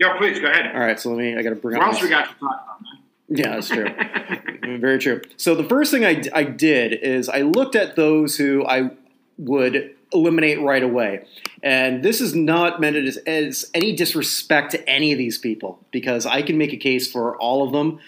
Yeah, 0.00 0.16
please 0.18 0.40
go 0.40 0.48
ahead. 0.48 0.74
All 0.74 0.80
right, 0.80 0.98
so 0.98 1.10
let 1.10 1.18
me. 1.18 1.36
I 1.36 1.42
got 1.42 1.50
to 1.50 1.56
bring 1.56 1.78
What 1.78 1.86
else 1.86 2.02
we 2.02 2.08
got 2.08 2.28
to 2.28 2.34
talk 2.34 2.62
about, 2.64 2.82
man? 2.82 3.02
yeah, 3.28 3.54
that's 3.54 3.68
true. 3.68 4.78
Very 4.78 4.98
true. 4.98 5.22
So 5.36 5.54
the 5.54 5.64
first 5.64 5.92
thing 5.92 6.04
I, 6.04 6.22
I 6.34 6.42
did 6.42 6.92
is 6.92 7.28
I 7.28 7.42
looked 7.42 7.76
at 7.76 7.94
those 7.94 8.36
who 8.36 8.66
I 8.66 8.90
would 9.38 9.94
eliminate 10.14 10.60
right 10.60 10.82
away. 10.82 11.26
And 11.62 12.02
this 12.02 12.20
is 12.20 12.34
not 12.34 12.80
meant 12.80 12.96
as, 12.96 13.16
as 13.18 13.70
any 13.74 13.94
disrespect 13.94 14.72
to 14.72 14.88
any 14.88 15.12
of 15.12 15.18
these 15.18 15.38
people 15.38 15.84
because 15.90 16.24
I 16.24 16.42
can 16.42 16.56
make 16.56 16.72
a 16.72 16.76
case 16.76 17.10
for 17.10 17.36
all 17.36 17.66
of 17.66 17.72
them. 17.72 17.98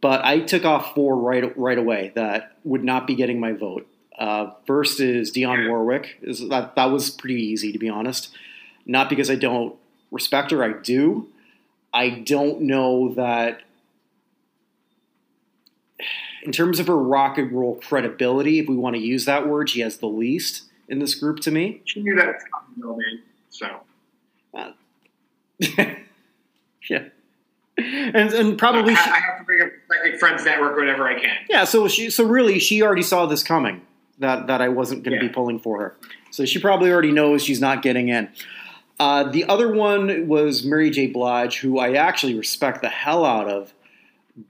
But 0.00 0.24
I 0.24 0.40
took 0.40 0.64
off 0.64 0.94
four 0.94 1.16
right 1.16 1.56
right 1.58 1.76
away 1.76 2.12
that 2.14 2.56
would 2.64 2.84
not 2.84 3.06
be 3.06 3.14
getting 3.14 3.38
my 3.38 3.52
vote. 3.52 3.86
Uh, 4.18 4.52
first 4.66 5.00
is 5.00 5.32
Dionne 5.32 5.68
Warwick. 5.68 6.18
Is 6.22 6.48
that 6.48 6.76
that 6.76 6.86
was 6.86 7.10
pretty 7.10 7.42
easy 7.42 7.72
to 7.72 7.78
be 7.78 7.88
honest. 7.88 8.34
Not 8.86 9.10
because 9.10 9.30
I 9.30 9.34
don't 9.34 9.76
respect 10.10 10.52
her, 10.52 10.64
I 10.64 10.72
do. 10.72 11.28
I 11.92 12.10
don't 12.10 12.62
know 12.62 13.14
that 13.14 13.62
in 16.42 16.52
terms 16.52 16.80
of 16.80 16.86
her 16.86 16.96
rock 16.96 17.36
and 17.36 17.52
roll 17.52 17.76
credibility, 17.76 18.58
if 18.58 18.68
we 18.68 18.76
want 18.76 18.96
to 18.96 19.02
use 19.02 19.26
that 19.26 19.46
word, 19.46 19.68
she 19.68 19.80
has 19.80 19.98
the 19.98 20.06
least 20.06 20.69
in 20.90 20.98
this 20.98 21.14
group 21.14 21.40
to 21.40 21.50
me. 21.50 21.80
She 21.86 22.02
knew 22.02 22.14
that 22.16 22.26
was 22.26 22.42
coming, 22.52 22.76
though, 22.76 22.96
man. 22.96 23.22
So 23.48 23.80
yeah, 26.88 27.04
and 27.78 28.32
and 28.32 28.58
probably 28.58 28.92
I, 28.94 28.96
she, 28.96 29.10
I 29.10 29.18
have 29.18 29.38
to 29.38 29.44
bring 29.44 29.62
up 29.62 29.68
Psychic 29.88 30.18
Friends 30.20 30.44
Network 30.44 30.76
whenever 30.76 31.06
I 31.06 31.18
can. 31.20 31.36
yeah. 31.48 31.64
So 31.64 31.88
she 31.88 32.10
so 32.10 32.24
really 32.24 32.58
she 32.58 32.82
already 32.82 33.02
saw 33.02 33.26
this 33.26 33.42
coming 33.42 33.82
that 34.18 34.46
that 34.46 34.60
I 34.60 34.68
wasn't 34.68 35.02
going 35.04 35.18
to 35.18 35.22
Yeah. 35.24 35.28
be 35.30 35.34
pulling 35.34 35.58
for 35.60 35.80
her. 35.80 35.96
So 36.30 36.44
she 36.44 36.58
probably 36.60 36.90
already 36.90 37.12
knows 37.12 37.42
she's 37.42 37.60
not 37.60 37.82
getting 37.82 38.08
in. 38.08 38.28
Uh, 38.98 39.24
the 39.30 39.44
other 39.46 39.72
one 39.72 40.28
was 40.28 40.64
Mary 40.64 40.90
J. 40.90 41.06
Blige, 41.06 41.58
who 41.58 41.78
I 41.78 41.94
actually 41.94 42.34
respect 42.34 42.82
the 42.82 42.88
hell 42.90 43.24
out 43.24 43.48
of, 43.48 43.72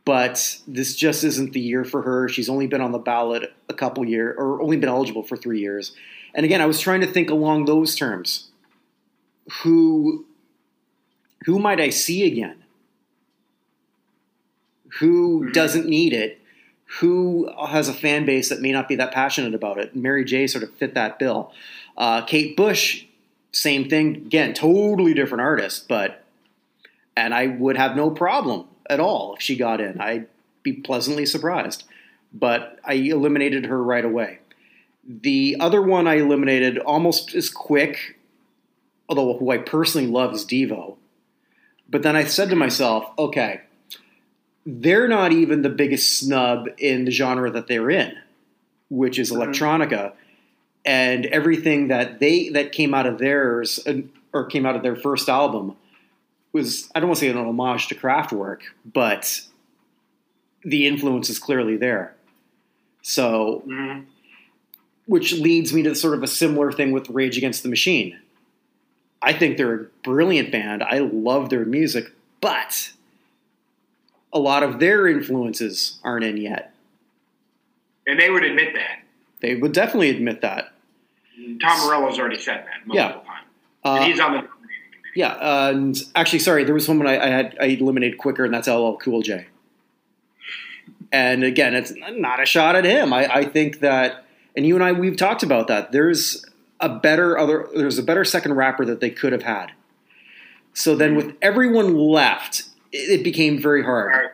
but 0.04 0.58
this 0.66 0.96
just 0.96 1.22
isn't 1.24 1.52
the 1.52 1.60
year 1.60 1.84
for 1.84 2.02
her. 2.02 2.28
She's 2.28 2.48
only 2.48 2.66
been 2.66 2.80
on 2.80 2.90
the 2.92 2.98
ballot 2.98 3.52
a 3.68 3.74
couple 3.74 4.04
years, 4.04 4.34
or 4.38 4.60
only 4.60 4.76
been 4.76 4.88
eligible 4.88 5.22
for 5.22 5.36
three 5.36 5.60
years. 5.60 5.94
And 6.34 6.44
again, 6.44 6.60
I 6.60 6.66
was 6.66 6.80
trying 6.80 7.00
to 7.00 7.06
think 7.06 7.30
along 7.30 7.64
those 7.64 7.94
terms. 7.96 8.48
Who, 9.62 10.24
who 11.44 11.58
might 11.58 11.80
I 11.80 11.90
see 11.90 12.24
again? 12.26 12.56
Who 14.98 15.44
Mhm. 15.46 15.52
doesn't 15.52 15.86
need 15.88 16.12
it? 16.12 16.38
Who 16.98 17.48
has 17.68 17.88
a 17.88 17.92
fan 17.94 18.24
base 18.24 18.48
that 18.48 18.60
may 18.60 18.72
not 18.72 18.88
be 18.88 18.96
that 18.96 19.12
passionate 19.12 19.54
about 19.54 19.78
it? 19.78 19.94
Mary 19.94 20.24
J. 20.24 20.46
sort 20.48 20.64
of 20.64 20.72
fit 20.74 20.94
that 20.94 21.18
bill. 21.18 21.52
Uh, 21.96 22.22
Kate 22.22 22.56
Bush, 22.56 23.04
same 23.52 23.88
thing. 23.88 24.16
Again, 24.16 24.54
totally 24.54 25.14
different 25.14 25.42
artist, 25.42 25.86
but 25.88 26.24
and 27.16 27.32
I 27.34 27.46
would 27.46 27.76
have 27.76 27.94
no 27.96 28.10
problem 28.10 28.66
at 28.88 28.98
all 28.98 29.34
if 29.34 29.42
she 29.42 29.56
got 29.56 29.80
in. 29.80 30.00
I'd 30.00 30.26
be 30.62 30.72
pleasantly 30.72 31.26
surprised. 31.26 31.84
But 32.32 32.78
I 32.84 32.94
eliminated 32.94 33.66
her 33.66 33.82
right 33.82 34.04
away. 34.04 34.39
The 35.10 35.56
other 35.58 35.82
one 35.82 36.06
I 36.06 36.18
eliminated 36.18 36.78
almost 36.78 37.34
as 37.34 37.50
quick, 37.50 38.16
although 39.08 39.36
who 39.36 39.50
I 39.50 39.58
personally 39.58 40.06
love 40.06 40.32
is 40.34 40.44
Devo. 40.44 40.96
But 41.88 42.02
then 42.04 42.14
I 42.14 42.22
said 42.24 42.48
to 42.50 42.56
myself, 42.56 43.10
okay, 43.18 43.62
they're 44.64 45.08
not 45.08 45.32
even 45.32 45.62
the 45.62 45.68
biggest 45.68 46.16
snub 46.18 46.68
in 46.78 47.06
the 47.06 47.10
genre 47.10 47.50
that 47.50 47.66
they're 47.66 47.90
in, 47.90 48.12
which 48.88 49.18
is 49.18 49.32
Mhm. 49.32 49.38
electronica, 49.38 50.12
and 50.84 51.26
everything 51.26 51.88
that 51.88 52.20
they 52.20 52.48
that 52.50 52.70
came 52.70 52.94
out 52.94 53.06
of 53.06 53.18
theirs 53.18 53.80
uh, 53.88 54.02
or 54.32 54.44
came 54.44 54.64
out 54.64 54.76
of 54.76 54.82
their 54.82 54.94
first 54.96 55.28
album 55.28 55.76
was 56.52 56.88
I 56.94 57.00
don't 57.00 57.08
want 57.08 57.18
to 57.18 57.26
say 57.26 57.30
an 57.30 57.36
homage 57.36 57.88
to 57.88 57.96
Kraftwerk, 57.96 58.60
but 58.84 59.40
the 60.62 60.86
influence 60.86 61.28
is 61.30 61.40
clearly 61.40 61.76
there. 61.76 62.14
So, 63.02 63.64
Mm-hmm. 63.66 64.09
Which 65.10 65.32
leads 65.32 65.72
me 65.72 65.82
to 65.82 65.92
sort 65.92 66.14
of 66.14 66.22
a 66.22 66.28
similar 66.28 66.70
thing 66.70 66.92
with 66.92 67.10
Rage 67.10 67.36
Against 67.36 67.64
the 67.64 67.68
Machine. 67.68 68.16
I 69.20 69.32
think 69.32 69.56
they're 69.56 69.74
a 69.74 69.86
brilliant 70.04 70.52
band. 70.52 70.84
I 70.84 70.98
love 71.00 71.50
their 71.50 71.64
music, 71.64 72.12
but 72.40 72.92
a 74.32 74.38
lot 74.38 74.62
of 74.62 74.78
their 74.78 75.08
influences 75.08 75.98
aren't 76.04 76.24
in 76.24 76.36
yet. 76.36 76.72
And 78.06 78.20
they 78.20 78.30
would 78.30 78.44
admit 78.44 78.72
that. 78.74 79.00
They 79.40 79.56
would 79.56 79.72
definitely 79.72 80.10
admit 80.10 80.42
that. 80.42 80.74
Tom 81.60 81.86
Morello's 81.86 82.16
already 82.16 82.38
said 82.38 82.64
that 82.66 82.86
multiple 82.86 83.24
times. 83.24 83.46
Uh, 83.84 83.94
and 83.96 84.04
he's 84.04 84.20
on 84.20 84.34
the 84.34 84.48
yeah, 85.16 85.70
and 85.70 86.00
actually, 86.14 86.38
sorry, 86.38 86.62
there 86.62 86.74
was 86.74 86.86
someone 86.86 87.08
I, 87.08 87.18
I 87.18 87.26
had 87.26 87.56
I 87.60 87.64
eliminated 87.64 88.18
quicker, 88.18 88.44
and 88.44 88.54
that's 88.54 88.68
LL 88.68 88.92
Cool 89.02 89.22
J. 89.22 89.48
And 91.10 91.42
again, 91.42 91.74
it's 91.74 91.92
not 92.12 92.40
a 92.40 92.46
shot 92.46 92.76
at 92.76 92.84
him. 92.84 93.12
I, 93.12 93.26
I 93.26 93.44
think 93.44 93.80
that, 93.80 94.24
and 94.56 94.66
you 94.66 94.74
and 94.74 94.84
I, 94.84 94.92
we've 94.92 95.16
talked 95.16 95.42
about 95.42 95.68
that. 95.68 95.92
There's 95.92 96.44
a 96.80 96.88
better 96.88 97.38
other, 97.38 97.68
there's 97.74 97.98
a 97.98 98.02
better 98.02 98.24
second 98.24 98.54
rapper 98.54 98.84
that 98.84 99.00
they 99.00 99.10
could 99.10 99.32
have 99.32 99.42
had. 99.42 99.72
So 100.72 100.94
then, 100.94 101.16
with 101.16 101.34
everyone 101.42 101.96
left, 101.96 102.64
it, 102.92 103.24
became 103.24 103.60
very 103.60 103.82
hard. 103.82 104.30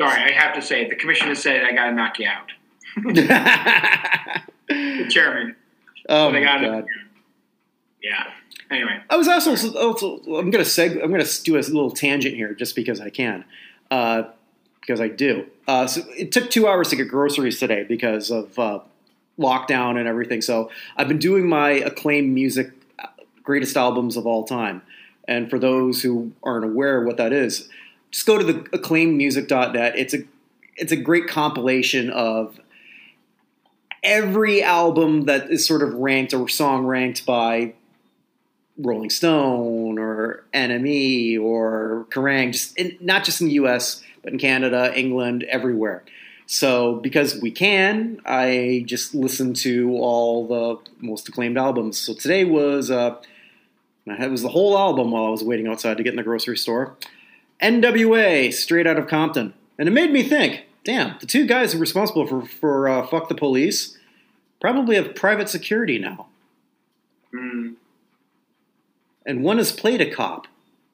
Sorry, 0.00 0.22
I 0.22 0.32
have 0.32 0.54
to 0.54 0.62
say. 0.62 0.88
The 0.88 0.96
commissioner 0.96 1.34
said 1.34 1.62
I 1.62 1.72
got 1.72 1.86
to 1.86 1.92
knock 1.92 2.18
you 2.18 2.26
out. 2.26 2.52
The 4.66 5.06
chairman. 5.10 5.56
oh 6.08 6.30
my 6.30 6.40
god! 6.40 6.86
Yeah. 8.02 8.30
Anyway. 8.70 9.00
I 9.10 9.16
was 9.16 9.28
also, 9.28 9.78
also 9.78 10.18
I'm 10.36 10.50
gonna 10.50 10.64
seg, 10.64 11.02
I'm 11.02 11.10
gonna 11.10 11.24
do 11.42 11.56
a 11.56 11.58
little 11.58 11.90
tangent 11.90 12.34
here 12.34 12.54
just 12.54 12.74
because 12.74 13.00
I 13.00 13.10
can, 13.10 13.44
uh, 13.90 14.24
because 14.80 15.00
I 15.00 15.08
do. 15.08 15.46
Uh, 15.66 15.86
so 15.86 16.02
it 16.16 16.32
took 16.32 16.50
two 16.50 16.66
hours 16.66 16.88
to 16.88 16.96
get 16.96 17.08
groceries 17.08 17.58
today 17.58 17.84
because 17.84 18.30
of 18.30 18.58
uh, 18.58 18.80
lockdown 19.38 19.98
and 19.98 20.06
everything. 20.06 20.40
So 20.40 20.70
I've 20.96 21.08
been 21.08 21.18
doing 21.18 21.48
my 21.48 21.70
acclaimed 21.70 22.32
music 22.32 22.72
uh, 22.98 23.08
greatest 23.42 23.76
albums 23.76 24.16
of 24.16 24.26
all 24.26 24.44
time. 24.44 24.82
And 25.26 25.48
for 25.48 25.58
those 25.58 26.02
who 26.02 26.32
aren't 26.42 26.64
aware 26.64 27.00
what 27.02 27.16
that 27.16 27.32
is, 27.32 27.68
just 28.10 28.26
go 28.26 28.38
to 28.38 28.44
the 28.44 28.54
acclaimedmusic.net. 28.54 29.98
It's 29.98 30.14
a 30.14 30.18
it's 30.76 30.92
a 30.92 30.96
great 30.96 31.28
compilation 31.28 32.10
of 32.10 32.58
every 34.02 34.62
album 34.62 35.22
that 35.22 35.50
is 35.50 35.66
sort 35.66 35.82
of 35.82 35.94
ranked 35.94 36.34
or 36.34 36.48
song 36.48 36.84
ranked 36.84 37.24
by 37.24 37.74
Rolling 38.76 39.10
Stone 39.10 39.98
or 39.98 40.44
NME 40.52 41.40
or 41.40 42.06
Kerrang, 42.10 42.52
just 42.52 42.76
in, 42.76 42.96
not 43.00 43.24
just 43.24 43.40
in 43.40 43.46
the 43.46 43.54
U.S. 43.54 44.02
but 44.22 44.32
in 44.32 44.38
Canada, 44.38 44.92
England, 44.96 45.44
everywhere. 45.44 46.04
So 46.46 46.96
because 46.96 47.40
we 47.40 47.50
can, 47.50 48.20
I 48.26 48.84
just 48.86 49.14
listened 49.14 49.56
to 49.56 49.92
all 49.96 50.46
the 50.46 50.90
most 51.00 51.28
acclaimed 51.28 51.56
albums. 51.56 51.98
So 51.98 52.12
today 52.14 52.44
was 52.44 52.90
uh, 52.90 53.16
it 54.06 54.30
was 54.30 54.42
the 54.42 54.50
whole 54.50 54.76
album 54.76 55.10
while 55.10 55.24
I 55.24 55.30
was 55.30 55.42
waiting 55.42 55.66
outside 55.66 55.96
to 55.96 56.02
get 56.02 56.10
in 56.12 56.16
the 56.16 56.22
grocery 56.22 56.56
store. 56.58 56.96
N.W.A. 57.60 58.50
Straight 58.50 58.86
Outta 58.86 59.04
Compton, 59.04 59.54
and 59.78 59.88
it 59.88 59.92
made 59.92 60.10
me 60.12 60.22
think. 60.22 60.64
Damn, 60.84 61.16
the 61.18 61.26
two 61.26 61.46
guys 61.46 61.72
who 61.72 61.78
were 61.78 61.82
responsible 61.82 62.26
for 62.26 62.42
for 62.44 62.88
uh, 62.88 63.06
fuck 63.06 63.28
the 63.30 63.34
police 63.34 63.96
probably 64.60 64.96
have 64.96 65.14
private 65.14 65.48
security 65.48 65.98
now 65.98 66.26
Mm. 67.34 67.74
and 69.26 69.42
one 69.42 69.58
has 69.58 69.72
played 69.72 70.00
a 70.00 70.08
cop 70.10 70.46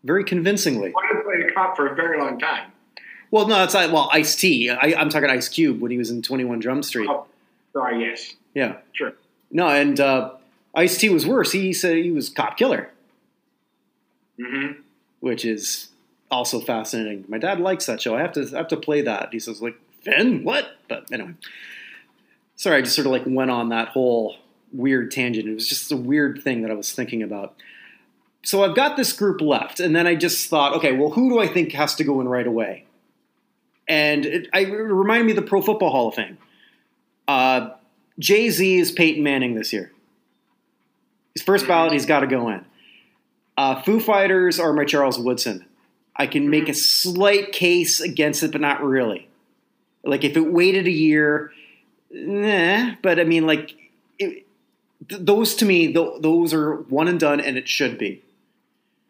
very 0.04 0.24
convincingly. 0.24 0.90
Wanted 0.90 1.18
to 1.18 1.24
play 1.24 1.46
the 1.46 1.52
cop 1.52 1.76
for 1.76 1.86
a 1.88 1.94
very 1.94 2.18
long 2.18 2.38
time. 2.38 2.72
Well, 3.30 3.46
no, 3.46 3.54
that's 3.56 3.74
not. 3.74 3.92
Well, 3.92 4.08
Ice 4.12 4.34
T. 4.36 4.68
I, 4.70 4.94
I'm 4.98 5.08
talking 5.08 5.30
Ice 5.30 5.48
Cube 5.48 5.80
when 5.80 5.90
he 5.90 5.98
was 5.98 6.10
in 6.10 6.20
21 6.22 6.60
Jump 6.60 6.84
Street. 6.84 7.08
Oh, 7.08 7.26
sorry, 7.72 8.00
yes. 8.04 8.34
Yeah, 8.54 8.78
Sure. 8.92 9.12
no, 9.52 9.68
and 9.68 10.00
uh, 10.00 10.32
Ice 10.74 10.98
T 10.98 11.08
was 11.10 11.24
worse. 11.26 11.52
He 11.52 11.72
said 11.72 11.96
he 11.96 12.10
was 12.10 12.28
cop 12.28 12.56
killer, 12.56 12.90
Mm-hmm. 14.40 14.80
which 15.20 15.44
is 15.44 15.88
also 16.30 16.60
fascinating. 16.60 17.24
My 17.28 17.38
dad 17.38 17.60
likes 17.60 17.86
that 17.86 18.00
show. 18.00 18.16
I 18.16 18.20
have 18.20 18.32
to 18.32 18.48
I 18.54 18.58
have 18.58 18.68
to 18.68 18.76
play 18.76 19.02
that. 19.02 19.28
He 19.32 19.38
says 19.38 19.60
like 19.60 19.74
Finn, 20.02 20.44
what? 20.44 20.66
But 20.88 21.12
anyway, 21.12 21.34
sorry, 22.56 22.78
I 22.78 22.80
just 22.82 22.96
sort 22.96 23.06
of 23.06 23.12
like 23.12 23.22
went 23.26 23.50
on 23.50 23.68
that 23.68 23.88
whole 23.88 24.36
weird 24.72 25.10
tangent. 25.10 25.46
It 25.48 25.54
was 25.54 25.68
just 25.68 25.92
a 25.92 25.96
weird 25.96 26.42
thing 26.42 26.62
that 26.62 26.70
I 26.70 26.74
was 26.74 26.92
thinking 26.92 27.22
about. 27.22 27.54
So 28.42 28.64
I've 28.64 28.74
got 28.74 28.96
this 28.96 29.12
group 29.12 29.42
left, 29.42 29.80
and 29.80 29.94
then 29.94 30.06
I 30.06 30.14
just 30.14 30.48
thought, 30.48 30.72
okay, 30.76 30.92
well, 30.92 31.10
who 31.10 31.28
do 31.28 31.38
I 31.40 31.46
think 31.46 31.72
has 31.72 31.94
to 31.96 32.04
go 32.04 32.20
in 32.22 32.28
right 32.28 32.46
away? 32.46 32.86
And 33.90 34.24
it, 34.24 34.48
I, 34.52 34.60
it 34.60 34.70
reminded 34.70 35.24
me 35.24 35.32
of 35.32 35.36
the 35.36 35.42
Pro 35.42 35.60
Football 35.60 35.90
Hall 35.90 36.08
of 36.08 36.14
Fame. 36.14 36.38
Uh, 37.26 37.70
Jay 38.20 38.48
Z 38.48 38.78
is 38.78 38.92
Peyton 38.92 39.24
Manning 39.24 39.56
this 39.56 39.72
year. 39.72 39.90
His 41.34 41.44
1st 41.44 41.66
ballot, 41.66 41.92
he's 41.92 42.06
got 42.06 42.20
to 42.20 42.28
go 42.28 42.50
in. 42.50 42.64
Uh, 43.56 43.82
Foo 43.82 43.98
Fighters 43.98 44.60
are 44.60 44.72
my 44.72 44.84
Charles 44.84 45.18
Woodson. 45.18 45.66
I 46.14 46.28
can 46.28 46.50
make 46.50 46.68
a 46.68 46.74
slight 46.74 47.50
case 47.50 48.00
against 48.00 48.44
it, 48.44 48.52
but 48.52 48.60
not 48.60 48.80
really. 48.80 49.28
Like 50.04 50.22
if 50.22 50.36
it 50.36 50.52
waited 50.52 50.86
a 50.86 50.92
year, 50.92 51.50
nah. 52.12 52.94
But 53.02 53.18
I 53.18 53.24
mean, 53.24 53.44
like 53.44 53.74
it, 54.20 54.46
th- 55.08 55.20
those 55.20 55.56
to 55.56 55.64
me, 55.64 55.92
th- 55.92 56.20
those 56.20 56.54
are 56.54 56.76
one 56.76 57.08
and 57.08 57.18
done, 57.18 57.40
and 57.40 57.56
it 57.56 57.68
should 57.68 57.98
be. 57.98 58.22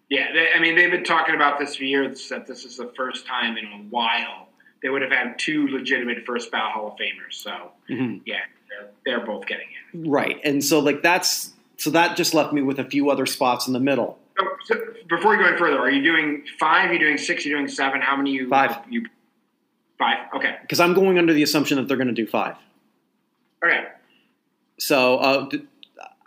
Yeah, 0.09 0.33
they, 0.33 0.49
I 0.57 0.59
mean, 0.59 0.74
they've 0.74 0.91
been 0.91 1.05
talking 1.05 1.35
about 1.35 1.59
this 1.59 1.76
for 1.76 1.85
years. 1.85 2.28
That 2.31 2.47
this 2.47 2.64
is 2.64 2.78
the 2.78 2.93
first 2.97 3.26
time 3.26 3.57
in 3.57 3.66
a 3.66 3.85
while 3.91 4.49
they 4.83 4.89
would 4.89 5.03
have 5.03 5.12
had 5.12 5.39
two 5.39 5.68
legitimate 5.68 6.24
first 6.26 6.51
ballot 6.51 6.72
Hall 6.72 6.89
of 6.89 6.95
Famers. 6.95 7.35
So 7.35 7.72
Mhm. 7.89 8.20
yeah, 8.24 8.37
they're, 8.68 8.91
they're 9.18 9.26
both 9.26 9.47
getting 9.47 9.66
in. 9.95 10.11
Right, 10.11 10.41
and 10.45 10.62
so 10.64 10.78
like 10.81 11.03
that's 11.03 11.53
so 11.76 11.91
that 11.91 12.16
just 12.16 12.35
left 12.35 12.53
me 12.53 12.62
with 12.62 12.78
a 12.78 12.85
few 12.85 13.11
other 13.11 13.26
spots 13.26 13.66
in 13.66 13.72
the 13.72 13.81
middle. 13.81 14.18
So, 14.39 14.45
so 14.64 14.81
before 15.09 15.35
you 15.35 15.43
go 15.43 15.49
any 15.49 15.59
further, 15.59 15.78
are 15.78 15.91
you 15.91 16.03
doing 16.03 16.45
five? 16.59 16.91
Are 16.91 16.93
you 16.93 16.99
doing 16.99 17.18
six? 17.18 17.45
Are 17.45 17.49
you 17.49 17.57
doing 17.57 17.68
seven? 17.68 18.01
How 18.01 18.16
many? 18.16 18.31
You 18.33 18.49
Five. 18.49 18.76
You 18.89 19.07
five. 19.99 20.18
Okay. 20.35 20.57
because 20.62 20.81
I'm 20.81 20.95
going 20.95 21.18
under 21.18 21.33
the 21.35 21.43
assumption 21.43 21.76
that 21.76 21.89
they're 21.89 21.97
going 21.99 22.07
to 22.09 22.14
do 22.14 22.26
five. 22.26 22.57
Okay. 23.64 23.87
So 24.78 25.18
uh, 25.18 25.49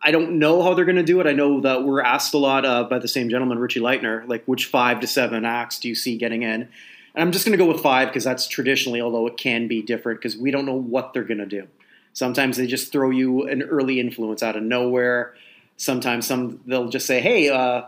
I 0.03 0.11
don't 0.11 0.37
know 0.37 0.61
how 0.61 0.73
they're 0.75 0.85
going 0.85 0.97
to 0.97 1.03
do 1.03 1.19
it. 1.21 1.27
I 1.27 1.31
know 1.33 1.61
that 1.61 1.83
we're 1.83 2.01
asked 2.01 2.33
a 2.33 2.37
lot 2.37 2.65
uh, 2.65 2.83
by 2.83 2.99
the 2.99 3.07
same 3.07 3.29
gentleman, 3.29 3.57
Richie 3.57 3.79
Leitner, 3.79 4.27
like 4.27 4.43
which 4.45 4.65
five 4.67 4.99
to 4.99 5.07
seven 5.07 5.43
acts 5.45 5.79
do 5.79 5.87
you 5.87 5.95
see 5.95 6.17
getting 6.17 6.43
in? 6.43 6.69
And 7.15 7.21
I'm 7.21 7.31
just 7.31 7.45
going 7.45 7.57
to 7.57 7.63
go 7.63 7.69
with 7.71 7.81
five 7.81 8.07
because 8.07 8.23
that's 8.23 8.47
traditionally, 8.47 9.01
although 9.01 9.27
it 9.27 9.37
can 9.37 9.67
be 9.67 9.81
different 9.81 10.19
because 10.19 10.35
we 10.35 10.51
don't 10.51 10.65
know 10.65 10.73
what 10.73 11.13
they're 11.13 11.23
going 11.23 11.37
to 11.39 11.45
do. 11.45 11.67
Sometimes 12.13 12.57
they 12.57 12.67
just 12.67 12.91
throw 12.91 13.09
you 13.09 13.47
an 13.47 13.63
early 13.63 13.99
influence 13.99 14.43
out 14.43 14.55
of 14.55 14.63
nowhere. 14.63 15.35
Sometimes 15.77 16.27
some 16.27 16.59
they'll 16.67 16.89
just 16.89 17.07
say, 17.07 17.19
"Hey, 17.21 17.49
uh, 17.49 17.83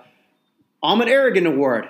Ahmet 0.82 1.08
Ertegun 1.08 1.46
Award," 1.46 1.90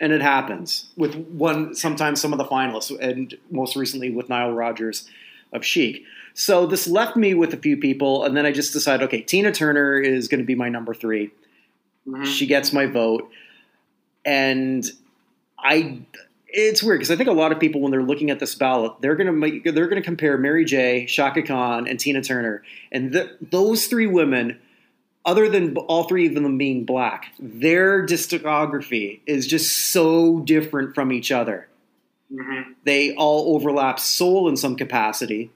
and 0.00 0.12
it 0.12 0.22
happens 0.22 0.86
with 0.96 1.14
one. 1.14 1.74
Sometimes 1.74 2.20
some 2.20 2.32
of 2.32 2.38
the 2.38 2.44
finalists, 2.44 2.96
and 3.00 3.36
most 3.50 3.74
recently 3.74 4.10
with 4.10 4.28
Nile 4.28 4.52
Rodgers 4.52 5.08
of 5.52 5.64
Chic. 5.64 6.04
So 6.34 6.66
this 6.66 6.86
left 6.86 7.16
me 7.16 7.34
with 7.34 7.52
a 7.54 7.56
few 7.56 7.76
people, 7.76 8.24
and 8.24 8.36
then 8.36 8.46
I 8.46 8.52
just 8.52 8.72
decided, 8.72 9.04
okay, 9.06 9.22
Tina 9.22 9.52
Turner 9.52 9.98
is 9.98 10.28
going 10.28 10.40
to 10.40 10.46
be 10.46 10.54
my 10.54 10.68
number 10.68 10.92
3 10.92 11.30
Mhm. 12.06 12.26
She 12.26 12.46
gets 12.46 12.72
my 12.72 12.86
vote, 12.86 13.30
and 14.24 14.84
I. 15.58 16.00
It's 16.48 16.82
weird 16.82 17.00
because 17.00 17.10
I 17.10 17.16
think 17.16 17.28
a 17.28 17.32
lot 17.32 17.52
of 17.52 17.58
people, 17.60 17.80
when 17.82 17.90
they're 17.90 18.02
looking 18.02 18.30
at 18.30 18.38
this 18.40 18.54
ballot, 18.54 18.92
they're 19.00 19.16
going 19.16 19.26
to 19.26 19.32
make, 19.32 19.64
they're 19.64 19.88
to 19.88 20.00
compare 20.00 20.38
Mary 20.38 20.64
J, 20.64 21.04
Chaka 21.06 21.42
Khan, 21.42 21.86
and 21.86 21.98
Tina 22.00 22.22
Turner, 22.22 22.62
and 22.92 23.12
th- 23.12 23.30
those 23.50 23.88
three 23.88 24.06
women, 24.06 24.58
other 25.24 25.50
than 25.50 25.76
all 25.76 26.04
three 26.04 26.26
of 26.28 26.34
them 26.34 26.56
being 26.56 26.84
black, 26.84 27.26
their 27.38 28.06
discography 28.06 29.20
is 29.26 29.46
just 29.46 29.90
so 29.90 30.38
different 30.40 30.94
from 30.94 31.12
each 31.12 31.30
other 31.32 31.68
Mhm. 32.32 32.74
they 32.84 33.14
all 33.14 33.54
overlap 33.54 34.00
soul 34.00 34.48
in 34.48 34.56
some 34.56 34.76
capacity, 34.76 35.50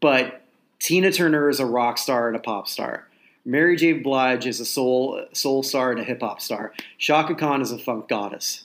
but 0.00 0.42
Tina 0.78 1.12
Turner 1.12 1.48
is 1.48 1.60
a 1.60 1.66
rock 1.66 1.98
star 1.98 2.26
and 2.26 2.36
a 2.36 2.40
pop 2.40 2.68
star. 2.68 3.06
Mary 3.44 3.76
J. 3.76 3.92
Blige 3.94 4.46
is 4.46 4.60
a 4.60 4.66
soul 4.66 5.24
soul 5.32 5.62
star 5.62 5.90
and 5.90 6.00
a 6.00 6.04
hip 6.04 6.20
hop 6.20 6.40
star. 6.40 6.72
Chaka 6.98 7.34
Khan 7.34 7.62
is 7.62 7.70
a 7.72 7.78
funk 7.78 8.08
goddess. 8.08 8.64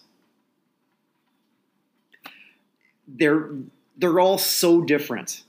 They're 3.08 3.50
they're 3.98 4.20
all 4.20 4.38
so 4.38 4.82
different, 4.82 5.44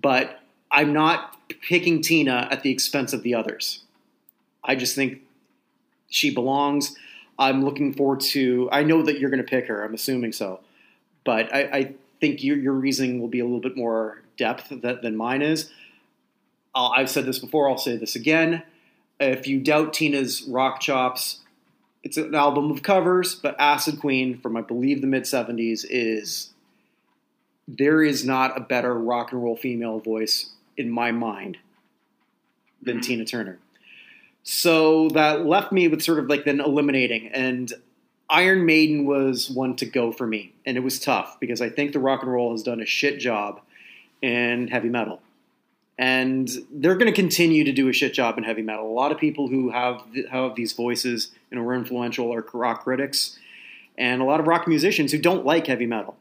but 0.00 0.40
I'm 0.70 0.92
not 0.92 1.36
picking 1.60 2.00
Tina 2.00 2.48
at 2.50 2.62
the 2.62 2.70
expense 2.70 3.12
of 3.12 3.22
the 3.22 3.34
others. 3.34 3.82
I 4.64 4.74
just 4.76 4.94
think 4.94 5.20
she 6.08 6.32
belongs. 6.32 6.96
I'm 7.38 7.64
looking 7.64 7.92
forward 7.92 8.20
to. 8.20 8.68
I 8.72 8.82
know 8.82 9.02
that 9.02 9.18
you're 9.18 9.30
going 9.30 9.42
to 9.42 9.48
pick 9.48 9.66
her. 9.66 9.84
I'm 9.84 9.94
assuming 9.94 10.32
so 10.32 10.60
but 11.24 11.54
I, 11.54 11.60
I 11.60 11.94
think 12.20 12.42
your, 12.42 12.56
your 12.56 12.72
reasoning 12.72 13.20
will 13.20 13.28
be 13.28 13.40
a 13.40 13.44
little 13.44 13.60
bit 13.60 13.76
more 13.76 14.22
depth 14.36 14.68
that, 14.70 15.02
than 15.02 15.16
mine 15.16 15.42
is. 15.42 15.70
I've 16.74 17.10
said 17.10 17.26
this 17.26 17.38
before, 17.38 17.68
I'll 17.68 17.78
say 17.78 17.96
this 17.96 18.16
again. 18.16 18.62
If 19.20 19.46
you 19.46 19.60
doubt 19.60 19.92
Tina's 19.92 20.42
rock 20.42 20.80
chops, 20.80 21.40
it's 22.02 22.16
an 22.16 22.34
album 22.34 22.70
of 22.70 22.82
covers, 22.82 23.34
but 23.34 23.54
Acid 23.58 24.00
Queen 24.00 24.38
from 24.38 24.56
I 24.56 24.62
believe 24.62 25.00
the 25.00 25.06
mid 25.06 25.24
70s 25.24 25.84
is 25.88 26.50
there 27.68 28.02
is 28.02 28.24
not 28.24 28.56
a 28.56 28.60
better 28.60 28.94
rock 28.94 29.32
and 29.32 29.42
roll 29.42 29.56
female 29.56 30.00
voice 30.00 30.50
in 30.76 30.90
my 30.90 31.12
mind 31.12 31.58
than 32.82 32.98
Mhm. 32.98 33.02
Tina 33.02 33.24
Turner. 33.24 33.58
So 34.42 35.08
that 35.10 35.46
left 35.46 35.70
me 35.70 35.86
with 35.86 36.02
sort 36.02 36.18
of 36.18 36.28
like 36.28 36.44
then 36.44 36.60
eliminating 36.60 37.28
and 37.28 37.72
Iron 38.32 38.64
Maiden 38.64 39.04
was 39.04 39.50
one 39.50 39.76
to 39.76 39.84
go 39.84 40.10
for 40.10 40.26
me, 40.26 40.52
and 40.64 40.78
it 40.78 40.80
was 40.80 40.98
tough 40.98 41.38
because 41.38 41.60
I 41.60 41.68
think 41.68 41.92
the 41.92 41.98
rock 41.98 42.22
and 42.22 42.32
roll 42.32 42.52
has 42.52 42.62
done 42.62 42.80
a 42.80 42.86
shit 42.86 43.18
job 43.18 43.60
in 44.22 44.68
heavy 44.68 44.88
metal, 44.88 45.20
and 45.98 46.48
they're 46.72 46.94
going 46.94 47.12
to 47.12 47.20
continue 47.20 47.62
to 47.62 47.72
do 47.72 47.90
a 47.90 47.92
shit 47.92 48.14
job 48.14 48.38
in 48.38 48.44
heavy 48.44 48.62
metal. 48.62 48.90
A 48.90 48.94
lot 48.94 49.12
of 49.12 49.18
people 49.18 49.48
who 49.48 49.68
have 49.70 50.02
have 50.30 50.54
these 50.54 50.72
voices 50.72 51.30
and 51.50 51.60
are 51.60 51.74
influential 51.74 52.32
are 52.32 52.46
rock 52.54 52.84
critics, 52.84 53.38
and 53.98 54.22
a 54.22 54.24
lot 54.24 54.40
of 54.40 54.46
rock 54.46 54.66
musicians 54.66 55.12
who 55.12 55.18
don't 55.18 55.44
like 55.44 55.66
heavy 55.66 55.86
metal. 55.86 56.16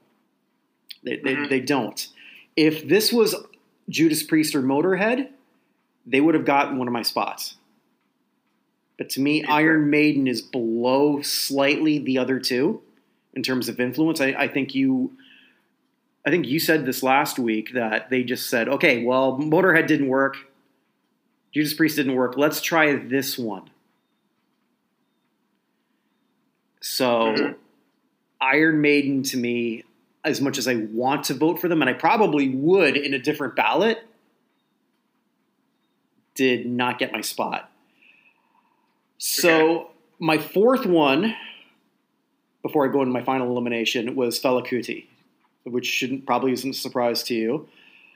They, 1.04 1.18
they, 1.18 1.36
Mhm. 1.36 1.50
they 1.50 1.60
don't. 1.60 2.08
If 2.56 2.88
this 2.88 3.12
was 3.12 3.36
Judas 3.90 4.24
Priest 4.24 4.56
or 4.56 4.62
Motorhead, 4.62 5.30
they 6.06 6.22
would 6.22 6.36
have 6.36 6.46
gotten 6.46 6.78
one 6.78 6.88
of 6.88 6.94
my 6.94 7.02
spots. 7.02 7.56
But 8.98 9.10
to 9.12 9.22
me, 9.22 9.44
Iron 9.46 9.90
Maiden 9.90 10.28
is 10.28 10.42
below 10.42 11.22
slightly 11.22 11.98
the 12.00 12.18
other 12.20 12.40
two 12.40 12.82
in 13.34 13.42
terms 13.42 13.68
of 13.70 13.80
influence. 13.80 14.22
I, 14.22 14.28
I 14.38 14.48
think 14.48 14.76
you, 14.76 15.18
I 16.26 16.30
think 16.30 16.48
you 16.48 16.60
said 16.60 16.86
this 16.86 17.02
last 17.02 17.40
week 17.40 17.74
that 17.74 18.10
they 18.12 18.24
just 18.24 18.48
said, 18.50 18.70
okay, 18.70 19.04
well, 19.04 19.38
Motorhead 19.40 19.88
didn't 19.88 20.08
work, 20.08 20.38
Judas 21.52 21.74
Priest 21.74 21.96
didn't 21.96 22.16
work. 22.16 22.38
Let's 22.38 22.62
try 22.62 22.94
this 22.96 23.40
one. 23.40 23.70
So, 26.82 27.34
Mhm. 27.36 27.56
Iron 28.40 28.82
Maiden 28.82 29.24
to 29.24 29.38
me, 29.38 29.84
as 30.24 30.40
much 30.42 30.58
as 30.58 30.68
I 30.68 30.76
want 30.76 31.26
to 31.26 31.34
vote 31.34 31.60
for 31.60 31.68
them, 31.68 31.82
and 31.82 31.90
I 31.90 31.94
probably 31.94 32.50
would 32.50 32.96
in 32.98 33.14
a 33.14 33.20
different 33.20 33.56
ballot, 33.56 34.00
did 36.36 36.66
not 36.66 37.00
get 37.00 37.12
my 37.12 37.22
spot. 37.22 37.70
So 39.18 39.92
my 40.20 40.38
fourth 40.38 40.86
one, 40.86 41.36
before 42.62 42.88
I 42.88 42.92
go 42.92 43.02
into 43.02 43.12
my 43.14 43.24
final 43.24 43.50
elimination, 43.50 44.16
was 44.16 44.40
Fela 44.40 44.66
Kuti, 44.66 45.06
which 45.64 45.86
shouldn't 45.86 46.26
probably 46.26 46.54
isn't 46.54 46.72
a 46.72 46.74
surprise 46.74 47.24
to 47.24 47.34
you. 47.36 47.68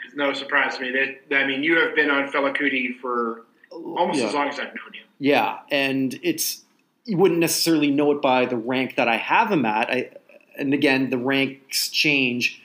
It's 0.05 0.15
no 0.15 0.33
surprise 0.33 0.77
to 0.77 0.81
me. 0.83 0.91
That 1.29 1.41
I 1.41 1.47
mean, 1.47 1.63
you 1.63 1.77
have 1.79 1.95
been 1.95 2.09
on 2.09 2.29
Fela 2.31 2.55
Kuti 2.55 2.97
for 2.99 3.41
almost 3.71 4.19
Yeah. 4.19 4.27
as 4.27 4.33
long 4.33 4.47
as 4.47 4.59
I've 4.59 4.67
known 4.67 4.93
you. 4.93 5.01
Yeah, 5.19 5.59
and 5.71 6.17
it's 6.23 6.61
you 7.05 7.17
wouldn't 7.17 7.39
necessarily 7.39 7.91
know 7.91 8.11
it 8.11 8.21
by 8.21 8.45
the 8.45 8.57
rank 8.57 8.95
that 8.95 9.07
I 9.07 9.17
have 9.17 9.51
him 9.51 9.65
at. 9.65 9.89
I, 9.91 10.09
and 10.57 10.73
again, 10.73 11.09
the 11.09 11.17
ranks 11.17 11.89
change 11.89 12.61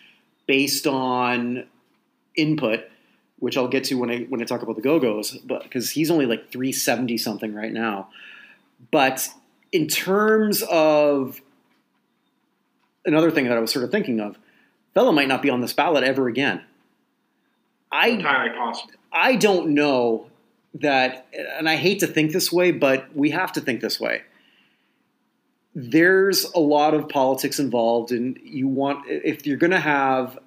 based 0.47 0.87
on 0.87 1.67
input, 2.37 2.85
which 3.39 3.57
I'll 3.57 3.69
get 3.69 3.85
to 3.85 3.95
when 3.95 4.11
I 4.11 4.21
when 4.25 4.41
I 4.41 4.45
talk 4.45 4.63
about 4.63 4.77
the 4.77 4.83
Go 4.83 4.99
Go's, 4.99 5.33
but 5.39 5.63
because 5.63 5.91
he's 5.91 6.11
only 6.11 6.27
like 6.27 6.51
three 6.51 6.73
seventy 6.73 7.19
something 7.19 7.55
right 7.55 7.73
now. 7.73 8.09
But 8.91 9.29
in 9.73 9.87
terms 9.87 10.63
of 10.71 11.41
another 13.05 13.31
thing 13.31 13.45
that 13.49 13.57
I 13.57 13.61
was 13.61 13.73
sort 13.73 13.85
of 13.85 13.91
thinking 13.91 14.21
of, 14.21 14.39
Fela 14.95 15.15
might 15.15 15.29
not 15.29 15.43
be 15.43 15.51
on 15.51 15.61
this 15.61 15.73
ballot 15.73 16.05
ever 16.05 16.29
again. 16.29 16.63
I 17.93 18.09
Entirely 18.09 18.57
possible. 18.57 18.93
I 19.13 19.37
don't 19.37 19.75
know 19.75 20.27
that, 20.75 21.27
and 21.33 21.69
I 21.69 21.77
hate 21.77 22.01
to 22.01 22.07
think 22.07 22.33
this 22.33 22.53
way, 22.53 22.71
but 22.71 23.15
we 23.15 23.31
have 23.31 23.53
to 23.55 23.61
think 23.61 23.81
this 23.81 23.99
way. 23.99 24.23
There's 25.75 26.45
a 26.53 26.59
lot 26.59 26.95
of 26.95 27.09
politics 27.09 27.59
involved, 27.59 28.11
and 28.11 28.39
you 28.43 28.67
want, 28.67 29.05
if 29.09 29.47
you're 29.47 29.57
going 29.57 29.71
to 29.71 29.81
have 29.81 30.39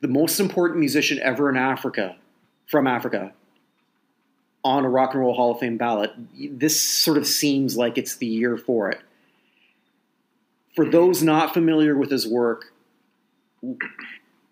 the 0.00 0.08
most 0.08 0.40
important 0.40 0.80
musician 0.80 1.18
ever 1.22 1.50
in 1.50 1.56
Africa, 1.56 2.16
from 2.66 2.86
Africa, 2.86 3.32
on 4.64 4.84
a 4.84 4.88
Rock 4.88 5.12
and 5.12 5.20
Roll 5.20 5.34
Hall 5.34 5.52
of 5.52 5.58
Fame 5.58 5.76
ballot, 5.76 6.12
this 6.34 6.80
sort 6.80 7.18
of 7.18 7.26
seems 7.26 7.76
like 7.76 7.98
it's 7.98 8.16
the 8.16 8.26
year 8.26 8.56
for 8.56 8.90
it. 8.90 9.00
For 10.74 10.88
those 10.88 11.22
not 11.22 11.52
familiar 11.52 11.96
with 11.96 12.10
his 12.10 12.26
work, 12.26 12.72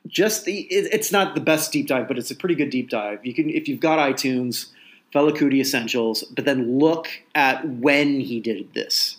just 0.06 0.44
the 0.44 0.60
it, 0.62 0.92
it's 0.92 1.10
not 1.12 1.34
the 1.34 1.40
best 1.40 1.72
deep 1.72 1.86
dive, 1.86 2.08
but 2.08 2.18
it's 2.18 2.30
a 2.30 2.34
pretty 2.34 2.54
good 2.54 2.70
deep 2.70 2.90
dive. 2.90 3.24
You 3.24 3.32
can 3.32 3.48
if 3.48 3.68
you've 3.68 3.80
got 3.80 3.98
iTunes, 3.98 4.66
Fela 5.14 5.32
Kuti 5.32 5.60
Essentials, 5.60 6.24
but 6.24 6.44
then 6.44 6.78
look 6.78 7.08
at 7.34 7.66
when 7.66 8.20
he 8.20 8.40
did 8.40 8.74
this. 8.74 9.16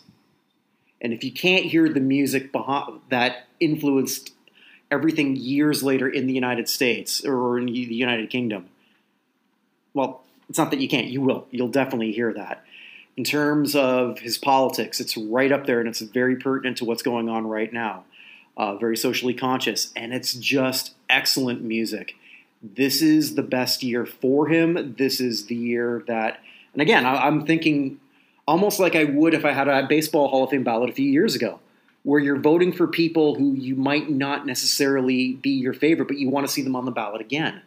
And 1.01 1.13
if 1.13 1.23
you 1.23 1.31
can't 1.31 1.65
hear 1.65 1.89
the 1.89 1.99
music 1.99 2.51
behind, 2.51 3.01
that 3.09 3.47
influenced 3.59 4.33
everything 4.91 5.35
years 5.35 5.81
later 5.81 6.07
in 6.07 6.27
the 6.27 6.33
United 6.33 6.69
States 6.69 7.25
or 7.25 7.57
in 7.57 7.65
the 7.65 7.71
United 7.71 8.29
Kingdom. 8.29 8.67
Well, 9.93 10.23
it's 10.47 10.57
not 10.57 10.69
that 10.71 10.79
you 10.79 10.87
can't, 10.87 11.07
you 11.07 11.21
will. 11.21 11.47
You'll 11.49 11.69
definitely 11.69 12.11
hear 12.11 12.33
that. 12.33 12.63
In 13.17 13.23
terms 13.23 13.75
of 13.75 14.19
his 14.19 14.37
politics, 14.37 14.99
it's 14.99 15.17
right 15.17 15.51
up 15.51 15.65
there 15.65 15.79
and 15.79 15.87
it's 15.89 16.01
very 16.01 16.35
pertinent 16.35 16.77
to 16.77 16.85
what's 16.85 17.03
going 17.03 17.29
on 17.29 17.47
right 17.47 17.71
now. 17.71 18.05
Uh, 18.57 18.75
very 18.75 18.97
socially 18.97 19.33
conscious, 19.33 19.93
and 19.95 20.13
it's 20.13 20.33
just 20.33 20.93
excellent 21.09 21.61
music. 21.61 22.15
This 22.61 23.01
is 23.01 23.35
the 23.35 23.43
best 23.43 23.81
year 23.81 24.05
for 24.05 24.47
him. 24.47 24.95
This 24.97 25.21
is 25.21 25.45
the 25.45 25.55
year 25.55 26.03
that, 26.07 26.41
and 26.73 26.81
again, 26.81 27.05
I, 27.05 27.27
I'm 27.27 27.45
thinking 27.45 27.99
almost 28.47 28.79
like 28.79 28.95
I 28.95 29.05
would 29.05 29.33
if 29.33 29.45
I 29.45 29.51
had 29.51 29.67
a 29.67 29.85
baseball 29.87 30.27
Hall 30.27 30.43
of 30.43 30.49
Fame 30.49 30.63
ballot 30.63 30.89
a 30.89 30.93
few 30.93 31.09
years 31.09 31.35
ago 31.35 31.59
where 32.03 32.19
you're 32.19 32.39
voting 32.39 32.73
for 32.73 32.87
people 32.87 33.35
who 33.35 33.53
you 33.53 33.75
might 33.75 34.09
not 34.09 34.45
necessarily 34.45 35.33
be 35.33 35.51
your 35.51 35.73
favorite, 35.73 36.07
but 36.07 36.17
you 36.17 36.29
want 36.29 36.47
to 36.47 36.51
see 36.51 36.61
them 36.61 36.75
on 36.75 36.85
the 36.85 36.91
ballot 36.91 37.21
again. 37.21 37.61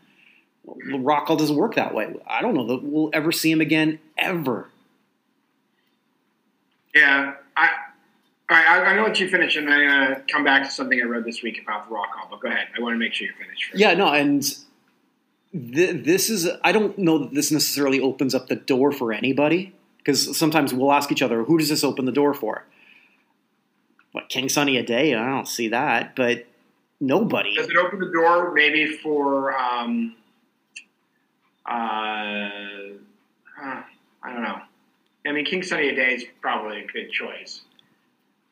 Rock 0.66 1.26
Hall 1.26 1.36
doesn't 1.36 1.56
work 1.56 1.74
that 1.74 1.94
way. 1.94 2.14
I 2.26 2.42
don't 2.42 2.54
know 2.54 2.66
that 2.66 2.82
we'll 2.82 3.10
ever 3.12 3.30
see 3.32 3.50
him 3.50 3.60
again, 3.60 4.00
ever. 4.18 4.68
Yeah, 6.94 7.34
I, 7.56 7.68
all 8.50 8.56
right, 8.56 8.66
I, 8.66 8.80
I'm 8.84 8.96
gonna 8.96 9.08
let 9.08 9.20
you 9.20 9.28
finish, 9.28 9.56
and 9.56 9.68
I'm 9.68 9.88
gonna 9.88 10.22
come 10.30 10.42
back 10.42 10.64
to 10.64 10.70
something 10.70 10.98
I 11.00 11.04
read 11.04 11.24
this 11.24 11.42
week 11.42 11.60
about 11.62 11.88
the 11.88 11.94
Rock 11.94 12.08
Hall. 12.14 12.28
But 12.30 12.40
go 12.40 12.48
ahead. 12.48 12.68
I 12.76 12.80
want 12.80 12.94
to 12.94 12.98
make 12.98 13.12
sure 13.12 13.26
you're 13.26 13.36
finished. 13.36 13.64
First. 13.64 13.80
Yeah, 13.80 13.94
no, 13.94 14.08
and 14.08 14.42
th- 15.52 16.04
this 16.04 16.30
is. 16.30 16.48
I 16.62 16.72
don't 16.72 16.96
know 16.96 17.18
that 17.18 17.34
this 17.34 17.50
necessarily 17.52 18.00
opens 18.00 18.34
up 18.34 18.46
the 18.46 18.56
door 18.56 18.90
for 18.90 19.12
anybody 19.12 19.74
because 20.04 20.36
sometimes 20.36 20.74
we'll 20.74 20.92
ask 20.92 21.10
each 21.10 21.22
other, 21.22 21.44
"Who 21.44 21.58
does 21.58 21.70
this 21.70 21.82
open 21.82 22.04
the 22.04 22.12
door 22.12 22.34
for?" 22.34 22.66
What 24.12 24.28
King 24.28 24.48
Sunny 24.48 24.80
Adé? 24.80 25.18
I 25.18 25.26
don't 25.26 25.48
see 25.48 25.68
that, 25.68 26.14
but 26.14 26.46
nobody. 27.00 27.56
Does 27.56 27.68
it 27.68 27.76
open 27.76 27.98
the 27.98 28.12
door 28.12 28.52
maybe 28.52 28.86
for? 28.86 29.56
Um, 29.58 30.14
uh, 31.66 32.50
huh, 33.56 33.82
I 34.22 34.32
don't 34.32 34.42
know. 34.42 34.60
I 35.26 35.32
mean, 35.32 35.44
King 35.44 35.62
Sunny 35.62 35.90
Adé 35.90 36.16
is 36.16 36.24
probably 36.40 36.82
a 36.82 36.86
good 36.86 37.10
choice. 37.10 37.62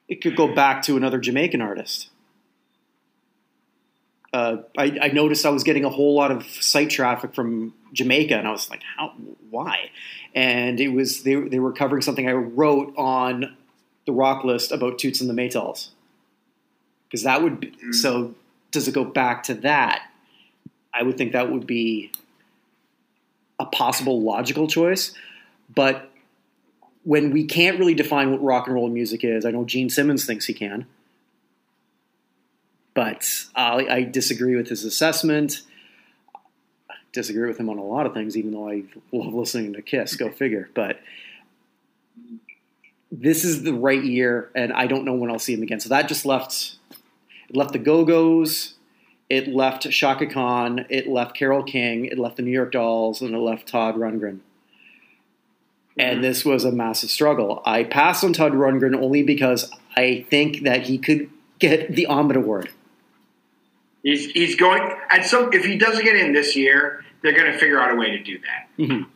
It 0.08 0.20
could 0.20 0.34
go 0.34 0.52
back 0.52 0.82
to 0.82 0.96
another 0.96 1.18
Jamaican 1.18 1.62
artist. 1.62 2.08
Uh, 4.32 4.58
I, 4.78 4.98
I 5.02 5.08
noticed 5.08 5.44
I 5.44 5.50
was 5.50 5.62
getting 5.62 5.84
a 5.84 5.90
whole 5.90 6.14
lot 6.14 6.30
of 6.30 6.44
site 6.46 6.88
traffic 6.90 7.34
from 7.34 7.74
Jamaica, 7.92 8.34
and 8.36 8.48
I 8.48 8.50
was 8.50 8.70
like, 8.70 8.82
"How? 8.96 9.12
Why?" 9.50 9.90
And 10.34 10.80
it 10.80 10.88
was 10.88 11.22
they 11.22 11.34
they 11.34 11.58
were 11.58 11.72
covering 11.72 12.00
something 12.02 12.26
I 12.28 12.32
wrote 12.32 12.94
on 12.96 13.56
the 14.06 14.12
rock 14.12 14.42
list 14.44 14.72
about 14.72 14.98
Toots 14.98 15.20
and 15.20 15.28
the 15.28 15.34
Maytals, 15.34 15.88
because 17.08 17.22
that 17.24 17.42
would 17.42 17.60
be, 17.60 17.68
Mm. 17.68 17.94
so. 17.94 18.34
Does 18.70 18.88
it 18.88 18.94
go 18.94 19.04
back 19.04 19.42
to 19.44 19.54
that? 19.56 20.00
I 20.94 21.02
would 21.02 21.18
think 21.18 21.32
that 21.32 21.52
would 21.52 21.66
be 21.66 22.10
a 23.60 23.66
possible 23.66 24.22
logical 24.22 24.66
choice, 24.66 25.12
but 25.74 26.10
when 27.04 27.32
we 27.32 27.44
can't 27.44 27.78
really 27.78 27.92
define 27.92 28.30
what 28.30 28.42
rock 28.42 28.66
and 28.66 28.74
roll 28.74 28.88
music 28.88 29.24
is, 29.24 29.44
I 29.44 29.50
know 29.50 29.66
Gene 29.66 29.90
Simmons 29.90 30.24
thinks 30.24 30.46
he 30.46 30.54
can, 30.54 30.86
but 32.94 33.28
I, 33.54 33.86
I 33.88 34.02
disagree 34.02 34.56
with 34.56 34.68
his 34.68 34.84
assessment. 34.84 35.62
I 36.90 36.94
Disagree 37.12 37.46
with 37.46 37.58
him 37.58 37.68
on 37.68 37.78
a 37.78 37.84
lot 37.84 38.06
of 38.06 38.14
things, 38.14 38.36
even 38.36 38.52
though 38.52 38.68
I 38.68 38.84
love 39.12 39.34
listening 39.34 39.74
to 39.74 39.82
Kiss. 39.82 40.16
Go 40.16 40.30
figure. 40.30 40.70
But 40.74 41.00
this 43.10 43.44
is 43.44 43.62
the 43.62 43.74
right 43.74 44.02
year, 44.02 44.50
and 44.54 44.72
I 44.72 44.86
don't 44.86 45.04
know 45.04 45.14
when 45.14 45.30
I'll 45.30 45.38
see 45.38 45.54
him 45.54 45.62
again. 45.62 45.80
So 45.80 45.90
that 45.90 46.08
just 46.08 46.24
left 46.24 46.76
it 47.48 47.56
left 47.56 47.72
the 47.72 47.78
Go 47.78 48.04
Go's, 48.04 48.74
it 49.28 49.48
left 49.48 49.90
Chaka 49.90 50.26
Khan, 50.26 50.86
it 50.88 51.06
left 51.06 51.36
Carole 51.36 51.64
King, 51.64 52.06
it 52.06 52.18
left 52.18 52.36
the 52.36 52.42
New 52.42 52.50
York 52.50 52.72
Dolls, 52.72 53.20
and 53.20 53.34
it 53.34 53.38
left 53.38 53.68
Todd 53.68 53.96
Rundgren 53.96 54.40
and 55.98 56.14
mm-hmm. 56.14 56.22
this 56.22 56.44
was 56.44 56.64
a 56.64 56.72
massive 56.72 57.10
struggle. 57.10 57.62
I 57.64 57.84
passed 57.84 58.24
on 58.24 58.32
Todd 58.32 58.52
Rundgren 58.52 58.96
only 58.96 59.22
because 59.22 59.70
I 59.96 60.26
think 60.30 60.62
that 60.62 60.82
he 60.82 60.98
could 60.98 61.30
get 61.58 61.94
the 61.94 62.06
Ahmet 62.06 62.36
Award. 62.36 62.70
He's 64.02 64.30
he's 64.32 64.56
going 64.56 64.82
and 65.10 65.24
so 65.24 65.48
if 65.52 65.64
he 65.64 65.76
doesn't 65.76 66.04
get 66.04 66.16
in 66.16 66.32
this 66.32 66.56
year, 66.56 67.04
they're 67.22 67.32
going 67.36 67.52
to 67.52 67.58
figure 67.58 67.80
out 67.80 67.92
a 67.92 67.96
way 67.96 68.10
to 68.10 68.18
do 68.22 68.38
that. 68.38 68.68
Mhm. 68.78 69.06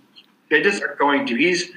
They 0.48 0.62
just 0.62 0.82
are 0.82 0.94
going 0.98 1.26
to. 1.26 1.34
He's 1.34 1.70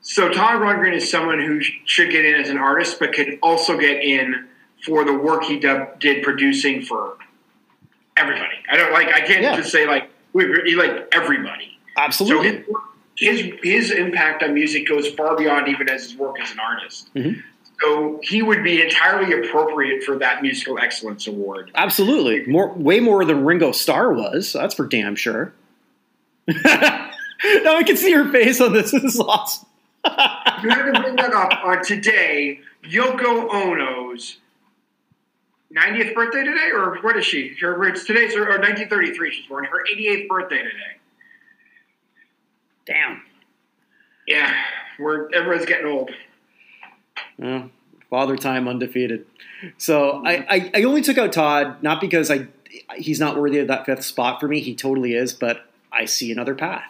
so 0.00 0.28
Todd 0.28 0.60
Rundgren 0.60 0.92
is 0.94 1.10
someone 1.10 1.40
who 1.40 1.60
should 1.62 2.10
get 2.10 2.24
in 2.24 2.34
as 2.40 2.48
an 2.50 2.58
artist, 2.58 2.98
but 3.00 3.12
could 3.12 3.38
also 3.42 3.76
get 3.78 4.02
in 4.02 4.46
for 4.84 5.04
the 5.04 5.12
work 5.14 5.44
he 5.44 5.58
did 5.58 6.22
producing 6.22 6.82
for 6.82 7.16
everybody. 8.16 8.54
I 8.70 8.76
don't 8.76 8.92
like. 8.92 9.08
I 9.08 9.20
can't 9.20 9.42
Yeah. 9.42 9.56
just 9.56 9.72
say 9.72 9.86
like 9.86 10.08
we 10.32 10.44
he 10.64 10.76
like 10.76 11.08
everybody. 11.12 11.78
So 11.96 12.02
Absolutely. 12.02 12.64
his, 13.16 13.40
his 13.40 13.52
his 13.62 13.90
impact 13.90 14.44
on 14.44 14.54
music 14.54 14.86
goes 14.86 15.08
far 15.10 15.36
beyond 15.36 15.66
even 15.68 15.88
as 15.88 16.04
his 16.04 16.16
work 16.16 16.40
as 16.40 16.52
an 16.52 16.60
artist. 16.60 17.12
Mhm. 17.14 17.42
So 17.80 18.20
he 18.22 18.42
would 18.42 18.62
be 18.62 18.82
entirely 18.82 19.32
appropriate 19.32 20.04
for 20.04 20.16
that 20.18 20.42
musical 20.42 20.78
excellence 20.78 21.26
award. 21.26 21.70
Absolutely. 21.74 22.46
More, 22.50 22.72
way 22.74 23.00
more 23.00 23.24
than 23.24 23.44
Ringo 23.44 23.72
Starr 23.72 24.12
was. 24.12 24.52
That's 24.52 24.74
for 24.74 24.86
damn 24.86 25.16
sure. 25.16 25.52
now 26.48 27.10
I 27.42 27.82
can 27.84 27.96
see 27.96 28.10
your 28.10 28.30
face 28.30 28.60
on 28.60 28.72
this. 28.72 28.92
This 28.92 29.14
is 29.14 29.20
awesome. 29.20 29.68
You 30.04 30.70
had 30.70 30.92
to 30.92 31.00
bring 31.00 31.16
that 31.16 31.32
up 31.32 31.64
on 31.64 31.82
today, 31.82 32.60
Yoko 32.84 33.50
Ono's 33.50 34.36
90th 35.74 36.14
birthday 36.14 36.44
today, 36.44 36.70
or 36.72 36.98
what 37.00 37.16
is 37.16 37.24
she? 37.24 37.54
Her, 37.60 37.82
it's 37.88 38.04
today's 38.04 38.34
or, 38.36 38.44
or 38.44 38.58
1933. 38.58 39.30
She's 39.32 39.46
born. 39.46 39.64
Her 39.64 39.82
88th 39.92 40.28
birthday 40.28 40.58
today. 40.58 40.94
Damn. 42.86 43.22
Yeah, 44.28 44.54
we're 44.98 45.28
everyone's 45.34 45.66
getting 45.66 45.86
old. 45.86 46.10
Well, 47.38 47.70
father 48.10 48.36
time 48.36 48.68
undefeated. 48.68 49.26
So 49.78 50.22
I, 50.24 50.46
I, 50.48 50.70
I 50.74 50.82
only 50.84 51.02
took 51.02 51.18
out 51.18 51.32
Todd 51.32 51.82
not 51.82 52.00
because 52.00 52.30
I 52.30 52.48
he's 52.96 53.20
not 53.20 53.36
worthy 53.36 53.58
of 53.58 53.68
that 53.68 53.86
fifth 53.86 54.04
spot 54.04 54.40
for 54.40 54.48
me. 54.48 54.60
He 54.60 54.74
totally 54.74 55.14
is, 55.14 55.32
but 55.34 55.66
I 55.92 56.04
see 56.04 56.30
another 56.32 56.54
path. 56.54 56.84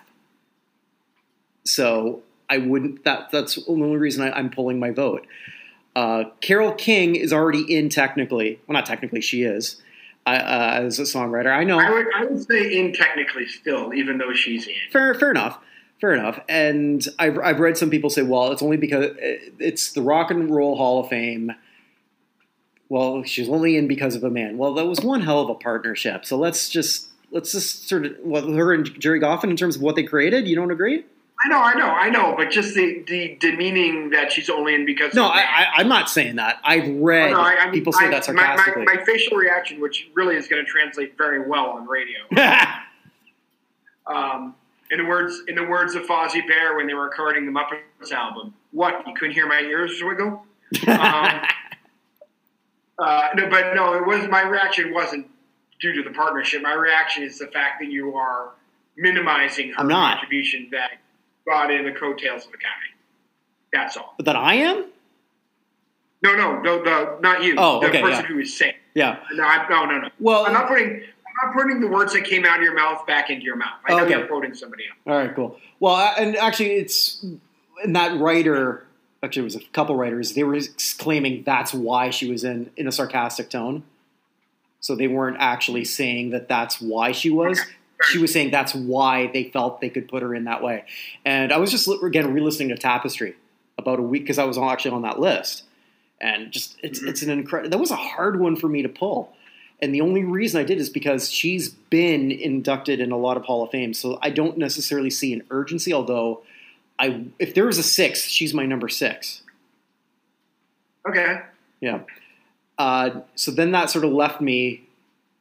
So 1.64 2.22
I 2.48 2.58
wouldn't. 2.58 3.04
That 3.04 3.30
that's 3.30 3.56
the 3.56 3.64
only 3.68 3.96
reason 3.96 4.22
I, 4.22 4.32
I'm 4.32 4.50
pulling 4.50 4.78
my 4.78 4.90
vote. 4.90 5.26
Uh, 5.96 6.24
Carole 6.40 6.72
King 6.72 7.14
is 7.14 7.32
already 7.32 7.62
in 7.74 7.88
technically. 7.88 8.60
Well, 8.66 8.74
not 8.74 8.86
technically, 8.86 9.20
she 9.20 9.44
is 9.44 9.80
uh, 10.26 10.30
uh, 10.30 10.80
as 10.82 10.98
a 10.98 11.02
songwriter. 11.02 11.52
I 11.52 11.64
know. 11.64 11.78
I 11.78 11.90
would 11.90 12.06
I 12.14 12.24
would 12.24 12.46
say 12.46 12.78
in 12.78 12.92
technically 12.92 13.46
still, 13.46 13.94
even 13.94 14.18
though 14.18 14.32
she's 14.34 14.66
in. 14.66 14.74
Fair, 14.90 15.14
fair 15.14 15.30
enough. 15.30 15.58
Fair 16.00 16.12
enough. 16.14 16.40
And 16.48 17.06
I've, 17.18 17.38
I've 17.38 17.60
read 17.60 17.78
some 17.78 17.88
people 17.90 18.10
say, 18.10 18.22
well, 18.22 18.52
it's 18.52 18.62
only 18.62 18.76
because 18.76 19.10
it's 19.58 19.92
the 19.92 20.02
Rock 20.02 20.30
and 20.30 20.54
Roll 20.54 20.76
Hall 20.76 21.00
of 21.00 21.08
Fame. 21.08 21.52
Well, 22.88 23.22
she's 23.22 23.48
only 23.48 23.76
in 23.76 23.88
because 23.88 24.14
of 24.14 24.22
a 24.24 24.30
man. 24.30 24.58
Well, 24.58 24.74
that 24.74 24.84
was 24.86 25.00
one 25.00 25.22
hell 25.22 25.40
of 25.40 25.48
a 25.48 25.54
partnership. 25.54 26.24
So 26.26 26.36
let's 26.36 26.68
just 26.68 27.08
let's 27.30 27.52
just 27.52 27.88
sort 27.88 28.04
of 28.06 28.16
well, 28.22 28.46
her 28.52 28.72
and 28.74 29.00
Gerry 29.00 29.18
Goffin 29.20 29.50
in 29.50 29.56
terms 29.56 29.76
of 29.76 29.82
what 29.82 29.96
they 29.96 30.02
created. 30.02 30.46
You 30.46 30.56
don't 30.56 30.70
agree? 30.70 31.04
I 31.44 31.48
know, 31.48 31.58
I 31.60 31.74
know, 31.74 31.86
I 31.88 32.08
know, 32.10 32.34
but 32.36 32.50
just 32.50 32.74
the, 32.74 33.02
the 33.08 33.36
demeaning 33.40 34.10
that 34.10 34.30
she's 34.32 34.48
only 34.48 34.74
in 34.74 34.86
because. 34.86 35.14
No, 35.14 35.24
I, 35.26 35.40
I, 35.40 35.66
I'm 35.76 35.88
not 35.88 36.08
saying 36.08 36.36
that. 36.36 36.58
I've 36.64 36.86
read 36.88 37.32
No, 37.32 37.40
I- 37.40 37.56
I 37.60 37.64
mean, 37.66 37.74
people 37.74 37.92
say 37.92 38.06
I- 38.06 38.10
that 38.10 38.26
my- 38.28 38.34
my- 38.34 38.42
sarcastically. 38.56 38.84
My, 38.84 39.04
facial 39.04 39.36
reaction, 39.36 39.80
which 39.80 40.08
really 40.14 40.36
is 40.36 40.46
going 40.48 40.64
to 40.64 40.70
translate 40.70 41.18
very 41.18 41.46
well 41.48 41.70
on 41.70 41.86
radio. 41.86 42.18
Um, 44.06 44.54
in 44.94 45.02
the 45.02 45.08
words, 45.08 45.42
in 45.48 45.56
the 45.56 45.64
words 45.64 45.96
of 45.96 46.04
Fozzie 46.04 46.46
Bear 46.46 46.76
when 46.76 46.86
they 46.86 46.94
were 46.94 47.04
recording 47.04 47.46
the 47.46 47.52
Muppets 47.52 48.12
album, 48.12 48.54
what 48.70 49.04
you 49.06 49.14
couldn't 49.14 49.34
hear 49.34 49.48
my 49.48 49.58
ears 49.58 50.00
wiggle. 50.00 50.46
Um, 50.86 50.88
uh, 52.98 53.28
no, 53.34 53.48
but 53.50 53.74
no, 53.74 53.94
it 53.94 54.06
was 54.06 54.28
my 54.28 54.42
reaction 54.42 54.94
wasn't 54.94 55.28
due 55.80 55.92
to 55.94 56.08
the 56.08 56.14
partnership. 56.14 56.62
My 56.62 56.74
reaction 56.74 57.24
is 57.24 57.38
the 57.38 57.48
fact 57.48 57.80
that 57.80 57.90
you 57.90 58.14
are 58.14 58.50
minimizing 58.96 59.70
her 59.70 59.80
I'm 59.80 59.88
not. 59.88 60.18
contribution 60.18 60.68
that 60.70 60.92
brought 61.44 61.72
in 61.72 61.84
the 61.84 61.92
coattails 61.92 62.46
of 62.46 62.52
the 62.52 62.58
guy. 62.58 62.68
That's 63.72 63.96
all. 63.96 64.14
But 64.16 64.26
that 64.26 64.36
I 64.36 64.54
am? 64.54 64.86
No, 66.22 66.36
no, 66.36 66.60
no, 66.60 66.84
the 66.84 67.18
not 67.20 67.42
you. 67.42 67.56
Oh, 67.58 67.80
the 67.80 67.88
okay, 67.88 68.00
person 68.00 68.24
yeah. 68.24 68.28
who 68.28 68.38
is 68.38 68.56
saying. 68.56 68.74
Yeah. 68.94 69.18
No, 69.32 69.42
I, 69.42 69.68
no, 69.68 69.86
no, 69.86 69.98
no. 69.98 70.08
Well, 70.20 70.46
I'm 70.46 70.52
not 70.52 70.68
putting. 70.68 71.02
I'm 71.42 71.48
not 71.48 71.54
putting 71.56 71.80
the 71.80 71.88
words 71.88 72.12
that 72.12 72.24
came 72.24 72.44
out 72.44 72.58
of 72.58 72.62
your 72.64 72.74
mouth 72.74 73.06
back 73.06 73.30
into 73.30 73.44
your 73.44 73.56
mouth. 73.56 73.78
I 73.86 73.94
know 73.96 74.04
Okay. 74.04 74.18
you're 74.18 74.26
quoting 74.26 74.54
somebody 74.54 74.84
else. 74.88 74.98
All 75.06 75.16
right, 75.24 75.34
cool. 75.34 75.58
Well, 75.80 75.96
and 76.18 76.36
actually, 76.36 76.72
it's 76.72 77.24
and 77.82 77.96
that 77.96 78.18
writer. 78.20 78.86
Actually, 79.22 79.40
it 79.42 79.44
was 79.44 79.56
a 79.56 79.64
couple 79.72 79.96
writers. 79.96 80.34
They 80.34 80.44
were 80.44 80.60
claiming 80.98 81.42
that's 81.44 81.72
why 81.74 82.10
she 82.10 82.30
was 82.30 82.44
in 82.44 82.70
in 82.76 82.86
a 82.86 82.92
sarcastic 82.92 83.50
tone. 83.50 83.82
So 84.80 84.94
they 84.94 85.08
weren't 85.08 85.38
actually 85.40 85.84
saying 85.86 86.30
that 86.30 86.46
that's 86.48 86.80
why 86.80 87.12
she 87.12 87.30
was. 87.30 87.58
She 88.10 88.18
was 88.18 88.32
saying 88.32 88.50
that's 88.50 88.74
why 88.74 89.28
they 89.28 89.44
felt 89.44 89.80
they 89.80 89.88
could 89.88 90.08
put 90.08 90.22
her 90.22 90.34
in 90.34 90.44
that 90.44 90.62
way. 90.62 90.84
And 91.24 91.52
I 91.52 91.56
was 91.56 91.70
just 91.70 91.88
again 92.02 92.32
re-listening 92.34 92.68
to 92.68 92.76
Tapestry 92.76 93.34
about 93.78 93.98
a 93.98 94.02
week 94.02 94.22
because 94.24 94.38
I 94.38 94.44
was 94.44 94.58
actually 94.58 94.90
on 94.90 95.02
that 95.02 95.18
list, 95.18 95.62
and 96.20 96.52
just 96.52 96.76
it's 96.82 97.00
Mhm. 97.00 97.08
it's 97.08 97.22
an 97.22 97.30
incredible. 97.30 97.70
That 97.70 97.78
was 97.78 97.90
a 97.90 97.96
hard 97.96 98.38
one 98.38 98.56
for 98.56 98.68
me 98.68 98.82
to 98.82 98.88
pull. 98.90 99.34
And 99.82 99.94
the 99.94 100.00
only 100.00 100.24
reason 100.24 100.60
I 100.60 100.64
did 100.64 100.78
is 100.78 100.88
because 100.88 101.30
she's 101.30 101.68
been 101.68 102.30
inducted 102.30 103.00
in 103.00 103.12
a 103.12 103.18
lot 103.18 103.36
of 103.36 103.44
Hall 103.44 103.62
of 103.62 103.70
Fame. 103.70 103.92
So 103.92 104.18
I 104.22 104.30
don't 104.30 104.56
necessarily 104.56 105.10
see 105.10 105.32
an 105.32 105.42
urgency, 105.50 105.92
although 105.92 106.42
I 106.98 107.24
if 107.38 107.54
there 107.54 107.66
was 107.66 107.78
a 107.78 107.82
six, 107.82 108.22
she's 108.22 108.54
my 108.54 108.66
number 108.66 108.88
six. 108.88 109.42
Okay. 111.06 111.40
Yeah. 111.80 112.00
Uh, 112.78 113.20
so 113.34 113.50
then 113.50 113.72
that 113.72 113.90
sort 113.90 114.04
of 114.04 114.12
left 114.12 114.40
me 114.40 114.84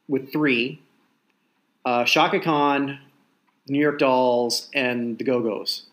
with 0.08 0.32
three 0.32 0.80
uh, 1.84 2.04
Chaka 2.04 2.40
Khan, 2.40 2.98
New 3.68 3.78
York 3.78 3.98
Dolls, 3.98 4.68
and 4.74 5.18
the 5.18 5.24
Go 5.24 5.40
Go's. 5.40 5.84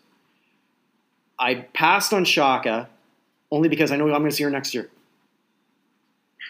I 1.38 1.66
passed 1.74 2.12
on 2.12 2.24
Chaka 2.24 2.88
only 3.50 3.68
because 3.68 3.90
I 3.90 3.96
know 3.96 4.04
I'm 4.06 4.20
going 4.20 4.30
to 4.30 4.36
see 4.36 4.44
her 4.44 4.50
next 4.50 4.74
year. 4.74 4.88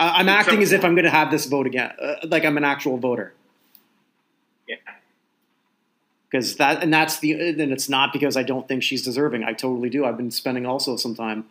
I, 0.00 0.20
I'm 0.20 0.28
acting 0.28 0.62
as 0.62 0.72
if 0.72 0.84
I'm 0.84 0.94
going 0.94 1.04
to 1.04 1.10
have 1.10 1.30
this 1.30 1.46
vote 1.46 1.66
again, 1.66 1.92
uh, 2.00 2.14
like 2.24 2.44
I'm 2.44 2.56
an 2.56 2.64
actual 2.64 2.96
voter. 2.98 3.34
Yeah. 4.68 4.76
Because 6.30 6.56
that, 6.56 6.82
and 6.82 6.92
that's 6.92 7.18
the, 7.18 7.32
and 7.32 7.72
it's 7.72 7.88
not 7.88 8.12
because 8.12 8.36
I 8.36 8.42
don't 8.42 8.66
think 8.66 8.82
she's 8.82 9.02
deserving. 9.02 9.44
I 9.44 9.52
totally 9.52 9.90
do. 9.90 10.04
I've 10.04 10.16
been 10.16 10.30
spending 10.30 10.64
also 10.64 10.96
some 10.96 11.14
time 11.14 11.44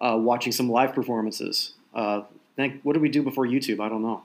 uh, 0.00 0.18
watching 0.20 0.52
some 0.52 0.68
live 0.68 0.92
performances. 0.92 1.72
Uh, 1.94 2.22
think, 2.56 2.80
what 2.82 2.92
did 2.94 3.02
we 3.02 3.08
do 3.08 3.22
before 3.22 3.46
YouTube? 3.46 3.80
I 3.80 3.88
don't 3.88 4.02
know. 4.02 4.22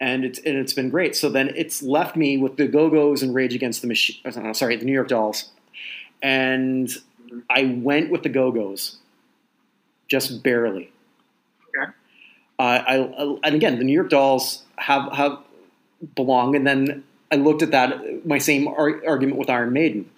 And 0.00 0.24
it's 0.24 0.38
and 0.38 0.56
it's 0.56 0.72
been 0.72 0.90
great. 0.90 1.16
So 1.16 1.28
then 1.28 1.52
it's 1.56 1.82
left 1.82 2.14
me 2.14 2.38
with 2.38 2.56
the 2.56 2.68
Go 2.68 2.88
Go's 2.88 3.22
and 3.22 3.34
Rage 3.34 3.54
Against 3.54 3.82
the 3.82 3.88
Machine. 3.88 4.20
uh, 4.24 4.52
Sorry, 4.52 4.76
the 4.76 4.84
New 4.84 4.92
York 4.92 5.08
Dolls, 5.08 5.50
and 6.22 6.88
I 7.50 7.78
went 7.82 8.10
with 8.10 8.22
the 8.22 8.28
Go 8.28 8.52
Go's, 8.52 8.98
just 10.06 10.42
barely. 10.44 10.92
Uh, 12.58 12.62
I, 12.62 12.96
I 12.96 13.38
and 13.44 13.54
again 13.54 13.78
the 13.78 13.84
New 13.84 13.92
York 13.92 14.10
Dolls 14.10 14.62
have 14.76 15.12
have 15.12 15.38
belong, 16.14 16.56
and 16.56 16.66
then 16.66 17.04
I 17.30 17.36
looked 17.36 17.62
at 17.62 17.70
that 17.70 18.26
my 18.26 18.38
same 18.38 18.68
ar- 18.68 19.02
argument 19.06 19.38
with 19.38 19.50
Iron 19.50 19.72
Maiden. 19.72 20.10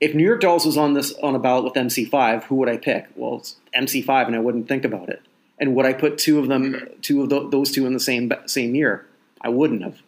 If 0.00 0.14
New 0.14 0.24
York 0.24 0.40
Dolls 0.40 0.64
was 0.64 0.76
on 0.76 0.94
this 0.94 1.12
on 1.14 1.34
a 1.34 1.38
ballot 1.38 1.64
with 1.64 1.74
MC5, 1.74 2.44
who 2.44 2.54
would 2.56 2.68
I 2.68 2.76
pick? 2.76 3.08
Well, 3.16 3.38
it's 3.38 3.56
MC5, 3.76 4.28
and 4.28 4.36
I 4.36 4.38
wouldn't 4.38 4.68
think 4.68 4.84
about 4.84 5.08
it. 5.08 5.22
And 5.58 5.74
would 5.74 5.86
I 5.86 5.92
put 5.92 6.18
two 6.18 6.38
of 6.38 6.46
them, 6.46 6.88
two 7.02 7.22
of 7.22 7.30
tho- 7.30 7.48
those 7.48 7.72
two 7.72 7.84
in 7.86 7.92
the 7.92 8.00
same 8.00 8.32
same 8.46 8.74
year? 8.74 9.06
I 9.40 9.48
wouldn't 9.48 9.82
have. 9.82 10.00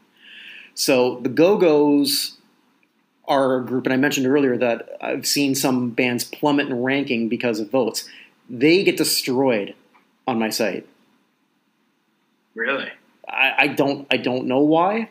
So 0.74 1.18
the 1.20 1.28
Go 1.28 1.56
Go's 1.56 2.36
are 3.26 3.58
a 3.58 3.64
group, 3.64 3.86
and 3.86 3.92
I 3.92 3.96
mentioned 3.96 4.26
earlier 4.26 4.56
that 4.56 4.96
I've 5.00 5.26
seen 5.26 5.54
some 5.54 5.90
bands 5.90 6.24
plummet 6.24 6.68
in 6.68 6.82
ranking 6.82 7.28
because 7.28 7.60
of 7.60 7.70
votes. 7.70 8.08
They 8.48 8.82
get 8.82 8.96
destroyed 8.96 9.74
on 10.26 10.38
my 10.38 10.50
site. 10.50 10.86
Really? 12.60 12.90
I, 13.26 13.54
I 13.56 13.66
don't 13.68 14.06
I 14.10 14.18
don't 14.18 14.44
know 14.44 14.58
why. 14.58 15.08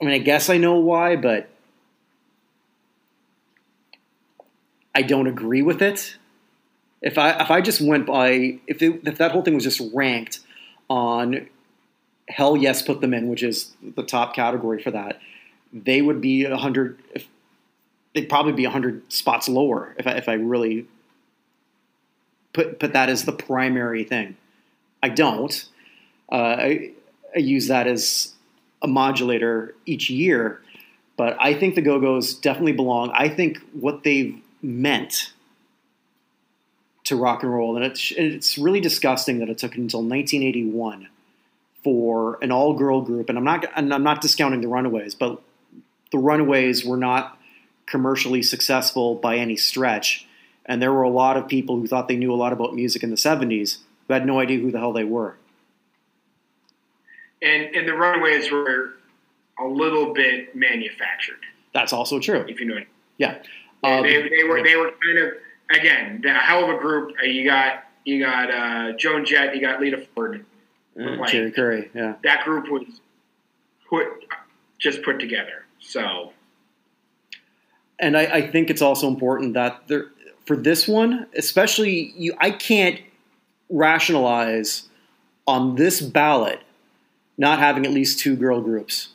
I 0.00 0.04
mean, 0.04 0.12
I 0.12 0.18
guess 0.18 0.50
I 0.50 0.56
know 0.56 0.74
why, 0.74 1.14
but 1.14 1.48
I 4.92 5.02
don't 5.02 5.28
agree 5.28 5.62
with 5.62 5.80
it. 5.80 6.16
If 7.00 7.16
I 7.16 7.30
if 7.40 7.48
I 7.52 7.60
just 7.60 7.80
went 7.80 8.06
by 8.06 8.58
if 8.66 8.82
it, 8.82 9.02
if 9.06 9.18
that 9.18 9.30
whole 9.30 9.42
thing 9.42 9.54
was 9.54 9.62
just 9.62 9.80
ranked 9.94 10.40
on 10.90 11.46
hell 12.26 12.56
yes 12.56 12.82
put 12.82 13.00
them 13.00 13.14
in, 13.14 13.28
which 13.28 13.44
is 13.44 13.72
the 13.80 14.02
top 14.02 14.34
category 14.34 14.82
for 14.82 14.90
that, 14.90 15.20
they 15.72 16.02
would 16.02 16.20
be 16.20 16.44
a 16.44 16.56
hundred. 16.56 16.98
They'd 18.14 18.28
probably 18.28 18.52
be 18.52 18.64
hundred 18.64 19.12
spots 19.12 19.48
lower 19.48 19.94
if 19.96 20.08
I, 20.08 20.12
if 20.14 20.28
I 20.28 20.32
really 20.32 20.88
put 22.52 22.80
put 22.80 22.94
that 22.94 23.08
as 23.08 23.26
the 23.26 23.32
primary 23.32 24.02
thing. 24.02 24.36
I 25.06 25.08
don't. 25.08 25.68
Uh, 26.32 26.34
I, 26.34 26.90
I 27.34 27.38
use 27.38 27.68
that 27.68 27.86
as 27.86 28.34
a 28.82 28.88
modulator 28.88 29.72
each 29.86 30.10
year, 30.10 30.60
but 31.16 31.36
I 31.38 31.54
think 31.54 31.76
the 31.76 31.80
Go 31.80 32.00
Go's 32.00 32.34
definitely 32.34 32.72
belong. 32.72 33.12
I 33.14 33.28
think 33.28 33.58
what 33.72 34.02
they've 34.02 34.36
meant 34.62 35.32
to 37.04 37.14
rock 37.14 37.44
and 37.44 37.54
roll, 37.54 37.76
and 37.76 37.84
it's, 37.84 38.12
it's 38.16 38.58
really 38.58 38.80
disgusting 38.80 39.38
that 39.38 39.48
it 39.48 39.58
took 39.58 39.76
until 39.76 40.00
1981 40.00 41.06
for 41.84 42.36
an 42.42 42.50
all 42.50 42.74
girl 42.74 43.00
group, 43.00 43.28
and 43.28 43.38
I'm 43.38 43.44
not 43.44 43.64
and 43.76 43.94
I'm 43.94 44.02
not 44.02 44.20
discounting 44.20 44.60
the 44.60 44.66
Runaways, 44.66 45.14
but 45.14 45.40
the 46.10 46.18
Runaways 46.18 46.84
were 46.84 46.96
not 46.96 47.38
commercially 47.86 48.42
successful 48.42 49.14
by 49.14 49.36
any 49.36 49.54
stretch, 49.54 50.26
and 50.64 50.82
there 50.82 50.92
were 50.92 51.04
a 51.04 51.10
lot 51.10 51.36
of 51.36 51.46
people 51.46 51.76
who 51.76 51.86
thought 51.86 52.08
they 52.08 52.16
knew 52.16 52.32
a 52.32 52.34
lot 52.34 52.52
about 52.52 52.74
music 52.74 53.04
in 53.04 53.10
the 53.10 53.16
70s 53.16 53.78
who 54.06 54.14
had 54.14 54.26
no 54.26 54.40
idea 54.40 54.58
who 54.58 54.70
the 54.70 54.78
hell 54.78 54.92
they 54.92 55.04
were. 55.04 55.36
And 57.42 57.74
and 57.74 57.86
the 57.86 57.94
Runaways 57.94 58.50
were 58.50 58.94
a 59.58 59.66
little 59.66 60.12
bit 60.12 60.54
manufactured, 60.54 61.38
That's 61.72 61.92
also 61.92 62.18
true. 62.18 62.44
if 62.48 62.60
you 62.60 62.66
know 62.66 62.76
it. 62.76 62.88
Yeah. 63.18 63.38
Um, 63.84 64.02
they, 64.02 64.28
they 64.28 64.44
were 64.44 64.62
they 64.62 64.76
were 64.76 64.92
kind 65.02 65.18
of 65.18 65.32
again 65.70 66.22
a 66.26 66.34
hell 66.38 66.64
of 66.64 66.70
a 66.76 66.78
group. 66.78 67.14
Uh, 67.22 67.26
you 67.26 67.44
got 67.44 67.84
you 68.04 68.20
got 68.24 68.50
uh, 68.50 68.92
Joan 68.96 69.24
Jett, 69.24 69.54
you 69.54 69.60
got 69.60 69.80
Lita 69.80 70.06
Ford. 70.14 70.44
Uh, 70.98 71.26
Cherie 71.26 71.52
Currie, 71.52 71.90
yeah. 71.94 72.14
That 72.24 72.44
group 72.44 72.70
was 72.70 72.84
put 73.88 74.06
just 74.78 75.02
put 75.02 75.18
together. 75.18 75.64
So 75.78 76.32
And 77.98 78.16
I, 78.16 78.22
I 78.22 78.50
think 78.50 78.70
it's 78.70 78.82
also 78.82 79.06
important 79.08 79.54
that 79.54 79.86
there, 79.88 80.06
for 80.46 80.56
this 80.56 80.88
one, 80.88 81.26
especially, 81.36 82.12
you, 82.16 82.34
I 82.38 82.50
can't 82.50 83.00
rationalize 83.68 84.88
on 85.46 85.76
this 85.76 86.00
ballot 86.00 86.60
not 87.38 87.58
having 87.58 87.84
at 87.84 87.92
least 87.92 88.18
two 88.18 88.36
girl 88.36 88.60
groups 88.60 89.10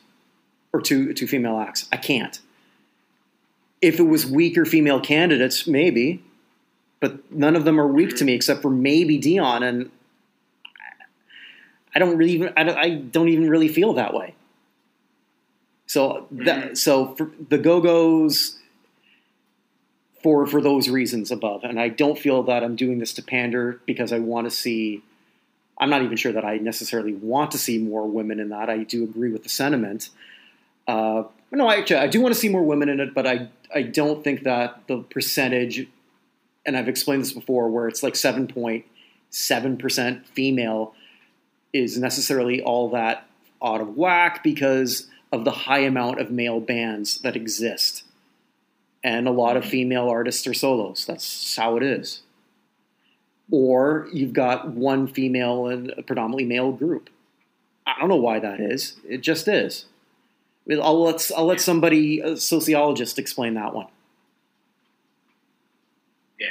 or 0.72 0.80
two 0.80 1.12
two 1.12 1.26
female 1.26 1.58
acts. 1.58 1.88
I 1.92 1.96
can't. 1.96 2.38
If 3.80 3.98
it 3.98 4.04
was 4.04 4.24
weaker 4.24 4.64
female 4.64 5.00
candidates, 5.00 5.66
maybe, 5.66 6.22
but 7.00 7.32
none 7.32 7.56
of 7.56 7.64
them 7.64 7.80
are 7.80 7.86
weak 7.86 8.16
to 8.16 8.24
me 8.24 8.32
except 8.32 8.62
for 8.62 8.70
maybe 8.70 9.18
Dionne, 9.18 9.68
and 9.68 9.90
I 11.94 11.98
don't 11.98 12.16
really 12.16 12.32
even 12.32 12.52
I 12.56 12.62
don't, 12.62 12.78
I 12.78 12.90
don't 12.90 13.28
even 13.28 13.48
really 13.48 13.68
feel 13.68 13.94
that 13.94 14.14
way. 14.14 14.34
So 15.86 16.26
that 16.30 16.64
mm-hmm. 16.64 16.74
so 16.74 17.14
for 17.16 17.30
the 17.48 17.58
Go 17.58 17.80
Go's 17.80 18.58
for 20.22 20.46
for 20.46 20.60
those 20.60 20.88
reasons 20.88 21.30
above, 21.30 21.64
and 21.64 21.80
I 21.80 21.88
don't 21.88 22.18
feel 22.18 22.42
that 22.44 22.62
I'm 22.62 22.76
doing 22.76 22.98
this 22.98 23.12
to 23.14 23.22
pander 23.22 23.80
because 23.86 24.12
I 24.12 24.18
want 24.18 24.46
to 24.46 24.50
see. 24.50 25.02
I'm 25.78 25.90
not 25.90 26.02
even 26.02 26.16
sure 26.16 26.32
that 26.32 26.44
I 26.44 26.58
necessarily 26.58 27.14
want 27.14 27.50
to 27.52 27.58
see 27.58 27.78
more 27.78 28.06
women 28.06 28.38
in 28.38 28.50
that. 28.50 28.70
I 28.70 28.84
do 28.84 29.02
agree 29.02 29.32
with 29.32 29.42
the 29.42 29.48
sentiment. 29.48 30.10
Uh, 30.86 31.24
no, 31.50 31.66
I 31.68 31.84
I 31.96 32.06
do 32.06 32.20
want 32.20 32.34
to 32.34 32.40
see 32.40 32.48
more 32.48 32.62
women 32.62 32.88
in 32.88 33.00
it, 33.00 33.14
but 33.14 33.26
I 33.26 33.48
I 33.74 33.82
don't 33.82 34.22
think 34.22 34.44
that 34.44 34.86
the 34.86 34.98
percentage, 34.98 35.88
and 36.64 36.76
I've 36.76 36.88
explained 36.88 37.22
this 37.22 37.32
before, 37.32 37.68
where 37.68 37.88
it's 37.88 38.02
like 38.02 38.16
seven 38.16 38.46
point 38.46 38.84
seven 39.30 39.76
percent 39.76 40.26
female, 40.28 40.94
is 41.72 41.98
necessarily 41.98 42.62
all 42.62 42.90
that 42.90 43.26
out 43.62 43.80
of 43.80 43.96
whack 43.96 44.42
because 44.42 45.08
of 45.30 45.44
the 45.44 45.50
high 45.50 45.80
amount 45.80 46.20
of 46.20 46.30
male 46.30 46.60
bands 46.60 47.18
that 47.22 47.36
exist. 47.36 48.04
And 49.04 49.26
a 49.26 49.32
lot 49.32 49.56
of 49.56 49.64
female 49.64 50.08
artists 50.08 50.46
are 50.46 50.54
solos. 50.54 51.04
That's 51.06 51.56
how 51.56 51.76
it 51.76 51.82
is. 51.82 52.22
Or 53.50 54.06
you've 54.12 54.32
got 54.32 54.70
one 54.70 55.06
female 55.08 55.66
and 55.66 55.90
a 55.96 56.02
predominantly 56.02 56.44
male 56.44 56.72
group. 56.72 57.10
I 57.86 57.94
don't 57.98 58.08
know 58.08 58.16
why 58.16 58.38
that 58.38 58.60
is. 58.60 58.94
It 59.08 59.20
just 59.22 59.48
is. 59.48 59.86
I'll 60.70 61.02
let, 61.02 61.28
I'll 61.36 61.46
let 61.46 61.60
somebody, 61.60 62.20
a 62.20 62.36
sociologist, 62.36 63.18
explain 63.18 63.54
that 63.54 63.74
one. 63.74 63.88
yeah. 66.38 66.46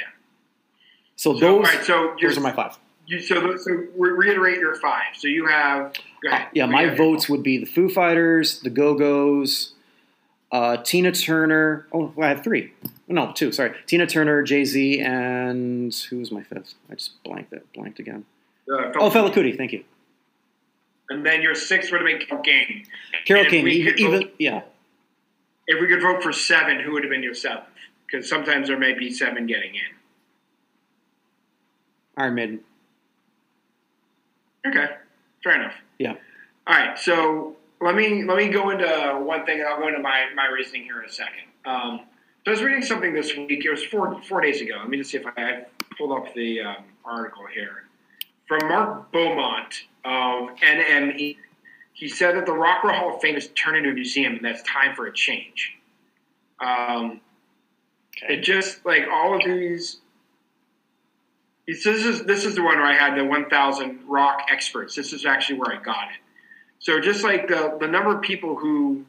So 1.16 1.32
So, 1.34 1.40
those, 1.40 1.64
right, 1.64 1.84
so 1.84 2.08
those 2.20 2.20
you're- 2.20 2.40
my 2.42 2.52
five. 2.52 2.78
You, 3.06 3.20
so 3.20 3.40
those- 3.40 3.64
so 3.64 3.70
re- 3.96 4.10
reiterate 4.12 4.58
your 4.58 4.74
five. 4.76 5.14
So 5.16 5.26
you 5.28 5.46
have 5.46 5.94
go 6.22 6.28
ahead. 6.28 6.46
Uh, 6.46 6.50
yeah, 6.54 6.66
my 6.66 6.94
votes 6.94 7.28
would 7.28 7.42
be 7.42 7.58
the 7.58 7.66
Foo 7.66 7.88
Fighters, 7.88 8.60
the 8.60 8.70
Go 8.70 8.94
Go's, 8.94 9.71
uh, 10.52 10.76
Tina 10.78 11.10
Turner. 11.12 11.86
Oh, 11.92 12.12
I 12.20 12.28
have 12.28 12.44
three. 12.44 12.72
No, 13.08 13.32
two. 13.32 13.50
Sorry, 13.52 13.74
Tina 13.86 14.06
Turner, 14.06 14.42
Jay 14.42 14.64
Z, 14.64 15.00
and 15.00 15.92
who 16.10 16.18
was 16.18 16.30
my 16.30 16.42
fifth? 16.42 16.74
I 16.90 16.94
just 16.94 17.22
blanked 17.24 17.52
it. 17.52 17.66
Blanked 17.74 17.98
again. 17.98 18.24
Uh, 18.70 18.92
Oh, 19.00 19.10
Fela 19.10 19.32
Kuti. 19.32 19.56
Thank 19.56 19.72
you. 19.72 19.84
And 21.10 21.26
then 21.26 21.42
your 21.42 21.54
sixth 21.54 21.90
would 21.90 22.00
have 22.00 22.06
been 22.06 22.26
Carole 22.26 22.42
King. 22.42 22.86
Carole 23.26 23.44
King. 23.46 23.66
Even, 23.66 23.92
could 23.92 24.00
even 24.00 24.30
yeah. 24.38 24.62
If 25.66 25.80
we 25.80 25.86
could 25.88 26.00
vote 26.02 26.22
for 26.22 26.32
seven, 26.32 26.80
who 26.80 26.92
would 26.92 27.02
have 27.02 27.10
been 27.10 27.22
your 27.22 27.34
seventh? 27.34 27.64
Because 28.06 28.28
sometimes 28.28 28.68
there 28.68 28.78
may 28.78 28.92
be 28.92 29.10
seven 29.10 29.46
getting 29.46 29.74
in. 29.74 29.80
Iron 32.16 32.34
Maiden. 32.34 32.60
Okay, 34.66 34.86
fair 35.42 35.60
enough. 35.60 35.74
Yeah. 35.98 36.14
All 36.66 36.76
right, 36.76 36.98
so 36.98 37.56
let 37.82 37.94
me 37.94 38.24
let 38.24 38.36
me 38.36 38.48
go 38.48 38.70
into 38.70 39.20
one 39.22 39.44
thing, 39.44 39.60
and 39.60 39.68
I'll 39.68 39.78
go 39.78 39.88
into 39.88 40.00
my, 40.00 40.26
my 40.34 40.46
reasoning 40.46 40.84
here 40.84 41.00
in 41.00 41.08
a 41.08 41.12
second. 41.12 41.44
Um, 41.64 42.00
so 42.44 42.50
I 42.50 42.50
was 42.50 42.62
reading 42.62 42.82
something 42.82 43.12
this 43.12 43.36
week. 43.36 43.64
It 43.64 43.70
was 43.70 43.84
four 43.84 44.20
four 44.22 44.40
days 44.40 44.60
ago. 44.60 44.74
Let 44.78 44.88
me 44.88 44.98
just 44.98 45.10
see 45.10 45.18
if 45.18 45.26
I, 45.26 45.32
I 45.36 45.66
pulled 45.96 46.12
up 46.12 46.32
the 46.34 46.60
um, 46.60 46.84
article 47.04 47.46
here 47.52 47.84
from 48.46 48.68
Mark 48.68 49.12
Beaumont 49.12 49.82
of 50.04 50.56
NME. 50.56 51.36
He 51.94 52.08
said 52.08 52.36
that 52.36 52.46
the 52.46 52.52
Rock 52.52 52.84
Roll 52.84 52.94
Hall 52.94 53.14
of 53.16 53.20
Fame 53.20 53.36
is 53.36 53.48
turned 53.48 53.76
into 53.76 53.90
a 53.90 53.94
museum, 53.94 54.34
and 54.34 54.44
that's 54.44 54.62
time 54.62 54.94
for 54.94 55.06
a 55.06 55.12
change. 55.12 55.76
Um, 56.58 57.20
Okay. 58.16 58.34
It 58.34 58.42
just 58.42 58.84
like 58.84 59.06
all 59.10 59.34
of 59.34 59.42
these. 59.44 59.98
It's, 61.66 61.84
this 61.84 62.04
is 62.04 62.24
this 62.24 62.44
is 62.44 62.54
the 62.54 62.62
one 62.62 62.78
where 62.78 62.86
I 62.86 62.94
had 62.94 63.16
the 63.16 63.24
1,000 63.24 64.00
rock 64.08 64.46
experts. 64.50 64.94
This 64.94 65.12
is 65.12 65.24
actually 65.24 65.60
where 65.60 65.72
I 65.72 65.82
got 65.82 66.08
it. 66.10 66.18
So 66.82 66.98
just 67.00 67.22
like 67.22 67.46
the 67.46 67.76
the 67.80 67.86
number 67.86 68.14
of 68.14 68.22
people 68.22 68.56
who 68.56 69.04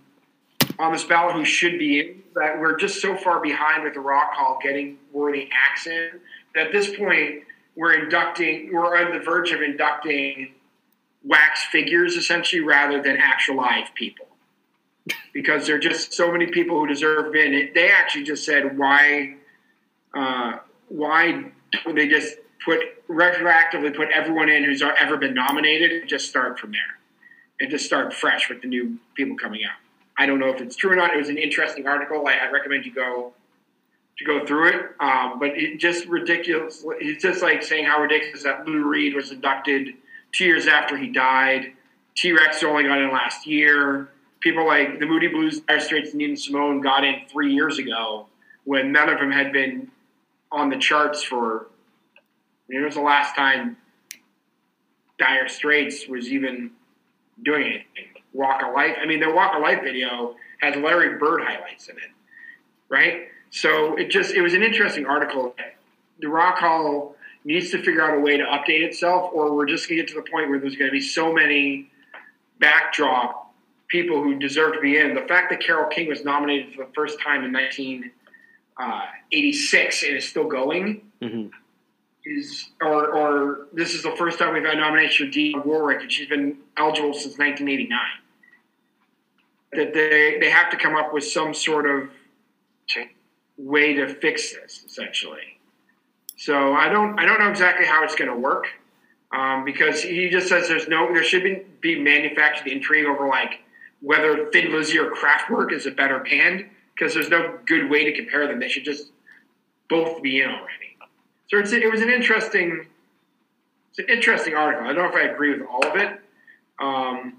on 0.79 0.93
this 0.93 1.03
ballot 1.03 1.35
who 1.35 1.43
should 1.43 1.77
be 1.77 1.99
in, 1.99 2.23
that 2.35 2.59
we're 2.59 2.77
just 2.77 3.01
so 3.01 3.17
far 3.17 3.39
behind 3.41 3.83
with 3.83 3.95
the 3.95 3.99
Rock 3.99 4.31
Hall 4.33 4.59
getting 4.61 4.97
worthy 5.11 5.49
acts 5.51 5.87
in 5.87 6.19
that 6.55 6.67
at 6.67 6.71
this 6.71 6.95
point 6.95 7.43
we're 7.75 7.93
inducting 7.93 8.71
we're 8.71 8.95
on 8.95 9.11
the 9.11 9.19
verge 9.19 9.51
of 9.51 9.61
inducting 9.61 10.53
wax 11.23 11.65
figures 11.71 12.15
essentially 12.15 12.61
rather 12.61 13.01
than 13.01 13.17
actual 13.17 13.57
live 13.57 13.87
people 13.95 14.27
because 15.33 15.65
there 15.65 15.75
are 15.75 15.79
just 15.79 16.13
so 16.13 16.31
many 16.31 16.45
people 16.45 16.79
who 16.79 16.87
deserve 16.87 17.35
in. 17.35 17.71
They 17.73 17.89
actually 17.89 18.23
just 18.23 18.45
said 18.45 18.77
why 18.77 19.37
uh, 20.13 20.57
why 20.89 21.51
they 21.91 22.07
just 22.07 22.35
put 22.63 22.79
retroactively 23.07 23.95
put 23.95 24.09
everyone 24.13 24.49
in 24.49 24.63
who's 24.63 24.83
ever 24.83 25.17
been 25.17 25.33
nominated 25.33 25.91
and 25.91 26.07
just 26.07 26.29
start 26.29 26.59
from 26.59 26.71
there 26.71 27.02
and 27.59 27.69
just 27.69 27.85
start 27.85 28.13
fresh 28.13 28.49
with 28.49 28.61
the 28.61 28.67
new 28.67 28.97
people 29.15 29.35
coming 29.37 29.61
out. 29.63 29.77
I 30.17 30.25
don't 30.25 30.39
know 30.39 30.49
if 30.49 30.61
it's 30.61 30.75
true 30.75 30.91
or 30.91 30.95
not. 30.95 31.13
It 31.13 31.17
was 31.17 31.29
an 31.29 31.37
interesting 31.37 31.87
article. 31.87 32.27
I, 32.27 32.33
I 32.33 32.51
recommend 32.51 32.85
you 32.85 32.93
go 32.93 33.33
to 34.17 34.25
go 34.25 34.45
through 34.45 34.69
it. 34.69 34.81
Um, 34.99 35.39
but 35.39 35.57
it 35.57 35.79
just 35.79 36.05
ridiculous. 36.05 36.83
It's 36.99 37.21
just 37.21 37.41
like 37.41 37.63
saying 37.63 37.85
how 37.85 37.99
ridiculous 37.99 38.43
that 38.43 38.65
Lou 38.67 38.87
Reed 38.87 39.15
was 39.15 39.31
inducted 39.31 39.89
two 40.31 40.45
years 40.45 40.67
after 40.67 40.97
he 40.97 41.07
died. 41.07 41.73
T 42.15 42.31
Rex 42.31 42.63
only 42.63 42.83
got 42.83 42.99
in 42.99 43.11
last 43.11 43.47
year. 43.47 44.09
People 44.39 44.67
like 44.67 44.99
the 44.99 45.05
Moody 45.05 45.27
Blues, 45.29 45.61
Dire 45.61 45.79
Straits, 45.79 46.09
and 46.09 46.19
Nina 46.19 46.35
Simone 46.35 46.81
got 46.81 47.03
in 47.03 47.21
three 47.31 47.53
years 47.53 47.79
ago 47.79 48.27
when 48.65 48.91
none 48.91 49.09
of 49.09 49.17
them 49.19 49.31
had 49.31 49.51
been 49.51 49.89
on 50.51 50.69
the 50.69 50.77
charts 50.77 51.23
for. 51.23 51.67
I 52.15 52.19
mean, 52.69 52.81
it 52.81 52.85
was 52.85 52.95
the 52.95 53.01
last 53.01 53.35
time 53.35 53.77
Dire 55.17 55.47
Straits 55.47 56.07
was 56.07 56.27
even 56.27 56.71
doing 57.41 57.63
anything. 57.63 58.09
Walk 58.33 58.61
of 58.63 58.73
Life. 58.73 58.95
I 59.01 59.05
mean, 59.05 59.19
their 59.19 59.33
Walk 59.33 59.55
of 59.55 59.61
Life 59.61 59.81
video 59.83 60.35
has 60.61 60.75
Larry 60.75 61.17
Bird 61.17 61.41
highlights 61.43 61.87
in 61.87 61.97
it, 61.97 62.11
right? 62.89 63.27
So 63.51 63.95
it 63.95 64.09
just 64.09 64.33
it 64.33 64.41
was 64.41 64.53
an 64.53 64.63
interesting 64.63 65.05
article. 65.05 65.55
The 66.19 66.27
Rock 66.27 66.57
Hall 66.59 67.15
needs 67.45 67.71
to 67.71 67.77
figure 67.77 68.01
out 68.01 68.17
a 68.17 68.19
way 68.19 68.37
to 68.37 68.43
update 68.43 68.81
itself, 68.83 69.31
or 69.33 69.53
we're 69.53 69.65
just 69.65 69.87
going 69.89 69.97
to 69.97 70.03
get 70.03 70.09
to 70.13 70.21
the 70.21 70.29
point 70.31 70.49
where 70.49 70.59
there's 70.59 70.75
going 70.75 70.89
to 70.89 70.93
be 70.93 71.01
so 71.01 71.33
many 71.33 71.89
backdrop 72.59 73.53
people 73.89 74.23
who 74.23 74.35
deserve 74.39 74.73
to 74.73 74.79
be 74.79 74.97
in. 74.97 75.13
The 75.13 75.21
fact 75.27 75.49
that 75.51 75.59
Carole 75.59 75.89
King 75.89 76.07
was 76.07 76.23
nominated 76.23 76.73
for 76.73 76.85
the 76.85 76.91
first 76.93 77.19
time 77.19 77.43
in 77.43 77.51
1986 77.51 80.03
and 80.03 80.15
is 80.17 80.27
still 80.27 80.47
going 80.47 81.11
Mhm. 81.21 81.51
Is, 82.25 82.69
or, 82.81 83.07
or 83.09 83.67
this 83.73 83.93
is 83.93 84.03
the 84.03 84.15
first 84.15 84.39
time 84.39 84.53
we've 84.53 84.63
had 84.63 84.77
nomination 84.77 85.27
for 85.27 85.31
Dee 85.31 85.55
Warwick, 85.65 86.01
and 86.01 86.11
she's 86.11 86.27
been 86.27 86.57
eligible 86.77 87.13
since 87.13 87.37
1989. 87.37 87.99
That 89.73 89.93
they 89.93 90.37
they 90.39 90.51
have 90.51 90.69
to 90.69 90.77
come 90.77 90.95
up 90.95 91.13
with 91.13 91.23
some 91.23 91.53
sort 91.53 91.89
of 91.89 92.09
way 93.57 93.93
to 93.93 94.07
fix 94.07 94.53
this, 94.53 94.83
essentially. 94.85 95.59
So 96.37 96.73
I 96.73 96.89
don't 96.89 97.19
I 97.19 97.25
don't 97.25 97.39
know 97.39 97.49
exactly 97.49 97.85
how 97.85 98.03
it's 98.03 98.15
going 98.15 98.29
to 98.29 98.37
work 98.37 98.67
um, 99.35 99.65
because 99.65 100.01
he 100.01 100.29
just 100.29 100.47
says 100.47 100.67
there's 100.67 100.87
no 100.87 101.11
there 101.13 101.23
should 101.23 101.43
be, 101.43 101.63
be 101.81 101.99
manufactured 101.99 102.67
intrigue 102.67 103.05
over 103.05 103.27
like 103.27 103.59
whether 104.01 104.49
Thin 104.51 104.71
Lizzy 104.71 104.99
or 104.99 105.11
Kraftwerk 105.11 105.71
is 105.71 105.85
a 105.85 105.91
better 105.91 106.19
band 106.19 106.65
because 106.93 107.13
there's 107.13 107.29
no 107.29 107.57
good 107.65 107.89
way 107.89 108.03
to 108.03 108.13
compare 108.13 108.47
them. 108.47 108.59
They 108.59 108.67
should 108.67 108.83
just 108.83 109.11
both 109.89 110.21
be 110.21 110.41
in 110.41 110.49
already. 110.49 110.92
So 111.53 111.59
it's, 111.59 111.71
it 111.71 111.91
was 111.91 112.01
an 112.01 112.09
interesting 112.09 112.87
it's 113.91 113.99
an 113.99 114.05
interesting 114.09 114.55
article. 114.55 114.85
I 114.85 114.93
don't 114.93 115.03
know 115.03 115.09
if 115.09 115.13
I 115.15 115.31
agree 115.31 115.51
with 115.51 115.67
all 115.69 115.85
of 115.85 115.95
it, 115.95 116.19
um, 116.79 117.33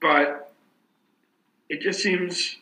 but 0.00 0.50
it 1.68 1.82
just 1.82 2.00
seems 2.00 2.56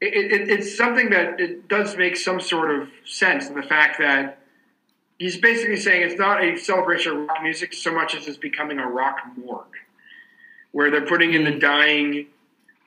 it, 0.00 0.32
it, 0.32 0.50
it's 0.50 0.76
something 0.76 1.10
that 1.10 1.38
it 1.38 1.68
does 1.68 1.96
make 1.96 2.16
some 2.16 2.40
sort 2.40 2.72
of 2.72 2.88
sense 3.04 3.46
in 3.46 3.54
the 3.54 3.62
fact 3.62 4.00
that 4.00 4.40
he's 5.20 5.36
basically 5.36 5.76
saying 5.76 6.02
it's 6.02 6.18
not 6.18 6.42
a 6.42 6.58
celebration 6.58 7.12
of 7.12 7.28
rock 7.28 7.40
music 7.40 7.72
so 7.72 7.94
much 7.94 8.16
as 8.16 8.26
it's 8.26 8.36
becoming 8.36 8.80
a 8.80 8.88
rock 8.88 9.18
morgue, 9.36 9.76
where 10.72 10.90
they're 10.90 11.06
putting 11.06 11.34
in 11.34 11.44
the 11.44 11.56
dying, 11.56 12.26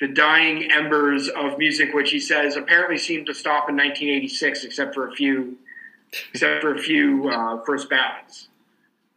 the 0.01 0.09
dying 0.09 0.69
embers 0.73 1.29
of 1.29 1.57
music, 1.57 1.93
which 1.93 2.11
he 2.11 2.19
says 2.19 2.57
apparently 2.57 2.97
seemed 2.97 3.27
to 3.27 3.33
stop 3.33 3.69
in 3.69 3.77
1986, 3.77 4.65
except 4.65 4.93
for 4.93 5.07
a 5.07 5.13
few, 5.13 5.57
except 6.33 6.61
for 6.61 6.73
a 6.73 6.79
few 6.79 7.29
uh, 7.29 7.63
first 7.63 7.89
ballots. 7.89 8.49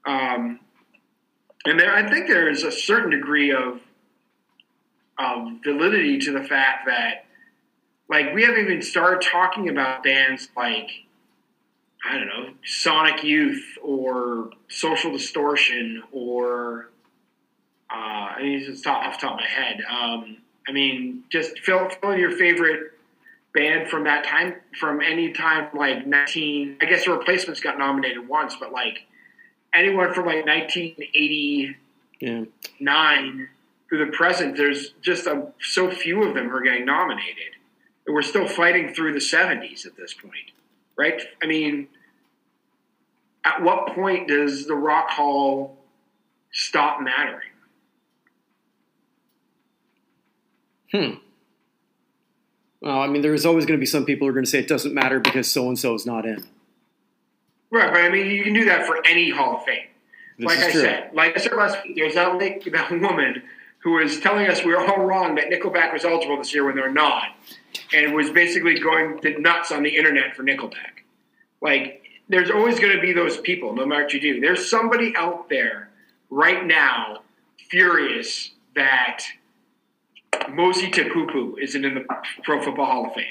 Um, 0.05 0.61
and 1.65 1.81
there, 1.81 1.95
I 1.95 2.09
think 2.09 2.29
there 2.29 2.49
is 2.49 2.63
a 2.63 2.73
certain 2.73 3.11
degree 3.11 3.53
of 3.53 3.81
of 5.19 5.49
validity 5.65 6.19
to 6.19 6.33
the 6.33 6.45
fact 6.45 6.87
that 6.87 7.25
like 8.09 8.35
we 8.35 8.43
haven't 8.43 8.61
even 8.61 8.83
started 8.83 9.27
talking 9.27 9.69
about 9.69 10.03
bands 10.03 10.49
like 10.57 10.91
I 12.09 12.19
don't 12.19 12.27
know 12.27 12.51
Sonic 12.65 13.25
Youth 13.25 13.79
or 13.83 14.51
Social 14.69 15.13
Distortion 15.13 16.03
or 16.13 16.91
uh, 17.91 17.95
I 17.95 18.43
mean 18.43 18.65
it's 18.69 18.87
off 18.87 19.19
the 19.19 19.27
top 19.27 19.35
of 19.35 19.41
my 19.41 19.47
head. 19.47 19.81
Um, 19.91 20.37
I 20.69 20.73
mean 20.73 21.25
just 21.31 21.59
fill, 21.61 21.89
fill 21.89 22.13
in 22.13 22.21
your 22.21 22.37
favorite 22.37 22.93
band 23.57 23.89
from 23.89 24.05
that 24.05 24.23
time 24.25 24.55
from 24.79 25.01
any 25.01 25.33
time 25.33 25.69
like 25.75 26.07
19 26.07 26.77
I 26.81 26.85
guess 26.85 27.07
the 27.07 27.13
replacements 27.13 27.59
got 27.61 27.79
nominated 27.79 28.29
once 28.29 28.55
but 28.55 28.71
like 28.71 29.07
anyone 29.75 30.13
from 30.15 30.27
like 30.27 30.47
1989 30.47 31.77
Yeah. 32.21 32.45
through 33.89 34.07
the 34.07 34.13
present 34.13 34.57
there's 34.57 34.91
just 35.01 35.27
a, 35.27 35.49
so 35.61 35.91
few 35.91 36.23
of 36.23 36.35
them 36.35 36.55
are 36.55 36.61
getting 36.61 36.85
nominated 36.85 37.57
and 38.07 38.15
we're 38.15 38.23
still 38.23 38.47
fighting 38.47 38.95
through 38.95 39.13
the 39.13 39.19
70s 39.19 39.85
at 39.85 39.97
this 39.97 40.15
point, 40.15 40.53
right? 40.97 41.21
I 41.43 41.47
mean, 41.47 41.89
at 43.45 43.63
what 43.63 43.95
point 43.95 44.29
does 44.29 44.67
the 44.67 44.75
Rock 44.77 45.11
Hall 45.11 45.77
stop 46.53 47.01
mattering? 47.01 47.49
Hmm. 50.93 51.26
Well, 52.87 53.01
I 53.01 53.09
mean, 53.09 53.21
there's 53.21 53.45
always 53.45 53.67
going 53.67 53.77
to 53.77 53.83
be 53.83 53.87
some 53.87 54.05
people 54.05 54.27
who 54.27 54.31
are 54.31 54.33
going 54.33 54.45
to 54.45 54.51
say 54.51 54.61
it 54.61 54.69
doesn't 54.69 54.95
matter 54.95 55.19
because 55.19 55.51
so 55.51 55.67
and 55.67 55.77
so 55.77 55.95
is 55.95 56.07
not 56.07 56.25
in. 56.25 56.47
Right, 57.69 57.93
but 57.93 58.01
I 58.01 58.09
mean, 58.11 58.31
you 58.31 58.45
can 58.45 58.55
do 58.55 58.65
that 58.67 58.87
for 58.87 59.05
any 59.05 59.29
Hall 59.29 59.57
of 59.57 59.65
Fame. 59.65 59.89
This 60.39 60.47
like 60.47 60.59
is 60.59 60.65
I 60.67 60.71
true. 60.71 60.81
said, 60.83 61.11
like 61.13 61.37
I 61.37 61.41
said 61.41 61.53
last 61.55 61.83
week, 61.83 61.97
there's 61.97 62.15
that, 62.15 62.39
lady- 62.39 62.71
that 62.71 62.93
woman 62.93 63.43
who 63.79 63.95
was 63.95 64.21
telling 64.21 64.47
us 64.47 64.65
we 64.65 64.71
were 64.71 64.87
all 64.87 65.05
wrong 65.05 65.35
that 65.35 65.51
Nickelback 65.51 65.93
was 65.93 66.05
eligible 66.05 66.37
this 66.37 66.55
year 66.55 66.65
when 66.65 66.77
they're 66.77 66.93
not, 66.93 67.25
and 67.93 68.15
was 68.15 68.31
basically 68.31 68.79
going 68.79 69.21
to 69.23 69.37
nuts 69.41 69.73
on 69.73 69.83
the 69.83 69.97
internet 69.97 70.37
for 70.37 70.45
Nickelback. 70.45 71.03
Like, 71.61 72.05
there's 72.29 72.53
always 72.53 72.79
going 72.79 72.95
to 72.95 73.03
be 73.03 73.13
those 73.13 73.37
people, 73.39 73.75
no 73.75 73.85
matter 73.85 74.05
what 74.05 74.13
you 74.13 74.21
do. 74.21 74.41
There's 74.41 74.71
somebody 74.71 75.13
out 75.17 75.49
there 75.49 75.91
right 76.31 76.65
now 76.65 77.23
furious 77.69 78.53
that 78.77 79.25
Mosi 80.49 80.93
Tatupu 80.93 81.59
isn't 81.61 81.85
in 81.85 81.95
the 81.95 82.05
Pro 82.43 82.63
Football 82.63 82.87
Hall 82.87 83.07
of 83.07 83.15
Fame. 83.15 83.25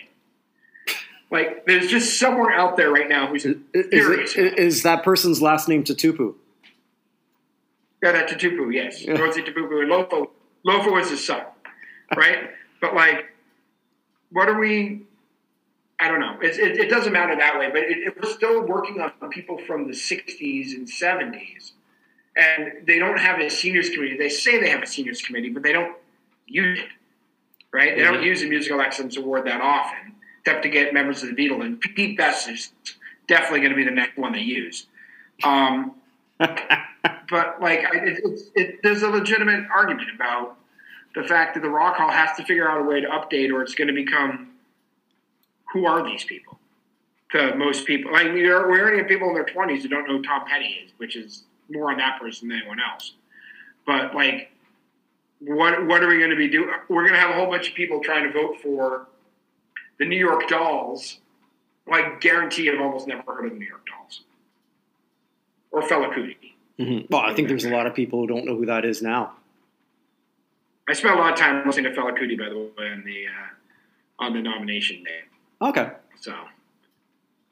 Like, 1.32 1.66
there's 1.66 1.88
just 1.88 2.20
someone 2.20 2.54
out 2.54 2.78
there 2.78 2.92
right 2.92 3.10
now 3.10 3.28
who's 3.28 3.46
Is, 3.46 3.58
is, 3.74 4.36
is 4.36 4.84
that 4.84 5.04
person's 5.04 5.42
last 5.42 5.68
name 5.68 5.84
Tatupu? 5.84 6.36
Yeah, 8.04 8.12
that 8.12 8.30
Tatupu, 8.30 8.74
yes. 8.74 9.02
Yeah. 9.02 9.14
Rosie 9.14 9.42
Tatupu 9.42 9.82
and 9.82 9.92
Lofa. 9.92 10.28
Lofa 10.66 10.92
was 10.92 11.10
his 11.10 11.26
son, 11.26 11.42
right? 12.16 12.50
but 12.82 12.94
like, 12.94 13.34
what 14.32 14.48
are 14.50 14.60
we? 14.60 15.04
I 16.00 16.08
don't 16.08 16.20
know. 16.20 16.38
It's, 16.42 16.58
it, 16.58 16.78
it 16.78 16.90
doesn't 16.90 17.14
matter 17.14 17.36
that 17.36 17.58
way, 17.58 17.70
but 17.70 17.80
it, 17.80 17.98
it, 18.00 18.16
we're 18.22 18.30
still 18.32 18.62
working 18.62 19.00
on 19.00 19.12
people 19.30 19.58
from 19.58 19.88
the 19.88 19.94
'60s 19.94 20.74
and 20.74 20.88
'70s, 20.88 21.72
and 22.36 22.86
they 22.86 23.00
don't 23.00 23.18
have 23.18 23.40
a 23.40 23.50
seniors 23.50 23.90
committee. 23.90 24.18
They 24.18 24.30
say 24.30 24.60
they 24.60 24.70
have 24.70 24.84
a 24.84 24.88
seniors 24.88 25.22
committee, 25.22 25.50
but 25.50 25.64
they 25.64 25.72
don't 25.72 25.96
use 26.48 26.80
it, 26.80 26.90
right? 27.72 27.96
They 27.96 28.04
don't 28.04 28.24
use 28.24 28.42
the 28.42 28.50
musical 28.50 28.82
excellence 28.82 29.18
award 29.18 29.46
that 29.48 29.62
often, 29.62 30.16
except 30.42 30.64
to 30.64 30.70
get 30.70 30.94
members 30.94 31.24
of 31.24 31.30
the 31.30 31.36
Beatles. 31.36 31.66
And 31.66 31.80
Pete 31.80 32.18
Best 32.18 32.50
is 32.50 32.72
definitely 33.28 33.60
going 33.60 33.72
to 33.72 33.76
be 33.76 33.84
the 33.84 33.92
next 33.92 34.18
one 34.18 34.34
they 34.34 34.40
use. 34.40 34.88
Um, 35.44 35.96
but 36.38 37.62
like 37.62 37.86
I, 37.86 37.92
it, 37.94 38.40
it, 38.56 38.80
there's 38.84 39.04
a 39.04 39.10
legitimate 39.10 39.66
argument 39.74 40.10
about 40.14 40.58
the 41.16 41.24
fact 41.24 41.54
that 41.54 41.62
the 41.62 41.70
Rock 41.70 41.96
Hall 41.96 42.10
has 42.10 42.36
to 42.38 42.44
figure 42.44 42.70
out 42.70 42.82
a 42.82 42.84
way 42.84 43.00
to 43.02 43.08
update, 43.08 43.52
or 43.52 43.62
it's 43.62 43.76
going 43.76 43.88
to 43.88 43.94
become 43.94 44.52
who 45.72 45.86
are 45.86 46.04
these 46.04 46.24
people? 46.24 46.60
To 47.32 47.56
most 47.56 47.86
people, 47.86 48.14
like 48.14 48.32
we 48.32 48.48
are, 48.48 48.70
we 48.72 48.80
already 48.80 49.00
have 49.00 49.08
people 49.08 49.28
in 49.30 49.34
their 49.34 49.46
twenties 49.46 49.84
who 49.84 49.90
don't 49.90 50.08
know 50.08 50.18
who 50.18 50.24
Tom 50.24 50.46
Petty 50.48 50.78
is, 50.86 50.92
which 50.98 51.16
is 51.16 51.44
more 51.70 51.92
on 51.92 51.98
that 51.98 52.20
person 52.22 52.50
than 52.50 52.60
anyone 52.60 52.80
else. 52.80 53.14
But 53.86 54.14
like, 54.16 54.52
what 55.40 55.86
what 55.86 56.04
are 56.04 56.08
we 56.08 56.18
going 56.18 56.30
to 56.30 56.36
be 56.36 56.50
doing? 56.50 56.70
We're 56.90 57.04
going 57.04 57.14
to 57.14 57.20
have 57.20 57.32
a 57.32 57.34
whole 57.34 57.48
bunch 57.48 57.70
of 57.70 57.76
people 57.76 58.00
trying 58.02 58.24
to 58.24 58.32
vote 58.32 58.62
for 58.62 59.08
the 60.00 60.06
New 60.06 60.18
York 60.18 60.48
Dolls. 60.48 61.20
I 61.92 62.16
guarantee 62.20 62.70
I've 62.70 62.82
almost 62.82 63.08
never 63.08 63.22
heard 63.28 63.46
of 63.46 63.52
the 63.52 63.60
New 63.60 63.68
York 63.68 63.86
Dolls 63.86 64.22
or 65.72 65.82
Fela 65.82 66.12
Kuti. 66.12 66.54
Mm-hmm. 66.80 67.06
Well, 67.10 67.22
I 67.22 67.34
think 67.34 67.48
there's 67.48 67.66
a 67.66 67.70
lot 67.70 67.86
of 67.86 67.94
people 67.94 68.20
who 68.22 68.28
don't 68.28 68.46
know 68.46 68.56
who 68.56 68.66
that 68.66 68.86
is 68.86 69.02
now. 69.02 69.34
I 70.88 70.94
spent 70.94 71.16
a 71.16 71.20
lot 71.20 71.34
of 71.34 71.40
time 71.40 71.66
listening 71.66 71.94
to 71.94 72.00
Fela 72.00 72.18
Kuti, 72.18 72.38
by 72.38 72.50
the 72.50 72.58
way, 72.58 72.92
on 72.92 73.04
the 73.06 73.26
uh, 73.28 74.26
on 74.26 74.34
the 74.34 74.42
nomination 74.42 75.04
day. 75.04 75.22
Okay. 75.62 75.92
So 76.20 76.34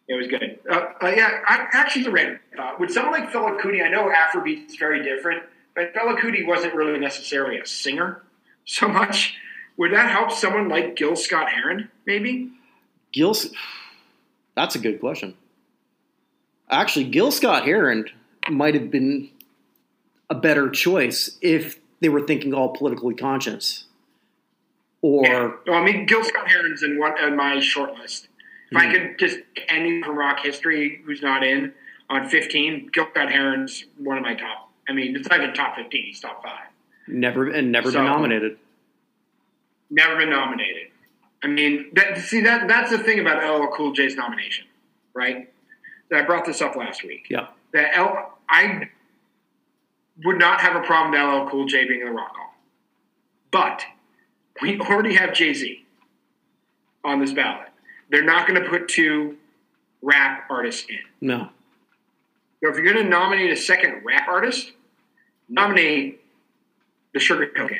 it 0.08 0.16
was 0.16 0.28
good. 0.28 0.60
Uh, 0.70 0.86
uh, 1.02 1.08
yeah, 1.08 1.40
I 1.48 1.68
actually 1.74 2.08
read 2.10 2.40
uh, 2.58 2.74
with 2.80 2.92
someone 2.92 3.14
like 3.20 3.32
Fela 3.32 3.60
Kuti, 3.60 3.84
I 3.84 3.90
know 3.90 4.12
Afrobeat 4.12 4.68
is 4.68 4.76
very 4.76 5.04
different, 5.04 5.44
but 5.76 5.94
Fela 5.94 6.18
Kuti 6.20 6.46
wasn't 6.46 6.74
really 6.76 7.00
necessarily 7.00 7.60
a 7.60 7.66
singer 7.66 8.24
so 8.66 8.88
much. 8.88 9.36
Would 9.78 9.94
that 9.94 10.12
help 10.12 10.32
someone 10.32 10.70
like 10.70 10.96
Gil 10.96 11.16
Scott 11.16 11.50
Heron, 11.50 11.90
maybe? 12.06 12.52
Gil, 13.12 13.36
that's 14.56 14.76
a 14.76 14.80
good 14.80 15.00
question. 15.00 15.36
Actually, 16.70 17.06
Gil 17.06 17.32
Scott 17.32 17.66
Heron 17.66 18.06
might 18.50 18.74
have 18.76 18.92
been 18.92 19.30
a 20.30 20.36
better 20.36 20.70
choice 20.70 21.38
if 21.42 21.80
they 22.02 22.10
were 22.10 22.22
thinking 22.22 22.54
all 22.54 22.70
politically 22.70 23.16
conscious. 23.16 23.86
Or, 25.02 25.26
yeah. 25.26 25.52
well, 25.68 25.82
I 25.82 25.84
mean, 25.84 26.06
Gil 26.06 26.24
Scott 26.24 26.50
Heron's 26.50 26.84
in 26.84 27.00
one 27.00 27.18
in 27.20 27.36
my 27.36 27.60
short 27.60 27.96
list. 27.96 28.28
If 28.72 28.78
I 28.78 28.86
hmm. 28.86 28.92
could 28.92 29.20
just 29.20 29.40
any 29.68 30.02
from 30.02 30.18
rock 30.18 30.40
history 30.40 31.02
who's 31.06 31.22
not 31.22 31.44
in 31.44 31.74
on 32.10 32.30
15, 32.30 32.90
Gil 32.94 33.08
Scott 33.12 33.32
Heron's 33.32 33.86
one 33.98 34.18
of 34.18 34.24
my 34.24 34.36
top. 34.36 34.72
I 34.88 34.94
mean, 34.94 35.16
it's 35.16 35.30
not 35.30 35.40
even 35.42 35.54
top 35.54 35.76
15; 35.76 36.06
he's 36.06 36.20
top 36.20 36.44
five. 36.44 36.68
Never 37.08 37.50
and 37.50 37.72
never 37.72 37.92
so, 37.92 38.00
been 38.00 38.06
nominated. 38.06 38.58
Never 39.90 40.18
been 40.18 40.30
nominated. 40.30 40.88
I 41.44 41.48
mean, 41.48 41.90
that, 41.94 42.18
see 42.20 42.42
that 42.42 42.68
that's 42.68 42.90
the 42.90 42.98
thing 42.98 43.20
about 43.20 43.44
LL 43.44 43.68
Cool 43.76 43.92
J's 43.92 44.16
nomination, 44.16 44.66
right? 45.14 45.52
That 46.10 46.22
I 46.24 46.26
brought 46.26 46.46
this 46.46 46.62
up 46.62 46.76
last 46.76 47.04
week. 47.04 47.28
Yeah. 47.30 47.48
That 47.74 47.96
L, 47.96 48.38
I 48.50 48.90
would 50.24 50.40
not 50.40 50.62
have 50.62 50.76
a 50.76 50.86
problem 50.86 51.12
with 51.12 51.44
LL 51.44 51.50
Cool 51.50 51.66
J 51.66 51.86
being 51.86 52.02
in 52.02 52.08
the 52.08 52.14
Rock 52.14 52.36
Hall, 52.36 52.54
but 53.52 53.84
we 54.62 54.80
already 54.80 55.16
have 55.16 55.34
Jay 55.34 55.54
Z 55.54 55.84
on 57.04 57.20
this 57.20 57.34
ballot. 57.34 57.68
They're 58.10 58.24
not 58.24 58.48
going 58.48 58.62
to 58.62 58.70
put 58.70 58.88
two 58.88 59.38
rap 60.02 60.46
artists 60.50 60.86
in. 60.90 61.00
No. 61.20 61.50
So 62.64 62.70
if 62.70 62.78
you're 62.78 62.86
going 62.86 63.04
to 63.04 63.10
nominate 63.10 63.52
a 63.52 63.58
second 63.58 64.04
rap 64.06 64.26
artist, 64.30 64.72
nominate 65.50 66.24
the 67.14 67.20
Sugar 67.20 67.52
Hill 67.54 67.68
Gang. 67.68 67.78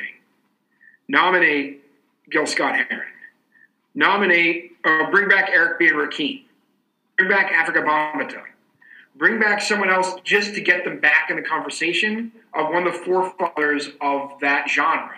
Nominate 1.08 1.82
Gil 2.30 2.44
Scott 2.44 2.76
Heron. 2.76 3.06
Nominate, 3.94 4.72
or 4.84 5.10
bring 5.10 5.26
back 5.26 5.48
Eric 5.48 5.78
B. 5.78 5.88
and 5.88 5.96
Rakim. 5.96 6.42
Bring 7.16 7.30
back 7.30 7.50
Afrika 7.50 7.82
Bambaataa. 7.82 8.42
Bring 9.16 9.40
back 9.40 9.62
someone 9.62 9.88
else 9.88 10.20
just 10.22 10.54
to 10.54 10.60
get 10.60 10.84
them 10.84 11.00
back 11.00 11.30
in 11.30 11.36
the 11.36 11.42
conversation 11.42 12.30
of 12.52 12.70
one 12.70 12.86
of 12.86 12.92
the 12.92 12.98
forefathers 12.98 13.88
of 14.02 14.32
that 14.42 14.68
genre 14.68 15.16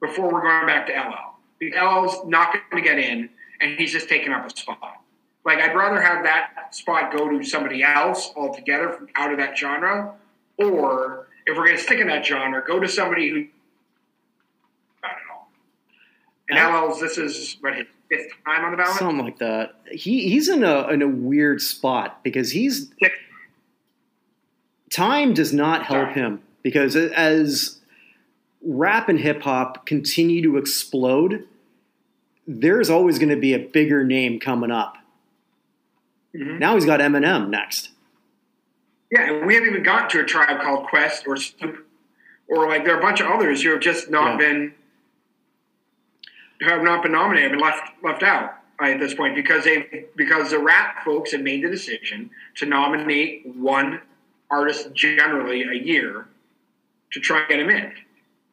before 0.00 0.32
we're 0.32 0.42
going 0.42 0.66
back 0.66 0.86
to 0.86 0.92
LL. 0.92 1.34
Because 1.58 1.76
LL's 1.76 2.28
not 2.28 2.52
going 2.70 2.80
to 2.84 2.88
get 2.88 3.00
in 3.00 3.28
and 3.60 3.76
he's 3.76 3.90
just 3.90 4.08
taking 4.08 4.32
up 4.32 4.46
a 4.46 4.56
spot. 4.56 5.03
Like 5.44 5.58
I'd 5.58 5.74
rather 5.76 6.00
have 6.00 6.24
that 6.24 6.74
spot 6.74 7.12
go 7.12 7.28
to 7.28 7.44
somebody 7.44 7.82
else 7.82 8.32
altogether 8.36 8.90
from 8.90 9.08
out 9.16 9.30
of 9.30 9.38
that 9.38 9.56
genre, 9.56 10.14
or 10.58 11.26
if 11.46 11.56
we're 11.56 11.66
going 11.66 11.76
to 11.76 11.82
stick 11.82 12.00
in 12.00 12.06
that 12.08 12.24
genre, 12.24 12.64
go 12.66 12.80
to 12.80 12.88
somebody 12.88 13.28
who 13.28 13.46
I 15.02 15.08
don't 15.08 15.28
know. 15.28 15.44
And 16.48 16.58
LL's 16.58 17.00
this 17.00 17.18
is 17.18 17.58
what 17.60 17.74
his 17.74 17.86
fifth 18.10 18.32
time 18.46 18.64
on 18.64 18.70
the 18.70 18.76
ballot, 18.76 18.96
something 18.96 19.24
like 19.24 19.38
that. 19.38 19.74
He 19.90 20.28
he's 20.30 20.48
in 20.48 20.64
a 20.64 20.88
in 20.88 21.02
a 21.02 21.08
weird 21.08 21.60
spot 21.60 22.22
because 22.24 22.52
he's 22.52 22.90
time 24.90 25.34
does 25.34 25.52
not 25.52 25.82
help 25.84 26.08
Sorry. 26.08 26.14
him 26.14 26.42
because 26.62 26.96
as 26.96 27.80
rap 28.62 29.10
and 29.10 29.20
hip 29.20 29.42
hop 29.42 29.84
continue 29.84 30.42
to 30.42 30.56
explode 30.56 31.46
there's 32.46 32.90
always 32.90 33.18
going 33.18 33.30
to 33.30 33.36
be 33.36 33.54
a 33.54 33.58
bigger 33.58 34.04
name 34.04 34.38
coming 34.38 34.70
up. 34.70 34.96
Mm-hmm. 36.34 36.58
Now 36.58 36.74
he's 36.74 36.84
got 36.84 37.00
Eminem 37.00 37.48
next. 37.48 37.90
Yeah, 39.10 39.30
and 39.30 39.46
we 39.46 39.54
haven't 39.54 39.70
even 39.70 39.82
gotten 39.82 40.08
to 40.10 40.20
a 40.20 40.24
tribe 40.24 40.60
called 40.60 40.86
Quest 40.88 41.26
or 41.26 41.36
Snoop, 41.36 41.86
or 42.48 42.66
like 42.68 42.84
there 42.84 42.94
are 42.94 42.98
a 42.98 43.02
bunch 43.02 43.20
of 43.20 43.28
others 43.28 43.62
who 43.62 43.70
have 43.70 43.80
just 43.80 44.10
not 44.10 44.32
yeah. 44.32 44.36
been 44.36 44.74
who 46.60 46.68
have 46.68 46.82
not 46.82 47.02
been 47.02 47.12
nominated, 47.12 47.52
been 47.52 47.60
left 47.60 47.90
left 48.02 48.22
out 48.22 48.54
at 48.80 48.98
this 48.98 49.14
point 49.14 49.34
because 49.36 49.64
they 49.64 50.06
because 50.16 50.50
the 50.50 50.58
rap 50.58 51.04
folks 51.04 51.32
have 51.32 51.42
made 51.42 51.62
the 51.62 51.70
decision 51.70 52.30
to 52.56 52.66
nominate 52.66 53.46
one 53.54 54.00
artist 54.50 54.92
generally 54.94 55.62
a 55.62 55.74
year 55.74 56.26
to 57.12 57.20
try 57.20 57.40
and 57.40 57.48
get 57.48 57.60
him 57.60 57.70
in, 57.70 57.92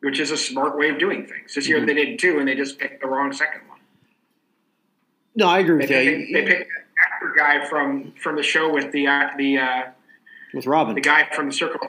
which 0.01 0.19
is 0.19 0.31
a 0.31 0.37
smart 0.37 0.77
way 0.77 0.89
of 0.89 0.99
doing 0.99 1.25
things. 1.25 1.55
This 1.55 1.67
year 1.67 1.77
mm-hmm. 1.77 1.87
they 1.87 1.93
did 1.93 2.19
too, 2.19 2.39
and 2.39 2.47
they 2.47 2.55
just 2.55 2.77
picked 2.77 3.01
the 3.01 3.07
wrong 3.07 3.33
second 3.33 3.61
one. 3.67 3.79
No, 5.35 5.47
I 5.47 5.59
agree 5.59 5.77
with 5.77 5.89
they, 5.89 6.05
you. 6.05 6.27
They, 6.27 6.41
they 6.41 6.47
picked 6.47 6.71
actor 7.21 7.33
guy 7.35 7.65
from 7.67 8.13
from 8.13 8.35
the 8.35 8.43
show 8.43 8.73
with 8.73 8.91
the 8.91 9.07
uh, 9.07 9.29
the 9.37 9.57
uh, 9.57 9.83
with 10.53 10.65
Robin, 10.65 10.95
the 10.95 11.01
guy 11.01 11.27
from 11.33 11.47
the 11.47 11.53
Circle 11.53 11.79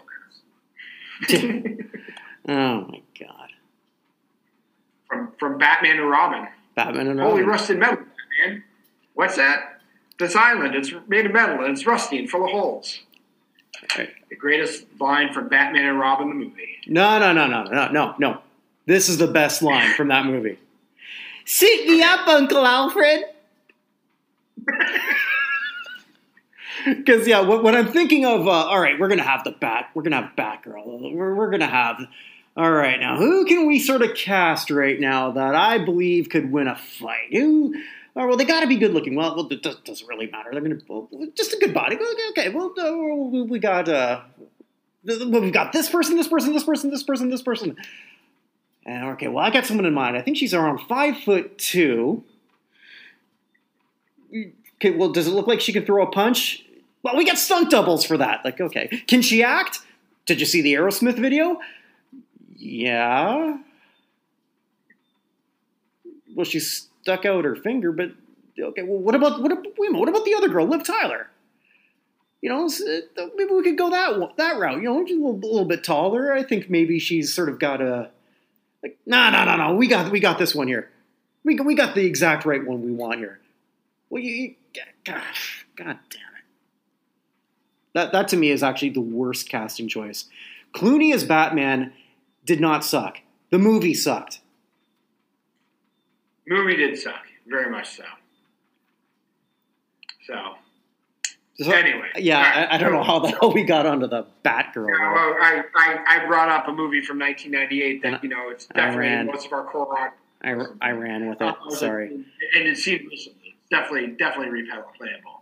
oh 2.49 2.87
my 2.89 3.01
god! 3.19 3.51
From 5.09 5.33
from 5.39 5.59
Batman 5.59 5.99
and 5.99 6.11
Robin. 6.11 6.49
Batman 6.75 7.09
and 7.09 7.19
Robin. 7.19 7.31
Holy 7.33 7.43
rusted 7.43 7.79
metal, 7.79 8.05
man! 8.45 8.65
What's 9.15 9.37
that? 9.37 9.81
This 10.19 10.37
island, 10.37 10.75
it's 10.75 10.93
made 11.09 11.27
of 11.27 11.33
metal 11.33 11.65
and 11.65 11.73
it's 11.73 11.87
rusty 11.87 12.19
and 12.19 12.31
full 12.31 12.45
of 12.45 12.51
holes. 12.51 13.01
Right. 13.97 14.11
The 14.29 14.37
greatest 14.37 14.85
line 15.01 15.33
from 15.33 15.49
Batman 15.49 15.87
and 15.87 15.99
Robin 15.99 16.29
the 16.29 16.35
movie. 16.35 16.79
No, 16.87 17.19
no, 17.19 17.33
no, 17.33 17.47
no, 17.47 17.65
no, 17.65 17.89
no, 17.89 18.15
no. 18.19 18.39
This 18.87 19.09
is 19.09 19.19
the 19.19 19.27
best 19.27 19.63
line 19.63 19.93
from 19.95 20.09
that 20.09 20.27
movie. 20.27 20.59
Seat 21.45 21.89
me 21.89 22.03
up, 22.03 22.29
Uncle 22.29 22.65
Alfred. 22.65 23.25
Because 26.97 27.27
yeah, 27.27 27.41
what, 27.41 27.63
what, 27.63 27.75
I'm 27.75 27.89
thinking 27.89 28.25
of, 28.25 28.47
uh, 28.47 28.51
all 28.51 28.81
right, 28.81 28.99
we're 28.99 29.09
gonna 29.09 29.23
have 29.23 29.45
the 29.45 29.53
bat, 29.53 29.91
we're 29.95 30.03
gonna 30.03 30.23
have 30.23 30.37
Batgirl, 30.37 31.15
we're, 31.15 31.35
we're 31.35 31.51
gonna 31.51 31.67
have, 31.67 32.01
all 32.57 32.71
right, 32.71 32.99
now 32.99 33.17
who 33.17 33.45
can 33.45 33.67
we 33.67 33.79
sort 33.79 34.03
of 34.03 34.15
cast 34.15 34.71
right 34.71 34.99
now 34.99 35.33
that 35.33 35.55
I 35.55 35.79
believe 35.79 36.29
could 36.29 36.51
win 36.51 36.69
a 36.69 36.77
fight? 36.77 37.33
Who? 37.33 37.75
Oh, 38.15 38.27
well, 38.27 38.37
they 38.37 38.45
got 38.45 38.61
to 38.61 38.67
be 38.67 38.77
good 38.77 38.93
looking. 38.93 39.15
Well, 39.15 39.49
it 39.51 39.63
doesn't 39.63 40.07
really 40.07 40.31
matter. 40.31 40.51
They're 40.53 40.61
gonna 40.61 40.81
well, 40.87 41.09
just 41.35 41.55
a 41.55 41.57
good 41.57 41.73
body. 41.73 41.99
Okay. 42.31 42.51
Well, 42.51 42.75
we 43.31 43.59
got 43.59 43.89
uh, 43.89 44.21
we've 45.03 45.53
got 45.53 45.73
this 45.73 45.89
person, 45.89 46.17
this 46.17 46.29
person, 46.29 46.53
this 46.53 46.65
person, 46.65 46.91
this 46.91 47.03
person, 47.03 47.31
this 47.31 47.43
person. 47.43 47.77
And 48.85 49.05
okay, 49.13 49.29
well, 49.29 49.45
I 49.45 49.51
got 49.51 49.65
someone 49.65 49.87
in 49.87 49.95
mind. 49.95 50.17
I 50.17 50.23
think 50.23 50.37
she's 50.37 50.53
around 50.53 50.81
five 50.89 51.19
foot 51.21 51.57
two. 51.57 52.25
Okay, 54.77 54.91
well, 54.91 55.11
does 55.11 55.27
it 55.27 55.31
look 55.31 55.47
like 55.47 55.61
she 55.61 55.73
can 55.73 55.87
throw 55.87 56.03
a 56.03 56.11
punch? 56.11 56.65
Well, 57.03 57.17
we 57.17 57.25
got 57.25 57.39
stunt 57.39 57.71
doubles 57.71 58.05
for 58.05 58.17
that. 58.17 58.45
Like, 58.45 58.61
okay, 58.61 59.03
can 59.07 59.23
she 59.23 59.43
act? 59.43 59.81
Did 60.27 60.41
you 60.41 60.47
see 60.47 60.63
the 60.63 60.75
Aerosmith 60.75 61.19
video? 61.19 61.61
Yeah. 62.57 63.59
Well, 66.35 66.45
she 66.45 66.61
stuck 66.61 67.25
out 67.25 67.45
her 67.45 67.57
finger, 67.57 67.93
but 67.93 68.13
okay. 68.59 68.83
Well, 68.83 68.99
what 68.99 69.15
about 69.15 69.43
what? 69.43 69.53
Wait 69.53 69.89
a 69.89 69.93
minute, 69.93 69.99
what 69.99 70.09
about 70.09 70.25
the 70.25 70.35
other 70.35 70.49
girl, 70.49 70.67
Liv 70.67 70.85
Tyler? 70.85 71.29
You 72.41 72.49
know, 72.49 72.67
uh, 72.67 73.27
maybe 73.37 73.53
we 73.53 73.63
could 73.63 73.79
go 73.79 73.91
that 73.91 74.37
that 74.37 74.59
route. 74.59 74.83
You 74.83 74.85
know, 74.85 75.05
she's 75.07 75.17
a 75.17 75.21
little, 75.21 75.39
a 75.39 75.47
little 75.47 75.65
bit 75.65 75.85
taller. 75.85 76.33
I 76.33 76.43
think 76.43 76.71
maybe 76.71 76.99
she's 76.99 77.33
sort 77.33 77.49
of 77.49 77.59
got 77.59 77.81
a 77.81 78.11
like, 78.83 78.99
no, 79.07 79.31
no, 79.31 79.45
no, 79.45 79.57
no. 79.57 79.75
We 79.75 79.87
got 79.87 80.11
we 80.11 80.21
got 80.21 80.39
this 80.39 80.55
one 80.55 80.67
here. 80.67 80.91
We 81.45 81.59
we 81.61 81.75
got 81.75 81.95
the 81.95 82.05
exact 82.05 82.45
right 82.45 82.65
one 82.65 82.83
we 82.83 82.93
want 82.93 83.19
here. 83.19 83.41
Well, 84.11 84.23
you, 84.23 84.55
gosh, 85.05 85.67
god 85.77 85.99
damn 86.11 86.21
it. 86.21 86.32
That 87.95 88.13
that 88.13 88.29
to 88.29 88.37
me 88.37 88.51
is 88.51 88.63
actually 88.63 88.91
the 88.91 89.01
worst 89.01 89.49
casting 89.49 89.89
choice. 89.89 90.27
Clooney 90.75 91.15
as 91.15 91.25
Batman 91.25 91.93
did 92.45 92.61
not 92.61 92.85
suck. 92.85 93.21
The 93.51 93.59
movie 93.59 93.95
sucked. 93.95 94.41
Movie 96.47 96.77
did 96.77 96.99
suck, 96.99 97.23
very 97.47 97.71
much 97.71 97.97
so. 97.97 98.05
So 100.27 100.55
so, 101.63 101.71
anyway, 101.71 102.09
yeah, 102.17 102.41
right. 102.41 102.69
I, 102.71 102.75
I, 102.75 102.79
don't 102.79 102.93
know 102.93 103.03
how 103.03 103.19
the 103.19 103.29
hell 103.29 103.53
we 103.53 103.63
got 103.63 103.85
onto 103.85 104.07
the 104.07 104.25
Batgirl. 104.45 104.89
Yeah, 104.89 105.13
well, 105.13 105.37
I, 105.41 105.63
I, 105.77 106.05
I, 106.07 106.27
brought 106.27 106.49
up 106.49 106.67
a 106.67 106.73
movie 106.73 107.03
from 107.03 107.19
1998 107.19 108.03
that 108.03 108.23
you 108.23 108.31
know 108.31 108.49
it's 108.49 108.67
definitely 108.67 109.31
most 109.31 109.47
of 109.47 109.53
our 109.53 109.65
core. 109.65 110.15
I, 110.43 110.57
I 110.81 110.91
ran 110.93 111.29
with 111.29 111.43
it. 111.43 111.47
Uh, 111.47 111.71
Sorry, 111.71 112.09
and 112.09 112.25
it 112.67 112.79
seemed 112.79 113.11
definitely 113.71 114.15
definitely 114.19 114.63
replayable. 114.63 115.42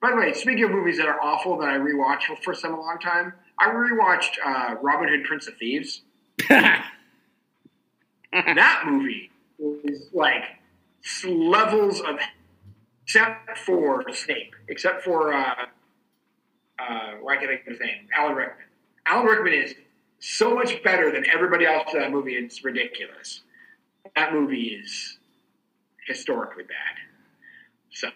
By 0.00 0.10
the 0.10 0.16
way, 0.16 0.32
speaking 0.34 0.64
of 0.64 0.70
movies 0.70 0.98
that 0.98 1.06
are 1.06 1.20
awful 1.20 1.56
that 1.58 1.68
I 1.68 1.78
rewatched 1.78 2.24
for 2.24 2.36
the 2.36 2.42
first 2.42 2.62
time 2.62 2.72
in 2.72 2.78
a 2.78 2.80
long 2.80 2.98
time, 2.98 3.32
I 3.58 3.68
rewatched 3.68 4.36
uh, 4.44 4.76
Robin 4.82 5.08
Hood, 5.08 5.24
Prince 5.24 5.48
of 5.48 5.56
Thieves. 5.56 6.02
that 6.50 6.92
movie 8.84 9.30
is 9.84 10.08
like 10.12 10.44
levels 11.26 12.00
of, 12.00 12.18
except 13.04 13.58
for 13.58 14.04
Snape, 14.12 14.54
except 14.68 15.02
for 15.02 15.32
uh, 15.32 15.54
uh, 16.78 17.12
why 17.22 17.36
can't 17.36 17.50
I 17.50 17.56
think 17.56 17.66
of 17.66 17.72
his 17.72 17.80
name? 17.80 18.08
Alan 18.16 18.36
Rickman. 18.36 18.66
Alan 19.06 19.26
Rickman 19.26 19.54
is 19.54 19.74
so 20.18 20.54
much 20.54 20.82
better 20.82 21.10
than 21.10 21.24
everybody 21.32 21.64
else 21.64 21.92
in 21.94 22.00
that 22.00 22.10
movie. 22.10 22.34
It's 22.34 22.64
ridiculous. 22.64 23.42
That 24.14 24.32
movie 24.32 24.78
is 24.82 25.18
historically 26.06 26.64
bad. 26.64 26.96
So, 27.90 28.08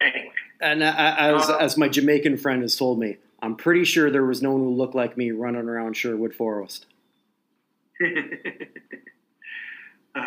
anyway. 0.00 0.32
And 0.60 0.82
uh, 0.82 0.94
as, 0.96 1.48
Uh, 1.48 1.56
as 1.56 1.76
my 1.76 1.88
Jamaican 1.88 2.36
friend 2.36 2.62
has 2.62 2.76
told 2.76 2.98
me, 2.98 3.16
I'm 3.42 3.56
pretty 3.56 3.84
sure 3.84 4.10
there 4.10 4.24
was 4.24 4.42
no 4.42 4.52
one 4.52 4.60
who 4.60 4.70
looked 4.70 4.94
like 4.94 5.16
me 5.16 5.30
running 5.30 5.68
around 5.68 5.96
Sherwood 5.96 6.34
Forest. 6.34 6.86
Uh, 10.12 10.24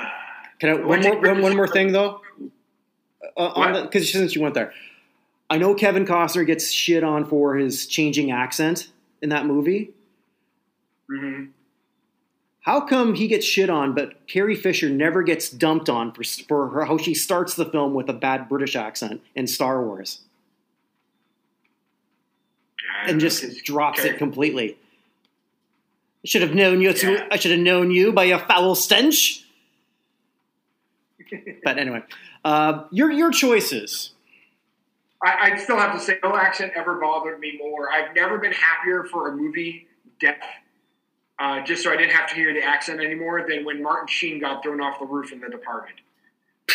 Can 0.59 0.69
I, 0.69 0.73
one, 0.75 1.01
more, 1.01 1.19
one, 1.19 1.41
one 1.41 1.55
more 1.57 1.67
thing 1.67 1.91
though? 1.91 2.21
Because 3.36 4.09
since 4.11 4.34
you 4.34 4.41
went 4.41 4.53
there, 4.55 4.73
I 5.49 5.57
know 5.57 5.75
Kevin 5.75 6.05
Costner 6.05 6.45
gets 6.45 6.71
shit 6.71 7.03
on 7.03 7.25
for 7.25 7.55
his 7.55 7.86
changing 7.86 8.31
accent 8.31 8.88
in 9.21 9.29
that 9.29 9.45
movie. 9.45 9.91
mhm. 11.11 11.49
How 12.64 12.80
come 12.82 13.16
he 13.16 13.28
gets 13.28 13.45
shit 13.45 13.70
on, 13.70 13.93
but 13.93 14.26
Carrie 14.28 14.55
Fisher 14.55 14.89
never 14.89 15.22
gets 15.22 15.49
dumped 15.49 15.89
on 15.89 16.14
for, 16.14 16.24
for 16.24 16.70
her, 16.70 16.86
how 16.86 16.97
she 16.97 17.14
starts 17.14 17.55
the 17.55 17.66
film 17.66 17.93
with 17.93 18.09
a 18.09 18.14
bad 18.14 18.47
British 18.47 18.76
accent 18.76 19.22
in 19.36 19.47
Star 19.47 19.84
Wars 19.84 20.22
and 23.05 23.20
just 23.20 23.64
drops 23.66 23.99
Carrie- 24.01 24.16
it 24.16 24.18
completely? 24.18 24.78
I 26.26 26.28
should 26.28 26.41
have 26.41 26.55
known 26.55 26.80
you. 26.80 26.93
To, 26.93 27.11
Yeah. 27.11 27.28
I 27.30 27.36
should 27.36 27.51
have 27.51 27.59
known 27.59 27.91
you 27.91 28.14
by 28.14 28.24
your 28.24 28.39
foul 28.39 28.76
stench. 28.76 29.45
But 31.64 31.80
anyway, 31.80 32.03
uh, 32.45 32.84
your 32.91 33.09
your 33.11 33.32
choices. 33.32 34.11
I, 35.24 35.51
I'd 35.51 35.59
still 35.59 35.78
have 35.78 35.93
to 35.93 35.99
say, 35.99 36.20
no 36.24 36.36
accent 36.36 36.74
ever 36.76 36.99
bothered 36.99 37.39
me 37.39 37.57
more. 37.57 37.91
I've 37.91 38.14
never 38.14 38.38
been 38.38 38.51
happier 38.51 39.05
for 39.05 39.30
a 39.30 39.36
movie 39.36 39.88
death, 40.20 40.36
uh, 41.39 41.61
just 41.63 41.84
so 41.84 41.91
I 41.91 41.97
didn't 41.97 42.11
have 42.13 42.29
to 42.29 42.36
hear 42.36 42.53
the 42.53 42.63
accent 42.63 42.99
anymore, 43.01 43.45
than 43.47 43.65
when 43.65 43.81
Martin 43.81 44.07
Sheen 44.07 44.39
got 44.39 44.63
thrown 44.63 44.81
off 44.81 44.99
the 44.99 45.05
roof 45.05 45.31
in 45.31 45.39
The 45.41 45.49
Departed. 45.49 45.95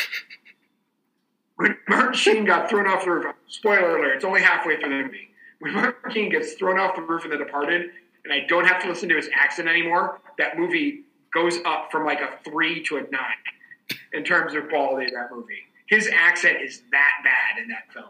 when 1.57 1.77
Martin 1.89 2.15
Sheen 2.15 2.45
got 2.45 2.69
thrown 2.69 2.87
off 2.87 3.05
the 3.05 3.11
roof, 3.11 3.35
spoiler 3.49 3.97
alert, 3.99 4.17
it's 4.17 4.25
only 4.25 4.41
halfway 4.41 4.77
through 4.81 4.91
the 4.91 5.05
movie. 5.05 5.29
When 5.61 5.73
Martin 5.75 6.13
Sheen 6.13 6.31
gets 6.31 6.55
thrown 6.55 6.79
off 6.79 6.95
the 6.97 7.03
roof 7.03 7.25
in 7.25 7.31
The 7.31 7.37
Departed, 7.39 7.91
and 8.25 8.33
I 8.33 8.47
don't 8.49 8.65
have 8.67 8.83
to 8.83 8.89
listen 8.89 9.09
to 9.09 9.17
his 9.17 9.29
accent 9.35 9.69
anymore, 9.69 10.21
that 10.39 10.59
movie 10.59 11.03
goes 11.33 11.59
up 11.65 11.91
from 11.91 12.05
like 12.05 12.21
a 12.21 12.31
three 12.45 12.83
to 12.85 12.97
a 12.99 13.01
nine 13.11 13.97
in 14.13 14.25
terms 14.25 14.55
of 14.55 14.69
quality 14.69 15.07
of 15.07 15.13
that 15.13 15.29
movie. 15.35 15.63
His 15.89 16.09
accent 16.13 16.59
is 16.63 16.83
that 16.91 17.11
bad 17.25 17.63
in 17.63 17.69
that 17.69 17.93
film. 17.93 18.07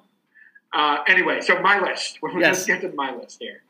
Uh, 0.72 0.98
anyway, 1.06 1.40
so 1.40 1.60
my 1.60 1.80
list. 1.80 2.18
We'll 2.22 2.38
Yes. 2.40 2.56
just 2.58 2.66
get 2.66 2.80
to 2.82 2.92
my 2.94 3.14
list 3.14 3.38
here. 3.40 3.62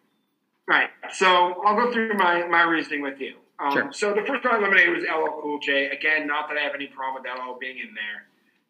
Right. 0.68 0.90
So 1.12 1.26
I'll 1.64 1.74
go 1.74 1.90
through 1.90 2.14
my, 2.14 2.46
my 2.46 2.62
reasoning 2.62 3.00
with 3.00 3.18
you. 3.20 3.34
Um, 3.58 3.72
Sure. 3.72 3.92
So 3.92 4.14
the 4.14 4.22
first 4.26 4.44
one 4.44 4.54
I 4.54 4.58
eliminated 4.58 4.94
was 4.94 5.04
LL 5.04 5.40
Cool 5.40 5.58
J. 5.60 5.86
Again, 5.86 6.26
not 6.26 6.48
that 6.48 6.58
I 6.58 6.60
have 6.60 6.74
any 6.74 6.86
problem 6.86 7.22
with 7.22 7.32
LL 7.32 7.58
being 7.58 7.78
in 7.78 7.94
there, 7.94 8.26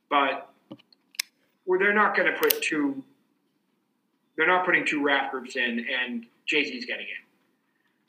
but 0.09 0.51
where 1.65 1.79
they're 1.79 1.93
not 1.93 2.17
going 2.17 2.33
to 2.33 2.39
put 2.39 2.63
two. 2.63 3.03
They're 4.37 4.47
not 4.47 4.65
putting 4.65 4.87
two 4.87 5.03
rap 5.03 5.33
groups 5.33 5.57
in, 5.57 5.85
and 6.03 6.25
Jay 6.47 6.65
Z's 6.65 6.87
getting 6.87 7.07
in. 7.07 7.27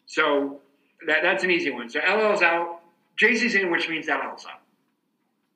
So 0.06 0.62
that, 1.08 1.24
that's 1.24 1.44
an 1.44 1.50
easy 1.50 1.72
one. 1.72 1.90
So 1.90 2.00
LL's 2.00 2.44
out. 2.44 2.82
Jay 3.18 3.36
Z's 3.36 3.56
in, 3.56 3.72
which 3.72 3.90
means 3.90 4.08
LL's 4.08 4.46
out. 4.46 4.62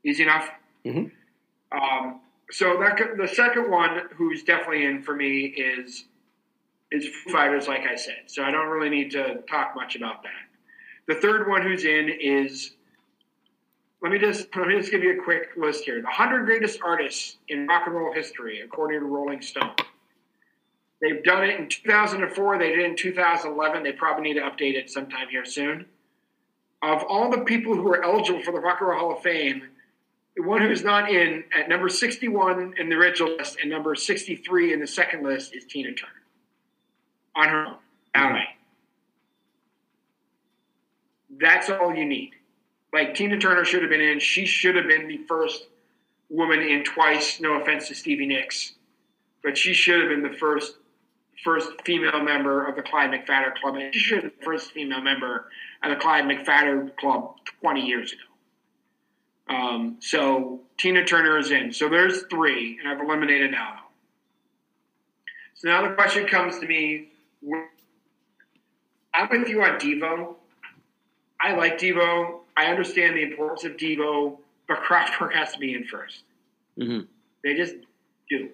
Easy 0.04 0.24
enough. 0.24 0.50
Mm-hmm. 0.84 1.78
Um, 1.78 2.22
so 2.52 2.78
that 2.80 3.00
the 3.18 3.28
second 3.28 3.70
one, 3.70 4.10
who's 4.16 4.44
definitely 4.44 4.86
in 4.86 5.04
for 5.04 5.16
me, 5.16 5.46
is 5.46 6.06
is 6.94 7.08
Foo 7.08 7.32
Fighters. 7.32 7.68
Like 7.68 7.86
I 7.90 7.96
said, 7.96 8.24
so 8.28 8.44
I 8.44 8.52
don't 8.52 8.68
really 8.68 8.90
need 8.90 9.12
to 9.12 9.42
talk 9.50 9.76
much 9.76 9.96
about 9.96 10.24
that. 10.24 10.32
The 11.08 11.16
third 11.16 11.50
one 11.50 11.62
who's 11.62 11.84
in 11.86 12.10
is. 12.10 12.72
Let 14.02 14.12
me 14.12 14.20
just 14.20 14.54
let 14.56 14.68
me 14.68 14.78
just 14.78 14.92
give 14.92 15.02
you 15.02 15.18
a 15.18 15.24
quick 15.24 15.52
list 15.56 15.86
here. 15.86 16.02
The 16.02 16.08
hundred 16.08 16.46
greatest 16.46 16.80
artists 16.84 17.38
in 17.48 17.68
rock 17.68 17.84
and 17.86 17.96
roll 17.96 18.14
history, 18.14 18.60
according 18.60 19.00
to 19.00 19.06
Rolling 19.06 19.42
Stone. 19.42 19.72
They've 21.02 21.24
done 21.24 21.44
it 21.44 21.60
in 21.60 21.68
2004. 21.68 22.58
They 22.58 22.70
did 22.70 22.80
it 22.80 22.86
in 22.86 22.96
2011. 22.96 23.84
They 23.84 23.92
probably 23.92 24.24
need 24.24 24.40
to 24.40 24.42
update 24.42 24.76
it 24.76 24.90
sometime 24.90 25.28
here 25.30 25.46
soon. 25.46 25.86
Of 26.82 27.04
all 27.04 27.30
the 27.30 27.40
people 27.40 27.76
who 27.76 27.88
are 27.90 28.04
eligible 28.04 28.42
for 28.42 28.52
the 28.52 28.60
Rock 28.60 28.80
and 28.80 28.90
Roll 28.90 29.00
Hall 29.00 29.14
of 29.14 29.22
Fame, 29.22 29.64
the 30.36 30.44
one 30.44 30.62
who's 30.62 30.84
not 30.84 31.10
in 31.10 31.44
at 31.58 31.70
number 31.70 31.90
61 31.90 32.76
in 32.78 32.90
the 32.90 32.96
original 32.96 33.36
list 33.36 33.58
and 33.62 33.70
number 33.70 33.96
63 33.96 34.74
in 34.74 34.80
the 34.80 34.88
second 34.88 35.24
list 35.24 35.54
is 35.56 35.66
Tina 35.66 35.94
Turner. 35.94 36.23
On 37.36 37.48
her 37.48 37.66
own. 37.66 37.76
Outright. 38.16 38.48
That's 41.40 41.70
all 41.70 41.96
you 41.96 42.06
need. 42.06 42.32
Like 42.94 43.16
Tina 43.16 43.40
Turner 43.40 43.66
should 43.66 43.82
have 43.82 43.90
been 43.90 44.02
in. 44.02 44.20
She 44.20 44.46
should 44.46 44.76
have 44.76 44.88
been 44.88 45.08
the 45.08 45.18
first 45.28 45.66
woman 46.30 46.62
in 46.62 46.84
twice. 46.84 47.40
No 47.40 47.60
offense 47.60 47.88
to 47.88 47.96
Stevie 47.96 48.28
Nicks, 48.28 48.74
but 49.42 49.58
she 49.58 49.74
should 49.74 50.00
have 50.00 50.10
been 50.10 50.22
the 50.22 50.38
first 50.38 50.76
first 51.44 51.70
female 51.84 52.22
member 52.22 52.66
of 52.66 52.76
the 52.76 52.82
Clyde 52.82 53.10
McPhatter 53.10 53.54
Club. 53.56 53.76
And 53.76 53.94
she 53.94 54.00
should 54.00 54.24
have 54.24 54.32
been 54.32 54.40
the 54.40 54.46
first 54.46 54.72
female 54.72 55.02
member 55.02 55.48
of 55.84 55.90
the 55.90 55.96
Clyde 55.96 56.26
McPhatter 56.26 56.96
Club 56.98 57.36
20 57.62 57.86
years 57.86 58.14
ago. 58.14 59.56
Um, 59.56 59.98
so 60.00 60.62
Tina 60.78 61.04
Turner 61.04 61.38
is 61.38 61.52
in. 61.52 61.74
So 61.74 61.90
there's 61.90 62.24
three, 62.24 62.80
and 62.80 62.88
I've 62.88 63.02
eliminated 63.04 63.52
now. 63.52 63.80
So 65.56 65.68
now 65.68 65.88
the 65.88 65.96
question 65.96 66.26
comes 66.28 66.60
to 66.60 66.68
me. 66.68 67.10
I'm 69.14 69.30
with 69.30 69.48
you 69.50 69.62
on 69.64 69.80
Devo. 69.80 70.36
I 71.42 71.54
like 71.56 71.78
Devo. 71.78 72.40
I 72.56 72.66
understand 72.68 73.16
the 73.16 73.22
importance 73.24 73.64
of 73.64 73.74
Devo, 73.78 74.38
but 74.68 74.78
Kraftwerk 74.84 75.34
has 75.34 75.54
to 75.54 75.60
be 75.60 75.74
in 75.74 75.84
1st 75.86 76.24
Mhm. 76.80 77.08
They 77.44 77.56
just 77.56 77.76
do. 78.30 78.50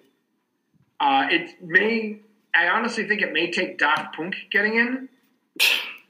Uh, 0.98 1.28
it 1.30 1.62
may. 1.62 2.18
I 2.54 2.68
honestly 2.68 3.06
think 3.06 3.22
it 3.22 3.32
may 3.32 3.50
take 3.50 3.78
Daft 3.78 4.16
Punk 4.16 4.34
getting 4.50 4.74
in 4.74 5.08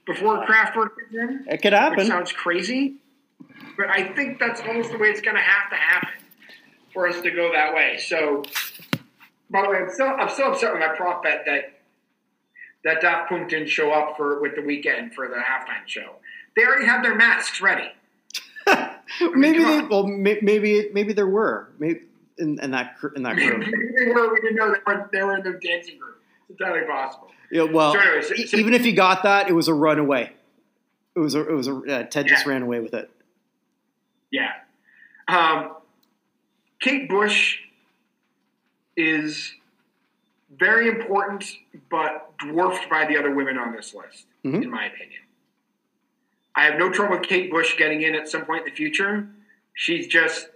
before 0.06 0.44
Kraftwerk 0.46 0.96
gets 0.98 1.12
in 1.14 1.44
It 1.46 1.58
could 1.62 1.72
which 1.72 1.80
happen. 1.80 2.06
sounds 2.06 2.32
crazy, 2.32 2.96
but 3.76 3.90
I 3.90 4.04
think 4.14 4.38
that's 4.40 4.60
almost 4.62 4.90
the 4.90 4.98
way 4.98 5.10
it's 5.10 5.20
going 5.20 5.36
to 5.36 5.42
have 5.42 5.70
to 5.70 5.76
happen 5.76 6.24
for 6.92 7.06
us 7.06 7.20
to 7.20 7.30
go 7.30 7.52
that 7.52 7.74
way. 7.74 7.98
So, 7.98 8.42
by 9.50 9.62
the 9.62 9.68
way, 9.68 9.76
I'm 9.78 9.90
still 9.90 10.08
I'm 10.08 10.28
still 10.30 10.52
upset 10.52 10.72
with 10.72 10.80
my 10.80 10.88
prop 10.96 11.22
bet 11.22 11.44
that 11.44 11.79
that 12.84 13.00
Daft 13.00 13.28
Punk 13.28 13.48
didn't 13.50 13.68
show 13.68 13.90
up 13.92 14.16
for 14.16 14.40
with 14.40 14.54
the 14.54 14.62
Weeknd 14.62 15.12
for 15.14 15.28
the 15.28 15.34
halftime 15.36 15.86
show. 15.86 16.16
They 16.56 16.64
already 16.64 16.86
had 16.86 17.02
their 17.04 17.14
masks 17.14 17.60
ready. 17.60 17.88
maybe 19.34 19.64
they, 19.64 19.80
well, 19.82 20.06
maybe 20.06 20.88
maybe 20.92 21.12
there 21.12 21.26
were 21.26 21.68
maybe 21.78 22.00
in, 22.38 22.58
in 22.60 22.70
that 22.72 22.96
in 23.16 23.22
that 23.22 23.36
group. 23.36 23.64
they 23.98 24.06
were, 24.12 24.32
we 24.32 24.40
didn't 24.40 24.56
know 24.56 24.72
they 24.72 24.80
were, 24.86 25.10
they 25.12 25.22
were 25.22 25.36
in 25.36 25.42
the 25.42 25.58
dancing 25.62 25.98
group. 25.98 26.20
It's 26.48 26.58
entirely 26.60 26.86
possible. 26.86 27.28
Yeah, 27.50 27.64
well, 27.64 27.92
So 27.92 28.00
anyway, 28.00 28.22
so- 28.22 28.34
so- 28.34 28.56
even 28.56 28.74
if 28.74 28.86
you 28.86 28.94
got 28.94 29.22
that, 29.24 29.48
it 29.48 29.52
was 29.52 29.68
a 29.68 29.74
runaway. 29.74 30.32
It 31.16 31.20
was 31.20 31.34
a 31.34 31.40
it 31.48 31.52
was 31.52 31.66
a 31.68 31.74
uh, 31.76 32.02
Ted 32.04 32.26
just 32.28 32.46
ran 32.46 32.62
away 32.62 32.80
with 32.80 32.94
it. 32.94 33.10
Yeah. 34.30 34.52
Um, 35.26 35.74
Kate 36.80 37.08
Bush 37.08 37.58
is 38.96 39.52
very 40.60 40.88
important, 40.88 41.56
but 41.88 42.36
dwarfed 42.38 42.88
by 42.88 43.06
the 43.06 43.16
other 43.16 43.34
women 43.34 43.58
on 43.58 43.72
this 43.74 43.94
list, 43.94 44.26
Mhm. 44.44 44.62
in 44.62 44.70
my 44.70 44.86
opinion. 44.86 45.22
I 46.54 46.66
have 46.66 46.78
no 46.78 46.90
trouble 46.90 47.18
with 47.18 47.26
Kate 47.26 47.50
Bush 47.50 47.76
getting 47.78 48.02
in 48.02 48.14
at 48.14 48.28
some 48.28 48.44
point 48.44 48.66
in 48.66 48.70
the 48.70 48.76
future. 48.76 49.26
She's 49.74 50.06
just 50.06 50.50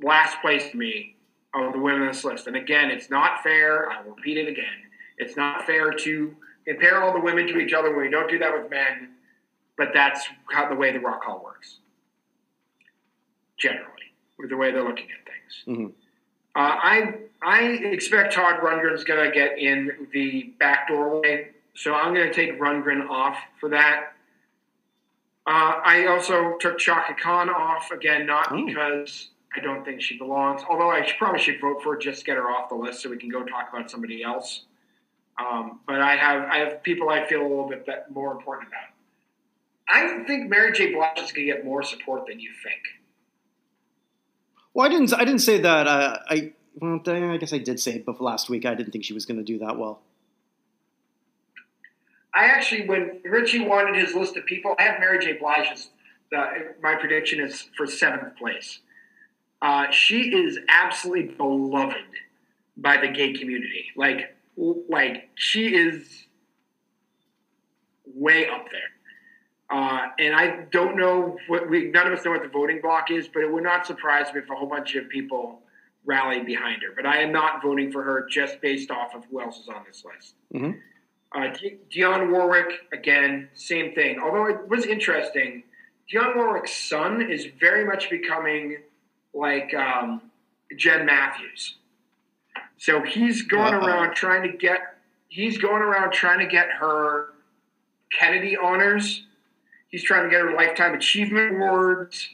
last 0.00 0.40
place 0.40 0.70
to 0.70 0.76
me 0.76 1.16
of 1.52 1.74
the 1.74 1.78
women 1.78 2.02
on 2.02 2.08
this 2.08 2.24
list. 2.24 2.46
And 2.46 2.56
again, 2.56 2.90
it's 2.90 3.10
not 3.10 3.42
fair. 3.42 3.90
I 3.90 4.00
will 4.02 4.14
repeat 4.14 4.38
it 4.38 4.48
again. 4.48 4.90
It's 5.18 5.36
not 5.36 5.66
fair 5.66 5.92
to 5.92 6.36
compare 6.66 7.02
all 7.02 7.12
the 7.12 7.20
women 7.20 7.46
to 7.48 7.58
each 7.58 7.74
other. 7.74 7.90
When 7.90 8.06
we 8.06 8.10
don't 8.10 8.28
do 8.30 8.38
that 8.38 8.52
with 8.58 8.70
men, 8.70 9.14
but 9.76 9.92
that's 9.92 10.26
how 10.50 10.68
the 10.68 10.74
way 10.74 10.90
the 10.90 11.00
Rock 11.00 11.22
Hall 11.22 11.42
works 11.44 11.80
generally, 13.58 14.14
with 14.38 14.48
the 14.50 14.56
way 14.56 14.70
they're 14.72 14.82
looking 14.82 15.10
at 15.10 15.24
things. 15.26 15.64
Mhm. 15.66 15.92
Uh, 16.54 16.58
I 16.60 17.14
I 17.42 17.62
expect 17.62 18.32
Todd 18.32 18.60
Rundgren's 18.60 19.04
going 19.04 19.28
to 19.28 19.34
get 19.34 19.58
in 19.58 20.08
the 20.12 20.54
back 20.58 20.88
doorway, 20.88 21.48
so 21.74 21.94
I'm 21.94 22.14
going 22.14 22.28
to 22.28 22.32
take 22.34 22.58
Rundgren 22.60 23.08
off 23.10 23.36
for 23.60 23.68
that. 23.70 24.12
Uh, 25.46 25.80
I 25.84 26.06
also 26.06 26.56
took 26.58 26.78
Chaka 26.78 27.14
Khan 27.20 27.50
off 27.50 27.90
again, 27.90 28.24
not 28.26 28.50
Oh. 28.50 28.64
because 28.64 29.28
I 29.54 29.60
don't 29.60 29.84
think 29.84 30.00
she 30.00 30.16
belongs, 30.16 30.62
although 30.68 30.90
I 30.90 31.04
should, 31.04 31.18
probably 31.18 31.38
should 31.40 31.60
vote 31.60 31.82
for 31.82 31.94
her 31.94 31.98
just 31.98 32.20
to 32.20 32.24
get 32.24 32.36
her 32.36 32.50
off 32.50 32.70
the 32.70 32.74
list 32.76 33.02
so 33.02 33.10
we 33.10 33.18
can 33.18 33.28
go 33.28 33.42
talk 33.44 33.68
about 33.72 33.90
somebody 33.90 34.22
else. 34.22 34.64
Um, 35.38 35.80
but 35.86 36.00
I 36.00 36.16
have 36.16 36.48
I 36.48 36.58
have 36.58 36.82
people 36.82 37.08
I 37.10 37.26
feel 37.26 37.40
a 37.42 37.48
little 37.48 37.68
bit 37.68 37.86
more 38.10 38.32
important 38.32 38.68
about. 38.68 38.84
I 39.88 40.24
think 40.24 40.48
Mary 40.48 40.72
J. 40.72 40.94
Blige 40.94 41.18
is 41.18 41.32
going 41.32 41.46
to 41.48 41.52
get 41.52 41.64
more 41.64 41.82
support 41.82 42.26
than 42.26 42.40
you 42.40 42.50
think. 42.62 42.80
Well, 44.74 44.86
I 44.86 44.90
didn't. 44.90 45.14
I 45.14 45.24
didn't 45.24 45.40
say 45.40 45.60
that. 45.60 45.86
Uh, 45.86 46.18
I 46.28 46.52
well, 46.80 47.00
I 47.06 47.36
guess 47.36 47.52
I 47.52 47.58
did 47.58 47.78
say 47.78 47.92
it 47.92 48.04
before 48.04 48.26
last 48.26 48.50
week. 48.50 48.66
I 48.66 48.74
didn't 48.74 48.92
think 48.92 49.04
she 49.04 49.14
was 49.14 49.24
going 49.24 49.38
to 49.38 49.44
do 49.44 49.58
that 49.60 49.78
well. 49.78 50.00
I 52.34 52.46
actually, 52.46 52.88
when 52.88 53.20
Richie 53.24 53.64
wanted 53.64 53.94
his 53.94 54.14
list 54.14 54.36
of 54.36 54.44
people, 54.44 54.74
I 54.78 54.82
have 54.82 54.98
Mary 54.98 55.24
J. 55.24 55.34
Blige 55.34 55.68
as 55.72 55.88
the, 56.32 56.74
my 56.82 56.96
prediction 56.96 57.38
is 57.38 57.68
for 57.76 57.86
seventh 57.86 58.36
place. 58.36 58.80
Uh, 59.62 59.90
she 59.92 60.34
is 60.34 60.58
absolutely 60.68 61.34
beloved 61.36 61.94
by 62.76 62.96
the 62.96 63.06
gay 63.06 63.32
community. 63.32 63.86
Like, 63.96 64.34
like 64.56 65.30
she 65.36 65.74
is 65.74 66.26
way 68.04 68.48
up 68.48 68.66
there. 68.72 68.93
Uh, 69.70 70.08
and 70.18 70.34
I 70.34 70.66
don't 70.70 70.96
know 70.96 71.38
what 71.48 71.68
we 71.68 71.86
none 71.86 72.06
of 72.06 72.12
us 72.12 72.24
know 72.24 72.32
what 72.32 72.42
the 72.42 72.48
voting 72.48 72.80
block 72.82 73.10
is, 73.10 73.28
but 73.28 73.42
it 73.42 73.52
would 73.52 73.64
not 73.64 73.86
surprise 73.86 74.32
me 74.32 74.40
if 74.40 74.50
a 74.50 74.54
whole 74.54 74.68
bunch 74.68 74.94
of 74.94 75.08
people 75.08 75.60
rallied 76.04 76.44
behind 76.44 76.82
her. 76.82 76.88
But 76.94 77.06
I 77.06 77.22
am 77.22 77.32
not 77.32 77.62
voting 77.62 77.90
for 77.90 78.02
her 78.02 78.26
just 78.30 78.60
based 78.60 78.90
off 78.90 79.14
of 79.14 79.24
who 79.30 79.40
else 79.40 79.58
is 79.58 79.68
on 79.68 79.82
this 79.86 80.04
list. 80.04 80.34
Mm-hmm. 80.54 80.78
Uh, 81.34 81.52
Dionne 81.90 82.30
Warwick, 82.30 82.72
again, 82.92 83.48
same 83.54 83.94
thing. 83.94 84.20
Although 84.22 84.46
it 84.46 84.68
was 84.68 84.86
interesting, 84.86 85.64
Dionne 86.12 86.36
Warwick's 86.36 86.76
son 86.76 87.22
is 87.22 87.46
very 87.58 87.84
much 87.84 88.10
becoming 88.10 88.76
like 89.32 89.74
um, 89.74 90.22
Jen 90.76 91.06
Matthews. 91.06 91.76
So 92.76 93.02
he's 93.02 93.42
going 93.42 93.74
Uh-oh. 93.74 93.86
around 93.86 94.14
trying 94.14 94.42
to 94.42 94.56
get 94.56 94.80
he's 95.28 95.58
going 95.58 95.82
around 95.82 96.12
trying 96.12 96.38
to 96.38 96.46
get 96.46 96.68
her 96.70 97.28
Kennedy 98.12 98.56
honors. 98.56 99.26
He's 99.94 100.02
trying 100.02 100.24
to 100.24 100.28
get 100.28 100.40
her 100.40 100.52
lifetime 100.56 100.92
achievement 100.94 101.54
awards. 101.54 102.30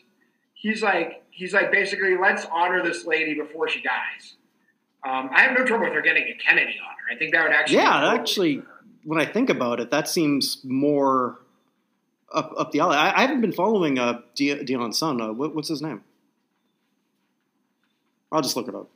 He's 0.54 0.82
like 0.82 1.22
he's 1.30 1.52
like 1.52 1.70
basically 1.70 2.16
let's 2.16 2.46
honor 2.46 2.82
this 2.82 3.04
lady 3.04 3.34
before 3.34 3.68
she 3.68 3.82
dies. 3.82 4.36
Um, 5.06 5.28
I 5.30 5.42
have 5.42 5.58
no 5.58 5.66
trouble 5.66 5.84
with 5.84 5.92
her 5.92 6.00
getting 6.00 6.22
a 6.22 6.42
Kennedy 6.42 6.78
honor. 6.82 7.14
I 7.14 7.18
think 7.18 7.34
that 7.34 7.42
would 7.42 7.52
actually 7.52 7.76
yeah, 7.76 8.14
actually 8.14 8.62
when 9.04 9.20
I 9.20 9.26
think 9.26 9.50
about 9.50 9.78
it, 9.78 9.90
that 9.90 10.08
seems 10.08 10.62
more 10.64 11.36
up 12.32 12.54
up 12.56 12.72
the 12.72 12.80
alley. 12.80 12.96
I, 12.96 13.14
I 13.14 13.20
haven't 13.20 13.42
been 13.42 13.52
following 13.52 13.98
uh, 13.98 14.22
De- 14.34 14.64
Dionne's 14.64 14.96
son. 14.96 15.20
Uh, 15.20 15.34
what, 15.34 15.54
what's 15.54 15.68
his 15.68 15.82
name? 15.82 16.02
I'll 18.32 18.40
just 18.40 18.56
look 18.56 18.68
it 18.68 18.74
up. 18.74 18.88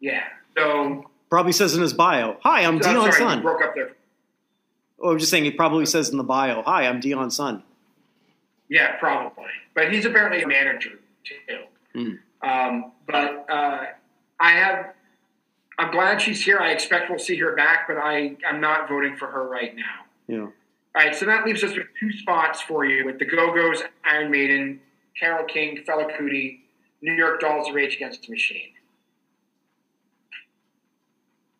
Yeah. 0.00 0.24
So 0.56 1.10
probably 1.28 1.52
says 1.52 1.74
in 1.74 1.82
his 1.82 1.92
bio, 1.92 2.38
"Hi, 2.42 2.62
I'm 2.62 2.82
so, 2.82 2.88
Dionne's 2.88 3.18
son." 3.18 3.42
Broke 3.42 3.60
up 3.60 3.74
there. 3.74 3.92
Oh, 5.00 5.12
I'm 5.12 5.18
just 5.18 5.30
saying. 5.30 5.44
He 5.44 5.50
probably 5.50 5.86
says 5.86 6.10
in 6.10 6.16
the 6.18 6.24
bio, 6.24 6.62
"Hi, 6.62 6.86
I'm 6.86 7.00
Dionne's 7.00 7.36
son." 7.36 7.62
Yeah, 8.68 8.96
probably. 8.96 9.46
But 9.74 9.92
he's 9.92 10.04
apparently 10.04 10.42
a 10.42 10.46
manager 10.46 11.00
too. 11.24 11.64
Mm. 11.94 12.18
Um, 12.42 12.92
but 13.06 13.46
uh, 13.50 13.86
I 14.38 14.50
have 14.50 14.94
I'm 15.80 15.90
glad 15.90 16.20
she's 16.20 16.44
here. 16.44 16.58
I 16.58 16.72
expect 16.72 17.08
we'll 17.08 17.18
see 17.18 17.36
her 17.36 17.56
back, 17.56 17.88
but 17.88 17.96
I, 17.96 18.36
I'm 18.46 18.60
not 18.60 18.86
voting 18.86 19.16
for 19.16 19.28
her 19.28 19.48
right 19.48 19.74
now. 19.74 20.04
Yeah. 20.26 20.40
All 20.40 20.52
right, 20.94 21.16
so 21.16 21.24
that 21.24 21.46
leaves 21.46 21.64
us 21.64 21.74
with 21.74 21.86
two 21.98 22.12
spots 22.12 22.60
for 22.60 22.84
you 22.84 23.06
with 23.06 23.18
the 23.18 23.24
Go 23.24 23.54
Go's, 23.54 23.82
Iron 24.04 24.30
Maiden, 24.30 24.80
Carole 25.18 25.46
King, 25.46 25.82
Fela 25.88 26.14
Kuti, 26.14 26.58
New 27.00 27.14
York 27.14 27.40
Dolls, 27.40 27.70
Rage 27.72 27.96
Against 27.96 28.26
the 28.26 28.30
Machine. 28.30 28.72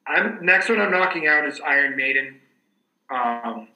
I'm 0.06 0.44
next 0.44 0.68
one 0.68 0.82
I'm 0.82 0.90
knocking 0.90 1.26
out 1.26 1.48
is 1.48 1.58
Iron 1.66 1.96
Maiden. 1.96 2.39
Um, 3.10 3.68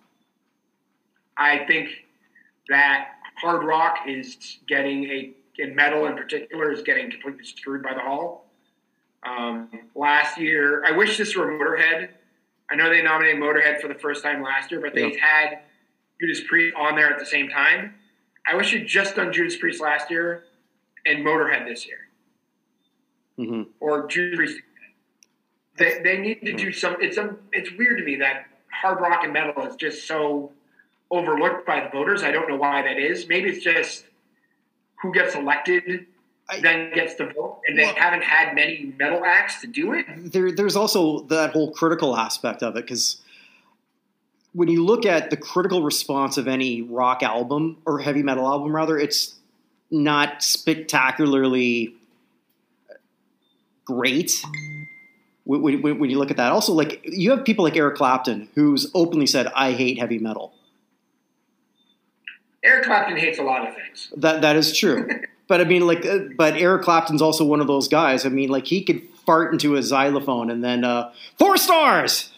I 1.36 1.64
think 1.66 1.88
that 2.68 3.08
hard 3.36 3.64
rock 3.64 3.98
is 4.06 4.58
getting 4.68 5.04
a, 5.04 5.32
in 5.58 5.74
metal 5.74 6.06
in 6.06 6.16
particular, 6.16 6.72
is 6.72 6.82
getting 6.82 7.10
completely 7.10 7.44
screwed 7.44 7.82
by 7.82 7.94
the 7.94 8.00
Hall. 8.00 8.46
Um, 9.26 9.68
last 9.94 10.38
year, 10.38 10.84
I 10.84 10.92
wish 10.92 11.18
this 11.18 11.34
were 11.34 11.46
Motorhead. 11.46 12.10
I 12.70 12.76
know 12.76 12.88
they 12.88 13.02
nominated 13.02 13.40
Motorhead 13.40 13.80
for 13.80 13.88
the 13.88 13.94
first 13.94 14.22
time 14.22 14.42
last 14.42 14.70
year, 14.70 14.80
but 14.80 14.94
they 14.94 15.10
yep. 15.10 15.20
had 15.20 15.58
Judas 16.20 16.42
Priest 16.46 16.76
on 16.76 16.94
there 16.96 17.12
at 17.12 17.18
the 17.18 17.26
same 17.26 17.48
time. 17.48 17.94
I 18.46 18.54
wish 18.54 18.72
you'd 18.72 18.86
just 18.86 19.16
done 19.16 19.32
Judas 19.32 19.56
Priest 19.56 19.80
last 19.80 20.10
year 20.10 20.44
and 21.06 21.24
Motorhead 21.24 21.66
this 21.66 21.86
year, 21.86 22.08
mm-hmm. 23.38 23.62
or 23.80 24.06
Judas 24.06 24.36
Priest. 24.36 24.58
They, 25.76 26.00
they 26.04 26.18
need 26.18 26.40
to 26.44 26.52
do 26.52 26.72
some. 26.72 26.96
It's 27.00 27.16
a, 27.16 27.34
it's 27.52 27.70
weird 27.76 27.98
to 27.98 28.04
me 28.04 28.16
that 28.16 28.46
hard 28.74 29.00
rock 29.00 29.20
and 29.24 29.32
metal 29.32 29.66
is 29.66 29.76
just 29.76 30.06
so 30.06 30.52
overlooked 31.10 31.66
by 31.66 31.80
the 31.80 31.90
voters. 31.90 32.22
I 32.22 32.30
don't 32.30 32.48
know 32.48 32.56
why 32.56 32.82
that 32.82 32.98
is. 32.98 33.28
Maybe 33.28 33.50
it's 33.50 33.62
just 33.62 34.04
who 35.00 35.12
gets 35.12 35.34
elected 35.34 36.06
I, 36.48 36.60
then 36.60 36.92
gets 36.92 37.14
the 37.14 37.26
vote, 37.26 37.60
and 37.66 37.78
they 37.78 37.86
haven't 37.86 38.22
had 38.22 38.54
many 38.54 38.92
metal 38.98 39.24
acts 39.24 39.60
to 39.62 39.66
do 39.66 39.94
it. 39.94 40.06
There, 40.32 40.52
there's 40.52 40.76
also 40.76 41.20
that 41.24 41.52
whole 41.52 41.70
critical 41.70 42.16
aspect 42.16 42.62
of 42.62 42.76
it 42.76 42.82
because 42.86 43.22
when 44.52 44.68
you 44.68 44.84
look 44.84 45.06
at 45.06 45.30
the 45.30 45.36
critical 45.36 45.82
response 45.82 46.36
of 46.36 46.46
any 46.46 46.82
rock 46.82 47.22
album 47.22 47.78
or 47.86 47.98
heavy 47.98 48.22
metal 48.22 48.46
album, 48.46 48.74
rather, 48.74 48.98
it's 48.98 49.34
not 49.90 50.42
spectacularly 50.42 51.94
great. 53.84 54.32
When, 55.44 55.82
when, 55.82 55.98
when 55.98 56.10
you 56.10 56.18
look 56.18 56.30
at 56.30 56.38
that, 56.38 56.52
also 56.52 56.72
like 56.72 57.00
you 57.04 57.30
have 57.30 57.44
people 57.44 57.64
like 57.64 57.76
Eric 57.76 57.96
Clapton, 57.96 58.48
who's 58.54 58.90
openly 58.94 59.26
said, 59.26 59.46
"I 59.54 59.72
hate 59.72 59.98
heavy 59.98 60.18
metal." 60.18 60.54
Eric 62.62 62.84
Clapton 62.84 63.18
hates 63.18 63.38
a 63.38 63.42
lot 63.42 63.68
of 63.68 63.74
things. 63.74 64.10
That 64.16 64.40
that 64.42 64.56
is 64.56 64.76
true. 64.76 65.08
But 65.46 65.60
I 65.60 65.64
mean, 65.64 65.86
like, 65.86 66.06
uh, 66.06 66.20
but 66.38 66.54
Eric 66.54 66.82
Clapton's 66.82 67.20
also 67.20 67.44
one 67.44 67.60
of 67.60 67.66
those 67.66 67.86
guys. 67.86 68.24
I 68.24 68.30
mean, 68.30 68.48
like, 68.48 68.66
he 68.66 68.82
could 68.82 69.02
fart 69.26 69.52
into 69.52 69.76
a 69.76 69.82
xylophone 69.82 70.50
and 70.50 70.64
then 70.64 70.84
uh, 70.84 71.12
four 71.38 71.56
stars. 71.56 72.32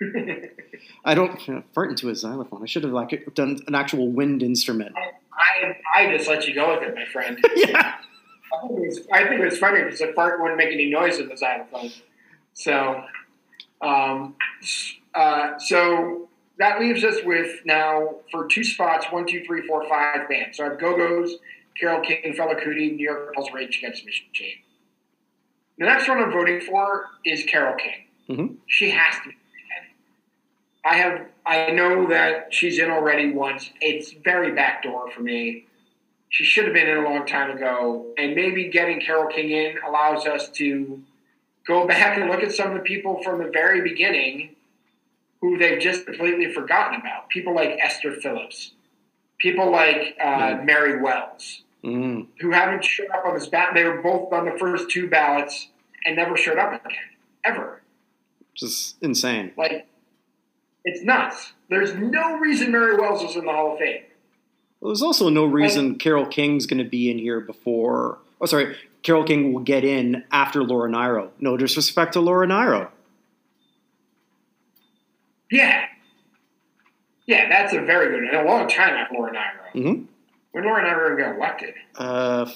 I 1.04 1.14
don't 1.14 1.46
you 1.46 1.54
know, 1.54 1.62
fart 1.74 1.90
into 1.90 2.08
a 2.08 2.14
xylophone. 2.14 2.62
I 2.62 2.66
should 2.66 2.84
have 2.84 2.92
like 2.92 3.34
done 3.34 3.60
an 3.66 3.74
actual 3.74 4.10
wind 4.10 4.42
instrument. 4.42 4.94
I 4.96 5.76
I 5.94 6.16
just 6.16 6.28
let 6.28 6.46
you 6.46 6.54
go 6.54 6.74
with 6.74 6.88
it, 6.88 6.94
my 6.94 7.04
friend. 7.06 7.38
yeah. 7.56 7.94
I 8.56 8.68
think, 8.68 8.78
it 8.78 8.86
was, 8.86 9.00
I 9.12 9.28
think 9.28 9.40
it 9.40 9.44
was 9.44 9.58
funny 9.58 9.82
because 9.82 10.00
the 10.00 10.12
fart 10.14 10.40
wouldn't 10.40 10.58
make 10.58 10.72
any 10.72 10.90
noise 10.90 11.18
in 11.18 11.28
the 11.28 11.36
xylophone. 11.36 11.90
So, 12.54 13.04
um, 13.80 14.36
uh, 15.14 15.58
so 15.58 16.28
that 16.58 16.80
leaves 16.80 17.04
us 17.04 17.16
with 17.24 17.60
now 17.64 18.16
for 18.30 18.46
two 18.46 18.64
spots 18.64 19.06
one, 19.10 19.26
two, 19.26 19.44
three, 19.44 19.66
four, 19.66 19.88
five 19.88 20.28
bands. 20.28 20.56
So 20.56 20.64
I 20.64 20.68
have 20.70 20.80
Go 20.80 20.96
Go's 20.96 21.36
Carole 21.78 22.02
King, 22.02 22.34
Fela 22.36 22.54
Kuti, 22.62 22.94
New 22.94 23.04
York 23.04 23.34
Dolls 23.34 23.50
Rage 23.52 23.78
Against 23.78 24.02
the 24.02 24.06
Machine. 24.06 24.58
The 25.78 25.86
next 25.86 26.08
one 26.08 26.18
I'm 26.18 26.30
voting 26.30 26.60
for 26.60 27.06
is 27.24 27.44
Carole 27.44 27.76
King. 27.76 28.04
Mm-hmm. 28.28 28.54
She 28.66 28.90
has 28.90 29.14
to 29.24 29.30
be. 29.30 29.36
I 30.84 30.96
have. 30.96 31.26
I 31.46 31.70
know 31.70 32.06
that 32.08 32.52
she's 32.54 32.78
in 32.78 32.90
already 32.90 33.32
once. 33.32 33.70
It's 33.80 34.12
very 34.12 34.52
backdoor 34.52 35.10
for 35.10 35.20
me. 35.20 35.66
She 36.34 36.42
should 36.42 36.64
have 36.64 36.74
been 36.74 36.88
in 36.88 36.96
a 36.96 37.08
long 37.08 37.26
time 37.26 37.56
ago, 37.56 38.06
and 38.18 38.34
maybe 38.34 38.68
getting 38.68 39.00
Carole 39.00 39.28
King 39.28 39.50
in 39.50 39.76
allows 39.86 40.26
us 40.26 40.48
to 40.54 41.00
go 41.64 41.86
back 41.86 42.18
and 42.18 42.28
look 42.28 42.42
at 42.42 42.50
some 42.50 42.72
of 42.72 42.74
the 42.74 42.80
people 42.80 43.22
from 43.22 43.38
the 43.38 43.48
very 43.52 43.88
beginning 43.88 44.56
who 45.40 45.56
they've 45.58 45.80
just 45.80 46.06
completely 46.06 46.52
forgotten 46.52 47.00
about. 47.00 47.28
People 47.28 47.54
like 47.54 47.78
Esther 47.80 48.14
Phillips, 48.20 48.72
people 49.38 49.70
like 49.70 50.16
uh, 50.20 50.58
Mary 50.64 51.00
Wells, 51.00 51.62
mm. 51.84 52.26
who 52.40 52.50
haven't 52.50 52.84
showed 52.84 53.10
up 53.10 53.24
on 53.24 53.34
this 53.34 53.46
ballot. 53.46 53.76
They 53.76 53.84
were 53.84 54.02
both 54.02 54.32
on 54.32 54.44
the 54.44 54.58
first 54.58 54.90
two 54.90 55.08
ballots 55.08 55.68
and 56.04 56.16
never 56.16 56.36
showed 56.36 56.58
up 56.58 56.84
again, 56.84 56.98
ever. 57.44 57.80
Just 58.56 59.00
insane. 59.00 59.52
Like, 59.56 59.86
it's 60.84 61.04
nuts. 61.04 61.52
There's 61.70 61.94
no 61.94 62.38
reason 62.38 62.72
Mary 62.72 62.96
Wells 62.96 63.22
was 63.22 63.36
in 63.36 63.44
the 63.44 63.52
Hall 63.52 63.74
of 63.74 63.78
Fame. 63.78 64.02
Well, 64.84 64.90
there's 64.90 65.00
also 65.00 65.30
no 65.30 65.46
reason 65.46 65.92
like, 65.92 65.98
Carole 65.98 66.26
King's 66.26 66.66
going 66.66 66.84
to 66.84 66.88
be 66.88 67.10
in 67.10 67.16
here 67.16 67.40
before. 67.40 68.18
Oh, 68.38 68.44
sorry. 68.44 68.76
Carole 69.02 69.24
King 69.24 69.54
will 69.54 69.62
get 69.62 69.82
in 69.82 70.24
after 70.30 70.62
Laura 70.62 70.90
Nyro. 70.90 71.30
No 71.40 71.56
disrespect 71.56 72.12
to 72.12 72.20
Laura 72.20 72.46
Nyro. 72.46 72.92
Yeah. 75.50 75.86
Yeah, 77.24 77.48
that's 77.48 77.72
a 77.72 77.80
very 77.80 78.10
good. 78.10 78.28
In 78.28 78.34
a 78.34 78.44
long 78.44 78.68
time 78.68 78.90
after 78.90 79.14
Laura 79.14 79.32
Nyro. 79.32 79.70
Mm-hmm. 79.74 80.04
When 80.52 80.64
Laura 80.64 80.82
Nyro 80.82 81.16
got 81.16 81.36
elected? 81.36 81.74
Uh, 81.94 82.50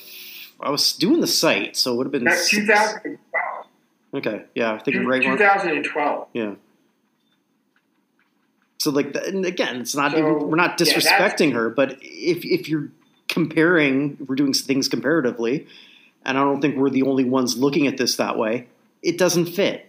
I 0.61 0.69
was 0.69 0.93
doing 0.93 1.23
the 1.23 1.27
site, 1.27 1.79
so 1.79 1.95
it 1.95 1.97
would 1.97 2.07
have 2.09 2.13
been. 2.13 2.25
That's 2.25 2.51
2012. 2.51 3.67
Okay, 4.13 4.45
yeah, 4.55 4.75
I 4.75 4.79
think 4.81 4.99
Two, 4.99 5.07
right 5.07 5.23
2012. 5.23 6.29
Yeah. 6.35 6.57
So 8.79 8.91
like, 8.91 9.15
and 9.17 9.45
again, 9.45 9.81
it's 9.81 9.95
not 9.95 10.13
so, 10.13 10.45
we're 10.45 10.57
not 10.57 10.79
disrespecting 10.79 11.49
yeah, 11.49 11.57
her, 11.57 11.71
but 11.71 11.99
if 12.01 12.45
if 12.45 12.69
you're 12.69 12.89
comparing, 13.29 14.17
we're 14.27 14.37
doing 14.37 14.53
things 14.53 14.89
comparatively, 14.89 15.67
and 16.25 16.39
I 16.39 16.43
don't 16.43 16.61
think 16.61 16.77
we're 16.77 16.91
the 16.91 17.03
only 17.03 17.25
ones 17.25 17.57
looking 17.57 17.89
at 17.89 17.97
this 17.97 18.17
that 18.17 18.39
way. 18.39 18.69
It 19.03 19.19
doesn't 19.19 19.47
fit. 19.47 19.87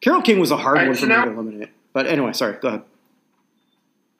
Carole 0.00 0.22
King 0.22 0.38
was 0.38 0.52
a 0.52 0.56
hard 0.56 0.76
Right, 0.76 0.86
one 0.86 0.94
so 0.96 1.00
for 1.02 1.06
me 1.08 1.14
to 1.14 1.30
eliminate. 1.32 1.68
But 1.92 2.06
anyway, 2.06 2.32
sorry. 2.32 2.56
Go 2.60 2.68
ahead. 2.68 2.82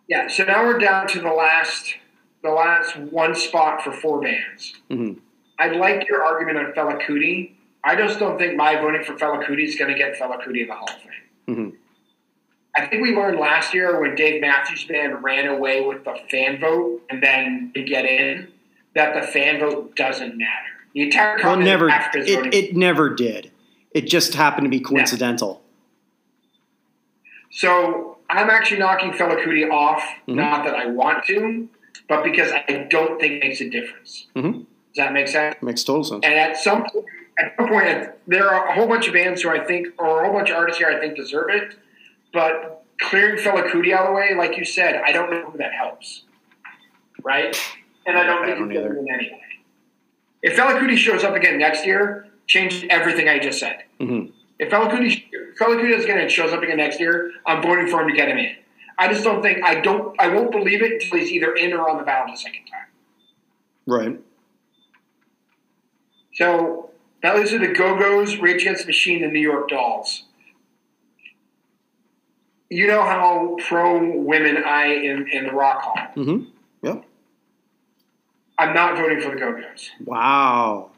Yeah, 0.09 0.27
so 0.27 0.45
now 0.45 0.65
we're 0.65 0.79
down 0.79 1.07
to 1.09 1.21
the 1.21 1.31
last 1.31 1.95
the 2.43 2.51
last 2.51 2.97
one 2.97 3.35
spot 3.37 3.83
for 3.83 3.93
four 3.93 4.21
bands. 4.21 4.75
Mhm. 4.91 5.19
I 5.59 5.69
like 5.69 6.09
your 6.09 6.25
argument 6.25 6.59
on 6.59 6.73
Fela 6.73 7.01
Kuti. 7.01 7.53
I 7.85 7.95
just 7.95 8.19
don't 8.19 8.39
think 8.39 8.57
my 8.57 8.77
voting 8.77 9.05
for 9.05 9.15
Fela 9.15 9.45
Kuti 9.45 9.65
is 9.65 9.77
going 9.77 9.91
to 9.91 9.97
get 9.97 10.17
Fela 10.17 10.43
Kuti 10.43 10.63
in 10.63 10.69
the 10.69 10.75
Hall 10.75 10.89
of 10.89 11.01
Fame. 11.01 11.57
Mhm. 11.57 11.77
I 12.77 12.87
think 12.87 13.03
we 13.03 13.15
learned 13.15 13.39
last 13.41 13.75
year 13.75 14.01
when 14.01 14.15
Dave 14.15 14.41
Matthews 14.41 14.85
Band 14.85 15.23
ran 15.23 15.49
away 15.49 15.81
with 15.85 16.05
the 16.05 16.15
fan 16.31 16.61
vote 16.61 17.03
and 17.11 17.23
then 17.23 17.73
to 17.75 17.83
get 17.83 18.05
in 18.05 18.49
that 18.95 19.15
the 19.15 19.27
fan 19.27 19.59
vote 19.59 19.97
doesn't 19.97 20.37
matter. 20.37 20.51
The 20.95 21.03
entire 21.03 21.37
Well, 21.43 21.57
never. 21.57 21.89
It, 22.15 22.55
it 22.55 22.77
never 22.77 23.11
did. 23.15 23.51
It 23.93 24.03
just 24.03 24.35
happened 24.35 24.65
to 24.67 24.71
be 24.71 24.81
coincidental. 24.81 25.63
So 27.51 28.19
I'm 28.31 28.51
actually 28.51 28.79
knocking 28.81 29.13
Fela 29.13 29.43
Kuti 29.43 29.71
off, 29.71 30.03
Mhm. 30.29 30.35
not 30.37 30.65
that 30.65 30.75
I 30.75 30.87
want 30.87 31.25
to, 31.27 31.69
but 32.09 32.23
because 32.23 32.53
I 32.53 32.87
don't 32.91 33.19
think 33.21 33.35
it 33.35 33.41
makes 33.41 33.61
a 33.61 33.69
difference. 33.69 34.27
Mhm. 34.37 34.53
Does 34.53 34.97
that 34.97 35.13
make 35.13 35.29
sense? 35.29 35.57
Makes 35.63 35.85
total 35.85 36.05
sense. 36.05 36.25
And 36.25 36.35
at 36.35 36.57
some 36.57 36.83
point, 36.85 37.07
at 37.39 37.55
some 37.57 37.69
point, 37.69 38.11
there 38.27 38.49
are 38.49 38.69
a 38.69 38.75
whole 38.75 38.87
bunch 38.87 39.07
of 39.09 39.15
bands 39.15 39.43
who 39.43 39.49
I 39.51 39.61
think, 39.65 39.89
or 39.99 40.23
a 40.23 40.25
whole 40.27 40.35
bunch 40.37 40.51
of 40.51 40.57
artists 40.57 40.79
here 40.79 40.89
I 40.91 40.99
think 41.01 41.17
deserve 41.17 41.51
it. 41.51 41.75
But 42.33 42.85
clearing 43.01 43.39
Fela 43.43 43.71
Kuti 43.71 43.93
out 43.93 44.07
of 44.07 44.09
the 44.09 44.13
way, 44.13 44.35
like 44.37 44.57
you 44.57 44.65
said, 44.65 44.97
I 44.97 45.13
don't 45.13 45.31
know 45.31 45.51
who 45.51 45.59
that 45.59 45.73
helps, 45.73 46.25
right? 47.23 47.57
And 48.07 48.19
I 48.19 48.25
don't 48.25 48.43
I 48.43 48.55
think 48.55 48.71
he's 48.71 48.81
going 48.81 49.07
to 49.07 49.13
anyway. 49.13 49.41
If 50.43 50.57
Fela 50.57 50.79
Kuti 50.79 50.97
shows 50.97 51.25
up 51.25 51.35
again 51.35 51.59
next 51.59 51.87
year, 51.87 52.29
change 52.47 52.87
everything 52.91 53.29
I 53.29 53.39
just 53.39 53.59
said. 53.59 53.85
Mhm. 54.01 54.33
If 54.59 54.71
Fela 54.71 54.91
Kuti, 54.91 55.97
is 55.97 56.05
again 56.05 56.19
and 56.19 56.31
shows 56.31 56.53
up 56.53 56.63
again 56.63 56.79
next 56.79 56.99
year, 57.01 57.33
I'm 57.47 57.63
voting 57.63 57.87
for 57.87 58.03
him 58.03 58.09
to 58.09 58.15
get 58.15 58.29
him 58.29 58.39
in. 58.39 58.57
I 58.99 59.13
just 59.13 59.23
don't 59.23 59.43
think 59.43 59.65
I 59.65 59.81
don't 59.81 60.21
I 60.21 60.29
won't 60.29 60.51
believe 60.51 60.83
it 60.83 60.93
until 60.93 61.19
he's 61.19 61.31
either 61.31 61.55
in 61.55 61.73
or 61.73 61.89
on 61.89 61.99
the 61.99 62.03
ballot 62.03 62.35
a 62.35 62.37
second 62.37 62.67
time. 62.67 62.87
Right. 63.87 64.21
So 66.35 66.91
that 67.23 67.37
leaves 67.37 67.51
to 67.51 67.59
the 67.59 67.69
Go 67.69 67.99
Go's, 67.99 68.37
Rage 68.39 68.63
Against 68.63 68.83
the 68.83 68.89
Machine, 68.89 69.23
the 69.23 69.29
New 69.29 69.41
York 69.41 69.69
Dolls. 69.69 70.25
You 72.71 72.87
know 72.87 73.03
how 73.03 73.57
pro 73.67 74.21
women 74.21 74.63
I 74.65 74.85
am 74.87 75.27
in 75.27 75.47
the 75.47 75.53
Rock 75.53 75.83
Hall. 75.83 75.99
hmm 76.15 76.45
Yep. 76.83 77.05
I'm 78.59 78.75
not 78.75 78.97
voting 78.97 79.21
for 79.21 79.31
the 79.31 79.37
Go 79.37 79.53
Go's. 79.53 79.91
Wow. 80.05 80.91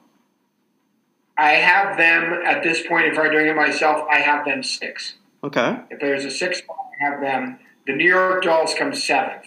I 1.39 1.53
have 1.53 1.97
them 1.97 2.41
at 2.45 2.63
this 2.63 2.87
point. 2.87 3.07
If 3.07 3.19
I'm 3.19 3.31
doing 3.31 3.47
it 3.47 3.57
myself, 3.57 4.07
I 4.11 4.19
have 4.19 4.45
them 4.45 4.63
six. 4.63 5.15
Okay. 5.45 5.79
If 5.91 6.01
there's 6.01 6.25
a 6.25 6.31
six, 6.31 6.61
I 6.69 7.05
have 7.05 7.21
them. 7.21 7.59
The 7.87 7.95
New 7.95 8.09
York 8.09 8.43
Dolls 8.43 8.75
come 8.75 8.93
seventh. 8.95 9.45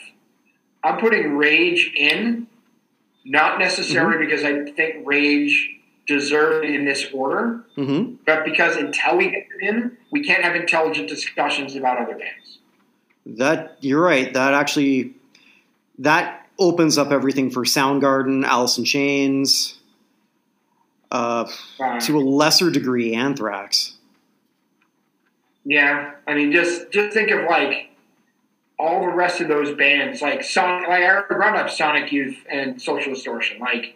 I'm 0.83 0.97
putting 0.99 1.37
Rage 1.37 1.91
in, 1.95 2.47
not 3.25 3.59
necessarily 3.59 4.25
because 4.25 4.43
I 4.43 4.65
think 4.71 5.05
Rage 5.05 5.69
deserved 6.07 6.65
it 6.65 6.75
in 6.75 6.85
this 6.85 7.07
order, 7.13 7.63
hmm 7.75 8.13
but 8.25 8.43
because 8.45 8.75
until 8.75 9.17
we 9.17 9.25
get 9.29 9.45
it 9.59 9.67
in, 9.67 9.97
we 10.11 10.23
can't 10.23 10.43
have 10.43 10.55
intelligent 10.55 11.07
discussions 11.09 11.75
about 11.75 11.97
other 11.97 12.15
bands. 12.17 12.59
That 13.25 13.77
you're 13.81 14.01
right. 14.01 14.33
That 14.33 14.53
actually 14.53 15.13
that 15.99 16.47
opens 16.59 16.97
up 16.97 17.11
everything 17.11 17.49
for 17.49 17.63
Soundgarden, 17.63 18.43
Alice 18.45 18.77
in 18.77 18.83
Chains, 18.85 19.79
uh, 21.11 21.45
Uh, 21.79 21.99
to 22.01 22.17
a 22.17 22.21
lesser 22.21 22.69
degree, 22.69 23.13
Anthrax. 23.13 23.97
yeah, 25.65 26.11
I 26.27 26.33
mean, 26.33 26.51
just 26.51 26.91
just 26.91 27.13
think 27.13 27.31
of 27.31 27.45
like 27.45 27.89
all 28.79 29.01
the 29.01 29.07
rest 29.13 29.39
of 29.39 29.47
those 29.47 29.73
bands, 29.75 30.21
like 30.21 30.43
Sonic, 30.43 30.87
like 30.89 31.03
I 31.03 31.21
brought 31.29 31.55
up 31.55 31.69
Sonic 31.69 32.11
Youth 32.11 32.37
and 32.49 32.81
Social 32.81 33.13
Distortion, 33.13 33.59
like 33.59 33.95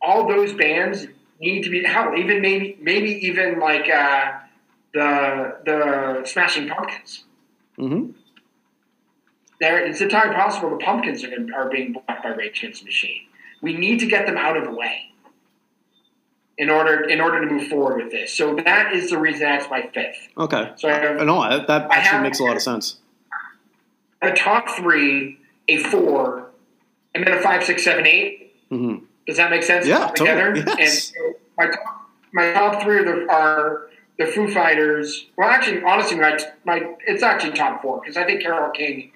all 0.00 0.26
those 0.28 0.52
bands 0.54 1.06
need 1.40 1.62
to 1.62 1.70
be 1.70 1.82
hell. 1.84 2.14
Even 2.16 2.40
maybe 2.40 2.78
maybe 2.80 3.10
even 3.26 3.58
like 3.60 3.88
uh, 3.90 4.32
the 4.94 5.56
the 5.64 6.24
Smashing 6.24 6.68
Pumpkins. 6.68 7.24
hmm 7.76 8.10
There, 9.60 9.84
it's 9.86 10.00
entirely 10.00 10.34
possible 10.34 10.70
the 10.70 10.76
Pumpkins 10.84 11.24
are, 11.24 11.30
gonna, 11.30 11.52
are 11.54 11.68
being 11.70 11.92
blocked 11.92 12.22
by 12.22 12.30
Rage 12.30 12.58
Against 12.60 12.80
the 12.80 12.86
Machine. 12.86 13.22
We 13.62 13.74
need 13.74 14.00
to 14.00 14.06
get 14.06 14.26
them 14.26 14.36
out 14.36 14.56
of 14.56 14.64
the 14.64 14.70
way 14.72 15.12
in 16.58 16.70
order 16.70 17.02
in 17.08 17.20
order 17.20 17.40
to 17.46 17.46
move 17.52 17.68
forward 17.68 18.02
with 18.02 18.12
this. 18.12 18.32
So 18.32 18.54
that 18.64 18.92
is 18.94 19.10
the 19.10 19.18
reason 19.18 19.40
that's 19.42 19.68
my 19.70 19.82
fifth. 19.94 20.28
Okay. 20.38 20.72
So 20.76 20.88
I 20.88 20.92
have 20.92 21.16
No, 21.26 21.38
I- 21.38 21.58
that 21.64 21.82
actually 21.90 22.02
have- 22.02 22.22
makes 22.22 22.40
a 22.40 22.44
lot 22.44 22.56
of 22.56 22.62
sense. 22.62 22.98
a 24.22 24.32
top 24.32 24.70
three, 24.70 25.38
a 25.68 25.76
four, 25.78 26.50
and 27.14 27.26
then 27.26 27.34
a 27.36 27.40
five, 27.42 27.62
six, 27.64 27.84
seven, 27.84 28.06
eight. 28.06 28.54
hmm 28.70 28.96
Does 29.26 29.36
that 29.38 29.50
make 29.50 29.62
sense? 29.64 29.86
Yeah, 29.86 30.06
together. 30.14 30.54
totally, 30.54 30.74
yes. 30.78 31.12
And 31.16 31.25
my 31.58 31.66
top, 31.66 32.10
my 32.32 32.52
top 32.52 32.82
three 32.82 32.98
are 32.98 33.04
the, 33.04 33.32
are 33.32 33.88
the 34.18 34.26
Foo 34.26 34.52
Fighters. 34.52 35.26
Well, 35.36 35.48
actually, 35.48 35.82
honestly, 35.82 36.18
my 36.18 36.38
my 36.64 36.94
it's 37.06 37.22
actually 37.22 37.52
top 37.52 37.82
four 37.82 38.00
because 38.00 38.16
I 38.16 38.24
think 38.24 38.42
Carole 38.42 38.70
King. 38.70 39.12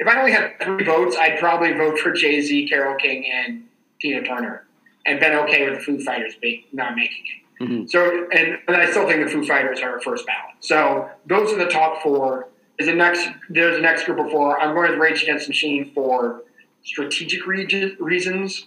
If 0.00 0.08
I 0.08 0.18
only 0.18 0.32
had 0.32 0.52
three 0.62 0.84
votes, 0.84 1.16
I'd 1.18 1.38
probably 1.38 1.72
vote 1.72 1.98
for 1.98 2.10
Jay 2.12 2.40
Z, 2.40 2.68
Carole 2.68 2.96
King, 2.96 3.24
and 3.32 3.64
Tina 4.00 4.22
Turner, 4.22 4.66
and 5.06 5.20
been 5.20 5.34
okay 5.34 5.68
with 5.68 5.78
the 5.78 5.84
Foo 5.84 6.02
Fighters 6.04 6.34
being, 6.42 6.64
not 6.72 6.96
making 6.96 7.24
it. 7.26 7.40
Mhm. 7.64 7.88
So, 7.88 8.28
and, 8.32 8.58
and 8.66 8.76
I 8.76 8.90
still 8.90 9.06
think 9.06 9.24
the 9.24 9.30
Foo 9.30 9.44
Fighters 9.46 9.80
are 9.80 9.96
a 9.96 10.00
first 10.02 10.26
ballot. 10.26 10.56
So 10.60 11.08
those 11.26 11.52
are 11.52 11.56
the 11.58 11.70
top 11.70 12.02
four. 12.02 12.48
Is 12.80 12.86
the 12.88 12.94
next? 12.94 13.28
There's 13.48 13.76
the 13.76 13.82
next 13.82 14.04
group 14.04 14.18
of 14.18 14.30
four. 14.32 14.60
I'm 14.60 14.74
going 14.74 14.90
with 14.90 14.98
Rage 14.98 15.22
Against 15.22 15.46
the 15.46 15.50
Machine 15.50 15.92
for 15.94 16.42
strategic 16.82 17.46
regi- 17.46 17.96
reasons 18.00 18.66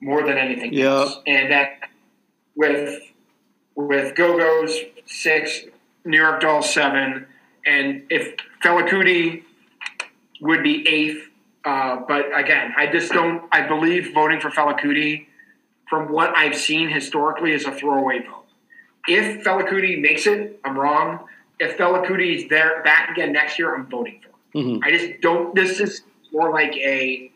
more 0.00 0.22
than 0.24 0.38
anything 0.38 0.72
Yeah. 0.72 0.86
else, 1.00 1.18
and 1.26 1.50
that 1.50 1.80
with 2.58 3.00
with 3.76 4.14
Go 4.16 4.36
Go's 4.36 4.76
six, 5.06 5.62
New 6.04 6.18
York 6.18 6.40
Dolls 6.40 6.68
seven, 6.72 7.26
and 7.64 8.02
if 8.10 8.34
Fela 8.62 8.86
Kuti 8.88 9.44
would 10.42 10.62
be 10.62 10.86
eighth. 10.86 11.24
Uh, 11.64 11.96
but 12.08 12.26
again, 12.38 12.72
I 12.76 12.86
just 12.86 13.12
don't. 13.12 13.42
I 13.52 13.66
believe 13.66 14.12
voting 14.14 14.40
for 14.40 14.50
Fela 14.50 14.78
Kuti, 14.78 15.26
from 15.88 16.10
what 16.12 16.36
I've 16.36 16.56
seen 16.56 16.88
historically, 16.88 17.52
is 17.52 17.64
a 17.66 17.72
throwaway 17.72 18.20
vote. 18.20 18.44
If 19.06 19.44
Fela 19.44 19.68
Kuti 19.68 20.00
makes 20.00 20.26
it, 20.26 20.60
I'm 20.64 20.78
wrong. 20.78 21.26
If 21.60 21.76
Fela 21.76 22.06
Kuti 22.06 22.36
is 22.36 22.48
there 22.48 22.82
back 22.84 23.10
again 23.10 23.32
next 23.32 23.58
year, 23.58 23.74
I'm 23.74 23.86
voting 23.86 24.20
for. 24.22 24.58
him. 24.58 24.78
hmm 24.78 24.84
I 24.84 24.90
just 24.90 25.20
don't. 25.20 25.54
This 25.54 25.78
is 25.80 26.02
more 26.32 26.50
like 26.52 26.74
a. 26.76 27.30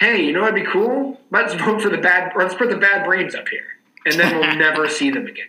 Hey, 0.00 0.24
you 0.26 0.32
know 0.32 0.42
what'd 0.42 0.54
be 0.62 0.70
cool? 0.70 1.18
Let's 1.30 1.54
vote 1.54 1.80
for 1.80 1.88
the 1.88 1.98
bad. 1.98 2.32
Let's 2.36 2.54
put 2.54 2.68
the 2.70 2.76
bad 2.76 3.04
brains 3.06 3.34
up 3.34 3.48
here, 3.48 3.64
and 4.06 4.18
then 4.18 4.38
we'll 4.38 4.56
never 4.56 4.88
see 4.88 5.10
them 5.10 5.26
again. 5.26 5.48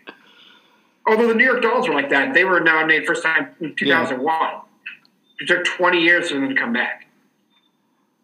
Although 1.08 1.28
the 1.30 1.36
New 1.36 1.46
York 1.46 1.62
Dolls 1.62 1.88
were 1.88 1.96
like 1.96 2.10
that, 2.10 2.34
they 2.34 2.44
were 2.44 2.60
nominated 2.60 3.08
first 3.08 3.24
time 3.24 3.50
in 3.62 3.76
2001. 3.76 4.62
It 5.40 5.48
took 5.48 5.64
20 5.64 6.02
years 6.02 6.30
for 6.30 6.36
them 6.36 6.50
to 6.50 6.56
come 6.56 6.74
back. 6.74 7.08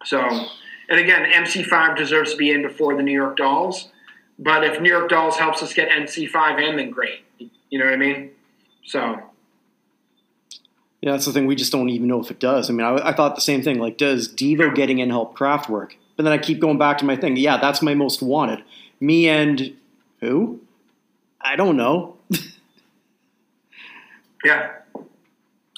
So, 0.03 0.19
and 0.89 0.99
again, 0.99 1.31
MC5 1.31 1.95
deserves 1.95 2.31
to 2.31 2.37
be 2.37 2.51
in 2.51 2.61
before 2.61 2.95
the 2.97 3.03
New 3.03 3.13
York 3.13 3.37
Dolls. 3.37 3.89
But 4.37 4.65
if 4.65 4.81
New 4.81 4.89
York 4.89 5.09
Dolls 5.09 5.37
helps 5.37 5.63
us 5.63 5.73
get 5.73 5.89
MC5 5.89 6.61
in, 6.61 6.75
then 6.75 6.89
great. 6.89 7.21
You 7.69 7.79
know 7.79 7.85
what 7.85 7.93
I 7.93 7.97
mean? 7.97 8.31
So, 8.85 9.21
Yeah, 11.01 11.11
that's 11.11 11.25
the 11.25 11.31
thing. 11.31 11.45
We 11.45 11.55
just 11.55 11.71
don't 11.71 11.89
even 11.89 12.07
know 12.07 12.19
if 12.19 12.31
it 12.31 12.39
does. 12.39 12.69
I 12.69 12.73
mean, 12.73 12.85
I, 12.85 13.09
I 13.09 13.13
thought 13.13 13.35
the 13.35 13.41
same 13.41 13.61
thing. 13.61 13.79
Like, 13.79 13.97
does 13.97 14.27
Devo 14.27 14.75
getting 14.75 14.99
in 14.99 15.09
help 15.09 15.37
Kraftwerk? 15.37 15.91
But 16.17 16.23
then 16.23 16.33
I 16.33 16.37
keep 16.37 16.59
going 16.59 16.77
back 16.77 16.97
to 16.97 17.05
my 17.05 17.15
thing. 17.15 17.37
Yeah, 17.37 17.57
that's 17.57 17.81
my 17.81 17.93
most 17.93 18.21
wanted. 18.21 18.63
Me 18.99 19.29
and 19.29 19.73
who? 20.23 20.61
I 21.41 21.55
don't 21.55 21.77
know. 21.77 22.17
yeah. 24.43 24.71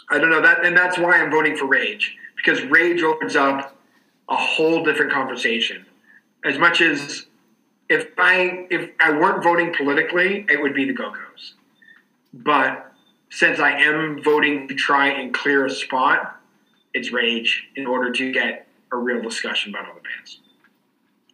I 0.09 0.19
don't 0.19 0.29
know 0.29 0.41
that, 0.41 0.65
and 0.65 0.77
that's 0.77 0.97
why 0.97 1.19
I'm 1.19 1.31
voting 1.31 1.57
for 1.57 1.65
Rage 1.65 2.15
because 2.35 2.63
Rage 2.65 3.01
opens 3.01 3.35
up 3.35 3.75
a 4.29 4.35
whole 4.35 4.83
different 4.83 5.11
conversation. 5.11 5.85
As 6.43 6.59
much 6.59 6.81
as 6.81 7.25
if 7.89 8.09
I 8.17 8.67
if 8.69 8.91
I 8.99 9.11
weren't 9.11 9.43
voting 9.43 9.73
politically, 9.73 10.45
it 10.47 10.61
would 10.61 10.75
be 10.75 10.85
the 10.85 10.93
Go 10.93 11.09
Go's. 11.09 11.53
But 12.33 12.91
since 13.31 13.59
I 13.59 13.71
am 13.71 14.21
voting 14.23 14.67
to 14.67 14.75
try 14.75 15.07
and 15.07 15.33
clear 15.33 15.65
a 15.65 15.69
spot, 15.69 16.39
it's 16.93 17.11
Rage 17.11 17.67
in 17.75 17.87
order 17.87 18.11
to 18.11 18.31
get 18.31 18.67
a 18.91 18.97
real 18.97 19.21
discussion 19.21 19.73
about 19.73 19.89
other 19.89 20.01
bands. 20.01 20.39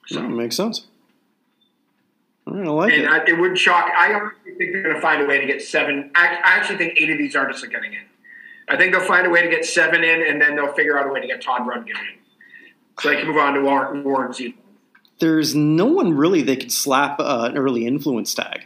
So 0.08 0.22
makes 0.28 0.56
sense. 0.56 0.88
I 2.48 2.52
like 2.52 2.94
And 2.94 3.04
it. 3.04 3.10
I, 3.10 3.24
it 3.26 3.40
wouldn't 3.40 3.60
shock. 3.60 3.90
I 3.96 4.14
honestly 4.14 4.56
think 4.58 4.74
they're 4.74 4.84
going 4.84 4.96
to 4.96 5.02
find 5.02 5.22
a 5.22 5.26
way 5.26 5.40
to 5.40 5.46
get 5.46 5.62
seven. 5.62 6.12
I, 6.16 6.28
I 6.44 6.56
actually 6.58 6.78
think 6.78 7.00
eight 7.00 7.10
of 7.10 7.18
these 7.18 7.36
artists 7.36 7.64
are 7.64 7.68
getting 7.68 7.94
in. 7.94 8.04
I 8.68 8.78
think 8.78 8.94
they'll 8.94 9.06
find 9.06 9.28
a 9.28 9.30
way 9.30 9.44
to 9.44 9.50
get 9.50 9.66
seven 9.66 10.04
in, 10.04 10.26
and 10.26 10.42
then 10.42 10.56
they'll 10.56 10.74
figure 10.74 10.98
out 10.98 11.08
a 11.08 11.12
way 11.12 11.22
to 11.22 11.28
get 11.28 11.42
Todd 11.42 11.62
Rundgren 11.62 11.90
in, 11.90 12.20
so 13.00 13.10
they 13.10 13.18
can 13.18 13.28
move 13.28 13.38
on 13.38 13.54
to 13.54 13.62
Warren, 13.62 14.04
Warren 14.04 14.32
Zevon. 14.32 14.56
There's 15.20 15.54
no 15.54 15.86
one 15.86 16.14
really 16.14 16.42
they 16.42 16.56
could 16.56 16.72
slap 16.72 17.20
uh, 17.20 17.50
an 17.52 17.58
early 17.58 17.86
influence 17.86 18.34
tag. 18.34 18.66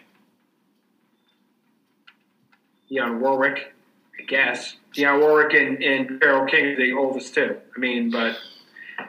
Dionne 2.90 3.20
Warwick, 3.20 3.74
I 4.20 4.24
guess. 4.24 4.76
Dionne 4.96 5.20
Warwick 5.20 5.54
and, 5.54 5.84
and 5.84 6.22
Carole 6.22 6.46
King 6.46 6.68
are 6.68 6.76
the 6.78 6.94
oldest 6.94 7.34
too. 7.34 7.58
I 7.76 7.80
mean, 7.80 8.12
but 8.12 8.38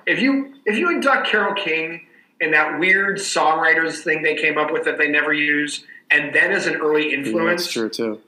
if 0.07 0.21
you 0.21 0.55
if 0.65 0.77
you 0.77 0.91
induct 0.91 1.29
Carole 1.29 1.55
King 1.55 2.06
in 2.41 2.51
that 2.53 2.79
weird 2.79 3.19
songwriters 3.19 4.03
thing 4.03 4.23
they 4.23 4.35
came 4.37 4.59
up 4.59 4.73
with 4.73 4.85
that 4.85 4.99
they 4.99 5.09
never 5.09 5.33
use, 5.33 5.85
and 6.11 6.35
then 6.35 6.53
as 6.53 6.67
an 6.67 6.77
early 6.77 7.11
Yeah, 7.11 7.19
influence, 7.19 7.63
that's 7.63 7.73
true 7.73 7.89
too. 7.89 8.21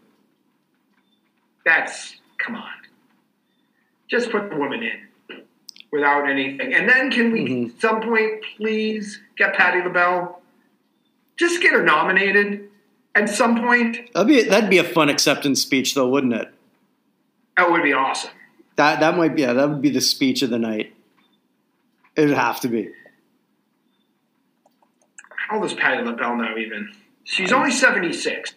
that's 1.64 2.16
come 2.38 2.54
on. 2.56 2.72
Just 4.10 4.30
put 4.30 4.48
the 4.50 4.56
woman 4.56 4.82
in 4.82 5.42
without 5.92 6.28
anything. 6.28 6.72
And 6.72 6.88
then 6.88 7.10
can 7.10 7.32
we 7.32 7.40
Mhm. 7.46 7.74
at 7.74 7.80
some 7.80 8.00
point 8.00 8.42
please 8.56 9.20
get 9.36 9.54
Patti 9.54 9.82
LaBelle? 9.82 10.40
Just 11.36 11.60
get 11.60 11.72
her 11.72 11.82
nominated 11.84 12.68
at 13.14 13.28
some 13.28 13.60
point. 13.60 14.12
That'd 14.14 14.28
be 14.28 14.42
that'd 14.42 14.70
be 14.70 14.78
a 14.78 14.84
fun 14.84 15.08
acceptance 15.08 15.60
speech, 15.60 15.94
though, 15.94 16.08
wouldn't 16.08 16.32
it? 16.32 16.48
That 17.56 17.70
would 17.70 17.82
be 17.82 17.92
awesome. 17.92 18.30
That 18.76 19.00
that 19.00 19.16
might 19.16 19.34
be 19.34 19.42
yeah, 19.42 19.52
that 19.52 19.68
would 19.68 19.82
be 19.82 19.90
the 19.90 20.00
speech 20.00 20.42
of 20.42 20.50
the 20.50 20.58
night. 20.58 20.94
It'd 22.16 22.34
have 22.34 22.60
to 22.60 22.68
be. 22.68 22.90
How 25.48 25.56
old 25.56 25.64
is 25.64 25.74
Patti 25.74 26.02
LaBelle 26.02 26.36
now 26.36 26.56
even? 26.56 26.92
She's 27.24 27.52
only 27.52 27.70
76. 27.70 28.54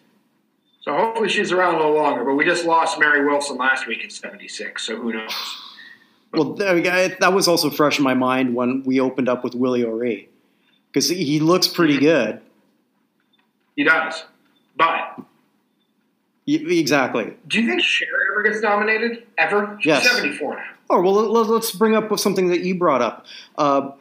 So 0.82 0.94
hopefully 0.96 1.28
she's 1.28 1.52
around 1.52 1.74
a 1.74 1.78
little 1.78 1.94
longer. 1.94 2.24
But 2.24 2.34
we 2.34 2.44
just 2.44 2.64
lost 2.64 2.98
Mary 2.98 3.24
Wilson 3.24 3.56
last 3.56 3.86
week 3.86 4.04
at 4.04 4.12
76, 4.12 4.82
so 4.82 4.96
who 4.96 5.12
knows? 5.12 5.32
Well, 6.32 6.54
there 6.54 6.74
we 6.74 6.80
go. 6.82 7.08
that 7.20 7.32
was 7.32 7.46
also 7.48 7.70
fresh 7.70 7.98
in 7.98 8.04
my 8.04 8.14
mind 8.14 8.54
when 8.54 8.82
we 8.84 9.00
opened 9.00 9.28
up 9.28 9.44
with 9.44 9.54
Willie 9.54 9.84
O'Ree 9.84 10.28
because 10.90 11.08
he 11.08 11.40
looks 11.40 11.68
pretty 11.68 11.98
good. 11.98 12.40
He 13.76 13.84
does. 13.84 14.24
But 14.76 15.20
Exactly. 16.46 17.34
do 17.46 17.60
you 17.60 17.68
think 17.68 17.82
Cher 17.82 18.08
ever 18.32 18.42
gets 18.42 18.62
nominated? 18.62 19.24
Ever? 19.38 19.76
She's 19.80 19.86
Yes. 19.86 20.10
74 20.10 20.56
now. 20.56 20.64
Oh 20.90 21.00
well, 21.00 21.12
let- 21.14 21.48
let's 21.48 21.70
bring 21.72 21.94
up 21.94 22.18
something 22.18 22.48
that 22.48 22.60
you 22.60 22.74
brought 22.74 23.00
up. 23.02 23.26
Uh, 23.56 23.92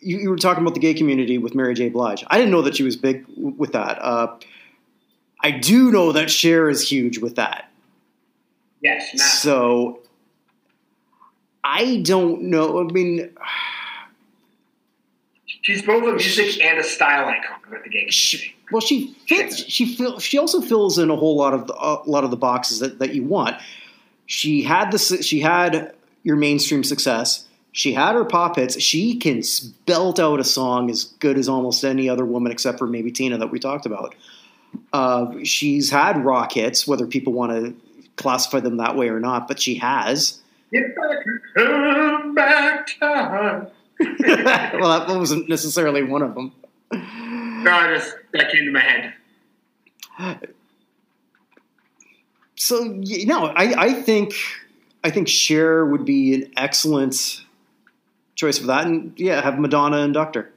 you, 0.00 0.18
you 0.18 0.30
were 0.30 0.36
talking 0.36 0.62
about 0.62 0.74
the 0.74 0.80
gay 0.80 0.94
community 0.94 1.38
with 1.38 1.54
Mary 1.54 1.74
J. 1.74 1.88
Blige. 1.88 2.24
I 2.28 2.38
didn't 2.38 2.50
know 2.52 2.62
that 2.62 2.76
she 2.76 2.82
was 2.82 2.96
big 2.96 3.24
with 3.36 3.72
that. 3.72 3.98
Uh, 4.00 4.36
I 5.40 5.50
do 5.52 5.90
know 5.90 6.12
that 6.12 6.30
Cher 6.30 6.68
is 6.68 6.88
huge 6.90 7.18
with 7.18 7.36
that. 7.36 7.70
Yes, 8.82 9.10
massive. 9.14 9.40
So 9.40 10.00
I 11.64 12.00
don't 12.04 12.42
know. 12.44 12.80
I 12.80 12.84
mean, 12.92 13.30
She's 15.62 15.82
both 15.82 16.02
a 16.04 16.12
music 16.12 16.60
and 16.62 16.78
a 16.78 16.84
style 16.84 17.26
icon 17.28 17.58
with 17.70 17.82
the 17.84 17.90
gay 17.90 18.08
she, 18.08 18.38
community. 18.38 18.56
well, 18.72 18.80
she 18.80 19.14
fits. 19.26 19.64
She 19.70 19.94
fill, 19.96 20.18
She 20.18 20.38
also 20.38 20.60
fills 20.60 20.98
in 20.98 21.10
a 21.10 21.16
whole 21.16 21.36
lot 21.36 21.52
of 21.54 21.66
the, 21.66 21.74
a 21.74 22.02
lot 22.08 22.24
of 22.24 22.30
the 22.30 22.36
boxes 22.36 22.78
that, 22.78 22.98
that 23.00 23.14
you 23.14 23.22
want. 23.24 23.56
She 24.26 24.62
had 24.62 24.90
the. 24.92 24.98
su- 24.98 25.22
She 25.22 25.40
had 25.40 25.94
your 26.22 26.36
mainstream 26.36 26.84
success. 26.84 27.46
She 27.78 27.92
had 27.92 28.16
her 28.16 28.24
pop 28.24 28.56
hits. 28.56 28.80
She 28.82 29.14
can 29.14 29.40
belt 29.86 30.18
out 30.18 30.40
a 30.40 30.44
song 30.44 30.90
as 30.90 31.04
good 31.04 31.38
as 31.38 31.48
almost 31.48 31.84
any 31.84 32.08
other 32.08 32.24
woman, 32.24 32.50
except 32.50 32.76
for 32.76 32.88
maybe 32.88 33.12
Tina 33.12 33.38
that 33.38 33.52
we 33.52 33.60
talked 33.60 33.86
about. 33.86 34.16
Uh, 34.92 35.44
she's 35.44 35.88
had 35.88 36.24
rock 36.24 36.50
hits, 36.54 36.88
whether 36.88 37.06
people 37.06 37.32
want 37.32 37.52
to 37.52 37.76
classify 38.16 38.58
them 38.58 38.78
that 38.78 38.96
way 38.96 39.08
or 39.08 39.20
not, 39.20 39.46
but 39.46 39.60
she 39.60 39.76
has. 39.76 40.40
If 40.72 40.92
I 40.98 41.22
could 41.22 41.40
come 41.54 42.34
back 42.34 42.98
time. 42.98 43.68
well, 44.00 44.98
that 44.98 45.16
wasn't 45.16 45.48
necessarily 45.48 46.02
one 46.02 46.22
of 46.22 46.34
them. 46.34 46.52
No, 46.90 47.70
I 47.70 47.94
just 47.94 48.12
that 48.32 48.50
came 48.50 48.64
to 48.64 48.72
my 48.72 48.80
head. 50.18 50.48
So 52.56 52.88
y- 52.88 53.22
no, 53.24 53.46
I, 53.46 53.84
I 53.84 53.92
think 53.92 54.34
I 55.04 55.10
think 55.10 55.28
Cher 55.28 55.86
would 55.86 56.04
be 56.04 56.34
an 56.34 56.52
excellent 56.56 57.44
choice 58.38 58.56
for 58.56 58.68
that, 58.68 58.86
and 58.86 59.12
yeah, 59.16 59.42
have 59.42 59.58
Madonna 59.58 59.98
and 59.98 60.14
Doctor. 60.14 60.50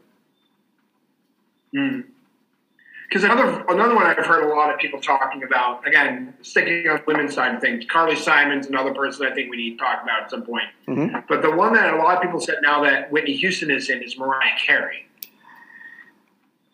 Because 1.71 3.23
another 3.23 3.65
another 3.67 3.95
one 3.95 4.05
I've 4.05 4.17
heard 4.17 4.43
a 4.43 4.47
lot 4.47 4.73
of 4.73 4.79
people 4.79 5.01
talking 5.01 5.43
about. 5.43 5.85
Again, 5.85 6.33
sticking 6.41 6.87
on 6.87 6.97
the 6.97 7.03
women's 7.07 7.33
side 7.33 7.55
of 7.55 7.61
things, 7.61 7.83
Carly 7.89 8.15
Simon's 8.15 8.67
another 8.67 8.93
person 8.93 9.25
I 9.25 9.33
think 9.33 9.49
we 9.51 9.57
need 9.57 9.71
to 9.71 9.77
talk 9.77 10.03
about 10.03 10.23
at 10.23 10.29
some 10.29 10.43
point. 10.43 10.65
Mhm. 10.87 11.27
But 11.27 11.41
the 11.41 11.51
one 11.51 11.73
that 11.73 11.93
a 11.93 11.97
lot 11.97 12.15
of 12.15 12.21
people 12.21 12.39
said 12.39 12.55
now 12.61 12.83
that 12.83 13.11
Whitney 13.11 13.35
Houston 13.35 13.71
is 13.71 13.89
in 13.89 14.01
is 14.01 14.17
Mariah 14.17 14.57
Carey. 14.65 15.07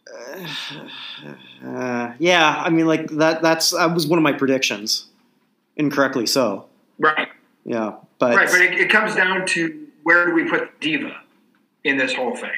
Uh, 1.66 2.14
yeah, 2.20 2.62
I 2.64 2.70
mean, 2.70 2.86
like 2.86 3.08
that. 3.10 3.42
That's 3.42 3.72
that 3.72 3.92
was 3.92 4.06
one 4.06 4.20
of 4.20 4.24
my 4.24 4.32
predictions, 4.32 5.08
incorrectly 5.76 6.28
so. 6.28 6.68
Right. 7.00 7.30
Yeah, 7.66 7.94
but, 8.20 8.36
Right, 8.36 8.48
but 8.48 8.62
it, 8.62 8.74
it 8.74 8.90
comes 8.92 9.16
down 9.16 9.48
to 9.48 9.87
where 10.08 10.26
do 10.26 10.34
we 10.34 10.46
put 10.46 10.80
diva 10.80 11.18
in 11.84 11.98
this 11.98 12.14
whole 12.14 12.34
thing? 12.34 12.50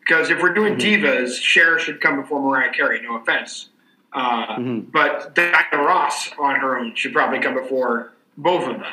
Because 0.00 0.30
if 0.30 0.40
we're 0.40 0.54
doing 0.54 0.76
divas, 0.76 1.34
Cher 1.38 1.78
should 1.78 2.00
come 2.00 2.18
before 2.22 2.40
Mariah 2.40 2.72
Carey. 2.72 3.02
No 3.02 3.16
offense, 3.16 3.68
uh, 4.14 4.56
Mhm. 4.56 4.90
but 4.90 5.34
Diana 5.34 5.82
Ross 5.86 6.30
on 6.38 6.56
her 6.56 6.78
own 6.78 6.94
should 6.94 7.12
probably 7.12 7.40
come 7.40 7.52
before 7.52 8.12
both 8.38 8.66
of 8.66 8.80
them. 8.80 8.92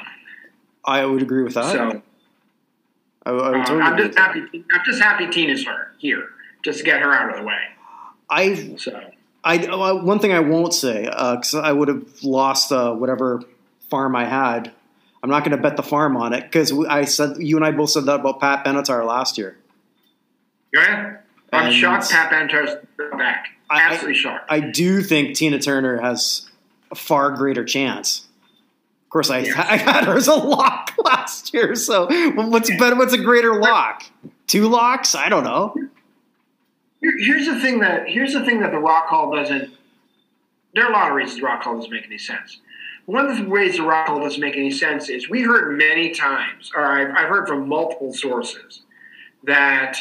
I 0.84 1.06
would 1.06 1.22
agree 1.22 1.42
with 1.42 1.54
that. 1.54 1.72
so 1.72 2.02
I, 3.26 3.30
I 3.30 3.32
would 3.32 3.42
uh, 3.62 3.64
totally 3.66 3.82
I'm 3.82 3.98
just 3.98 4.18
happy. 4.20 4.42
I'm 4.54 4.82
just 4.86 5.02
happy 5.02 5.28
Tina's 5.28 5.66
her 5.66 5.94
here, 6.00 6.28
just 6.66 6.80
to 6.80 6.84
get 6.86 7.02
her 7.02 7.14
out 7.14 7.30
of 7.30 7.38
the 7.38 7.44
way. 7.44 7.62
I 8.30 8.76
So 8.78 9.00
I 9.46 9.58
uh, 9.60 10.04
one 10.04 10.20
thing 10.20 10.34
I 10.34 10.42
won't 10.42 10.74
say 10.74 11.04
because 11.06 11.56
I 11.56 11.72
would 11.72 11.88
have 11.88 12.24
lost 12.24 12.74
uh, 12.74 12.94
whatever 12.94 13.42
farm 13.90 14.18
I 14.18 14.26
had. 14.26 14.74
I'm 15.22 15.30
not 15.30 15.44
going 15.44 15.56
to 15.56 15.62
bet 15.62 15.76
the 15.76 15.84
farm 15.84 16.16
on 16.18 16.34
it 16.34 16.44
because 16.44 16.72
I 16.88 17.06
said 17.06 17.38
you 17.40 17.56
and 17.58 17.66
I 17.66 17.72
both 17.72 17.90
said 17.90 18.06
that 18.06 18.22
about 18.22 18.40
Pat 18.40 18.64
Benatar 18.66 19.06
last 19.06 19.38
year. 19.38 19.58
yeah, 20.74 21.18
I'm 21.52 21.66
And- 21.68 21.76
shocked. 21.76 22.10
Pat 22.12 22.32
Benatar's 22.32 22.86
back. 23.18 23.48
I- 23.70 23.80
I- 23.80 23.82
Absolutely 23.92 24.16
shocked. 24.20 24.46
I 24.50 24.60
do 24.62 25.02
think 25.02 25.36
Tina 25.36 25.60
Turner 25.60 26.00
has 26.02 26.50
a 26.92 26.96
far 26.96 27.32
greater 27.32 27.64
chance. 27.66 28.28
Of 29.06 29.10
course, 29.10 29.30
I, 29.30 29.40
Yeah. 29.40 29.54
I 29.70 29.78
had 29.78 30.06
her 30.06 30.16
as 30.16 30.28
a 30.28 30.36
lock 30.36 30.94
last 31.04 31.54
year. 31.54 31.76
So 31.76 32.08
what's 32.36 32.70
better? 32.78 32.96
What's 32.96 33.14
a 33.14 33.18
greater 33.22 33.60
lock? 33.60 34.04
Two 34.48 34.68
locks? 34.70 35.16
I 35.16 35.30
don't 35.30 35.44
know. 35.44 35.76
Here's 37.02 37.46
the 37.46 37.60
thing 37.60 37.80
that 37.80 38.08
here's 38.10 38.34
the 38.34 38.44
thing 38.44 38.60
that 38.60 38.72
the 38.72 38.78
Rock 38.80 39.08
Hall 39.08 39.34
doesn't. 39.36 39.72
There 40.76 40.86
are 40.86 40.90
a 40.92 40.94
lot 40.94 41.10
of 41.10 41.16
reasons 41.16 41.40
the 41.40 41.46
Rock 41.46 41.64
Hall 41.64 41.76
doesn't 41.76 41.92
make 41.92 42.06
any 42.06 42.18
sense. 42.18 42.60
One 43.10 43.28
of 43.28 43.38
the 43.38 43.50
ways 43.50 43.78
the 43.78 43.82
Rock 43.82 44.08
Hall 44.08 44.20
doesn't 44.20 44.40
make 44.40 44.56
any 44.56 44.70
sense 44.70 45.10
is 45.10 45.28
we 45.28 45.42
heard 45.42 45.76
many 45.76 46.12
times, 46.12 46.72
or 46.76 46.86
I've, 46.86 47.10
I've 47.10 47.28
heard 47.28 47.48
from 47.48 47.68
multiple 47.68 48.14
sources, 48.14 48.84
that 49.46 49.98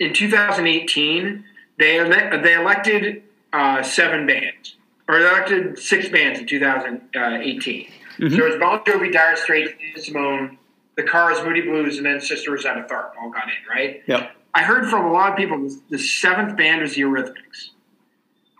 in 0.00 0.12
2018 0.12 1.44
they 1.78 2.00
ele- 2.00 2.42
they 2.42 2.54
elected 2.54 3.22
uh, 3.52 3.84
seven 3.84 4.26
bands, 4.26 4.74
or 5.06 5.20
they 5.20 5.28
elected 5.28 5.78
six 5.78 6.08
bands 6.08 6.40
in 6.40 6.46
2018. 6.48 7.88
So 8.18 8.26
it 8.26 8.32
was 8.32 8.56
Bon 8.58 8.80
Jovi, 8.80 9.12
Dire 9.12 9.36
Straits, 9.36 9.74
Simone, 10.04 10.58
The 10.96 11.04
Cars, 11.04 11.38
Moody 11.44 11.60
Blues, 11.60 11.98
and 11.98 12.06
then 12.06 12.20
Sister 12.20 12.50
Rosetta 12.50 12.84
Tharpe 12.90 13.12
all 13.22 13.30
got 13.30 13.44
in, 13.44 13.70
right? 13.70 14.02
Yep. 14.08 14.32
I 14.54 14.64
heard 14.64 14.90
from 14.90 15.04
a 15.04 15.12
lot 15.12 15.30
of 15.30 15.36
people 15.36 15.56
the, 15.58 15.80
the 15.90 15.98
seventh 16.00 16.56
band 16.56 16.82
was 16.82 16.96
the 16.96 17.02
Eurythmics. 17.02 17.70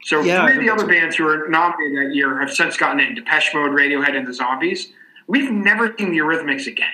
So 0.08 0.22
Yeah, 0.22 0.42
I 0.42 0.54
three 0.54 0.56
of 0.56 0.64
the 0.64 0.82
other 0.82 0.90
bands 0.90 1.16
who 1.16 1.24
were 1.24 1.48
nominated 1.50 1.98
that 1.98 2.14
year 2.14 2.40
have 2.40 2.50
since 2.50 2.78
gotten 2.78 2.98
in: 2.98 3.14
Depeche 3.14 3.52
Mode, 3.52 3.72
Radiohead, 3.72 4.16
and 4.16 4.26
the 4.26 4.32
Zombies. 4.32 4.88
We've 5.26 5.50
never 5.50 5.94
seen 5.98 6.12
the 6.12 6.16
Eurythmics 6.16 6.66
again. 6.66 6.88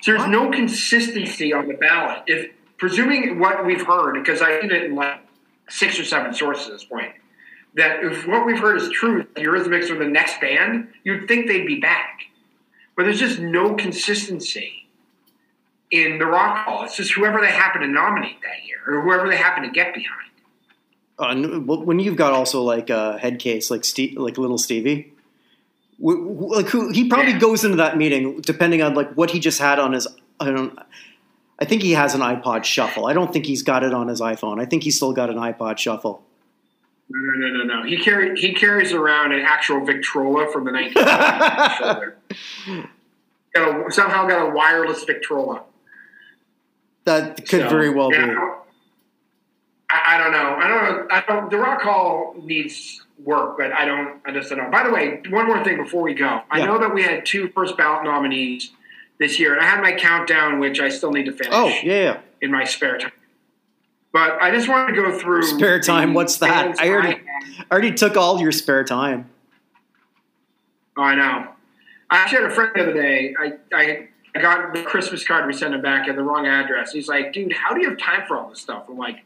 So 0.00 0.10
there's 0.10 0.26
no 0.26 0.50
consistency 0.50 1.52
on 1.52 1.68
the 1.68 1.74
ballot. 1.74 2.24
If 2.26 2.50
presuming 2.78 3.38
what 3.38 3.64
we've 3.64 3.86
heard, 3.86 4.14
because 4.14 4.42
I've 4.42 4.60
seen 4.60 4.72
it 4.72 4.82
in 4.82 4.96
like 4.96 5.20
six 5.68 6.00
or 6.00 6.04
seven 6.04 6.34
sources 6.34 6.66
at 6.66 6.72
this 6.72 6.84
point, 6.84 7.12
that 7.76 8.02
if 8.02 8.26
what 8.26 8.44
we've 8.44 8.58
heard 8.58 8.82
is 8.82 8.90
true, 8.90 9.24
the 9.36 9.42
Eurythmics 9.42 9.88
are 9.88 9.96
the 9.96 10.10
next 10.10 10.40
band, 10.40 10.88
you'd 11.04 11.28
think 11.28 11.46
they'd 11.46 11.64
be 11.64 11.78
back. 11.78 12.22
But 12.96 13.04
there's 13.04 13.20
just 13.20 13.38
no 13.38 13.76
consistency 13.76 14.88
in 15.92 16.18
the 16.18 16.26
Rock 16.26 16.66
Hall. 16.66 16.82
It's 16.82 16.96
just 16.96 17.12
whoever 17.12 17.40
they 17.40 17.52
happen 17.52 17.82
to 17.82 17.86
nominate 17.86 18.42
that 18.42 18.66
year, 18.66 18.80
or 18.84 19.02
whoever 19.02 19.28
they 19.28 19.36
happen 19.36 19.62
to 19.62 19.70
get 19.70 19.94
behind. 19.94 20.31
Uh, 21.22 21.60
when 21.60 21.98
you've 21.98 22.16
got 22.16 22.32
also 22.32 22.62
like 22.62 22.90
a 22.90 23.18
head 23.18 23.38
case 23.38 23.70
like 23.70 23.84
Steve, 23.84 24.18
like 24.18 24.36
little 24.38 24.58
Stevie, 24.58 25.12
wh- 25.98 26.12
wh- 26.18 26.50
like 26.50 26.66
who 26.68 26.90
he 26.90 27.08
probably 27.08 27.32
Yeah. 27.32 27.38
goes 27.38 27.64
into 27.64 27.76
that 27.76 27.96
meeting 27.96 28.40
depending 28.40 28.82
on 28.82 28.94
like 28.94 29.12
what 29.14 29.30
he 29.30 29.40
just 29.40 29.58
had 29.60 29.78
on 29.78 29.92
his. 29.92 30.06
I 30.40 30.50
don't. 30.50 30.78
I 31.60 31.64
think 31.64 31.82
he 31.82 31.92
has 31.92 32.14
an 32.14 32.20
iPod 32.22 32.64
Shuffle. 32.64 33.06
I 33.06 33.12
don't 33.12 33.32
think 33.32 33.46
he's 33.46 33.62
got 33.62 33.84
it 33.84 33.94
on 33.94 34.08
his 34.08 34.20
iPhone. 34.20 34.60
I 34.60 34.64
think 34.64 34.82
he's 34.82 34.96
still 34.96 35.12
got 35.12 35.30
an 35.30 35.36
iPod 35.36 35.78
Shuffle. 35.78 36.24
No, 37.08 37.18
no, 37.20 37.48
no, 37.48 37.64
no, 37.64 37.74
no. 37.82 37.86
He 37.88 37.98
carry 37.98 38.38
he 38.40 38.52
carries 38.52 38.92
around 38.92 39.32
an 39.32 39.40
actual 39.42 39.84
Victrola 39.84 40.50
from 40.50 40.64
the 40.64 40.70
1950s. 40.72 41.76
shoulder. 41.78 42.16
Got 43.54 43.86
a, 43.86 43.92
somehow 43.92 44.26
got 44.26 44.48
a 44.48 44.54
wireless 44.54 45.04
Victrola. 45.04 45.62
That 47.04 47.36
could 47.48 47.62
So, 47.62 47.68
very 47.68 47.90
well 47.90 48.12
yeah, 48.12 48.26
be. 48.26 48.34
I, 49.92 50.14
I 50.14 50.18
don't 50.18 50.32
know. 50.32 50.56
I 50.56 50.68
don't 50.68 50.84
know. 50.84 51.06
I 51.10 51.24
don't. 51.26 51.50
The 51.50 51.58
Rock 51.58 51.82
Hall 51.82 52.34
needs 52.42 53.02
work, 53.22 53.58
but 53.58 53.72
I 53.72 53.84
don't. 53.84 54.20
I 54.24 54.32
just 54.32 54.48
don't 54.48 54.58
know. 54.58 54.70
By 54.70 54.84
the 54.84 54.90
way, 54.90 55.20
one 55.28 55.46
more 55.46 55.62
thing 55.62 55.76
before 55.76 56.02
we 56.02 56.14
go. 56.14 56.24
Yeah. 56.24 56.42
I 56.50 56.66
know 56.66 56.78
that 56.78 56.94
we 56.94 57.02
had 57.02 57.26
two 57.26 57.48
first 57.48 57.76
ballot 57.76 58.04
nominees 58.04 58.72
this 59.18 59.38
year, 59.38 59.52
and 59.52 59.60
I 59.60 59.66
had 59.66 59.82
my 59.82 59.92
countdown, 59.92 60.58
which 60.58 60.80
I 60.80 60.88
still 60.88 61.12
need 61.12 61.26
to 61.26 61.32
finish. 61.32 61.52
Oh 61.52 61.68
yeah, 61.82 62.20
in 62.40 62.50
my 62.50 62.64
spare 62.64 62.98
time. 62.98 63.12
But 64.12 64.42
I 64.42 64.50
just 64.50 64.68
want 64.68 64.94
to 64.94 64.94
go 64.94 65.18
through 65.18 65.42
Spare 65.42 65.80
time? 65.80 66.12
What's 66.12 66.36
that? 66.38 66.78
I 66.78 66.90
already-. 66.90 67.20
I 67.58 67.72
already 67.72 67.92
took 67.92 68.16
all 68.16 68.38
your 68.40 68.52
spare 68.52 68.84
time. 68.84 69.30
Oh, 70.96 71.02
I 71.02 71.14
know. 71.14 71.48
I 72.10 72.16
actually 72.16 72.42
had 72.42 72.50
a 72.50 72.54
friend 72.54 72.72
the 72.74 72.82
other 72.82 72.92
day. 72.92 73.34
I, 73.40 73.52
I, 73.72 74.08
I 74.36 74.42
got 74.42 74.74
the 74.74 74.82
Christmas 74.82 75.26
card 75.26 75.46
we 75.46 75.54
sent 75.54 75.74
him 75.74 75.80
back 75.80 76.08
at 76.08 76.16
the 76.16 76.22
wrong 76.22 76.46
address. 76.46 76.92
He's 76.92 77.08
like, 77.08 77.32
dude, 77.32 77.54
how 77.54 77.72
do 77.72 77.80
you 77.80 77.88
have 77.88 77.98
time 77.98 78.26
for 78.28 78.36
all 78.36 78.50
this 78.50 78.60
stuff? 78.60 78.84
I'm 78.88 78.98
like, 78.98 79.24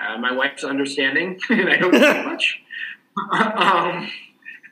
uh, 0.00 0.18
my 0.18 0.32
wife's 0.32 0.64
understanding, 0.64 1.38
and 1.50 1.68
I 1.68 1.76
don't 1.76 1.92
do 1.92 2.24
much. 2.24 2.60
um, 3.32 4.10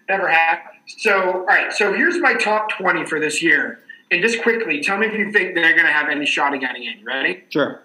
never 0.09 0.29
have. 0.29 0.59
So, 0.87 1.33
all 1.33 1.45
right. 1.47 1.73
So 1.73 1.93
here's 1.95 2.19
my 2.21 2.35
top 2.35 2.71
20 2.71 3.07
for 3.07 3.19
this 3.21 3.43
year. 3.43 3.81
And 4.11 4.23
just 4.23 4.43
quickly, 4.43 4.83
tell 4.83 4.99
me 4.99 5.07
if 5.07 5.15
you 5.15 5.33
think 5.33 5.55
they're 5.55 5.73
going 5.73 5.87
to 5.87 5.93
have 5.93 6.09
any 6.09 6.27
shot 6.27 6.53
at 6.55 6.61
getting 6.61 6.85
in. 6.85 7.05
Ready? 7.05 7.45
Sure. 7.49 7.83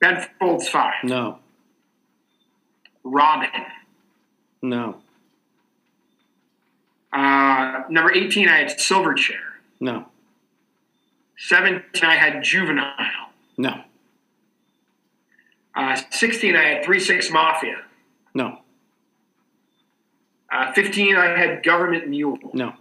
Ben 0.00 0.26
Folds 0.40 0.68
5. 0.68 1.04
No. 1.04 1.38
Robyn. 3.04 3.48
No. 4.62 4.96
Uh, 7.12 7.82
number 7.90 8.12
18, 8.12 8.48
I 8.48 8.58
had 8.58 8.68
Silverchair. 8.78 9.34
No. 9.80 10.06
17, 11.36 12.02
I 12.04 12.14
had 12.14 12.42
Juvenile. 12.42 12.94
No. 13.58 13.82
Uh, 15.74 15.98
16, 16.10 16.54
I 16.56 16.62
had 16.62 16.84
3 16.84 17.00
6 17.00 17.30
Mafia. 17.30 17.76
No. 18.34 18.58
Uh, 20.52 20.72
15, 20.72 21.16
I 21.16 21.38
had 21.38 21.62
Government 21.62 22.08
Mule. 22.08 22.38
No. 22.52 22.74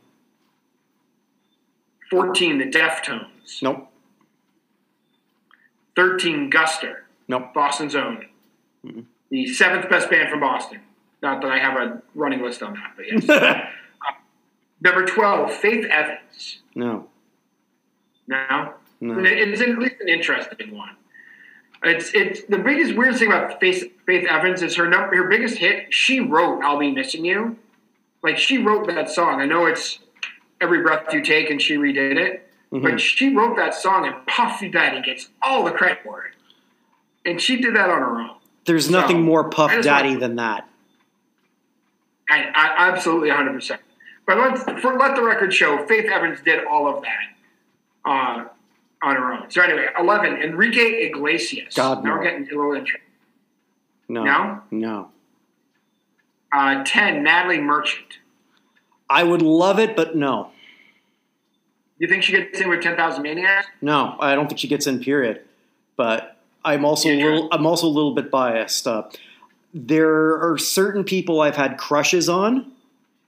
14, 2.09 2.57
The 2.57 2.65
Deftones. 2.65 3.61
Nope. 3.61 3.87
13, 5.95 6.49
Guster, 6.51 6.95
Nope. 7.27 7.53
Boston's 7.53 7.95
own. 7.95 8.25
Mhm. 8.85 9.05
The 9.29 9.47
seventh 9.53 9.89
best 9.89 10.09
band 10.09 10.29
from 10.29 10.39
Boston. 10.41 10.81
Not 11.21 11.41
that 11.41 11.51
I 11.51 11.59
have 11.59 11.77
a 11.77 12.01
running 12.15 12.41
list 12.41 12.61
on 12.63 12.73
that, 12.73 12.93
but 12.95 13.05
yes. 13.07 13.67
Number 14.81 15.05
12, 15.05 15.53
Faith 15.53 15.85
Evans. 15.85 16.61
no. 16.75 17.07
No? 18.27 18.73
No. 19.01 19.15
It's 19.19 19.61
at 19.61 19.77
least 19.79 19.95
an 19.99 20.09
interesting 20.09 20.75
one. 20.75 20.95
It's 21.83 22.11
it's 22.13 22.43
the 22.43 22.59
biggest 22.59 22.95
weird 22.95 23.17
thing 23.17 23.29
about 23.31 23.59
Faith, 23.59 23.91
Faith 24.05 24.27
Evans 24.29 24.61
is 24.61 24.75
her 24.75 24.87
number 24.87 25.15
her 25.15 25.27
biggest 25.27 25.57
hit. 25.57 25.91
She 25.93 26.19
wrote 26.19 26.61
"I'll 26.63 26.77
Be 26.77 26.91
Missing 26.91 27.25
You," 27.25 27.57
like 28.23 28.37
she 28.37 28.59
wrote 28.59 28.87
that 28.87 29.09
song. 29.09 29.41
I 29.41 29.45
know 29.45 29.65
it's 29.65 29.97
"Every 30.61 30.81
Breath 30.83 31.11
You 31.11 31.21
Take" 31.23 31.49
and 31.49 31.59
she 31.61 31.77
redid 31.77 32.17
it, 32.17 32.47
Mhm. 32.71 32.83
but 32.83 33.01
she 33.01 33.35
wrote 33.35 33.55
that 33.57 33.73
song 33.73 34.05
and 34.05 34.15
Puffy 34.27 34.69
Daddy 34.69 35.01
gets 35.01 35.29
all 35.41 35.63
the 35.63 35.71
credit 35.71 35.99
for 36.03 36.23
it, 36.25 36.33
and 37.29 37.41
she 37.41 37.59
did 37.59 37.75
that 37.75 37.89
on 37.89 37.99
her 37.99 38.21
own. 38.21 38.35
There's 38.65 38.91
nothing 38.91 39.23
more 39.23 39.49
Puff 39.49 39.71
Daddy 39.81 40.09
want- 40.09 40.19
than 40.19 40.35
that. 40.35 40.67
I, 42.29 42.43
I 42.55 42.89
absolutely 42.89 43.29
100. 43.29 43.53
percent 43.53 43.81
But 44.27 44.37
let 44.37 44.79
for 44.81 44.97
let 44.99 45.15
the 45.15 45.23
record 45.23 45.51
show, 45.51 45.83
Faith 45.87 46.05
Evans 46.05 46.39
did 46.45 46.63
all 46.65 46.87
of 46.87 47.03
that 47.03 48.09
uh, 48.09 48.45
on 49.01 49.15
her 49.15 49.33
own. 49.33 49.49
So 49.49 49.61
anyway, 49.61 49.87
11, 49.99 50.41
Enrique 50.41 51.05
Iglesias. 51.07 51.73
God, 51.75 52.03
now 52.03 52.11
no. 52.11 52.17
we're 52.17 52.23
getting 52.23 52.43
a 52.43 52.55
little 52.55 52.73
interesting. 52.73 53.01
No. 54.07 54.23
No? 54.23 54.61
No. 54.71 55.09
Uh, 56.53 56.83
10, 56.85 57.23
Natalie 57.23 57.59
Merchant. 57.61 58.19
I 59.09 59.23
would 59.23 59.41
love 59.41 59.79
it, 59.79 59.95
but 59.95 60.15
no. 60.15 60.51
You 61.97 62.07
think 62.07 62.23
she 62.23 62.31
gets 62.31 62.59
in 62.59 62.69
with 62.69 62.81
10,000 62.81 63.21
Maniacs? 63.21 63.67
No, 63.81 64.15
I 64.19 64.35
don't 64.35 64.47
think 64.47 64.59
she 64.59 64.67
gets 64.67 64.87
in. 64.87 64.99
Period. 64.99 65.41
But 65.97 66.37
I'm 66.65 66.83
also 66.83 67.09
a 67.09 67.15
little. 67.23 67.47
I'm 67.51 67.65
also 67.65 67.85
a 67.87 67.89
little 67.89 68.15
bit 68.15 68.31
biased. 68.31 68.87
Uh, 68.87 69.03
there 69.73 70.41
are 70.41 70.57
certain 70.57 71.03
people 71.03 71.41
I've 71.41 71.55
had 71.57 71.77
crushes 71.77 72.27
on 72.27 72.71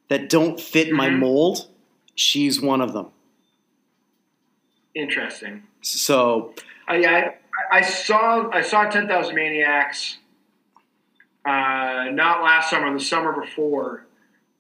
that 0.08 0.28
don't 0.30 0.60
fit 0.60 0.92
my 0.92 1.10
Mhm. 1.10 1.20
mold. 1.20 1.68
She's 2.16 2.62
one 2.62 2.82
of 2.82 2.94
them. 2.94 3.08
Interesting. 4.96 5.64
So 5.82 6.54
yeah, 6.90 7.32
I, 7.72 7.78
I 7.78 7.82
saw 7.82 8.50
I 8.52 8.62
saw 8.62 8.86
10,000 8.86 9.36
Maniacs 9.36 10.18
uh, 11.46 12.10
not 12.12 12.42
last 12.44 12.70
summer, 12.70 12.92
the 12.94 13.04
summer 13.04 13.40
before. 13.40 14.06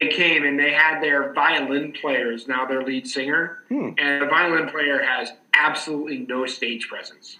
They 0.01 0.09
came 0.09 0.43
and 0.43 0.59
they 0.59 0.73
had 0.73 1.01
their 1.01 1.31
violin 1.33 1.93
players, 1.93 2.47
now 2.47 2.65
their 2.65 2.83
lead 2.83 3.07
singer. 3.07 3.59
Hmm. 3.69 3.91
And 3.97 4.21
the 4.21 4.25
violin 4.25 4.67
player 4.69 5.01
has 5.01 5.31
absolutely 5.53 6.19
no 6.19 6.45
stage 6.45 6.89
presence. 6.89 7.39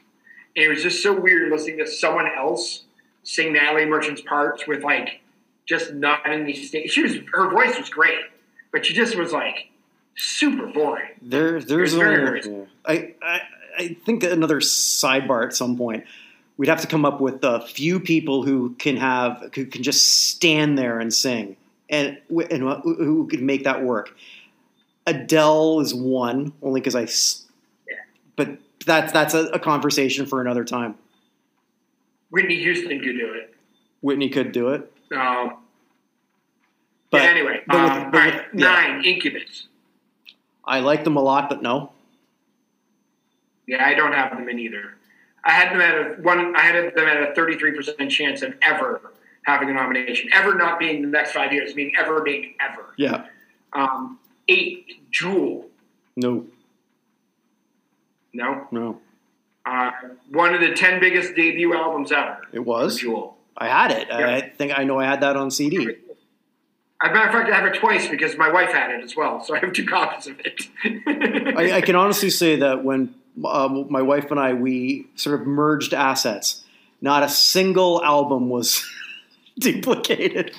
And 0.55 0.65
it 0.65 0.69
was 0.69 0.81
just 0.81 1.03
so 1.03 1.19
weird 1.19 1.51
listening 1.51 1.79
to 1.79 1.87
someone 1.87 2.27
else 2.27 2.83
sing 3.23 3.53
Natalie 3.53 3.85
Merchant's 3.85 4.21
parts 4.21 4.67
with 4.67 4.83
like 4.83 5.21
just 5.65 5.93
not 5.93 6.27
any 6.27 6.53
stage. 6.53 6.91
She 6.91 7.01
was 7.01 7.15
her 7.33 7.49
voice 7.49 7.77
was 7.77 7.89
great, 7.89 8.19
but 8.71 8.85
she 8.85 8.93
just 8.93 9.15
was 9.15 9.33
like 9.33 9.69
super 10.15 10.67
boring. 10.67 11.09
there, 11.21 11.59
there's 11.61 11.93
very, 11.93 12.41
yeah. 12.45 12.65
I, 12.85 13.13
I, 13.21 13.41
I 13.77 13.97
think 14.05 14.23
another 14.23 14.59
sidebar 14.59 15.45
at 15.45 15.53
some 15.55 15.77
point. 15.77 16.05
We'd 16.57 16.69
have 16.69 16.81
to 16.81 16.87
come 16.87 17.03
up 17.03 17.19
with 17.19 17.43
a 17.43 17.61
few 17.61 17.99
people 17.99 18.43
who 18.43 18.75
can 18.77 18.97
have 18.97 19.49
who 19.55 19.65
can 19.65 19.81
just 19.81 20.29
stand 20.29 20.77
there 20.77 20.99
and 20.99 21.11
sing, 21.11 21.57
and 21.89 22.19
and 22.29 22.61
who 22.83 23.27
could 23.27 23.41
make 23.41 23.63
that 23.63 23.83
work. 23.83 24.15
Adele 25.07 25.79
is 25.79 25.95
one, 25.95 26.53
only 26.61 26.79
because 26.79 26.95
I. 26.95 27.01
Yeah. 27.89 27.95
But 28.35 28.59
that's 28.85 29.11
that's 29.11 29.33
a, 29.33 29.45
a 29.47 29.57
conversation 29.59 30.27
for 30.27 30.41
another 30.41 30.63
time. 30.63 30.93
Whitney 32.29 32.57
Houston 32.59 32.99
could 32.99 33.17
do 33.17 33.33
it. 33.33 33.53
Whitney 34.01 34.29
could 34.29 34.51
do 34.51 34.69
it, 34.69 34.91
Um, 35.15 35.57
but 37.09 37.21
yeah, 37.23 37.29
anyway, 37.29 37.61
but 37.67 37.81
with- 37.81 37.91
um, 37.91 38.11
but 38.11 38.25
with- 38.25 38.33
right, 38.35 38.45
yeah. 38.53 38.65
nine 38.67 39.05
Incubus. 39.05 39.67
I 40.65 40.79
like 40.79 41.03
them 41.03 41.17
a 41.17 41.21
lot, 41.21 41.49
but 41.49 41.61
no. 41.61 41.91
Yeah, 43.67 43.85
I 43.85 43.93
don't 43.93 44.13
have 44.13 44.31
them 44.31 44.47
in 44.49 44.59
either. 44.59 44.95
I 45.45 45.51
had 45.51 45.71
them 45.73 45.81
at 45.81 45.95
a 45.95 46.21
one. 46.21 46.55
I 46.55 46.61
had 46.61 46.93
them 46.95 47.05
at 47.07 47.29
a 47.31 47.33
thirty-three 47.35 47.73
percent 47.75 48.09
chance 48.11 48.41
of 48.41 48.53
ever 48.61 49.13
having 49.45 49.69
a 49.69 49.73
nomination, 49.73 50.29
ever 50.33 50.55
not 50.55 50.79
being 50.79 51.01
the 51.01 51.07
next 51.09 51.31
five 51.33 51.51
years, 51.51 51.75
meaning 51.75 51.93
ever 51.97 52.21
being 52.21 52.53
ever. 52.61 52.93
Yeah, 52.97 53.25
Um, 53.73 54.19
eight 54.47 55.01
Jewel. 55.11 55.67
no, 56.15 56.45
No, 58.33 58.67
no. 58.71 58.99
uh, 59.65 59.91
one 60.31 60.53
of 60.53 60.61
the 60.61 60.73
ten 60.73 60.99
biggest 61.01 61.35
debut 61.35 61.73
albums 61.73 62.11
ever. 62.11 62.39
It 62.53 62.59
was. 62.59 62.97
Jewel. 62.97 63.37
I 63.57 63.67
had 63.67 63.91
it. 63.91 64.09
I 64.11 64.41
think 64.41 64.77
I 64.77 64.83
know 64.85 64.97
I 64.99 65.05
had 65.05 65.21
that 65.21 65.35
on 65.35 65.51
CD. 65.51 65.97
As 67.03 67.09
a 67.09 67.13
matter 67.13 67.27
of 67.27 67.33
fact, 67.33 67.51
I 67.51 67.55
have 67.55 67.65
it 67.65 67.77
twice 67.77 68.07
because 68.07 68.37
my 68.37 68.49
wife 68.49 68.71
had 68.71 68.89
it 68.89 69.03
as 69.03 69.13
well, 69.13 69.43
so 69.43 69.53
I 69.53 69.59
have 69.59 69.73
two 69.73 69.85
copies 69.85 70.27
of 70.27 70.39
it. 70.39 70.61
I, 71.57 71.73
I 71.73 71.81
can 71.81 71.97
honestly 71.97 72.29
say 72.29 72.55
that 72.55 72.85
when 72.85 73.13
um, 73.45 73.87
my 73.89 74.01
wife 74.01 74.31
and 74.31 74.39
I 74.39 74.53
we 74.53 75.07
sort 75.15 75.41
of 75.41 75.45
merged 75.45 75.93
assets, 75.93 76.63
not 77.01 77.21
a 77.21 77.27
single 77.27 78.01
album 78.05 78.49
was 78.49 78.89
duplicated. 79.59 80.55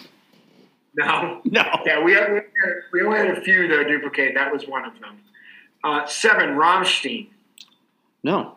no. 0.95 1.41
No. 1.45 1.65
Yeah, 1.87 2.05
we, 2.05 2.13
had, 2.13 2.45
we, 2.93 3.01
only 3.01 3.19
had 3.19 3.31
a 3.31 3.41
few 3.41 3.67
that 3.67 3.79
are 3.79 3.89
duplicated. 3.89 4.37
That 4.37 4.53
was 4.53 4.69
one 4.69 4.85
of 4.85 4.93
them. 5.01 5.21
Uh, 5.83 6.07
seven, 6.07 6.57
Rammstein. 6.57 7.29
No. 8.23 8.57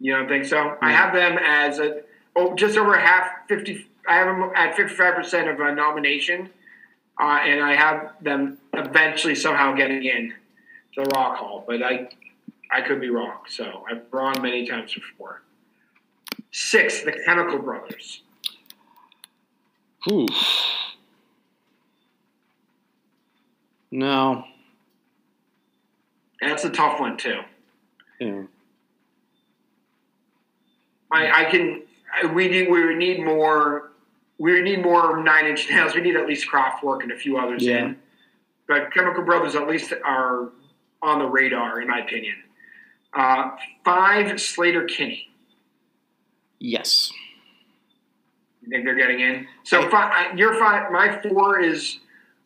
You 0.00 0.12
don't 0.12 0.28
think 0.28 0.44
so? 0.44 0.76
I 0.82 0.92
have 0.92 1.14
them 1.14 1.38
as 1.38 1.78
a 1.78 2.02
oh, 2.36 2.54
just 2.54 2.76
over 2.76 2.98
half 2.98 3.48
fifty. 3.48 3.86
I 4.08 4.14
have 4.14 4.26
them 4.26 4.50
at 4.54 4.76
fifty-five 4.76 5.14
percent 5.14 5.48
of 5.48 5.60
a 5.60 5.74
nomination, 5.74 6.50
uh, 7.20 7.40
and 7.42 7.62
I 7.62 7.74
have 7.74 8.12
them 8.20 8.58
eventually 8.72 9.34
somehow 9.34 9.74
getting 9.74 10.04
in 10.04 10.34
the 10.96 11.04
Rock 11.14 11.38
Hall. 11.38 11.64
But 11.66 11.82
I, 11.82 12.08
I 12.70 12.80
could 12.82 13.00
be 13.00 13.10
wrong. 13.10 13.38
So 13.48 13.84
I've 13.90 14.02
wrong 14.10 14.40
many 14.40 14.66
times 14.66 14.94
before. 14.94 15.42
Six, 16.52 17.02
the 17.02 17.12
Chemical 17.24 17.58
Brothers. 17.58 18.22
Ooh. 20.10 20.26
No. 23.90 24.44
That's 26.40 26.64
a 26.64 26.70
tough 26.70 27.00
one 27.00 27.16
too. 27.16 27.40
Yeah. 28.20 28.42
I, 31.10 31.42
I 31.42 31.50
can. 31.50 31.82
We 32.34 32.48
need. 32.48 32.70
We 32.70 32.86
would 32.86 32.96
need 32.96 33.24
more. 33.24 33.90
We 34.38 34.60
need 34.62 34.82
more 34.82 35.22
Nine 35.22 35.46
Inch 35.46 35.68
Nails. 35.70 35.94
We 35.94 36.02
need 36.02 36.16
at 36.16 36.26
least 36.26 36.46
Kraftwerk 36.50 37.02
and 37.02 37.10
a 37.12 37.16
few 37.16 37.38
others 37.38 37.62
Yeah. 37.62 37.86
in. 37.86 37.96
But 38.68 38.92
Chemical 38.92 39.22
Brothers 39.24 39.54
at 39.54 39.66
least 39.68 39.92
are 40.04 40.50
on 41.02 41.18
the 41.20 41.26
radar, 41.26 41.80
in 41.80 41.88
my 41.88 42.00
opinion. 42.00 42.34
Uh, 43.14 43.50
five 43.84 44.26
Sleater 44.32 44.86
Kinney. 44.88 45.30
Yes. 46.58 47.12
You 48.62 48.68
think 48.70 48.84
they're 48.84 48.94
getting 48.96 49.20
in? 49.20 49.46
So 49.62 49.88
five, 49.90 50.36
your 50.38 50.54
five, 50.58 50.90
my 50.90 51.20
four 51.22 51.60
is 51.60 51.98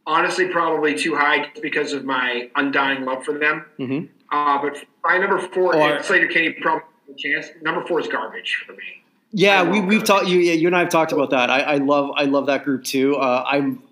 honestly 0.06 0.48
probably 0.48 0.94
too 0.94 1.14
high 1.16 1.50
because 1.62 1.92
of 1.92 2.04
my 2.04 2.50
undying 2.56 3.04
love 3.04 3.24
for 3.24 3.38
them. 3.38 3.64
Mm-hmm. 3.78 4.06
Uh, 4.36 4.60
but 4.62 4.84
my 5.02 5.18
number 5.18 5.38
four, 5.40 5.74
I- 5.74 5.98
Sleater 6.00 6.30
Kinney 6.30 6.50
probably 6.60 6.84
a 7.10 7.14
chance. 7.16 7.48
Number 7.62 7.84
four 7.86 8.00
is 8.00 8.06
garbage 8.08 8.62
for 8.66 8.72
me. 8.72 8.99
Yeah, 9.32 9.69
we, 9.70 9.81
we've 9.81 10.02
talked. 10.05 10.27
You, 10.27 10.39
yeah, 10.39 10.55
you 10.55 10.66
and 10.66 10.77
I 10.77 10.81
have 10.81 10.89
talked 10.89 11.12
about 11.12 11.31
that. 11.31 11.51
I, 11.51 11.61
I 11.61 11.77
love, 11.77 12.11
I 12.16 12.24
love 12.24 12.47
that 12.47 12.65
group 12.65 12.85
too. 12.85 13.16
Uh, 13.16 13.44
I'm 13.47 13.82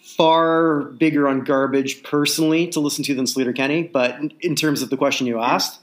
far 0.00 0.82
bigger 0.82 1.26
on 1.26 1.42
garbage 1.44 2.02
personally 2.02 2.68
to 2.68 2.80
listen 2.80 3.02
to 3.04 3.14
than 3.14 3.24
Sleater 3.24 3.54
Kinney. 3.54 3.82
But 3.84 4.16
in- 4.20 4.32
in 4.40 4.54
terms 4.56 4.82
of 4.82 4.90
the 4.90 4.96
question 4.96 5.26
you 5.26 5.40
asked, 5.40 5.80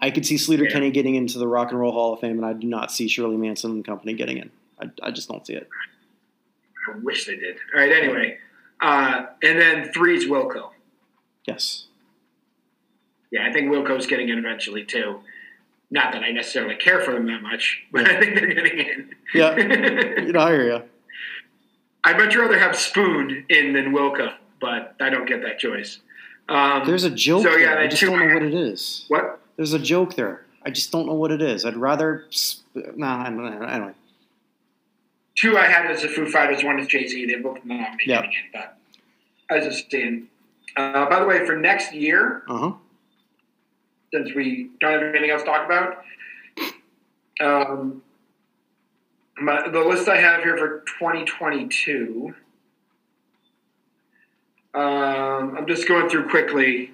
I 0.00 0.10
could 0.10 0.24
see 0.26 0.36
Sleater 0.36 0.64
Yeah. 0.64 0.70
Kinney 0.72 0.90
getting 0.90 1.14
into 1.14 1.38
the 1.38 1.46
Rock 1.46 1.70
and 1.70 1.78
Roll 1.78 1.92
Hall 1.92 2.14
of 2.14 2.20
Fame, 2.20 2.36
and 2.38 2.44
I 2.46 2.52
do 2.54 2.66
not 2.66 2.90
see 2.90 3.06
Shirley 3.06 3.36
Manson 3.36 3.70
and 3.72 3.84
company 3.84 4.14
getting 4.14 4.38
in. 4.38 4.50
I, 4.80 4.90
I 5.02 5.10
just 5.10 5.28
don't 5.28 5.46
see 5.46 5.52
it. 5.54 5.68
I 6.92 6.96
wish 7.02 7.26
they 7.26 7.36
did. 7.36 7.56
All 7.74 7.80
right, 7.80 7.92
anyway. 7.92 8.38
Uh, 8.80 9.26
and 9.42 9.60
then 9.60 9.92
three 9.92 10.16
is 10.16 10.24
Wilco. 10.24 10.70
Yes. 11.44 11.84
Yeah, 13.30 13.46
I 13.46 13.52
think 13.52 13.70
Wilco's 13.70 14.06
getting 14.06 14.30
in 14.30 14.38
eventually 14.38 14.84
too. 14.84 15.20
Not 15.90 16.12
that 16.12 16.22
I 16.22 16.30
necessarily 16.30 16.76
care 16.76 17.00
for 17.00 17.12
them 17.12 17.26
that 17.26 17.42
much, 17.42 17.82
but 17.90 18.08
I 18.08 18.20
think 18.20 18.34
they're 18.36 18.54
getting 18.54 18.78
in. 18.78 19.14
Yeah. 19.34 19.56
You 20.26 20.32
know, 20.32 20.40
I 20.40 20.52
hear 20.52 20.64
you. 20.66 20.82
I'd 22.04 22.16
much 22.16 22.34
rather 22.36 22.58
have 22.58 22.76
Spoon 22.76 23.44
in 23.48 23.72
than 23.72 23.92
Wilco, 23.92 24.32
but 24.60 24.94
I 25.00 25.10
don't 25.10 25.26
get 25.26 25.42
that 25.42 25.58
choice. 25.58 25.98
Um, 26.48 26.82
There's 26.86 27.04
a 27.04 27.10
joke 27.10 27.42
So, 27.42 27.56
yeah, 27.56 27.74
there. 27.74 27.78
I 27.80 27.86
just 27.88 28.02
don't 28.02 28.18
know 28.18 28.32
what 28.34 28.42
it 28.42 28.54
is. 28.54 29.04
what? 29.08 29.40
There's 29.56 29.72
a 29.72 29.78
joke 29.78 30.14
there. 30.16 30.44
I 30.64 30.70
just 30.70 30.90
don't 30.92 31.06
know 31.06 31.14
what 31.14 31.30
it 31.32 31.42
is. 31.42 31.64
I'd 31.64 31.76
rather. 31.76 32.24
sp- 32.30 32.62
Nah, 32.96 33.22
I 33.22 33.24
don't 33.24 33.36
know. 33.60 33.66
anyway. 33.66 33.92
Two 35.36 35.56
I 35.58 35.66
had 35.66 35.90
as 35.90 36.02
the 36.02 36.08
Foo 36.08 36.26
Fighters, 36.28 36.62
one 36.64 36.78
is 36.78 36.86
Jay 36.86 37.06
Z. 37.06 37.26
They're 37.26 37.42
both 37.42 37.64
nominated 37.64 38.08
in, 38.24 38.30
but 38.52 38.76
I 39.50 39.56
was 39.56 39.64
just 39.64 39.90
saying. 39.90 40.28
Uh, 40.76 41.08
by 41.08 41.18
the 41.20 41.26
way, 41.26 41.44
for 41.46 41.56
next 41.56 41.92
year, 41.92 42.42
Uh 42.48 42.58
huh. 42.58 42.72
Since 44.12 44.34
we 44.34 44.70
don't 44.80 44.92
have 44.92 45.02
anything 45.02 45.30
else 45.30 45.42
to 45.42 45.46
talk 45.46 45.66
about, 45.66 46.04
um, 47.40 48.02
my, 49.40 49.68
the 49.68 49.80
list 49.80 50.08
I 50.08 50.20
have 50.20 50.42
here 50.42 50.56
for 50.56 50.80
2022. 50.98 52.34
Um, 54.72 55.56
I'm 55.56 55.66
just 55.66 55.88
going 55.88 56.08
through 56.08 56.28
quickly. 56.28 56.92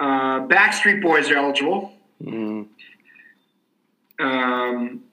Uh, 0.00 0.46
Backstreet 0.46 1.02
Boys 1.02 1.30
are 1.30 1.36
eligible. 1.36 1.92
Mm. 2.22 2.66
Um, 4.18 5.04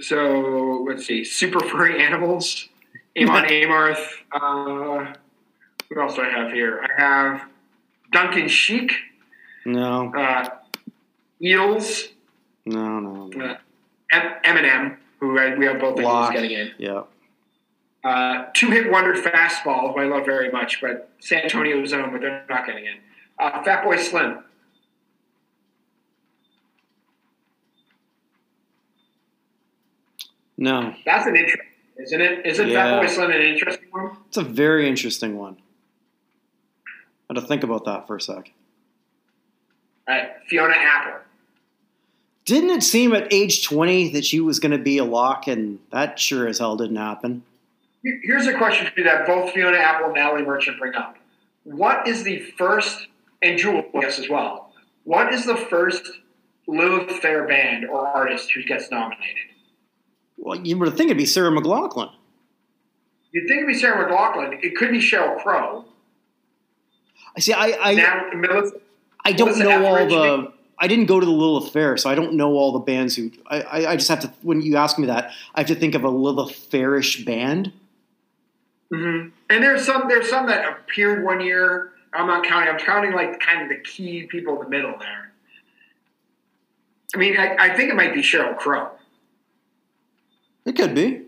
so 0.00 0.84
let's 0.88 1.06
see, 1.06 1.24
Super 1.24 1.60
Furry 1.60 2.02
Animals, 2.02 2.68
Amon 3.16 3.44
Amarth. 3.48 4.06
Uh, 4.32 5.12
what 5.88 6.02
else 6.02 6.14
do 6.16 6.22
I 6.22 6.30
have 6.30 6.52
here? 6.52 6.82
I 6.82 7.00
have 7.00 7.42
Duncan 8.10 8.48
Sheik, 8.48 8.92
No. 9.64 10.12
uh, 10.14 10.48
Eels, 11.42 12.08
No. 12.66 13.00
No. 13.00 13.26
no. 13.28 13.44
uh, 13.46 13.56
M- 14.12 14.32
Eminem, 14.44 14.96
who 15.20 15.38
I, 15.38 15.54
we 15.56 15.66
have 15.66 15.80
both 15.80 15.96
think 15.96 16.06
Lock. 16.08 16.32
getting 16.32 16.50
in. 16.52 16.72
Yeah. 16.78 17.02
Uh, 18.04 18.46
Two 18.52 18.70
Hit 18.70 18.90
Wonder 18.90 19.14
Fastball, 19.14 19.94
who 19.94 20.00
I 20.00 20.04
love 20.04 20.26
very 20.26 20.50
much, 20.50 20.80
but 20.80 21.10
San 21.20 21.42
Antonio 21.44 21.84
Zone, 21.86 22.10
but 22.12 22.20
they're 22.20 22.44
not 22.48 22.66
getting 22.66 22.84
in. 22.84 22.96
Uh, 23.38 23.62
Fatboy 23.62 23.98
Slim. 23.98 24.38
No. 30.56 30.94
That's 31.04 31.26
an 31.26 31.36
interesting, 31.36 31.66
isn't 31.98 32.20
it? 32.20 32.46
Isn't 32.46 32.68
Yeah. 32.68 33.00
Fatboy 33.00 33.08
Slim 33.08 33.30
an 33.30 33.42
interesting 33.42 33.88
one? 33.90 34.16
It's 34.28 34.36
a 34.36 34.42
very 34.44 34.88
interesting 34.88 35.36
one. 35.36 35.56
I 37.28 37.34
had 37.34 37.40
to 37.40 37.46
think 37.46 37.62
about 37.64 37.84
that 37.86 38.06
for 38.06 38.16
a 38.16 38.20
sec. 38.20 38.52
Right, 40.08 40.30
Fiona 40.48 40.74
Apple. 40.76 41.20
Didn't 42.44 42.70
it 42.70 42.82
seem 42.82 43.14
at 43.14 43.32
age 43.32 43.64
20 43.64 44.10
that 44.10 44.24
she 44.24 44.40
was 44.40 44.60
going 44.60 44.72
to 44.72 44.78
be 44.78 44.98
a 44.98 45.04
lock, 45.04 45.46
and 45.46 45.78
that 45.90 46.18
sure 46.18 46.46
as 46.46 46.58
hell 46.58 46.76
didn't 46.76 46.96
happen? 46.96 47.42
Here's 48.02 48.46
a 48.46 48.52
question 48.52 48.86
for 48.86 49.00
you 49.00 49.04
that 49.04 49.26
both 49.26 49.52
Fiona 49.52 49.78
Apple 49.78 50.06
and 50.06 50.14
Natalie 50.14 50.44
Merchant 50.44 50.78
bring 50.78 50.94
up. 50.94 51.16
What 51.62 52.06
is 52.06 52.22
the 52.22 52.40
first, 52.58 53.06
and 53.40 53.58
Jewel, 53.58 53.84
yes, 53.94 54.18
as 54.18 54.28
well, 54.28 54.72
what 55.04 55.32
is 55.32 55.46
the 55.46 55.56
first 55.56 56.06
Lilith 56.66 57.10
Fair 57.20 57.46
band 57.46 57.86
or 57.86 58.06
artist 58.06 58.52
who 58.52 58.62
gets 58.62 58.90
nominated? 58.90 59.36
Well, 60.36 60.60
you 60.60 60.76
would 60.78 60.94
think 60.96 61.06
it'd 61.06 61.16
be 61.16 61.24
Sarah 61.24 61.50
McLachlan. 61.50 62.10
You'd 63.32 63.48
think 63.48 63.62
it'd 63.62 63.68
be 63.68 63.74
Sarah 63.74 64.06
McLachlan. 64.06 64.62
It 64.62 64.76
could 64.76 64.90
be 64.90 64.98
Sheryl 64.98 65.42
Crow. 65.42 65.86
I 67.36 67.40
see. 67.40 67.52
I 67.52 67.76
I, 67.82 67.94
now, 67.94 68.30
Melissa, 68.34 68.76
I 69.24 69.32
don't 69.32 69.58
know 69.58 69.84
all 69.86 70.06
the. 70.06 70.52
I 70.78 70.88
didn't 70.88 71.06
go 71.06 71.20
to 71.20 71.24
the 71.24 71.32
Lilith 71.32 71.72
Fair, 71.72 71.96
so 71.96 72.10
I 72.10 72.14
don't 72.14 72.34
know 72.34 72.52
all 72.54 72.72
the 72.72 72.80
bands 72.80 73.14
who. 73.14 73.30
I, 73.46 73.60
I, 73.62 73.86
I 73.92 73.96
just 73.96 74.08
have 74.08 74.20
to. 74.20 74.32
When 74.42 74.60
you 74.60 74.76
ask 74.76 74.98
me 74.98 75.06
that, 75.06 75.30
I 75.54 75.60
have 75.60 75.68
to 75.68 75.74
think 75.74 75.94
of 75.94 76.04
a 76.04 76.08
Lilith 76.10 76.50
Fairish 76.70 77.24
band. 77.24 77.72
hmm 78.92 79.28
and 79.50 79.62
there's 79.62 79.84
some 79.84 80.08
there's 80.08 80.28
some 80.28 80.46
that 80.48 80.68
appeared 80.68 81.24
one 81.24 81.40
year. 81.40 81.92
I'm 82.12 82.26
not 82.26 82.44
counting. 82.44 82.68
I'm 82.72 82.78
counting 82.78 83.12
like 83.12 83.40
kind 83.40 83.62
of 83.62 83.68
the 83.68 83.82
key 83.82 84.24
people 84.26 84.54
in 84.56 84.64
the 84.64 84.68
middle 84.70 84.94
there. 84.98 85.32
I 87.14 87.18
mean, 87.18 87.36
I, 87.38 87.56
I 87.58 87.76
think 87.76 87.90
it 87.90 87.94
might 87.94 88.12
be 88.12 88.22
Sheryl 88.22 88.56
Crow, 88.56 88.90
It 90.64 90.74
could 90.74 90.94
be. 90.96 91.22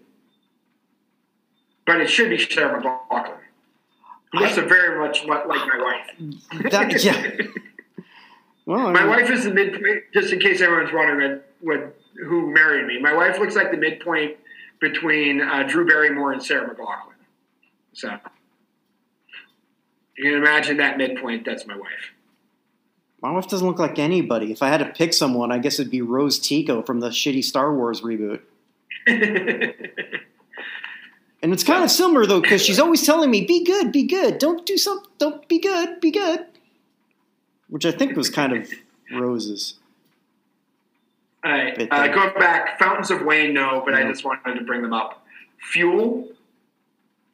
but 1.86 2.01
it 2.01 2.09
should 2.10 2.31
be 2.31 2.39
Sarah 2.39 2.82
McLachlan. 2.82 3.36
Looks 4.35 4.56
very 4.56 4.98
much 4.98 5.23
li- 5.23 5.28
like 5.28 5.47
my 5.47 5.78
wife. 5.81 6.70
That 6.73 7.05
yeah. 7.05 7.31
Well, 8.66 8.93
My 8.93 9.06
wife 9.06 9.30
is 9.30 9.44
the 9.44 9.55
midpoint. 9.55 10.02
Just 10.12 10.32
in 10.32 10.40
case 10.40 10.60
everyone's 10.60 10.93
wondering 10.93 11.40
what, 11.60 11.97
who 12.26 12.52
married 12.52 12.86
me, 12.86 13.01
my 13.01 13.14
wife 13.14 13.38
looks 13.38 13.55
like 13.55 13.70
the 13.70 13.76
midpoint 13.76 14.36
between 14.80 15.40
uh, 15.40 15.62
Drew 15.62 15.86
Barrymore 15.86 16.32
and 16.32 16.43
Sarah 16.43 16.68
McLachlan. 16.68 17.14
So 17.93 18.18
you 20.18 20.24
can 20.24 20.34
imagine 20.34 20.76
that 20.78 20.98
midpoint. 20.98 21.47
That's 21.47 21.66
my 21.66 21.76
wife. 21.76 22.12
My 23.22 23.30
wife 23.30 23.48
doesn't 23.48 23.66
look 23.66 23.78
like 23.78 23.98
anybody. 23.98 24.52
If 24.52 24.62
I 24.62 24.68
had 24.68 24.78
to 24.78 24.86
pick 24.86 25.14
someone, 25.14 25.51
I 25.51 25.59
guess 25.59 25.78
it'd 25.78 25.90
be 25.90 26.02
Rose 26.02 26.38
Tico 26.38 26.82
from 26.82 27.01
the 27.01 27.09
shitty 27.09 27.43
Star 27.43 27.74
Wars 27.74 28.02
reboot. 28.02 28.40
And 31.43 31.52
it's 31.52 31.62
kind 31.62 31.84
of 31.84 31.93
similar 31.93 32.26
though, 32.26 32.40
because 32.40 32.60
she's 32.60 32.80
always 32.80 33.05
telling 33.05 33.30
me, 33.30 33.44
"Be 33.44 33.62
good, 33.62 33.93
be 33.93 34.02
good. 34.05 34.38
Don't 34.38 34.66
do 34.66 34.76
something. 34.76 35.09
Don't 35.18 35.47
be 35.48 35.60
good, 35.60 36.01
be 36.01 36.10
good." 36.10 36.44
Which 37.68 37.84
I 37.84 37.90
think 37.93 38.16
was 38.16 38.30
kind 38.30 38.52
of 38.52 38.70
Rose's. 39.12 39.74
All 41.44 41.52
right, 41.52 41.88
uh, 41.93 42.09
going 42.09 42.34
back, 42.38 42.78
Fountains 42.78 43.10
of 43.10 43.22
Wayne, 43.22 43.55
no, 43.55 43.82
but 43.84 43.94
I 43.94 44.02
just 44.02 44.24
wanted 44.24 44.55
to 44.55 44.64
bring 44.64 44.82
them 44.82 44.93
up. 44.93 45.24
Fuel 45.72 46.28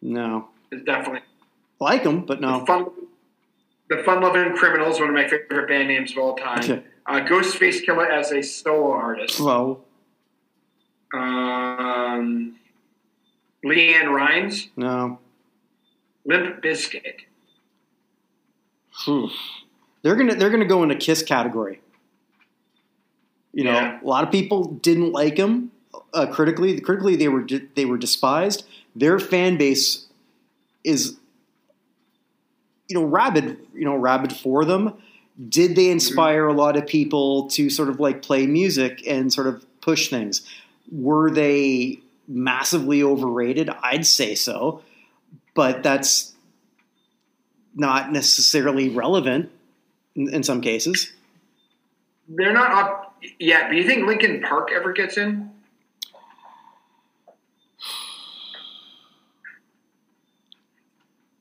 No, 0.02 0.48
is 0.70 0.82
definitely 0.84 1.20
like 1.80 2.02
them, 2.04 2.24
but 2.26 2.40
the 2.40 2.46
no. 2.46 2.66
fun. 2.66 2.86
The 3.88 4.02
Fun 4.04 4.22
Loving 4.22 4.54
Criminals, 4.56 4.98
one 5.00 5.08
of 5.10 5.14
my 5.14 5.28
favorite 5.28 5.68
band 5.68 5.88
names 5.88 6.12
of 6.12 6.18
all 6.18 6.34
time. 6.36 6.60
Okay. 6.60 6.82
Uh, 7.04 7.20
Ghostface 7.20 7.84
Killah 7.84 8.08
as 8.08 8.32
a 8.32 8.42
solo 8.42 8.90
artist. 8.92 9.38
Well, 9.40 9.84
Um, 11.12 12.56
LeAnn 13.64 14.08
Rimes, 14.14 14.68
no. 14.76 15.18
Limp 16.24 16.62
Bizkit. 16.62 17.20
Phew. 19.04 19.30
They're 20.02 20.16
gonna 20.16 20.34
they're 20.34 20.50
gonna 20.50 20.64
go 20.66 20.82
in 20.82 20.90
a 20.90 20.96
Kiss 20.96 21.22
category. 21.22 21.80
You 23.52 23.64
know, 23.64 23.72
Yeah. 23.72 24.00
a 24.02 24.06
lot 24.06 24.24
of 24.24 24.30
people 24.30 24.64
didn't 24.64 25.12
like 25.12 25.36
them 25.36 25.70
uh, 26.14 26.26
critically. 26.26 26.80
Critically, 26.80 27.16
they 27.16 27.28
were 27.28 27.46
they 27.74 27.84
were 27.84 27.98
despised. 27.98 28.64
Their 28.96 29.18
fan 29.18 29.56
base 29.58 30.06
is, 30.84 31.16
you 32.88 32.98
know, 32.98 33.04
rabid. 33.04 33.58
You 33.74 33.84
know, 33.84 33.96
rabid 33.96 34.32
for 34.32 34.64
them. 34.64 34.94
Did 35.48 35.76
they 35.76 35.90
inspire 35.90 36.46
a 36.46 36.52
lot 36.52 36.76
of 36.76 36.86
people 36.86 37.48
to 37.50 37.70
sort 37.70 37.88
of 37.88 37.98
like 38.00 38.22
play 38.22 38.46
music 38.46 39.02
and 39.06 39.32
sort 39.32 39.46
of 39.46 39.64
push 39.80 40.08
things? 40.10 40.42
Were 40.90 41.30
they 41.30 42.00
massively 42.28 43.02
overrated? 43.02 43.70
I'd 43.82 44.04
say 44.06 44.34
so, 44.34 44.82
but 45.54 45.82
that's 45.82 46.34
not 47.74 48.12
necessarily 48.12 48.88
relevant 48.90 49.50
in, 50.16 50.28
in 50.32 50.42
some 50.42 50.60
cases. 50.60 51.12
They're 52.28 52.52
not 52.52 52.70
up 52.72 53.22
yet, 53.38 53.68
but 53.68 53.76
you 53.76 53.84
think 53.84 54.06
Linkin 54.06 54.40
Park 54.42 54.70
ever 54.74 54.92
gets 54.92 55.16
in? 55.16 55.50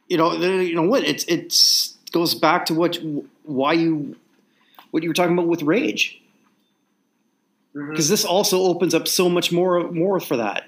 You 0.08 0.18
know, 0.18 0.34
you 0.34 0.76
know 0.76 0.84
what? 0.84 1.04
It's 1.04 1.24
it's 1.26 1.98
goes 2.12 2.36
back 2.36 2.66
to 2.66 2.74
what 2.74 3.00
why 3.44 3.74
you 3.74 4.16
what 4.92 5.04
you 5.04 5.10
were 5.10 5.14
talking 5.14 5.34
about 5.34 5.48
with 5.48 5.62
rage 5.64 6.22
because 7.74 8.10
this 8.10 8.26
also 8.26 8.60
opens 8.64 8.94
up 8.94 9.08
so 9.08 9.30
much 9.30 9.52
more 9.54 9.90
more 9.92 10.20
for 10.20 10.36
that. 10.38 10.66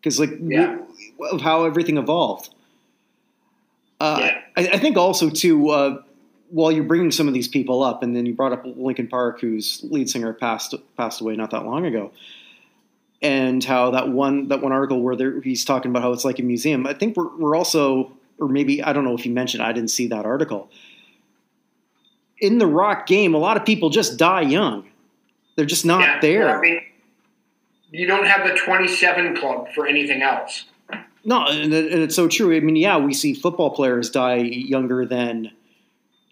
because 0.00 0.18
like 0.18 0.30
Yeah. 0.40 0.78
of 1.30 1.40
how 1.42 1.64
everything 1.64 1.96
evolved. 1.98 2.48
Uh, 4.00 4.16
Yeah. 4.20 4.40
I, 4.56 4.68
I 4.74 4.78
think 4.78 4.96
also 4.96 5.28
too, 5.30 5.68
uh, 5.68 6.02
while 6.50 6.70
you're 6.72 6.84
bringing 6.84 7.10
some 7.10 7.28
of 7.28 7.34
these 7.34 7.48
people 7.48 7.82
up, 7.82 8.02
and 8.02 8.14
then 8.14 8.26
you 8.26 8.34
brought 8.34 8.52
up 8.52 8.64
Linkin 8.64 9.06
Park, 9.08 9.40
whose 9.40 9.80
lead 9.90 10.10
singer 10.10 10.32
passed 10.32 10.74
passed 10.96 11.20
away 11.20 11.36
not 11.36 11.50
that 11.50 11.64
long 11.64 11.86
ago, 11.86 12.12
and 13.22 13.62
how 13.64 13.90
that 13.92 14.08
one 14.08 14.48
that 14.48 14.60
one 14.62 14.72
article 14.72 15.00
where 15.00 15.16
there, 15.16 15.40
he's 15.40 15.64
talking 15.64 15.90
about 15.90 16.02
how 16.02 16.12
it's 16.12 16.24
like 16.24 16.38
a 16.38 16.42
museum. 16.42 16.86
I 16.86 16.94
think 16.94 17.16
we're 17.16 17.34
we're 17.36 17.56
also, 17.56 18.12
or 18.38 18.48
maybe 18.48 18.82
I 18.82 18.92
don't 18.92 19.04
know 19.04 19.14
if 19.14 19.24
you 19.24 19.32
mentioned, 19.32 19.62
I 19.62 19.72
didn't 19.72 19.90
see 19.90 20.06
that 20.08 20.24
article. 20.26 20.70
In 22.38 22.58
the 22.58 22.66
rock 22.66 23.06
game, 23.06 23.34
a 23.34 23.38
lot 23.38 23.56
of 23.56 23.64
people 23.66 23.90
just 23.90 24.16
die 24.18 24.40
young. 24.42 24.88
They're 25.56 25.66
just 25.66 25.84
not 25.84 26.00
Yeah. 26.00 26.20
there. 26.20 26.46
Well, 26.46 26.56
I 26.56 26.60
mean, 26.60 26.80
you 27.90 28.06
don't 28.06 28.24
have 28.26 28.46
the 28.48 28.54
27 28.54 29.36
club 29.36 29.68
for 29.74 29.86
anything 29.86 30.22
else. 30.22 30.64
No, 31.22 31.46
and 31.46 31.74
it's 31.74 32.16
so 32.16 32.28
true. 32.28 32.56
I 32.56 32.60
mean, 32.60 32.76
yeah, 32.76 32.96
we 32.96 33.12
see 33.12 33.34
football 33.34 33.70
players 33.70 34.08
die 34.08 34.36
younger 34.36 35.04
than 35.04 35.50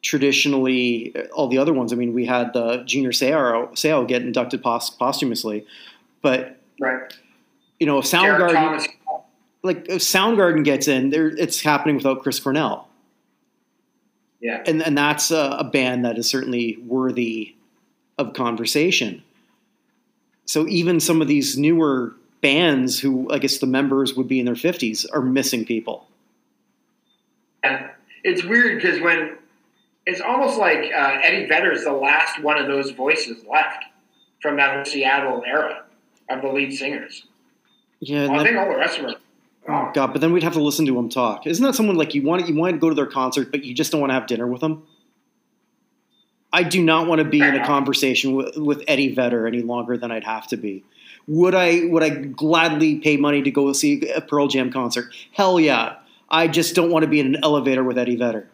traditionally 0.02 1.12
uh, 1.16 1.22
all 1.34 1.48
the 1.48 1.58
other 1.58 1.72
ones. 1.72 1.92
I 1.92 1.96
mean, 1.96 2.12
we 2.14 2.24
had 2.26 2.52
the 2.52 2.82
Junior 2.84 3.10
Seau, 3.10 3.70
Seau 3.72 4.06
get 4.06 4.22
inducted 4.22 4.62
pos- 4.62 4.90
posthumously, 4.90 5.66
but 6.22 6.56
Right. 6.80 7.12
you 7.80 7.86
know, 7.86 7.98
if 7.98 8.04
Soundgarden, 8.04 8.86
like 9.62 9.88
if 9.88 10.00
Soundgarden 10.02 10.64
gets 10.64 10.86
in, 10.88 11.10
there 11.10 11.28
it's 11.28 11.60
happening 11.60 11.96
without 11.96 12.22
Chris 12.22 12.38
Cornell, 12.38 12.88
Yeah. 14.40 14.62
and 14.66 14.82
and 14.82 14.96
that's 14.96 15.30
a, 15.30 15.56
a 15.58 15.64
band 15.64 16.04
that 16.04 16.16
is 16.18 16.28
certainly 16.30 16.76
worthy 16.86 17.54
of 18.18 18.34
conversation. 18.34 19.22
So 20.44 20.66
even 20.68 21.00
some 21.00 21.20
of 21.20 21.28
these 21.28 21.58
newer 21.58 22.14
bands, 22.40 23.00
who 23.00 23.30
I 23.32 23.38
guess 23.38 23.58
the 23.58 23.66
members 23.66 24.14
would 24.14 24.28
be 24.28 24.38
in 24.38 24.46
their 24.46 24.54
fifties, 24.56 25.04
are 25.06 25.20
missing 25.20 25.64
people. 25.64 26.06
And 27.64 27.90
it's 28.22 28.44
weird 28.44 28.80
because 28.80 29.00
when 29.00 29.36
it's 30.08 30.22
almost 30.22 30.58
like 30.58 30.90
uh, 30.92 31.18
Eddie 31.22 31.46
Vedder 31.46 31.70
is 31.70 31.84
the 31.84 31.92
last 31.92 32.42
one 32.42 32.56
of 32.58 32.66
those 32.66 32.92
voices 32.92 33.44
left 33.44 33.84
from 34.40 34.56
that 34.56 34.88
Seattle 34.88 35.42
era 35.46 35.84
of 36.30 36.40
the 36.40 36.48
lead 36.48 36.72
singers. 36.72 37.26
Yeah, 38.00 38.26
Well, 38.26 38.40
I 38.40 38.44
think 38.44 38.56
all 38.56 38.70
the 38.70 38.76
rest 38.76 38.98
of 38.98 39.04
them. 39.04 39.16
Oh 39.68 39.90
God! 39.92 40.12
But 40.14 40.22
then 40.22 40.32
we'd 40.32 40.42
have 40.42 40.54
to 40.54 40.62
listen 40.62 40.86
to 40.86 40.98
him 40.98 41.10
talk. 41.10 41.46
Isn't 41.46 41.62
that 41.62 41.74
someone 41.74 41.96
like 41.96 42.14
you 42.14 42.22
want? 42.22 42.48
You 42.48 42.54
want 42.54 42.72
to 42.72 42.78
go 42.78 42.88
to 42.88 42.94
their 42.94 43.06
concert, 43.06 43.50
but 43.50 43.64
you 43.64 43.74
just 43.74 43.92
don't 43.92 44.00
want 44.00 44.10
to 44.10 44.14
have 44.14 44.26
dinner 44.26 44.46
with 44.46 44.62
them. 44.62 44.86
I 46.54 46.62
do 46.62 46.82
not 46.82 47.06
want 47.06 47.18
to 47.18 47.26
be 47.26 47.40
in 47.42 47.54
a 47.54 47.66
conversation 47.66 48.34
with, 48.34 48.56
with 48.56 48.82
Eddie 48.88 49.14
Vedder 49.14 49.46
any 49.46 49.60
longer 49.60 49.98
than 49.98 50.10
I'd 50.10 50.24
have 50.24 50.46
to 50.46 50.56
be. 50.56 50.84
Would 51.26 51.54
I? 51.54 51.84
Would 51.84 52.02
I 52.02 52.08
gladly 52.08 53.00
pay 53.00 53.18
money 53.18 53.42
to 53.42 53.50
go 53.50 53.70
see 53.74 54.08
a 54.08 54.22
Pearl 54.22 54.48
Jam 54.48 54.72
concert? 54.72 55.12
Hell 55.32 55.60
yeah! 55.60 55.96
I 56.30 56.48
just 56.48 56.74
don't 56.74 56.90
want 56.90 57.02
to 57.02 57.10
be 57.10 57.20
in 57.20 57.26
an 57.26 57.36
elevator 57.42 57.84
with 57.84 57.98
Eddie 57.98 58.16
Vedder. 58.16 58.48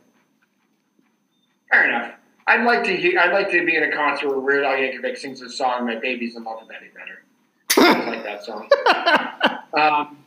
Fair 1.71 1.89
enough. 1.89 2.13
I'd 2.47 2.65
like 2.65 2.85
to 2.85 2.97
hear. 2.97 3.19
I'd 3.19 3.33
like 3.33 3.51
to 3.51 3.65
be 3.65 3.77
in 3.77 3.85
a 3.85 3.93
concert 3.93 4.29
where 4.29 4.39
Weird 4.41 4.65
Al 4.65 4.73
Yankovic 4.75 5.17
sings 5.17 5.41
the 5.41 5.49
song 5.51 5.87
"My 5.87 5.97
Baby's 5.97 6.37
in 6.37 6.45
Love 6.45 6.59
with 6.63 6.71
Eddie 6.77 6.91
Vedder." 6.95 7.23
I 8.07 8.11
like 8.11 8.23
that 8.25 8.45
song. 8.45 8.69
Um, 9.75 10.19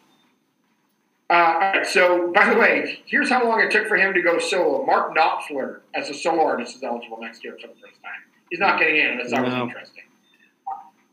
uh, 1.30 1.34
all 1.34 1.60
right. 1.60 1.88
So, 1.88 2.34
by 2.34 2.54
the 2.54 2.60
way, 2.60 3.02
here's 3.06 3.30
how 3.30 3.48
long 3.48 3.62
it 3.62 3.72
took 3.72 3.88
for 3.88 3.96
him 3.96 4.14
to 4.14 4.22
go 4.22 4.40
solo. 4.40 4.86
Mark 4.86 5.16
Knopfler, 5.16 5.80
as 5.94 6.10
a 6.10 6.14
solo 6.14 6.44
artist, 6.44 6.76
is 6.76 6.84
eligible 6.84 7.18
next 7.22 7.46
year 7.46 7.54
for 7.62 7.68
the 7.68 7.74
first 7.76 8.02
time. 8.04 8.12
He's 8.50 8.60
not 8.60 8.78
getting 8.78 8.98
in. 8.98 9.18
That's 9.18 9.32
always 9.32 9.54
No. 9.54 9.64
interesting. 9.64 10.04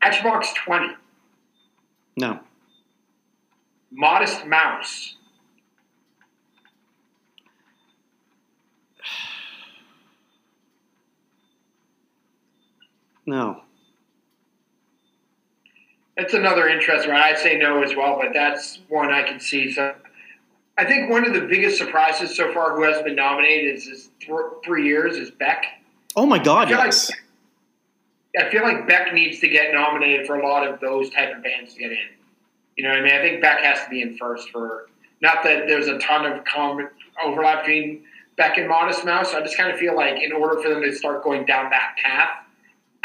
Matchbox 0.03 0.53
20, 0.65 0.95
No, 2.17 2.41
Modest 3.91 4.45
Mouse, 4.45 5.14
no. 13.25 13.61
That's 16.17 16.33
another 16.33 16.67
interesting 16.69 17.11
one. 17.11 17.21
I'd 17.21 17.37
say 17.39 17.57
no 17.57 17.83
as 17.83 17.93
well, 17.95 18.17
but 18.21 18.29
that's 18.33 18.79
one 18.87 19.11
I 19.11 19.23
can 19.23 19.39
see. 19.39 19.71
So 19.73 19.93
I 20.77 20.85
think 20.85 21.09
one 21.11 21.27
of 21.27 21.33
the 21.33 21.41
biggest 21.41 21.77
surprises 21.77 22.35
so 22.35 22.53
far 22.53 22.75
who 22.75 22.83
has 22.83 23.01
been 23.03 23.15
nominated 23.15 23.75
is, 23.75 23.87
is 23.87 24.09
th- 24.21 24.31
three 24.63 24.85
years 24.87 25.17
is 25.17 25.31
Beck. 25.31 25.65
Oh 26.15 26.25
my 26.25 26.39
God! 26.39 26.67
I 26.67 26.69
feel, 26.69 26.77
Yes. 26.77 27.11
like, 27.11 28.45
I 28.47 28.49
feel 28.49 28.63
like 28.63 28.87
Beck 28.87 29.13
needs 29.13 29.39
to 29.41 29.49
get 29.49 29.73
nominated 29.73 30.25
for 30.25 30.39
a 30.39 30.47
lot 30.47 30.65
of 30.65 30.79
those 30.79 31.09
type 31.09 31.35
of 31.35 31.43
bands 31.43 31.73
to 31.73 31.79
get 31.79 31.91
in. 31.91 31.97
You 32.77 32.85
know 32.85 32.91
what 32.91 32.99
I 32.99 33.03
mean? 33.03 33.13
I 33.13 33.19
think 33.21 33.41
Beck 33.41 33.59
has 33.61 33.83
to 33.83 33.89
be 33.89 34.01
in 34.01 34.17
first 34.17 34.49
for 34.51 34.87
not 35.21 35.43
that 35.43 35.67
there's 35.67 35.87
a 35.87 35.97
ton 35.99 36.25
of 36.25 36.45
common 36.45 36.87
overlap 37.25 37.65
between 37.65 38.03
Beck 38.37 38.57
and 38.57 38.69
Modest 38.69 39.03
Mouse. 39.03 39.33
I 39.33 39.41
just 39.41 39.57
kind 39.57 39.69
of 39.71 39.77
feel 39.77 39.95
like 39.95 40.21
in 40.21 40.31
order 40.31 40.61
for 40.61 40.69
them 40.69 40.81
to 40.81 40.95
start 40.95 41.23
going 41.25 41.45
down 41.45 41.69
that 41.71 41.95
path, 42.01 42.29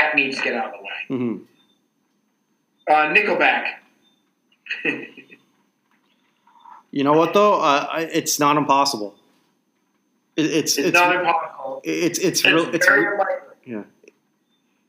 Beck 0.01 0.14
needs 0.14 0.36
to 0.39 0.43
get 0.44 0.55
out 0.55 0.66
of 0.66 0.72
the 0.72 0.78
way. 0.78 1.18
Mm-hmm. 1.20 1.43
Uh, 2.89 3.14
Nickelback. 3.14 3.64
You 6.93 7.05
know 7.05 7.12
what 7.12 7.35
though? 7.35 7.60
Uh, 7.60 7.86
it's 8.12 8.40
not 8.40 8.56
impossible. 8.56 9.14
It, 10.36 10.47
it's 10.47 10.77
It's, 10.77 10.89
it's 10.89 10.94
not 10.94 11.14
impossible. 11.14 11.81
it's 11.85 12.18
it's 12.18 12.40
It's, 12.40 12.44
real. 12.44 12.74
It's 12.74 12.85
very 12.85 13.02
real- 13.02 13.12
unlikely, 13.12 13.55
yeah. 13.64 13.82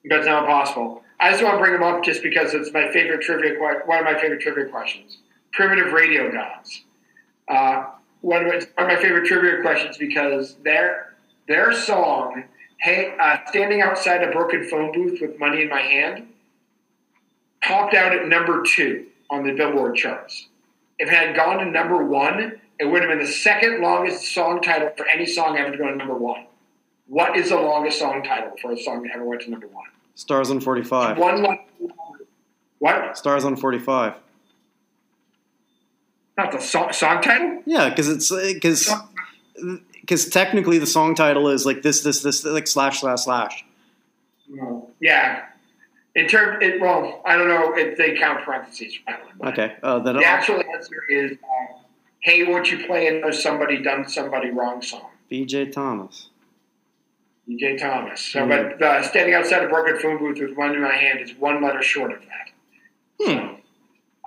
but 0.09 0.17
it's 0.17 0.25
not 0.25 0.41
impossible. 0.45 1.03
I 1.19 1.29
just 1.29 1.43
want 1.43 1.57
to 1.57 1.59
bring 1.59 1.73
them 1.73 1.83
up 1.83 2.03
just 2.03 2.23
because 2.23 2.55
it's 2.55 2.73
my 2.73 2.91
favorite 2.91 3.21
trivia. 3.21 3.59
One 3.59 3.99
of 3.99 4.05
my 4.05 4.19
favorite 4.19 4.41
trivia 4.41 4.65
questions. 4.65 5.19
Primitive 5.53 5.93
radio 5.93 6.31
gods. 6.31 6.85
Uh, 7.47 7.85
one 8.21 8.45
of 8.45 8.47
my, 8.47 8.53
one 8.55 8.91
of 8.91 8.97
my 8.97 8.99
favorite 8.99 9.27
trivia 9.27 9.61
questions 9.61 9.95
because 9.99 10.55
their 10.63 11.13
their 11.47 11.71
song, 11.71 12.45
"Hey, 12.81 13.15
uh, 13.19 13.37
standing 13.47 13.81
outside 13.81 14.23
a 14.23 14.31
broken 14.31 14.67
phone 14.67 14.91
booth 14.91 15.19
with 15.21 15.39
money 15.39 15.61
in 15.61 15.69
my 15.69 15.81
hand," 15.81 16.27
popped 17.61 17.93
out 17.93 18.13
at 18.13 18.27
number 18.27 18.63
two 18.63 19.05
on 19.29 19.43
the 19.43 19.53
Billboard 19.53 19.95
charts. 19.95 20.47
If 20.99 21.09
it 21.09 21.13
had 21.13 21.35
gone 21.35 21.59
to 21.59 21.65
number 21.65 22.03
one, 22.03 22.59
it 22.79 22.85
would 22.85 23.01
have 23.01 23.09
been 23.09 23.19
the 23.19 23.31
second 23.31 23.81
longest 23.81 24.33
song 24.33 24.61
title 24.61 24.91
for 24.97 25.05
any 25.07 25.25
song 25.25 25.57
ever 25.57 25.71
to 25.71 25.77
go 25.77 25.89
to 25.89 25.95
number 25.95 26.15
one. 26.15 26.45
What 27.07 27.35
is 27.35 27.49
the 27.49 27.55
longest 27.55 27.99
song 27.99 28.23
title 28.23 28.53
for 28.61 28.71
a 28.71 28.77
song 28.77 29.03
that 29.03 29.11
ever 29.13 29.25
went 29.25 29.41
to 29.41 29.51
number 29.51 29.67
one? 29.67 29.85
Stars 30.15 30.49
on 30.49 30.59
forty 30.59 30.83
five. 30.83 31.17
One 31.17 31.43
line. 31.43 31.59
What? 32.79 33.17
Stars 33.17 33.45
on 33.45 33.55
forty 33.55 33.79
five. 33.79 34.13
Not 36.37 36.51
the 36.51 36.59
song, 36.59 36.91
song 36.93 37.21
title? 37.21 37.61
Yeah, 37.65 37.89
because 37.89 38.09
it's 38.09 38.31
because 38.53 38.91
because 40.02 40.28
technically 40.30 40.78
the 40.78 40.86
song 40.88 41.15
title 41.15 41.48
is 41.48 41.65
like 41.65 41.82
this 41.82 42.02
this 42.02 42.22
this 42.22 42.44
like 42.44 42.68
slash 42.68 42.99
slash 43.02 43.22
slash. 43.23 43.65
Yeah. 44.99 45.45
In 46.14 46.28
terms, 46.28 46.57
it, 46.61 46.82
well, 46.82 47.22
I 47.26 47.38
don't 47.38 47.48
know 47.48 47.73
if 47.73 47.98
they 47.98 48.18
count 48.18 48.44
parentheses. 48.44 48.95
for 48.95 49.03
that 49.07 49.23
one, 49.26 49.34
but 49.40 49.53
Okay, 49.53 49.76
uh, 49.82 49.99
then 49.99 50.18
The 50.18 50.26
actual 50.26 50.61
answer 50.76 51.03
is, 51.10 51.32
um, 51.32 51.80
"Hey, 52.19 52.44
won't 52.44 52.69
you 52.69 52.86
play 52.86 53.07
another 53.07 53.32
somebody 53.32 53.82
done 53.82 54.07
somebody 54.10 54.49
wrong 54.49 54.82
song?" 54.82 55.10
B.J. 55.30 55.68
Thomas. 55.68 56.28
B.J. 57.48 57.78
Thomas. 57.78 58.19
So, 58.19 58.44
Hmm. 58.44 58.49
but 58.49 58.82
uh, 58.82 59.03
standing 59.03 59.34
outside 59.36 59.64
a 59.64 59.69
broken 59.69 59.99
phone 59.99 60.18
booth 60.18 60.40
with 60.41 60.57
one 60.57 60.76
in 60.76 60.82
my 60.82 60.94
hand 60.94 61.22
is 61.22 61.34
one 61.36 61.64
letter 61.64 61.82
short 61.82 62.11
of 62.11 62.19
that. 62.19 62.49
Hmm. 63.26 63.32
So, 63.32 63.57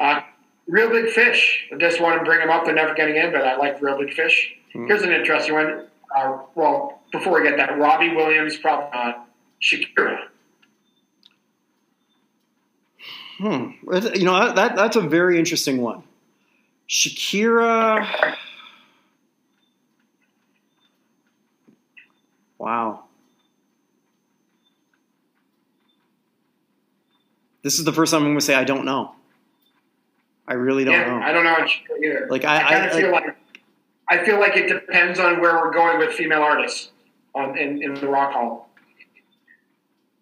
uh, 0.01 0.21
Real 0.67 0.91
Big 0.91 1.11
Fish. 1.11 1.69
I 1.73 1.77
just 1.77 2.01
want 2.01 2.19
to 2.19 2.25
bring 2.25 2.41
them 2.41 2.51
up. 2.51 2.65
They're 2.65 2.75
never 2.75 2.95
getting 2.95 3.17
in, 3.17 3.33
but 3.33 3.43
I 3.43 3.57
like 3.57 3.81
Real 3.83 3.99
Big 3.99 4.13
Fish. 4.15 4.55
Hmm. 4.73 4.87
Here's 4.87 5.03
an 5.03 5.13
interesting 5.13 5.55
one. 5.55 5.87
Uh, 6.15 6.39
well, 6.55 7.01
before 7.13 7.41
we 7.41 7.49
get 7.49 7.57
that, 7.57 7.79
Robbie 7.79 8.15
Williams, 8.15 8.57
probably 8.57 8.89
not. 8.99 9.29
Shakira. 9.61 10.19
Hmm. 13.39 13.71
You 14.15 14.25
know 14.25 14.55
that 14.55 14.77
that's 14.77 14.97
a 14.97 15.01
very 15.01 15.39
interesting 15.39 15.81
one. 15.81 16.03
Shakira. 16.89 18.37
Wow. 22.59 23.05
This 27.63 27.79
is 27.79 27.85
the 27.85 27.93
first 27.93 28.13
time 28.13 28.21
I'm 28.21 28.29
going 28.29 28.39
to 28.39 28.45
say 28.45 28.55
I 28.55 28.65
don't 28.65 28.85
know. 28.85 29.15
I 30.47 30.55
really 30.55 30.85
don't 30.85 30.95
yeah, 30.95 31.07
know. 31.07 31.17
I 31.25 31.33
don't 31.33 31.45
know 31.45 31.67
either. 32.03 32.27
Like, 32.31 32.45
I- 32.45 32.63
kind 32.63 32.75
I- 32.83 32.87
of 32.87 32.93
feel 32.95 33.11
like 33.13 33.37
I 34.11 34.25
feel 34.25 34.39
like 34.39 34.57
it 34.57 34.69
depends 34.69 35.19
on 35.19 35.41
where 35.41 35.55
we're 35.57 35.73
going 35.73 35.99
with 35.99 36.13
female 36.15 36.43
artists 36.43 36.91
on, 37.35 37.57
in, 37.57 37.83
in 37.83 37.95
the 37.95 38.07
Rock 38.07 38.33
Hall. 38.35 38.69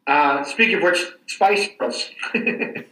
Uh, 0.07 0.45
speaking 0.45 0.77
of 0.77 0.83
which, 0.85 1.05
Spice 1.27 1.69
Girls. 1.79 2.11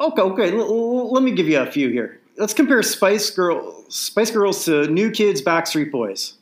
Okay, 0.00 0.22
okay. 0.22 0.50
L- 0.52 0.60
l- 0.62 1.12
let 1.12 1.22
me 1.22 1.30
give 1.32 1.46
you 1.48 1.60
a 1.60 1.70
few 1.70 1.88
here. 1.90 2.20
Let's 2.36 2.54
compare 2.54 2.82
Spice 2.82 3.30
Girl, 3.30 3.84
Spice 3.88 4.30
Girls 4.30 4.64
to 4.64 4.88
New 4.88 5.10
Kids, 5.10 5.40
Backstreet 5.42 5.92
Boys, 5.92 6.34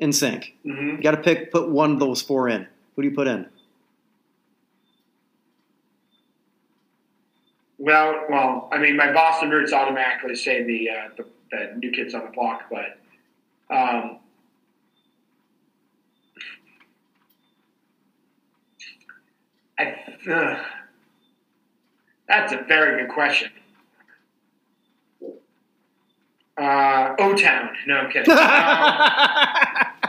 NSYNC. 0.00 0.52
hmm 0.64 0.70
You 0.96 1.02
got 1.02 1.12
to 1.12 1.18
pick, 1.18 1.52
put 1.52 1.68
one 1.68 1.92
of 1.92 2.00
those 2.00 2.20
four 2.22 2.48
in. 2.48 2.66
Who 2.96 3.02
do 3.02 3.08
you 3.08 3.14
put 3.14 3.28
in? 3.28 3.46
Well, 7.82 8.26
well, 8.28 8.68
I 8.70 8.76
mean, 8.76 8.94
my 8.94 9.10
Boston 9.10 9.48
roots 9.48 9.72
automatically 9.72 10.34
say 10.34 10.62
the 10.62 10.90
uh, 10.90 11.08
the, 11.16 11.26
the 11.50 11.78
new 11.78 11.90
kids 11.90 12.12
on 12.12 12.26
the 12.26 12.30
block, 12.30 12.64
but 12.70 12.98
um, 13.74 14.18
I, 19.78 19.96
uh, 20.30 20.62
that's 22.28 22.52
a 22.52 22.62
very 22.68 23.02
good 23.02 23.14
question. 23.14 23.50
Uh, 26.60 27.14
O 27.18 27.34
Town. 27.34 27.70
No, 27.86 27.94
I'm 27.96 28.10
kidding. 28.10 28.36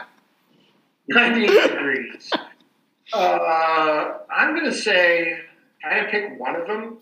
Um, 1.10 1.26
98 1.26 1.72
degrees. 1.72 2.32
Uh, 3.12 4.14
I'm 4.30 4.56
going 4.56 4.66
to 4.66 4.74
say 4.74 5.42
can 5.82 5.94
I 5.94 6.10
pick 6.12 6.40
one 6.40 6.56
of 6.56 6.68
them. 6.68 6.98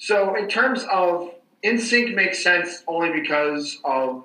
So, 0.00 0.34
in 0.34 0.48
terms 0.48 0.84
of 0.90 1.30
NSYNC 1.62 2.14
makes 2.14 2.42
sense 2.42 2.82
only 2.88 3.20
because 3.20 3.78
of 3.84 4.24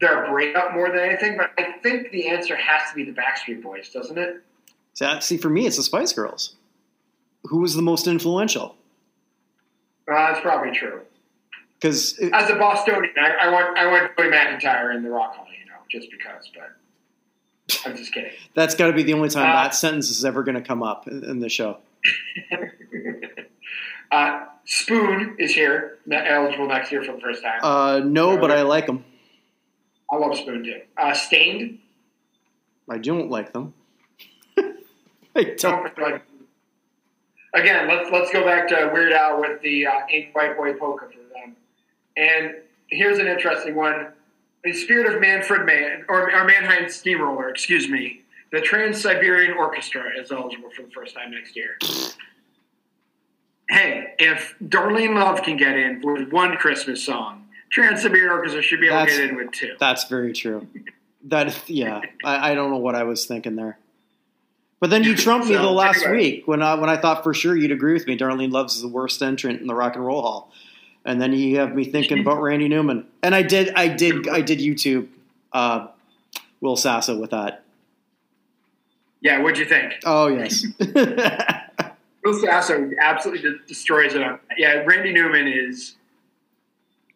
their 0.00 0.28
breakup 0.28 0.74
more 0.74 0.90
than 0.90 0.98
anything, 0.98 1.36
but 1.36 1.52
I 1.56 1.78
think 1.80 2.10
the 2.10 2.26
answer 2.26 2.56
has 2.56 2.90
to 2.90 2.96
be 2.96 3.04
the 3.04 3.12
Backstreet 3.12 3.62
Boys, 3.62 3.90
doesn't 3.90 4.18
it? 4.18 4.42
See, 5.22 5.36
for 5.36 5.48
me, 5.48 5.66
it's 5.66 5.76
the 5.76 5.84
Spice 5.84 6.12
Girls. 6.12 6.56
Who 7.44 7.58
was 7.58 7.76
the 7.76 7.82
most 7.82 8.08
influential? 8.08 8.74
Uh, 10.10 10.32
that's 10.32 10.40
probably 10.40 10.76
true. 10.76 11.02
Because 11.80 12.18
As 12.32 12.50
a 12.50 12.56
Bostonian, 12.56 13.14
I, 13.16 13.46
I 13.46 13.50
want 13.50 13.78
I 13.78 13.86
want 13.86 14.16
Joey 14.16 14.28
McIntyre 14.28 14.94
in 14.94 15.04
the 15.04 15.10
Rock 15.10 15.36
Hall, 15.36 15.46
you 15.46 15.66
know, 15.66 15.78
just 15.88 16.10
because. 16.10 16.50
But 16.52 17.86
I'm 17.86 17.96
just 17.96 18.12
kidding. 18.12 18.32
that's 18.54 18.74
got 18.74 18.88
to 18.88 18.92
be 18.92 19.04
the 19.04 19.14
only 19.14 19.28
time 19.28 19.48
Uh, 19.48 19.62
that 19.62 19.76
sentence 19.76 20.10
is 20.10 20.24
ever 20.24 20.42
going 20.42 20.56
to 20.56 20.62
come 20.62 20.82
up 20.82 21.06
in, 21.06 21.22
in 21.22 21.38
the 21.38 21.48
show. 21.48 21.78
uh, 24.12 24.44
Spoon 24.64 25.36
is 25.38 25.54
here, 25.54 25.98
eligible 26.10 26.68
next 26.68 26.92
year 26.92 27.02
for 27.02 27.12
the 27.12 27.20
first 27.20 27.42
time. 27.42 27.58
Uh, 27.62 27.98
no, 28.04 28.38
but 28.38 28.50
I 28.50 28.62
like 28.62 28.86
them. 28.86 29.04
I 30.10 30.16
love 30.16 30.36
Spoon 30.36 30.62
too. 30.64 30.82
Uh, 30.96 31.12
Staind. 31.14 31.78
I 32.88 32.98
don't 32.98 33.30
like 33.30 33.52
them. 33.52 33.74
I 35.36 35.44
don't. 35.56 35.98
Like- 35.98 36.22
Again, 37.54 37.86
let's 37.86 38.10
let's 38.10 38.32
go 38.32 38.44
back 38.44 38.66
to 38.68 38.90
Weird 38.94 39.12
Al 39.12 39.38
with 39.40 39.60
the 39.60 39.86
uh, 39.86 39.90
Angry 40.10 40.30
White 40.32 40.56
Boy 40.56 40.72
Polka 40.72 41.06
for 41.08 41.18
them. 41.34 41.54
And 42.16 42.54
here's 42.88 43.18
an 43.18 43.26
interesting 43.26 43.74
one: 43.74 44.08
the 44.64 44.72
spirit 44.72 45.12
of 45.14 45.20
Manfred 45.20 45.66
Mann 45.66 46.04
or, 46.08 46.34
or 46.34 46.44
Mannheim 46.44 46.88
Steamroller, 46.88 47.50
excuse 47.50 47.88
me. 47.90 48.22
The 48.52 48.60
Trans 48.60 49.02
Siberian 49.02 49.52
Orchestra 49.52 50.04
is 50.18 50.30
eligible 50.32 50.70
for 50.70 50.82
the 50.82 50.90
first 50.90 51.14
time 51.14 51.30
next 51.30 51.54
year. 51.56 51.78
Hey, 53.68 54.14
if 54.18 54.54
Darlene 54.62 55.14
Love 55.14 55.42
can 55.42 55.56
get 55.56 55.76
in 55.76 56.00
with 56.02 56.30
one 56.32 56.56
Christmas 56.56 57.02
song, 57.04 57.46
Trans 57.70 58.02
Siberian 58.02 58.30
Orchestra 58.30 58.62
should 58.62 58.80
be 58.80 58.86
able 58.88 58.98
That's- 58.98 59.16
to 59.16 59.22
get 59.22 59.30
in 59.30 59.36
with 59.36 59.50
two. 59.52 59.74
That's 59.80 60.04
very 60.04 60.32
true. 60.32 60.66
That 61.26 61.70
yeah, 61.70 62.00
I, 62.24 62.50
I 62.50 62.54
don't 62.56 62.72
know 62.72 62.78
what 62.78 62.96
I 62.96 63.04
was 63.04 63.26
thinking 63.26 63.54
there. 63.54 63.78
But 64.80 64.90
then 64.90 65.04
you 65.04 65.14
trumped 65.14 65.46
me 65.46 65.54
So, 65.54 65.62
the 65.62 65.70
last 65.70 66.02
anyway. 66.04 66.16
week 66.16 66.48
when 66.48 66.60
I 66.64 66.74
when 66.74 66.90
I 66.90 66.96
thought 66.96 67.22
for 67.22 67.32
sure 67.32 67.54
you'd 67.54 67.70
agree 67.70 67.92
with 67.92 68.08
me. 68.08 68.18
Darlene 68.18 68.50
Loves 68.50 68.74
is 68.74 68.82
the 68.82 68.88
worst 68.88 69.22
entrant 69.22 69.60
in 69.60 69.68
the 69.68 69.74
Rock 69.76 69.94
and 69.94 70.04
Roll 70.04 70.20
Hall, 70.20 70.50
and 71.04 71.22
then 71.22 71.32
you 71.32 71.60
have 71.60 71.76
me 71.76 71.84
thinking 71.84 72.18
about 72.18 72.42
Randy 72.42 72.66
Newman. 72.66 73.06
And 73.22 73.36
I 73.36 73.42
did, 73.42 73.72
I 73.76 73.86
did, 73.86 74.28
I 74.28 74.40
did 74.40 74.58
YouTube 74.58 75.06
uh, 75.52 75.86
Will 76.60 76.74
Sasso 76.74 77.16
with 77.20 77.30
that. 77.30 77.62
Yeah, 79.20 79.40
what'd 79.42 79.58
you 79.58 79.64
think? 79.66 79.92
Oh 80.04 80.26
yes, 80.26 80.66
Will 82.24 82.38
Sasso 82.38 82.90
absolutely 83.00 83.58
destroys 83.66 84.14
it. 84.14 84.22
Yeah, 84.56 84.74
Randy 84.86 85.12
Newman 85.12 85.48
is. 85.48 85.96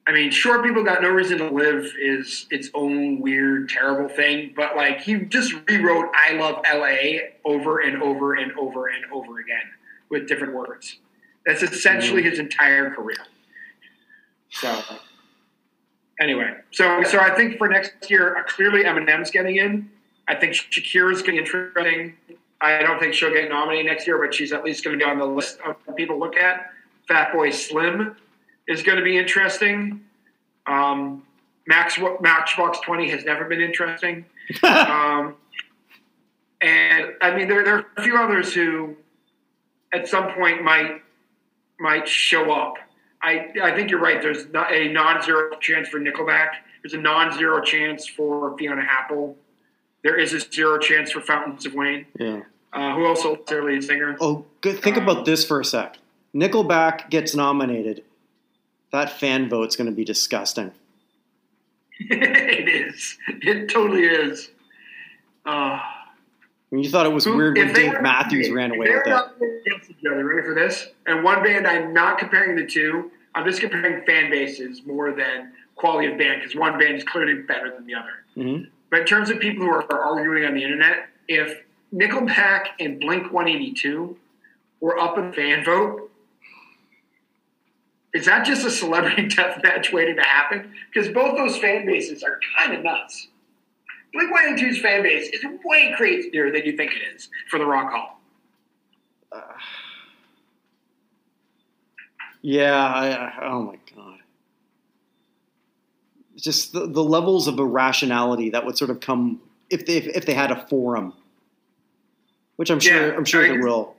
I 0.09 0.13
mean, 0.13 0.31
sure, 0.31 0.63
people 0.63 0.85
got 0.85 1.03
no 1.03 1.09
reason 1.09 1.39
to 1.39 1.49
live 1.51 1.93
is 2.01 2.47
its 2.51 2.71
own 2.75 3.21
weird, 3.21 3.69
terrible 3.69 4.09
thing, 4.09 4.53
but 4.55 4.77
like 4.77 5.01
he 5.01 5.17
just 5.17 5.53
rewrote 5.69 6.11
"I 6.15 6.35
Love 6.35 6.63
L.A." 6.65 7.35
over 7.45 7.81
and 7.81 8.03
over 8.03 8.35
and 8.35 8.53
over 8.59 8.87
and 8.87 9.05
over 9.13 9.41
again 9.41 9.65
with 10.09 10.29
different 10.29 10.55
words. 10.55 10.99
That's 11.45 11.63
essentially 11.63 12.23
his 12.23 12.39
entire 12.39 12.91
career. 12.91 13.17
So, 14.51 14.81
anyway, 16.21 16.55
so 16.73 17.03
so 17.05 17.19
I 17.19 17.31
think 17.35 17.59
for 17.59 17.69
next 17.69 18.11
year, 18.11 18.37
uh, 18.37 18.45
clearly 18.45 18.85
Eminem's 18.85 19.31
getting 19.31 19.57
in. 19.57 19.91
I 20.29 20.35
think 20.35 20.55
Shakira's 20.55 21.23
getting 21.23 21.41
interesting. 21.41 22.15
I 22.61 22.83
don't 22.83 22.99
think 22.99 23.15
she'll 23.15 23.33
get 23.33 23.49
nominated 23.49 23.87
next 23.87 24.07
year, 24.07 24.19
but 24.23 24.35
she's 24.35 24.53
at 24.53 24.65
least 24.65 24.85
going 24.85 24.99
to 24.99 25.05
be 25.05 25.09
on 25.09 25.19
the 25.19 25.27
list 25.27 25.59
of 25.67 25.77
people 25.97 26.17
to 26.17 26.21
look 26.21 26.37
at. 26.37 26.71
Fatboy 27.09 27.53
Slim 27.53 28.17
is 28.67 28.83
going 28.83 28.99
to 28.99 29.05
be 29.05 29.17
interesting. 29.17 30.01
Um, 30.67 31.23
Max 31.67 31.99
Matchbox 32.21 32.81
Twenty 32.81 33.11
has 33.11 33.25
never 33.25 33.45
been 33.45 33.61
interesting. 33.61 34.25
Um, 34.63 35.35
and 36.61 37.13
I 37.21 37.37
mean, 37.37 37.49
there, 37.49 37.65
there 37.65 37.77
are 37.77 37.87
a 37.97 38.03
few 38.03 38.17
others 38.17 38.55
who, 38.55 38.97
at 39.93 40.09
some 40.09 40.33
point, 40.33 40.63
might 40.63 41.03
might 41.79 42.09
show 42.09 42.51
up. 42.51 42.75
I 43.23 43.49
I 43.63 43.75
think 43.75 43.91
you're 43.91 44.01
right. 44.01 44.23
There's 44.23 44.49
not 44.49 44.73
a 44.73 44.89
non-zero 44.89 45.57
chance 45.61 45.89
for 45.89 46.01
Nickelback. 46.01 46.51
There's 46.83 46.95
a 46.95 46.99
non-zero 46.99 47.61
chance 47.63 48.07
for 48.07 48.57
Fiona 48.57 48.87
Apple. 48.89 49.37
There 50.07 50.17
is 50.17 50.33
a 50.33 50.39
zero 50.39 50.79
chance 50.79 51.11
for 51.11 51.21
Fountains 51.21 51.67
of 51.67 51.75
Wayne. 51.75 52.07
yeah. 52.17 52.43
Uh, 52.73 52.95
who 52.95 53.07
else 53.07 53.25
is 53.25 53.39
their 53.49 53.65
lead 53.65 53.83
singer? 53.83 54.17
Oh, 54.21 54.45
good. 54.61 54.79
Think 54.81 54.97
about 54.97 55.25
this 55.25 55.45
for 55.45 55.61
a 55.61 55.65
sec. 55.65 55.97
Nickelback 56.33 57.11
gets 57.11 57.35
nominated. 57.35 58.05
That 58.93 59.11
fan 59.19 59.49
vote's 59.49 59.75
going 59.75 59.91
to 59.91 59.97
be 59.97 60.05
disgusting. 60.05 60.71
it 61.99 62.69
is. 62.69 63.19
It 63.43 63.69
totally 63.69 64.05
is. 64.05 64.49
Uh, 65.45 65.51
I 65.51 65.83
mean, 66.71 66.85
you 66.85 66.91
thought 66.91 67.07
it 67.07 67.13
was 67.13 67.25
who- 67.25 67.37
weird 67.37 67.57
when 67.59 67.73
Dave 67.73 68.01
Matthews 68.01 68.49
ran 68.51 68.71
away 68.71 68.89
with 68.91 69.07
it. 69.09 69.11
not 69.11 69.35
against 69.67 69.91
each 69.91 69.97
other, 70.09 70.25
ready 70.25 70.47
for 70.47 70.55
this? 70.55 70.87
And 71.09 71.25
one 71.25 71.43
band, 71.43 71.67
I'm 71.67 71.93
not 71.93 72.19
comparing 72.19 72.55
the 72.55 72.65
two. 72.67 73.11
I'm 73.35 73.45
just 73.45 73.61
comparing 73.61 74.05
fan 74.07 74.31
bases 74.31 74.87
more 74.87 75.11
than 75.13 75.51
quality 75.75 76.13
of 76.13 76.17
band 76.17 76.43
because 76.43 76.55
one 76.55 76.79
band 76.79 76.95
is 76.95 77.03
clearly 77.03 77.43
better 77.43 77.73
than 77.75 77.87
the 77.87 77.95
other. 77.95 78.23
Mhm. 78.37 78.69
But 78.91 79.01
in 79.01 79.07
terms 79.07 79.31
of 79.31 79.41
people 79.41 79.65
who 79.65 79.71
are 79.71 80.03
arguing 80.03 80.45
on 80.45 80.55
the 80.55 80.63
internet, 80.63 81.09
if 81.29 81.63
Nickelback 81.93 82.67
and 82.79 83.01
Blink 83.01 83.33
182 83.33 84.17
were 84.81 84.99
up 84.99 85.19
in 85.19 85.33
fan 85.33 85.65
vote, 85.65 86.11
is 88.15 88.27
that 88.27 88.47
just 88.47 88.65
a 88.65 88.71
celebrity 88.71 89.29
death 89.37 89.61
match 89.63 89.93
waiting 89.93 90.17
to 90.17 90.23
happen? 90.23 90.73
Because 90.93 91.13
both 91.13 91.37
those 91.37 91.57
fan 91.59 91.85
bases 91.85 92.23
are 92.23 92.41
kind 92.59 92.75
of 92.75 92.83
nuts. 92.83 93.29
Blink 94.13 94.33
182's 94.33 94.81
fan 94.81 95.03
base 95.03 95.29
is 95.31 95.45
way 95.65 95.93
crazier 95.97 96.51
than 96.51 96.65
you 96.65 96.77
think 96.77 96.93
it 96.93 97.15
is 97.15 97.29
for 97.51 97.59
the 97.59 97.67
Rock 97.67 97.93
Hall. 97.93 98.21
Yeah. 102.43 102.87
I, 102.87 103.09
I, 103.09 103.49
oh 103.49 103.63
my 103.63 103.79
god. 103.97 104.06
Just 106.37 106.73
the, 106.73 106.87
the 106.87 107.03
levels 107.03 107.49
of 107.49 107.59
irrationality 107.59 108.51
that 108.51 108.65
would 108.67 108.77
sort 108.77 108.91
of 108.91 109.01
come 109.01 109.41
if 109.71 109.87
they 109.87 109.97
if 109.97 110.27
they 110.27 110.35
had 110.35 110.51
a 110.51 110.67
forum, 110.69 111.15
which 112.57 112.71
I'm 112.71 112.81
sure 112.81 113.09
Yeah, 113.11 113.17
I'm 113.17 113.25
sure 113.25 113.45
I 113.45 113.49
they 113.49 113.59
will. 113.59 113.97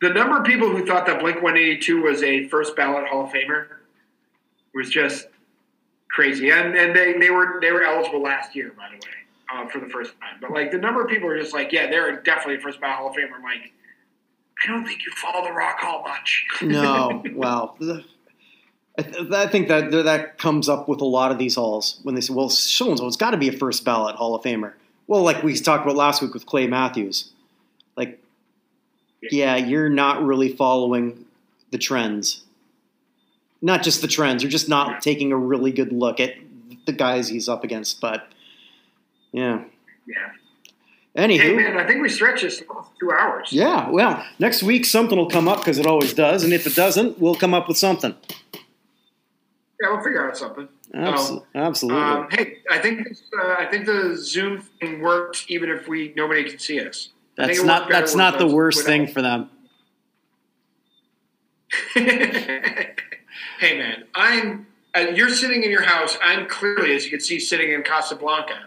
The 0.00 0.08
number 0.08 0.38
of 0.38 0.44
people 0.44 0.68
who 0.68 0.86
thought 0.86 1.06
that 1.06 1.20
Blink 1.20 1.36
182 1.42 2.02
was 2.02 2.22
a 2.22 2.48
first 2.48 2.74
ballot 2.74 3.06
Hall 3.06 3.24
of 3.24 3.32
Famer 3.32 3.66
was 4.74 4.88
just 4.88 5.26
crazy. 6.10 6.50
And, 6.50 6.74
and 6.76 6.94
they, 6.94 7.18
they 7.18 7.30
were 7.30 7.60
they 7.60 7.70
were 7.70 7.84
eligible 7.84 8.22
last 8.22 8.54
year, 8.56 8.72
by 8.76 8.88
the 8.88 8.96
way, 8.96 9.12
uh, 9.52 9.68
for 9.68 9.78
the 9.78 9.88
first 9.88 10.12
time. 10.20 10.38
But 10.40 10.52
like 10.52 10.70
the 10.70 10.78
number 10.78 11.02
of 11.02 11.08
people 11.08 11.28
are 11.28 11.38
just 11.38 11.54
like, 11.54 11.72
yeah, 11.72 11.90
they're 11.90 12.20
definitely 12.22 12.56
a 12.56 12.60
first 12.60 12.80
ballot 12.80 12.98
Hall 12.98 13.10
of 13.10 13.16
Famer. 13.16 13.36
I'm 13.36 13.42
like, 13.42 13.72
I 14.64 14.68
don't 14.68 14.86
think 14.86 15.00
you 15.04 15.12
follow 15.12 15.44
the 15.46 15.52
Rock 15.52 15.78
Hall 15.80 16.02
much. 16.02 16.46
No, 16.62 17.22
well, 17.34 17.76
I, 18.98 19.02
th- 19.02 19.30
I 19.30 19.46
think 19.46 19.68
that 19.68 19.90
that 19.90 20.38
comes 20.38 20.68
up 20.68 20.88
with 20.88 21.00
a 21.00 21.04
lot 21.06 21.30
of 21.30 21.38
these 21.38 21.54
halls 21.54 22.00
when 22.02 22.14
they 22.14 22.20
say, 22.20 22.34
"Well, 22.34 22.48
so 22.48 22.90
and 22.90 22.98
so, 22.98 23.06
it's 23.06 23.16
got 23.16 23.30
to 23.30 23.36
be 23.36 23.48
a 23.48 23.52
first 23.52 23.84
ballot 23.84 24.16
Hall 24.16 24.34
of 24.34 24.42
Famer." 24.42 24.72
Well, 25.06 25.22
like 25.22 25.42
we 25.42 25.54
talked 25.56 25.84
about 25.84 25.96
last 25.96 26.22
week 26.22 26.34
with 26.34 26.46
Clay 26.46 26.66
Matthews, 26.66 27.30
like, 27.96 28.22
yeah, 29.30 29.56
you're 29.56 29.88
not 29.88 30.22
really 30.22 30.52
following 30.52 31.24
the 31.70 31.78
trends. 31.78 32.42
Not 33.62 33.82
just 33.82 34.02
the 34.02 34.08
trends; 34.08 34.42
you're 34.42 34.50
just 34.50 34.68
not 34.68 35.02
taking 35.02 35.32
a 35.32 35.36
really 35.36 35.70
good 35.70 35.92
look 35.92 36.18
at 36.20 36.34
the 36.86 36.92
guys 36.92 37.28
he's 37.28 37.48
up 37.48 37.62
against. 37.64 38.00
But 38.00 38.26
yeah, 39.32 39.64
yeah. 40.06 41.24
anywho, 41.26 41.40
Hey 41.40 41.54
man, 41.54 41.76
I 41.76 41.86
think 41.86 42.02
we 42.02 42.08
stretch 42.08 42.42
this 42.42 42.62
two 42.98 43.12
hours. 43.12 43.52
yeah. 43.52 43.88
Well, 43.88 44.24
next 44.38 44.62
week 44.62 44.84
something 44.84 45.16
will 45.16 45.30
come 45.30 45.46
up 45.46 45.58
because 45.58 45.78
it 45.78 45.86
always 45.86 46.12
does, 46.12 46.42
and 46.42 46.52
if 46.52 46.66
it 46.66 46.74
doesn't, 46.74 47.18
we'll 47.20 47.34
come 47.36 47.54
up 47.54 47.68
with 47.68 47.78
something. 47.78 48.14
Yeah, 49.80 49.90
we'll 49.92 50.02
figure 50.02 50.28
out 50.28 50.36
something. 50.36 50.68
Abs- 50.94 51.30
Um, 51.30 51.42
absolutely. 51.54 52.02
Um, 52.02 52.28
hey, 52.30 52.58
I 52.70 52.78
think 52.78 53.08
this, 53.08 53.22
uh, 53.42 53.56
I 53.58 53.66
think 53.66 53.86
the 53.86 54.14
Zoom 54.16 54.60
thing 54.80 55.00
works 55.00 55.44
even 55.48 55.70
if 55.70 55.88
we 55.88 56.12
nobody 56.16 56.44
can 56.44 56.58
see 56.58 56.80
us. 56.80 57.10
That's 57.36 57.62
not 57.62 57.88
that's 57.88 58.14
not 58.14 58.38
the 58.38 58.46
worst 58.46 58.84
thing 58.84 59.06
for 59.06 59.22
them. 59.22 59.48
hey 61.94 62.94
man, 63.78 64.04
I'm. 64.14 64.66
Uh, 64.92 65.06
you're 65.14 65.28
sitting 65.30 65.62
in 65.62 65.70
your 65.70 65.82
house. 65.84 66.16
I'm 66.20 66.48
clearly, 66.48 66.96
as 66.96 67.04
you 67.04 67.10
can 67.12 67.20
see, 67.20 67.38
sitting 67.38 67.70
in 67.70 67.82
Casablanca, 67.84 68.64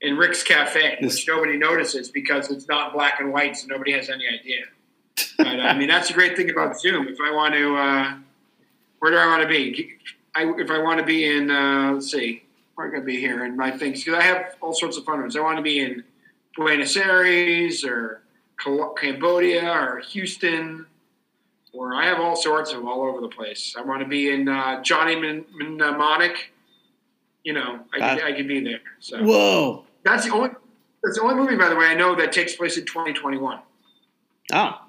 in 0.00 0.16
Rick's 0.16 0.42
Cafe, 0.42 0.98
This- 1.00 1.14
which 1.14 1.28
nobody 1.28 1.56
notices 1.56 2.10
because 2.10 2.50
it's 2.50 2.66
not 2.68 2.92
black 2.92 3.20
and 3.20 3.32
white, 3.32 3.56
so 3.56 3.68
nobody 3.68 3.92
has 3.92 4.10
any 4.10 4.26
idea. 4.28 4.64
But 5.38 5.46
I 5.60 5.76
mean, 5.78 5.88
that's 5.88 6.08
the 6.08 6.14
great 6.14 6.36
thing 6.36 6.50
about 6.50 6.78
Zoom. 6.80 7.06
If 7.08 7.18
I 7.24 7.32
want 7.32 7.54
to, 7.54 7.76
uh, 7.76 8.16
where 8.98 9.10
do 9.12 9.16
I 9.16 9.26
want 9.26 9.42
to 9.42 9.48
be? 9.48 9.92
I, 10.34 10.52
if 10.58 10.70
I 10.70 10.78
want 10.78 10.98
to 11.00 11.06
be 11.06 11.24
in, 11.26 11.50
uh, 11.50 11.92
let's 11.94 12.10
see, 12.10 12.42
where 12.74 12.86
am 12.86 12.92
going 12.92 13.02
to 13.02 13.06
be 13.06 13.18
here 13.20 13.44
in 13.44 13.56
my 13.56 13.70
things? 13.70 14.02
Because 14.04 14.18
I 14.18 14.22
have 14.22 14.56
all 14.60 14.74
sorts 14.74 14.96
of 14.96 15.04
fun 15.04 15.20
ones. 15.20 15.36
I 15.36 15.40
want 15.40 15.56
to 15.58 15.62
be 15.62 15.80
in 15.80 16.02
Buenos 16.56 16.96
Aires 16.96 17.84
or 17.84 18.22
Cambodia 19.00 19.70
or 19.70 20.00
Houston, 20.00 20.86
or 21.72 21.94
I 21.94 22.06
have 22.06 22.20
all 22.20 22.36
sorts 22.36 22.70
of 22.72 22.78
them 22.78 22.88
all 22.88 23.02
over 23.02 23.20
the 23.20 23.28
place. 23.28 23.74
I 23.78 23.82
want 23.82 24.00
to 24.02 24.08
be 24.08 24.30
in 24.30 24.48
uh, 24.48 24.82
Johnny 24.82 25.14
Mn- 25.16 25.44
Mnemonic. 25.54 26.52
You 27.44 27.52
know, 27.52 27.80
I 27.92 28.14
could, 28.14 28.22
Uh, 28.24 28.26
I 28.26 28.32
could 28.32 28.48
be 28.48 28.60
there. 28.60 28.80
So 29.00 29.22
Whoa. 29.22 29.84
that's 30.02 30.24
the 30.26 30.32
only. 30.32 30.50
That's 31.02 31.18
the 31.18 31.22
only 31.22 31.34
movie, 31.34 31.56
by 31.56 31.68
the 31.68 31.76
way, 31.76 31.84
I 31.86 31.94
know 31.94 32.14
that 32.16 32.32
takes 32.32 32.56
place 32.56 32.78
in 32.78 32.86
2021. 32.86 33.58
Oh. 34.54 34.80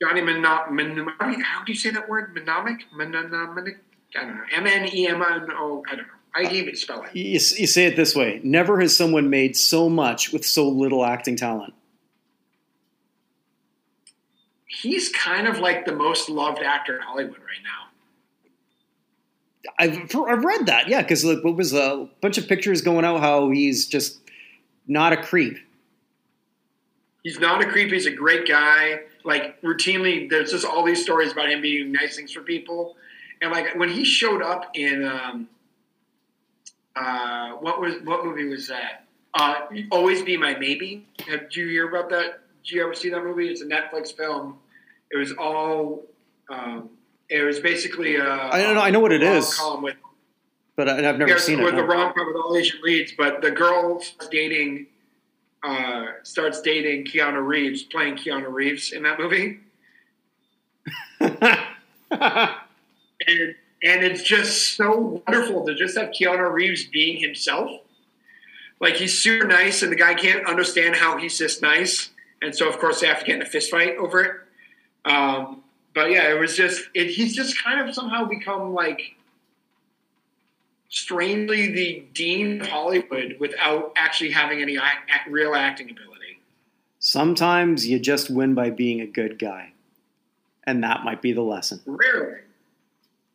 Johnny 0.00 0.20
Mnemonic. 0.20 0.68
Mnem- 0.70 1.12
how 1.18 1.26
do 1.28 1.36
you- 1.36 1.42
how 1.44 1.64
do 1.64 1.72
you 1.72 1.78
say 1.78 1.90
that 1.90 2.08
word? 2.08 2.32
Mnemonic? 2.34 2.84
Mnemonic? 2.96 3.78
I 4.16 4.24
don't 4.24 4.36
know. 4.36 4.42
M 4.52 4.66
N 4.66 4.88
E 4.92 5.06
M 5.08 5.22
N 5.22 5.48
O. 5.52 5.82
I 5.90 5.96
don't 5.96 6.06
know. 6.06 6.12
I 6.34 6.44
uh, 6.44 6.50
even 6.50 6.76
spell 6.76 7.02
it. 7.02 7.14
You, 7.14 7.24
you 7.32 7.38
say 7.38 7.86
it 7.86 7.96
this 7.96 8.14
way 8.14 8.40
Never 8.42 8.80
has 8.80 8.96
someone 8.96 9.30
made 9.30 9.56
so 9.56 9.88
much 9.88 10.32
with 10.32 10.44
so 10.44 10.68
little 10.68 11.04
acting 11.04 11.36
talent. 11.36 11.74
He's 14.66 15.10
kind 15.10 15.46
of 15.46 15.58
like 15.58 15.84
the 15.84 15.94
most 15.94 16.28
loved 16.28 16.60
actor 16.60 16.96
in 16.96 17.02
Hollywood 17.02 17.38
right 17.38 17.62
now. 17.62 17.82
I've, 19.78 20.16
I've 20.16 20.44
read 20.44 20.66
that, 20.66 20.88
yeah, 20.88 21.02
because 21.02 21.24
like, 21.24 21.44
what 21.44 21.56
was 21.56 21.72
a 21.72 22.08
bunch 22.20 22.36
of 22.36 22.48
pictures 22.48 22.82
going 22.82 23.04
out 23.04 23.20
how 23.20 23.50
he's 23.50 23.86
just 23.86 24.18
not 24.88 25.12
a 25.12 25.16
creep. 25.16 25.56
He's 27.22 27.38
not 27.38 27.62
a 27.62 27.66
creep. 27.66 27.92
He's 27.92 28.06
a 28.06 28.10
great 28.10 28.48
guy. 28.48 29.02
Like 29.24 29.60
routinely, 29.62 30.28
there's 30.28 30.50
just 30.50 30.64
all 30.64 30.84
these 30.84 31.02
stories 31.02 31.30
about 31.32 31.48
him 31.48 31.60
being 31.62 31.92
nice 31.92 32.16
things 32.16 32.32
for 32.32 32.40
people. 32.40 32.96
And 33.42 33.50
like 33.50 33.74
when 33.76 33.88
he 33.88 34.04
showed 34.04 34.40
up 34.40 34.70
in 34.74 35.04
um, 35.04 35.48
uh, 36.96 37.50
what 37.52 37.80
was 37.80 37.96
what 38.04 38.24
movie 38.24 38.46
was 38.46 38.68
that? 38.68 39.04
Uh, 39.34 39.62
Always 39.90 40.22
Be 40.22 40.36
My 40.36 40.54
Maybe. 40.54 41.06
Have 41.26 41.40
did 41.40 41.56
you 41.56 41.68
hear 41.68 41.88
about 41.88 42.08
that? 42.10 42.40
Did 42.64 42.72
you 42.72 42.82
ever 42.84 42.94
see 42.94 43.10
that 43.10 43.22
movie? 43.22 43.48
It's 43.48 43.60
a 43.60 43.66
Netflix 43.66 44.16
film. 44.16 44.58
It 45.10 45.16
was 45.16 45.32
all. 45.32 46.04
Um, 46.48 46.90
it 47.28 47.42
was 47.42 47.60
basically. 47.60 48.16
A, 48.16 48.24
I 48.24 48.62
don't 48.62 48.74
know. 48.76 48.80
I 48.80 48.90
know 48.90 49.00
what 49.00 49.12
it 49.12 49.22
is, 49.22 49.58
rom-com 49.58 49.82
with 49.82 49.96
but 50.76 50.88
I, 50.88 51.08
I've 51.08 51.18
never 51.18 51.32
yeah, 51.32 51.38
seen 51.38 51.60
it. 51.60 51.64
with 51.64 51.76
the 51.76 51.84
rom 51.84 52.12
com 52.14 52.26
with 52.26 52.36
all 52.36 52.56
Asian 52.56 52.80
leads, 52.82 53.12
but 53.16 53.42
the 53.42 53.50
girl 53.50 54.00
starts 54.00 54.28
dating 54.28 54.86
uh, 55.62 56.04
starts 56.22 56.60
dating 56.60 57.06
Keanu 57.06 57.44
Reeves, 57.44 57.82
playing 57.82 58.16
Keanu 58.16 58.52
Reeves 58.52 58.92
in 58.92 59.02
that 59.02 59.18
movie, 59.18 59.60
and 63.26 63.54
and 63.84 64.04
it's 64.04 64.22
just 64.22 64.76
so 64.76 65.22
wonderful 65.26 65.66
to 65.66 65.74
just 65.74 65.98
have 65.98 66.10
Keanu 66.10 66.52
Reeves 66.52 66.84
being 66.84 67.20
himself. 67.20 67.70
Like 68.80 68.94
he's 68.94 69.18
super 69.18 69.46
nice, 69.46 69.82
and 69.82 69.90
the 69.90 69.96
guy 69.96 70.14
can't 70.14 70.46
understand 70.46 70.96
how 70.96 71.16
he's 71.16 71.38
just 71.38 71.62
nice, 71.62 72.10
and 72.40 72.54
so 72.54 72.68
of 72.68 72.78
course 72.78 73.00
they 73.00 73.06
have 73.06 73.20
to 73.20 73.24
get 73.24 73.36
in 73.36 73.42
a 73.42 73.46
fist 73.46 73.70
fight 73.70 73.96
over 73.96 74.22
it. 74.22 74.36
Um, 75.04 75.62
but 75.94 76.10
yeah, 76.10 76.32
it 76.32 76.38
was 76.38 76.56
just 76.56 76.82
it, 76.94 77.08
he's 77.08 77.34
just 77.34 77.62
kind 77.62 77.86
of 77.86 77.94
somehow 77.94 78.24
become 78.24 78.72
like 78.74 79.16
strangely 80.88 81.72
the 81.72 82.04
dean 82.12 82.60
of 82.60 82.68
Hollywood 82.68 83.36
without 83.40 83.92
actually 83.96 84.30
having 84.30 84.60
any 84.60 84.76
act, 84.78 85.28
real 85.28 85.54
acting 85.54 85.90
ability. 85.90 86.38
Sometimes 86.98 87.86
you 87.86 87.98
just 87.98 88.30
win 88.30 88.54
by 88.54 88.70
being 88.70 89.00
a 89.00 89.06
good 89.06 89.38
guy. 89.38 89.72
And 90.64 90.84
that 90.84 91.02
might 91.02 91.20
be 91.20 91.32
the 91.32 91.42
lesson. 91.42 91.80
Rarely. 91.86 92.38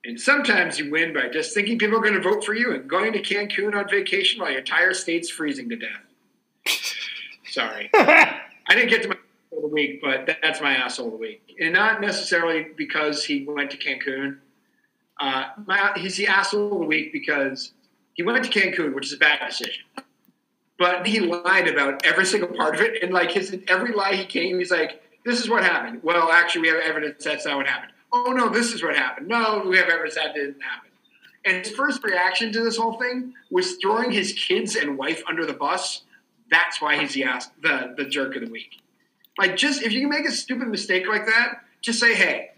And 0.08 0.20
sometimes 0.20 0.80
you 0.80 0.90
win 0.90 1.14
by 1.14 1.28
just 1.28 1.54
thinking 1.54 1.78
people 1.78 1.98
are 1.98 2.02
going 2.02 2.14
to 2.14 2.22
vote 2.22 2.46
for 2.46 2.54
you 2.54 2.74
and 2.74 2.90
going 2.90 3.12
to 3.12 3.22
Cancun 3.22 3.76
on 3.76 3.90
vacation 3.90 4.40
while 4.40 4.50
your 4.50 4.60
entire 4.60 4.94
state's 4.94 5.30
freezing 5.30 5.68
to 5.68 5.76
death. 5.76 6.00
Sorry. 7.46 7.90
I 7.94 8.40
didn't 8.70 8.90
get 8.90 9.04
to 9.04 9.10
my 9.10 9.16
asshole 9.16 9.66
of 9.66 9.70
the 9.70 9.76
week, 9.76 10.02
but 10.02 10.38
that's 10.42 10.62
my 10.62 10.78
asshole 10.78 11.08
of 11.08 11.12
the 11.12 11.18
week. 11.18 11.58
And 11.60 11.74
not 11.74 12.00
necessarily 12.00 12.68
because 12.78 13.26
he 13.26 13.44
went 13.44 13.70
to 13.72 13.78
Cancun. 13.78 14.38
Uh, 15.20 15.50
my, 15.66 15.92
he's 15.98 16.16
the 16.16 16.28
asshole 16.28 16.72
of 16.72 16.80
the 16.80 16.86
week 16.86 17.12
because 17.12 17.74
he 18.14 18.24
went 18.24 18.46
to 18.46 18.50
Cancun, 18.50 18.96
which 18.96 19.08
is 19.08 19.14
a 19.14 19.18
bad 19.18 19.46
decision. 19.46 19.84
But 20.80 21.06
he 21.06 21.20
lied 21.20 21.68
about 21.68 22.06
every 22.06 22.26
single 22.26 22.56
part 22.56 22.76
of 22.76 22.82
it. 22.82 23.04
And 23.04 23.12
like 23.12 23.32
his 23.32 23.58
every 23.68 23.92
lie 23.92 24.16
he 24.16 24.24
came, 24.24 24.58
he's 24.58 24.72
like, 24.72 25.04
this 25.26 25.42
is 25.42 25.50
what 25.50 25.64
happened. 25.64 26.00
Well, 26.02 26.32
actually, 26.32 26.62
we 26.62 26.68
have 26.70 26.80
evidence 26.80 27.26
that's 27.26 27.46
not 27.46 27.58
what 27.58 27.68
happened. 27.68 27.92
Oh, 28.12 28.32
no, 28.32 28.50
this 28.50 28.74
is 28.74 28.84
what 28.84 28.96
happened. 28.96 29.28
No, 29.28 29.64
we 29.68 29.78
have 29.78 29.90
evidence 29.90 30.16
that 30.16 30.34
didn't 30.34 30.62
happen. 30.62 30.90
And 31.46 31.66
his 31.66 31.76
first 31.76 32.04
reaction 32.04 32.52
to 32.54 32.64
this 32.64 32.78
whole 32.78 33.00
thing 33.00 33.34
was 33.50 33.78
throwing 33.82 34.12
his 34.12 34.34
kids 34.34 34.76
and 34.76 34.98
wife 34.98 35.24
under 35.28 35.46
the 35.46 35.54
bus. 35.54 36.04
That's 36.50 36.82
why 36.82 36.98
he's 36.98 37.14
the 37.14 37.26
ass, 37.26 37.50
the, 37.62 37.94
the 37.98 38.06
jerk 38.06 38.36
of 38.36 38.44
the 38.44 38.52
week. 38.52 38.82
Like, 39.38 39.56
just 39.56 39.84
if 39.84 39.92
you 39.92 40.02
can 40.02 40.10
make 40.10 40.26
a 40.26 40.32
stupid 40.32 40.68
mistake 40.68 41.08
like 41.08 41.26
that, 41.26 41.62
just 41.82 42.00
say, 42.00 42.16
hey, 42.16 42.52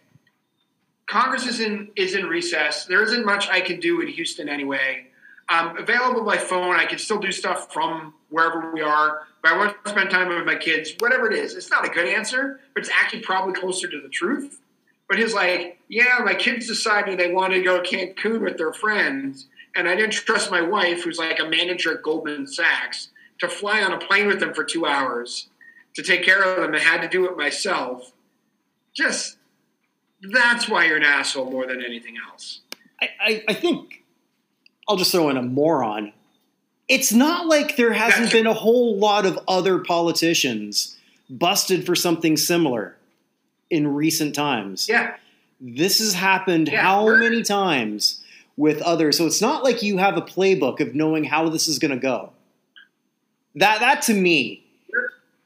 Congress 1.07 1.45
is 1.47 1.59
in 1.59 1.89
is 1.95 2.13
in 2.13 2.27
recess. 2.27 2.85
There 2.85 3.01
isn't 3.01 3.25
much 3.25 3.49
I 3.49 3.61
can 3.61 3.79
do 3.79 3.99
in 4.01 4.07
Houston 4.07 4.47
anyway. 4.47 5.07
I'm 5.49 5.75
available 5.77 6.23
by 6.23 6.37
phone. 6.37 6.75
I 6.75 6.85
can 6.85 6.99
still 6.99 7.19
do 7.19 7.31
stuff 7.31 7.73
from 7.73 8.13
wherever 8.29 8.71
we 8.71 8.81
are. 8.81 9.21
But 9.41 9.53
I 9.53 9.57
want 9.57 9.83
to 9.83 9.89
spend 9.89 10.11
time 10.11 10.29
with 10.29 10.45
my 10.45 10.55
kids. 10.55 10.93
Whatever 10.99 11.31
it 11.31 11.37
is, 11.37 11.55
it's 11.55 11.71
not 11.71 11.83
a 11.83 11.89
good 11.89 12.07
answer, 12.07 12.59
but 12.75 12.81
it's 12.81 12.91
actually 12.93 13.21
probably 13.21 13.59
closer 13.59 13.87
to 13.87 13.99
the 13.99 14.09
truth. 14.09 14.61
But 15.09 15.17
he's 15.17 15.33
like, 15.33 15.79
yeah, 15.89 16.19
my 16.23 16.35
kids 16.35 16.67
decided 16.67 17.19
they 17.19 17.33
wanted 17.33 17.55
to 17.57 17.63
go 17.63 17.81
to 17.81 17.89
Cancun 17.89 18.41
with 18.41 18.57
their 18.57 18.71
friends, 18.71 19.47
and 19.75 19.89
I 19.89 19.95
didn't 19.95 20.13
trust 20.13 20.51
my 20.51 20.61
wife, 20.61 21.03
who's 21.03 21.17
like 21.17 21.39
a 21.39 21.49
manager 21.49 21.95
at 21.95 22.03
Goldman 22.03 22.45
Sachs, 22.45 23.09
to 23.39 23.49
fly 23.49 23.81
on 23.81 23.91
a 23.91 23.97
plane 23.97 24.27
with 24.27 24.39
them 24.39 24.53
for 24.53 24.63
two 24.63 24.85
hours 24.85 25.49
to 25.95 26.03
take 26.03 26.23
care 26.23 26.43
of 26.43 26.61
them. 26.61 26.75
I 26.75 26.79
had 26.79 27.01
to 27.01 27.07
do 27.09 27.25
it 27.25 27.35
myself. 27.35 28.11
Just 28.93 29.37
that's 30.21 30.69
why 30.69 30.85
you're 30.85 30.97
an 30.97 31.03
asshole 31.03 31.49
more 31.49 31.65
than 31.65 31.83
anything 31.83 32.15
else. 32.29 32.61
I, 33.01 33.09
I, 33.19 33.43
I 33.47 33.53
think 33.53 34.03
I'll 34.87 34.97
just 34.97 35.11
throw 35.11 35.29
in 35.29 35.37
a 35.37 35.41
moron. 35.41 36.13
It's 36.87 37.13
not 37.13 37.47
like 37.47 37.77
there 37.77 37.93
hasn't 37.93 38.25
That's- 38.25 38.33
been 38.33 38.47
a 38.47 38.53
whole 38.53 38.97
lot 38.97 39.25
of 39.25 39.39
other 39.47 39.79
politicians 39.79 40.97
busted 41.29 41.85
for 41.85 41.95
something 41.95 42.37
similar 42.37 42.95
in 43.69 43.87
recent 43.87 44.35
times. 44.35 44.87
Yeah, 44.89 45.15
This 45.59 45.99
has 45.99 46.13
happened 46.13 46.69
Yeah, 46.69 46.81
how 46.81 47.15
many 47.15 47.43
times 47.43 48.23
with 48.57 48.81
others? 48.81 49.17
So 49.17 49.25
it's 49.25 49.41
not 49.41 49.63
like 49.63 49.83
you 49.83 49.97
have 49.97 50.17
a 50.17 50.21
playbook 50.21 50.79
of 50.79 50.95
knowing 50.95 51.23
how 51.23 51.49
this 51.49 51.67
is 51.67 51.79
going 51.79 51.91
to 51.91 51.97
go. 51.97 52.31
That 53.55 53.79
that 53.79 54.01
to 54.03 54.13
me, 54.13 54.63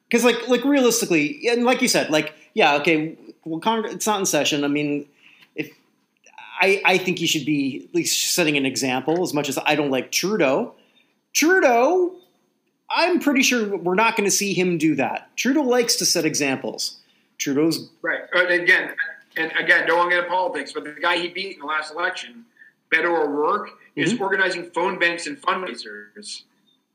because 0.09 0.23
like 0.23 0.47
like 0.47 0.63
realistically, 0.63 1.47
and 1.49 1.63
like 1.63 1.81
you 1.81 1.87
said, 1.87 2.09
like 2.09 2.33
yeah, 2.53 2.75
okay, 2.75 3.17
well, 3.45 3.59
Congress 3.59 3.93
it's 3.93 4.07
not 4.07 4.19
in 4.19 4.25
session. 4.25 4.63
I 4.63 4.67
mean, 4.67 5.07
if 5.55 5.71
I 6.59 6.81
I 6.85 6.97
think 6.97 7.21
you 7.21 7.27
should 7.27 7.45
be 7.45 7.87
at 7.89 7.95
least 7.95 8.33
setting 8.33 8.57
an 8.57 8.65
example. 8.65 9.23
As 9.23 9.33
much 9.33 9.49
as 9.49 9.57
I 9.65 9.75
don't 9.75 9.89
like 9.89 10.11
Trudeau, 10.11 10.73
Trudeau, 11.33 12.13
I'm 12.89 13.19
pretty 13.19 13.41
sure 13.41 13.75
we're 13.77 13.95
not 13.95 14.15
going 14.15 14.29
to 14.29 14.35
see 14.35 14.53
him 14.53 14.77
do 14.77 14.95
that. 14.95 15.35
Trudeau 15.35 15.63
likes 15.63 15.95
to 15.95 16.05
set 16.05 16.25
examples. 16.25 16.97
Trudeau's 17.37 17.89
right. 18.01 18.21
And 18.33 18.49
again, 18.61 18.95
and 19.37 19.51
again, 19.57 19.87
don't 19.87 19.97
want 19.97 20.09
to 20.11 20.15
get 20.15 20.23
into 20.23 20.29
politics, 20.35 20.71
but 20.73 20.83
the 20.83 20.91
guy 21.01 21.17
he 21.17 21.27
beat 21.29 21.55
in 21.55 21.59
the 21.59 21.65
last 21.65 21.91
election, 21.93 22.45
Beto 22.93 23.05
O'Rourke, 23.05 23.69
is 23.95 24.13
Mhm. 24.13 24.21
organizing 24.21 24.69
phone 24.71 24.99
banks 24.99 25.27
and 25.27 25.41
fundraisers. 25.41 26.43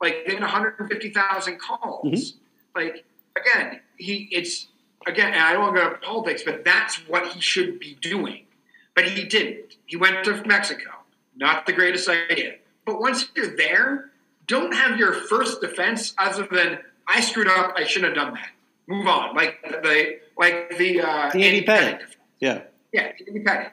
Like 0.01 0.25
they 0.27 0.35
had 0.35 0.43
150,000 0.43 1.59
calls. 1.59 2.05
Mhm. 2.07 2.35
Like 2.75 3.05
again, 3.37 3.81
he 3.97 4.29
it's 4.31 4.69
again, 5.07 5.33
and 5.33 5.43
I 5.43 5.53
don't 5.53 5.63
want 5.63 5.77
to 5.77 5.81
go 5.83 5.89
into 5.89 6.01
politics, 6.01 6.43
but 6.45 6.65
that's 6.65 6.97
what 7.09 7.27
he 7.29 7.41
should 7.41 7.79
be 7.79 7.95
doing. 8.01 8.47
But 8.95 9.05
he 9.09 9.25
didn't. 9.25 9.77
He 9.87 9.97
went 9.97 10.25
to 10.25 10.43
Mexico. 10.45 10.91
Not 11.37 11.67
the 11.67 11.73
greatest 11.73 12.09
idea. 12.09 12.57
But 12.85 13.01
once 13.01 13.29
you're 13.37 13.57
there, 13.57 14.11
don't 14.47 14.75
have 14.75 14.99
your 14.99 15.13
first 15.13 15.61
defense 15.61 16.15
other 16.19 16.49
than 16.51 16.79
I 17.07 17.21
screwed 17.21 17.47
up. 17.49 17.75
I 17.77 17.85
shouldn't 17.85 18.17
have 18.17 18.25
done 18.25 18.35
that. 18.35 18.51
Move 18.89 19.07
on. 19.07 19.37
Like 19.37 19.61
the 19.63 20.19
like 20.39 20.77
the 20.79 21.01
uh, 21.01 21.31
The 21.31 21.45
Andy 21.45 21.65
Pettitte. 21.65 22.01
yeah. 22.41 22.63
Yeah, 22.93 23.13
Andy 23.27 23.41
Pettitte. 23.41 23.73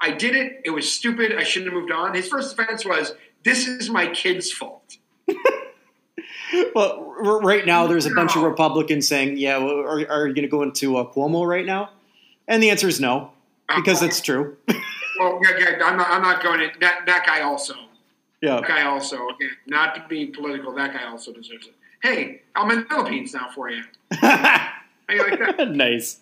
I 0.00 0.12
did 0.12 0.34
it. 0.36 0.62
It 0.64 0.70
was 0.70 0.90
stupid. 0.92 1.36
I 1.36 1.42
shouldn't 1.44 1.72
have 1.72 1.80
moved 1.80 1.92
on. 1.92 2.14
His 2.14 2.28
first 2.28 2.56
defense 2.56 2.84
was, 2.84 3.12
"This 3.44 3.66
is 3.66 3.90
my 3.90 4.06
kid's 4.08 4.52
fault." 4.52 4.96
Well, 6.74 7.04
right 7.42 7.66
now 7.66 7.86
there's 7.86 8.06
a 8.06 8.10
bunch 8.10 8.34
of 8.34 8.42
Republicans 8.42 9.06
saying, 9.06 9.36
"Yeah, 9.36 9.58
well, 9.58 9.80
are, 9.80 10.10
are 10.10 10.26
you 10.26 10.34
going 10.34 10.42
to 10.42 10.48
go 10.48 10.62
into 10.62 10.96
uh, 10.96 11.04
Cuomo 11.12 11.46
right 11.46 11.66
now?" 11.66 11.90
And 12.46 12.62
the 12.62 12.70
answer 12.70 12.88
is 12.88 13.00
no. 13.00 13.32
because 13.76 14.02
it's 14.02 14.20
true. 14.20 14.56
Well, 15.18 15.40
yeah, 15.42 15.58
yeah, 15.58 15.84
I'm 15.84 15.96
not. 15.96 16.08
I'm 16.10 16.22
not 16.22 16.42
going 16.44 16.60
to 16.60 16.70
that. 16.78 17.04
That 17.06 17.26
guy 17.26 17.40
also. 17.40 17.74
yeah. 18.40 18.60
That 18.60 18.68
guy 18.68 18.82
also. 18.86 19.16
Again, 19.30 19.50
not 19.66 19.96
to 19.96 20.04
be 20.08 20.26
political. 20.26 20.72
That 20.72 20.92
guy 20.94 21.08
also 21.08 21.32
deserves 21.32 21.66
it. 21.66 21.74
Hey, 22.04 22.42
I'm 22.54 22.70
in 22.70 22.80
the 22.80 22.84
Philippines 22.84 23.34
now 23.34 23.48
for 23.52 23.68
you. 23.68 23.82
Like 25.08 25.38
that? 25.56 25.70
nice. 25.70 26.18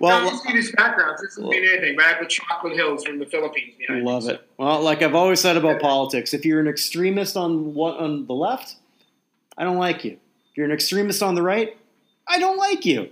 Well, 0.00 0.30
no, 0.30 0.36
see 0.38 0.52
these 0.52 0.72
backgrounds. 0.72 1.22
This 1.22 1.36
doesn't 1.36 1.48
mean 1.48 1.64
anything. 1.66 1.96
But 1.96 2.04
I 2.04 2.08
have 2.08 2.20
the 2.20 2.26
chocolate 2.26 2.74
hills 2.74 3.04
from 3.06 3.18
the 3.18 3.24
Philippines. 3.26 3.74
behind 3.78 4.04
me, 4.04 4.06
love 4.10 4.24
so- 4.24 4.32
it. 4.32 4.48
Well, 4.58 4.82
like 4.82 5.02
I've 5.02 5.14
always 5.14 5.40
said 5.40 5.56
about 5.56 5.80
politics, 5.80 6.34
if 6.34 6.44
you're 6.44 6.60
an 6.60 6.68
extremist 6.68 7.36
on 7.36 7.72
what 7.74 7.96
on 7.98 8.26
the 8.26 8.34
left, 8.34 8.76
I 9.56 9.64
don't 9.64 9.78
like 9.78 10.04
you. 10.04 10.12
If 10.12 10.56
you're 10.56 10.66
an 10.66 10.72
extremist 10.72 11.22
on 11.22 11.34
the 11.34 11.42
right, 11.42 11.76
I 12.28 12.38
don't 12.38 12.58
like 12.58 12.84
you. 12.84 13.08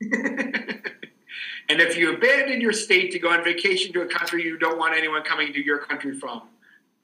and 0.02 1.80
if 1.80 1.96
you 1.96 2.12
abandon 2.14 2.60
your 2.60 2.72
state 2.72 3.12
to 3.12 3.18
go 3.18 3.30
on 3.30 3.44
vacation 3.44 3.92
to 3.92 4.02
a 4.02 4.06
country 4.06 4.42
you 4.42 4.58
don't 4.58 4.78
want 4.78 4.94
anyone 4.96 5.22
coming 5.22 5.52
to 5.52 5.64
your 5.64 5.78
country 5.78 6.18
from, 6.18 6.42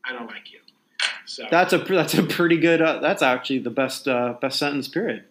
I 0.05 0.12
don't 0.12 0.27
like 0.27 0.53
you. 0.53 0.59
So 1.27 1.47
That's 1.51 1.73
a 1.73 1.79
that's 1.79 2.15
a 2.15 2.23
pretty 2.23 2.57
good. 2.57 2.81
Uh, 2.83 3.01
that's 3.01 3.23
actually 3.23 3.59
the 3.61 3.70
best 3.70 4.09
uh, 4.09 4.35
best 4.41 4.59
sentence. 4.59 4.89
Period. 4.89 5.25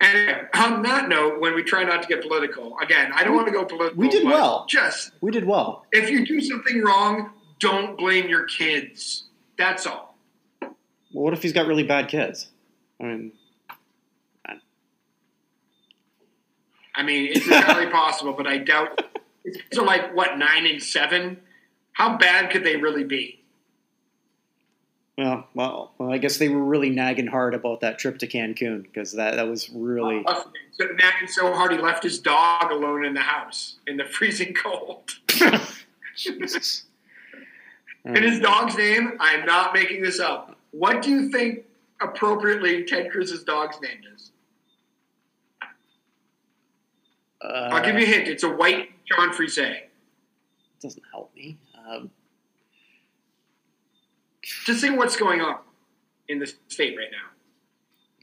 And 0.00 0.48
on 0.54 0.82
that 0.82 1.08
note, 1.08 1.40
when 1.40 1.54
we 1.54 1.62
try 1.62 1.84
not 1.84 2.02
to 2.02 2.08
get 2.08 2.22
political, 2.22 2.76
again, 2.78 3.12
I 3.14 3.24
don't 3.24 3.34
want 3.34 3.46
to 3.46 3.52
go 3.52 3.64
political. 3.64 3.98
We 3.98 4.08
did 4.08 4.24
well. 4.24 4.66
Just 4.68 5.12
We 5.20 5.30
did 5.30 5.44
well. 5.46 5.86
if 5.92 6.10
you 6.10 6.26
do 6.26 6.40
something 6.40 6.82
wrong, 6.82 7.30
don't 7.60 7.96
blame 7.96 8.28
your 8.28 8.44
kids. 8.44 9.24
That's 9.56 9.86
all. 9.86 10.16
Well, 10.60 10.74
what 11.12 11.32
if 11.32 11.42
he's 11.42 11.52
got 11.52 11.66
really 11.66 11.84
bad 11.84 12.08
kids? 12.08 12.48
I 13.00 13.04
mean, 13.04 13.32
I 16.96 17.02
mean, 17.02 17.32
it's 17.32 17.46
entirely 17.46 17.90
possible, 17.92 18.32
but 18.32 18.46
I 18.46 18.58
doubt. 18.58 19.02
Are 19.76 19.84
like 19.84 20.14
what 20.14 20.38
nine 20.38 20.66
and 20.66 20.82
seven. 20.82 21.38
How 21.92 22.16
bad 22.16 22.50
could 22.50 22.64
they 22.64 22.76
really 22.76 23.04
be? 23.04 23.43
Well, 25.16 25.46
well, 25.54 25.92
well, 25.96 26.12
I 26.12 26.18
guess 26.18 26.38
they 26.38 26.48
were 26.48 26.64
really 26.64 26.90
nagging 26.90 27.28
hard 27.28 27.54
about 27.54 27.80
that 27.80 27.98
trip 27.98 28.18
to 28.18 28.26
Cancun 28.26 28.82
because 28.82 29.12
that 29.12 29.36
that 29.36 29.46
was 29.48 29.70
really. 29.70 30.24
So 30.72 30.84
nagging 30.86 31.28
so 31.28 31.52
hard 31.52 31.70
he 31.70 31.78
left 31.78 32.02
his 32.02 32.18
dog 32.18 32.72
alone 32.72 33.04
in 33.04 33.14
the 33.14 33.20
house 33.20 33.76
in 33.86 33.96
the 33.96 34.04
freezing 34.10 34.54
cold. 34.54 35.12
Jesus. 36.16 36.84
And 38.04 38.18
his 38.18 38.40
dog's 38.40 38.76
name, 38.76 39.16
I'm 39.18 39.46
not 39.46 39.72
making 39.72 40.02
this 40.02 40.20
up. 40.20 40.58
What 40.72 41.00
do 41.00 41.10
you 41.10 41.30
think 41.30 41.64
appropriately 42.02 42.84
Ted 42.84 43.10
Cruz's 43.10 43.44
dog's 43.44 43.80
name 43.80 44.00
is? 44.14 44.30
Uh, 47.40 47.68
I'll 47.72 47.84
give 47.84 47.96
you 47.96 48.04
a 48.04 48.08
hint. 48.08 48.28
It's 48.28 48.42
a 48.42 48.48
white 48.48 48.90
Bichon 49.10 49.32
Frise. 49.34 49.58
It 49.58 49.90
doesn't 50.82 51.02
help 51.12 51.34
me. 51.34 51.56
Um, 51.88 52.10
Just 54.64 54.80
think 54.80 54.98
what's 54.98 55.16
going 55.16 55.40
on 55.40 55.58
in 56.28 56.38
the 56.38 56.46
state 56.68 56.96
right 56.96 57.08
now. 57.12 57.30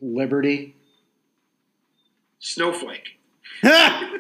Liberty. 0.02 0.76
Snowflake. 2.40 3.20
okay, 3.64 4.18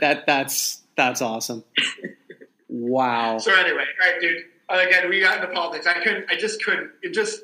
that 0.00 0.24
that's 0.26 0.82
that's 0.96 1.22
awesome. 1.22 1.62
Wow. 2.68 3.38
So 3.38 3.54
anyway, 3.54 3.84
all 4.02 4.12
right, 4.12 4.20
dude. 4.20 4.42
Uh, 4.68 4.84
again, 4.86 5.08
we 5.08 5.20
got 5.20 5.36
into 5.36 5.48
politics. 5.54 5.86
I 5.86 6.02
couldn't. 6.02 6.28
I 6.28 6.34
just 6.36 6.64
couldn't. 6.64 6.90
It 7.02 7.14
just, 7.14 7.42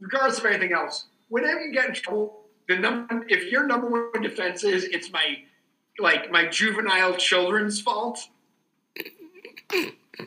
regardless 0.00 0.38
of 0.38 0.46
anything 0.46 0.72
else, 0.72 1.06
whenever 1.28 1.58
you 1.60 1.72
get 1.72 1.88
in 1.88 1.94
trouble, 1.94 2.42
the 2.68 2.78
number 2.78 3.26
if 3.28 3.50
your 3.50 3.66
number 3.66 3.88
one 3.88 4.22
defense 4.22 4.62
is 4.62 4.84
it's 4.84 5.10
my 5.10 5.38
like 5.98 6.30
my 6.30 6.46
juvenile 6.46 7.16
children's 7.16 7.80
fault, 7.80 8.28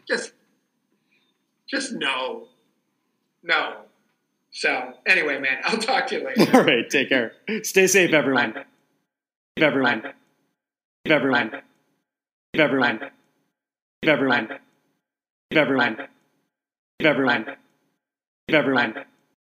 just 0.07 0.34
just 1.74 1.94
no, 1.94 2.48
no. 3.41 3.78
So 4.52 4.94
anyway, 5.08 5.40
man, 5.40 5.58
I'll 5.64 5.80
talk 5.80 6.06
to 6.08 6.20
you 6.20 6.26
later. 6.26 6.45
All 6.58 6.64
right, 6.64 6.88
take 6.88 7.10
care. 7.10 7.34
Stay 7.64 7.88
safe, 7.88 8.14
everyone. 8.14 8.52
Bye. 8.52 8.66
Everyone. 9.58 10.02
Bye. 10.02 10.14
Everyone. 11.12 11.50
Bye. 11.50 11.62
Everyone. 12.54 12.98
Bye. 13.00 13.10
Everyone. 14.04 14.48
Bye. 14.48 14.60
Everyone. 15.52 15.95
Bye. 15.95 16.08
Everyone. 17.02 17.44
Bye. 17.44 17.56
Everyone. 18.50 18.91
Bye. 18.94 19.06